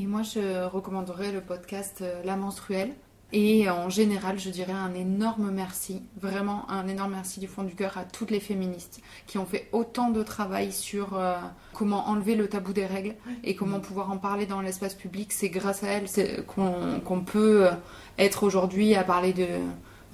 Et 0.00 0.06
moi, 0.06 0.22
je 0.22 0.64
recommanderais 0.66 1.32
le 1.32 1.40
podcast 1.40 2.02
euh, 2.02 2.22
La 2.22 2.36
Menstruelle. 2.36 2.94
Et 3.32 3.68
en 3.68 3.90
général, 3.90 4.38
je 4.38 4.48
dirais 4.48 4.72
un 4.72 4.94
énorme 4.94 5.50
merci, 5.50 6.02
vraiment 6.20 6.70
un 6.70 6.86
énorme 6.86 7.14
merci 7.14 7.40
du 7.40 7.48
fond 7.48 7.64
du 7.64 7.74
cœur 7.74 7.98
à 7.98 8.04
toutes 8.04 8.30
les 8.30 8.38
féministes 8.38 9.02
qui 9.26 9.38
ont 9.38 9.44
fait 9.44 9.68
autant 9.72 10.10
de 10.10 10.22
travail 10.22 10.70
sur 10.70 11.18
euh, 11.18 11.34
comment 11.72 12.08
enlever 12.08 12.36
le 12.36 12.48
tabou 12.48 12.72
des 12.72 12.86
règles 12.86 13.16
et 13.42 13.56
comment 13.56 13.80
pouvoir 13.80 14.12
en 14.12 14.18
parler 14.18 14.46
dans 14.46 14.60
l'espace 14.60 14.94
public. 14.94 15.32
C'est 15.32 15.48
grâce 15.48 15.82
à 15.82 15.88
elles 15.88 16.06
qu'on 16.46 17.20
peut 17.20 17.66
euh, 17.66 17.72
être 18.18 18.44
aujourd'hui 18.44 18.94
à 18.94 19.02
parler 19.02 19.32
de 19.32 19.48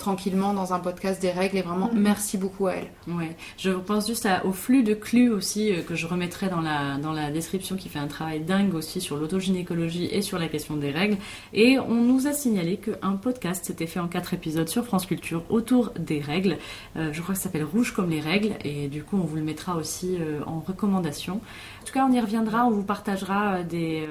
tranquillement 0.05 0.53
dans 0.53 0.75
un 0.75 0.81
podcast 0.81 1.23
des 1.23 1.31
règles 1.31 1.57
et 1.57 1.63
vraiment 1.63 1.91
merci 1.95 2.37
beaucoup 2.37 2.67
à 2.67 2.75
elles. 2.75 2.91
Ouais, 3.09 3.35
je 3.57 3.71
pense 3.71 4.07
juste 4.07 4.27
à- 4.27 4.45
au 4.45 4.53
flux 4.53 4.83
de 4.83 4.93
Clu 4.93 5.31
aussi 5.31 5.73
euh, 5.73 5.81
que 5.81 5.95
je 5.95 6.07
remettrai 6.07 6.49
dans 6.51 6.61
la, 6.61 6.99
dans 6.99 7.13
la 7.15 7.31
description 7.31 7.75
qui 7.77 7.89
fait 7.89 7.99
un 7.99 8.07
travail 8.07 8.41
dingue 8.41 8.75
aussi 8.75 9.01
sur 9.01 9.17
l'autogynécologie 9.17 10.05
et 10.13 10.21
sur 10.21 10.39
la 10.39 10.49
question 10.49 10.77
des 10.77 10.91
règles. 10.91 11.17
Et 11.55 11.79
on 11.79 11.95
nous 11.95 12.27
a 12.27 12.33
signalé 12.35 12.77
qu'un 12.77 13.13
podcast 13.13 13.65
s'était 13.65 13.87
fait 13.87 13.99
en 14.01 14.09
quatre 14.09 14.35
épisodes 14.35 14.69
sur 14.69 14.85
France 14.85 15.07
Culture 15.07 15.43
autour 15.49 15.91
des 15.99 16.21
règles. 16.21 16.59
Euh, 16.97 17.09
je 17.15 17.23
crois 17.23 17.35
que 17.35 17.39
ça 17.41 17.45
s'appelle 17.45 17.65
Rouge 17.65 17.93
comme 17.95 18.11
les 18.11 18.21
règles 18.21 18.53
et 18.63 18.89
du 18.89 19.03
coup 19.03 19.17
on 19.17 19.25
vous 19.25 19.37
le 19.37 19.43
mettra 19.43 19.77
aussi 19.77 20.17
euh, 20.21 20.41
en 20.47 20.61
recommandation. 20.61 21.41
En 21.83 21.87
tout 21.87 21.93
cas, 21.95 22.07
on 22.09 22.13
y 22.13 22.21
reviendra, 22.21 22.65
on 22.67 22.71
vous 22.71 22.83
partagera 22.83 23.63
des, 23.63 24.07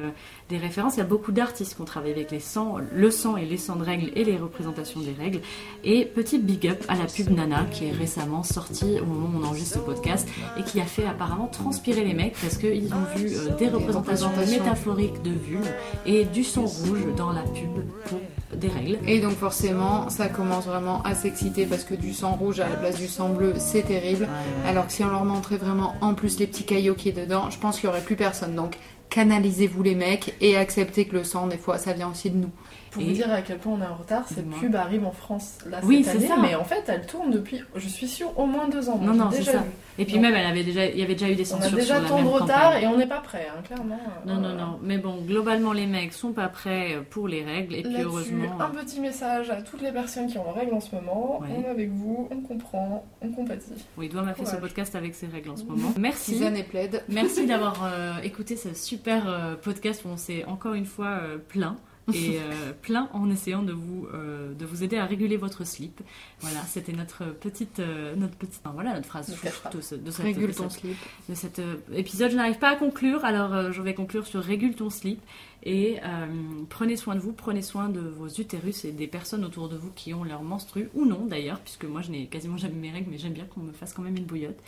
des 0.53 0.59
références. 0.59 0.95
Il 0.95 0.99
y 0.99 1.01
a 1.01 1.05
beaucoup 1.05 1.31
d'artistes 1.31 1.75
qui 1.75 1.81
ont 1.81 1.85
travaillé 1.85 2.13
avec 2.13 2.31
les 2.31 2.43
le 2.91 3.11
sang 3.11 3.37
et 3.37 3.45
les 3.45 3.57
sangs 3.57 3.75
de 3.75 3.83
règles 3.83 4.11
et 4.15 4.23
les 4.23 4.37
représentations 4.37 4.99
des 4.99 5.13
règles. 5.13 5.39
Et 5.83 6.05
petit 6.05 6.37
big 6.37 6.67
up 6.67 6.83
à 6.87 6.95
la 6.95 7.05
pub 7.05 7.29
Nana 7.29 7.65
qui 7.71 7.85
est 7.85 7.91
récemment 7.91 8.43
sortie 8.43 8.99
au 9.01 9.05
moment 9.05 9.29
où 9.33 9.41
on 9.41 9.47
enregistre 9.47 9.75
ce 9.75 9.79
podcast 9.79 10.27
et 10.57 10.63
qui 10.63 10.79
a 10.79 10.85
fait 10.85 11.05
apparemment 11.05 11.47
transpirer 11.47 12.03
les 12.03 12.13
mecs 12.13 12.35
parce 12.39 12.57
qu'ils 12.57 12.93
ont 12.93 13.17
vu 13.17 13.35
euh, 13.35 13.55
des 13.57 13.67
représentations 13.67 14.29
représentations. 14.29 14.63
métaphoriques 14.63 15.21
de 15.23 15.31
vulve 15.31 15.73
et 16.05 16.25
du 16.25 16.43
sang 16.43 16.65
rouge 16.65 17.01
dans 17.17 17.31
la 17.31 17.41
pub 17.41 17.83
pour 18.05 18.19
des 18.55 18.67
règles. 18.67 18.99
Et 19.07 19.19
donc 19.19 19.33
forcément, 19.33 20.09
ça 20.09 20.27
commence 20.27 20.65
vraiment 20.65 21.01
à 21.01 21.15
s'exciter 21.15 21.65
parce 21.65 21.83
que 21.83 21.95
du 21.95 22.13
sang 22.13 22.33
rouge 22.33 22.59
à 22.59 22.69
la 22.69 22.75
place 22.75 22.97
du 22.97 23.07
sang 23.07 23.29
bleu, 23.29 23.53
c'est 23.57 23.83
terrible. 23.83 24.27
Alors 24.67 24.85
que 24.85 24.93
si 24.93 25.03
on 25.03 25.09
leur 25.09 25.25
montrait 25.25 25.57
vraiment 25.57 25.95
en 26.01 26.13
plus 26.13 26.37
les 26.39 26.45
petits 26.45 26.63
caillots 26.63 26.93
qui 26.93 27.09
est 27.09 27.13
dedans, 27.13 27.49
je 27.49 27.57
pense 27.57 27.79
qu'il 27.79 27.89
n'y 27.89 27.95
aurait 27.95 28.05
plus 28.05 28.15
personne. 28.15 28.53
Donc 28.53 28.77
canalisez-vous 29.13 29.83
les 29.83 29.93
mecs 29.93 30.33
et 30.41 30.57
acceptez 30.57 31.05
que 31.05 31.13
le 31.13 31.23
sang, 31.23 31.45
des 31.45 31.57
fois, 31.57 31.77
ça 31.77 31.93
vient 31.93 32.09
aussi 32.09 32.31
de 32.31 32.37
nous. 32.37 32.49
Pour 32.93 33.01
Et- 33.01 33.05
vous 33.07 33.11
dire 33.13 33.31
à 33.33 33.41
quel 33.41 33.57
point 33.57 33.73
on 33.73 33.81
est 33.81 33.87
en 33.87 33.95
retard, 33.95 34.27
cette 34.27 34.43
Dis-moi. 34.43 34.59
pub 34.59 34.75
arrive 34.75 35.03
en 35.05 35.11
France 35.11 35.57
là 35.69 35.79
Oui, 35.83 36.03
cette 36.03 36.13
c'est 36.13 36.17
année, 36.19 36.27
ça. 36.27 36.35
mais 36.41 36.53
en 36.55 36.63
fait 36.63 36.83
elle 36.87 37.05
tourne 37.07 37.31
depuis, 37.31 37.59
je 37.75 37.87
suis 37.87 38.07
sûre, 38.07 38.31
au 38.37 38.45
moins 38.45 38.67
deux 38.69 38.87
ans. 38.89 38.99
Non, 39.01 39.13
non, 39.15 39.29
c'est 39.31 39.41
ça. 39.43 39.57
vu. 39.57 39.63
Et 39.99 40.05
puis 40.05 40.13
Donc, 40.15 40.23
même, 40.23 40.33
elle 40.35 40.45
avait 40.47 40.63
déjà, 40.63 40.85
il 40.87 40.97
y 40.99 41.03
avait 41.03 41.13
déjà 41.13 41.29
eu 41.29 41.35
des 41.35 41.51
On 41.53 41.57
a 41.57 41.61
censures 41.61 41.77
déjà 41.77 41.99
sur 41.99 42.07
tant 42.09 42.23
de 42.23 42.27
retard 42.27 42.63
campagne. 42.73 42.83
et 42.83 42.87
on 42.87 42.97
n'est 42.97 43.05
pas 43.07 43.19
prêt, 43.21 43.47
hein, 43.55 43.61
clairement. 43.63 43.99
Non, 44.25 44.35
non, 44.37 44.55
non. 44.55 44.79
Mais 44.81 44.97
bon, 44.97 45.17
globalement, 45.21 45.71
les 45.71 45.85
mecs 45.85 46.13
sont 46.13 46.31
pas 46.33 46.47
prêts 46.47 46.97
pour 47.11 47.27
les 47.27 47.43
règles. 47.43 47.75
Et 47.75 47.81
puis, 47.83 47.91
Là-dessus, 47.91 48.05
heureusement. 48.07 48.59
un 48.59 48.69
petit 48.69 48.99
message 48.99 49.49
à 49.51 49.61
toutes 49.61 49.81
les 49.83 49.91
personnes 49.91 50.25
qui 50.27 50.37
ont 50.39 50.43
leurs 50.45 50.55
règles 50.55 50.73
en 50.73 50.79
ce 50.79 50.95
moment. 50.95 51.39
Ouais. 51.41 51.47
On 51.55 51.63
est 51.63 51.67
avec 51.67 51.91
vous, 51.91 52.27
on 52.31 52.41
comprend, 52.41 53.05
on 53.21 53.29
compatit. 53.29 53.73
Oui, 53.97 54.09
Doit 54.09 54.23
m'a 54.23 54.33
fait 54.33 54.45
ce 54.45 54.55
podcast 54.55 54.95
avec 54.95 55.13
ses 55.13 55.27
règles 55.27 55.51
en 55.51 55.57
ce 55.57 55.63
moment. 55.63 55.93
Merci. 55.99 56.43
Et 56.43 56.63
plaide. 56.63 57.03
Merci 57.09 57.45
d'avoir 57.47 57.83
euh, 57.83 58.13
écouté 58.23 58.55
ce 58.55 58.73
super 58.73 59.27
euh, 59.29 59.55
podcast 59.55 60.03
où 60.05 60.09
on 60.09 60.17
s'est 60.17 60.43
encore 60.45 60.73
une 60.73 60.85
fois 60.85 61.19
euh, 61.21 61.37
plein. 61.37 61.75
Et 62.13 62.37
euh, 62.37 62.73
plein 62.81 63.09
en 63.13 63.29
essayant 63.31 63.63
de 63.63 63.71
vous, 63.71 64.07
euh, 64.13 64.53
de 64.53 64.65
vous 64.65 64.83
aider 64.83 64.97
à 64.97 65.05
réguler 65.05 65.37
votre 65.37 65.63
slip. 65.65 66.01
Voilà, 66.41 66.61
c'était 66.63 66.91
notre 66.91 67.25
petite, 67.25 67.79
euh, 67.79 68.13
notre 68.15 68.35
petite, 68.35 68.59
enfin, 68.63 68.73
voilà 68.73 68.93
notre 68.93 69.07
phrase 69.07 69.29
de, 69.29 69.35
ce, 69.81 69.95
de 69.95 70.11
cette- 70.11 70.25
Régule 70.25 70.47
de 70.47 70.53
ton 70.53 70.69
cette- 70.69 70.81
slip. 70.81 70.97
de 71.29 71.33
cet 71.35 71.59
euh, 71.59 71.75
épisode. 71.95 72.31
Je 72.31 72.35
n'arrive 72.35 72.57
pas 72.59 72.71
à 72.71 72.75
conclure, 72.75 73.23
alors 73.23 73.53
euh, 73.53 73.71
je 73.71 73.81
vais 73.81 73.93
conclure 73.93 74.27
sur 74.27 74.41
régule 74.43 74.75
ton 74.75 74.89
slip. 74.89 75.21
Et 75.65 75.99
euh, 76.03 76.25
prenez 76.69 76.97
soin 76.97 77.15
de 77.15 77.21
vous, 77.21 77.31
prenez 77.31 77.61
soin 77.61 77.87
de 77.87 78.01
vos 78.01 78.27
utérus 78.27 78.83
et 78.83 78.91
des 78.91 79.07
personnes 79.07 79.45
autour 79.45 79.69
de 79.69 79.77
vous 79.77 79.91
qui 79.95 80.13
ont 80.13 80.25
leur 80.25 80.43
menstru, 80.43 80.89
ou 80.93 81.05
non 81.05 81.25
d'ailleurs, 81.25 81.61
puisque 81.61 81.85
moi 81.85 82.01
je 82.01 82.11
n'ai 82.11 82.25
quasiment 82.27 82.57
jamais 82.57 82.75
mes 82.75 82.91
règles, 82.91 83.09
mais 83.11 83.17
j'aime 83.17 83.31
bien 83.31 83.45
qu'on 83.45 83.61
me 83.61 83.71
fasse 83.71 83.93
quand 83.93 84.01
même 84.01 84.17
une 84.17 84.25
bouillotte. 84.25 84.59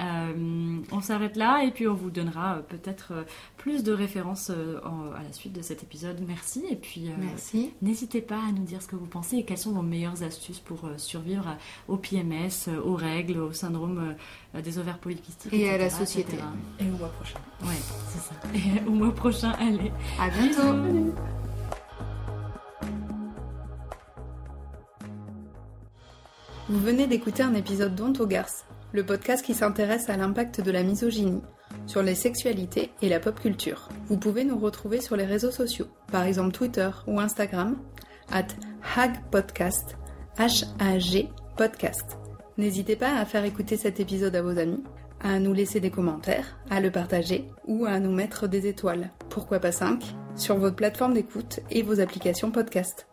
Euh, 0.00 0.78
on 0.92 1.00
s'arrête 1.00 1.36
là 1.36 1.64
et 1.64 1.70
puis 1.72 1.88
on 1.88 1.94
vous 1.94 2.10
donnera 2.10 2.56
euh, 2.56 2.60
peut-être 2.62 3.08
euh, 3.12 3.22
plus 3.56 3.82
de 3.82 3.92
références 3.92 4.50
en- 4.84 5.10
à 5.12 5.22
la 5.24 5.32
suite 5.32 5.52
de 5.52 5.60
cet 5.62 5.82
épisode. 5.82 6.20
Merci 6.26 6.64
et 6.70 6.76
puis 6.76 7.08
euh, 7.08 7.14
Merci. 7.18 7.72
N'hésitez 7.82 8.20
pas 8.20 8.38
à 8.48 8.52
nous 8.52 8.62
dire 8.64 8.80
ce 8.80 8.86
que 8.86 8.94
vous 8.96 9.06
pensez 9.06 9.36
et 9.38 9.44
quelles 9.44 9.58
sont 9.58 9.72
vos 9.72 9.82
meilleures 9.82 10.22
astuces 10.22 10.60
pour 10.60 10.88
survivre 10.98 11.56
au 11.88 11.96
PMS, 11.96 12.68
aux 12.84 12.94
règles, 12.94 13.38
au 13.38 13.52
syndrome 13.52 14.14
des 14.62 14.78
ovaires 14.78 14.98
polykystiques. 14.98 15.52
Et 15.52 15.68
à 15.68 15.78
la 15.78 15.90
société. 15.90 16.34
etc. 16.34 16.44
Et 16.80 16.84
au 16.84 16.96
mois 16.96 17.08
prochain. 17.08 17.38
Ouais, 17.62 17.74
c'est 18.08 18.20
ça. 18.20 18.34
Et 18.54 18.86
au 18.88 18.92
mois 18.92 19.12
prochain, 19.14 19.50
allez. 19.58 19.90
À 20.20 20.28
bientôt. 20.30 21.02
Vous 26.68 26.78
venez 26.80 27.06
d'écouter 27.06 27.42
un 27.42 27.54
épisode 27.54 27.94
Garces, 28.28 28.64
le 28.92 29.04
podcast 29.04 29.44
qui 29.44 29.54
s'intéresse 29.54 30.08
à 30.08 30.16
l'impact 30.16 30.60
de 30.60 30.70
la 30.70 30.82
misogynie 30.82 31.42
sur 31.86 32.02
les 32.02 32.14
sexualités 32.14 32.90
et 33.02 33.08
la 33.08 33.20
pop 33.20 33.38
culture. 33.40 33.88
Vous 34.06 34.16
pouvez 34.16 34.44
nous 34.44 34.58
retrouver 34.58 35.00
sur 35.00 35.16
les 35.16 35.24
réseaux 35.24 35.50
sociaux, 35.50 35.88
par 36.10 36.24
exemple 36.24 36.52
Twitter 36.52 36.90
ou 37.06 37.20
Instagram, 37.20 37.76
at 38.30 38.48
hagpodcast, 38.96 39.96
H-A-G 40.38 41.28
podcast. 41.56 42.18
N'hésitez 42.56 42.96
pas 42.96 43.18
à 43.18 43.24
faire 43.24 43.44
écouter 43.44 43.76
cet 43.76 44.00
épisode 44.00 44.36
à 44.36 44.42
vos 44.42 44.58
amis, 44.58 44.82
à 45.20 45.38
nous 45.40 45.52
laisser 45.52 45.80
des 45.80 45.90
commentaires, 45.90 46.58
à 46.70 46.80
le 46.80 46.90
partager 46.90 47.48
ou 47.66 47.84
à 47.84 47.98
nous 47.98 48.12
mettre 48.12 48.46
des 48.46 48.66
étoiles, 48.66 49.10
pourquoi 49.28 49.58
pas 49.58 49.72
5, 49.72 50.02
sur 50.36 50.56
votre 50.56 50.76
plateforme 50.76 51.14
d'écoute 51.14 51.60
et 51.70 51.82
vos 51.82 52.00
applications 52.00 52.50
podcast. 52.50 53.07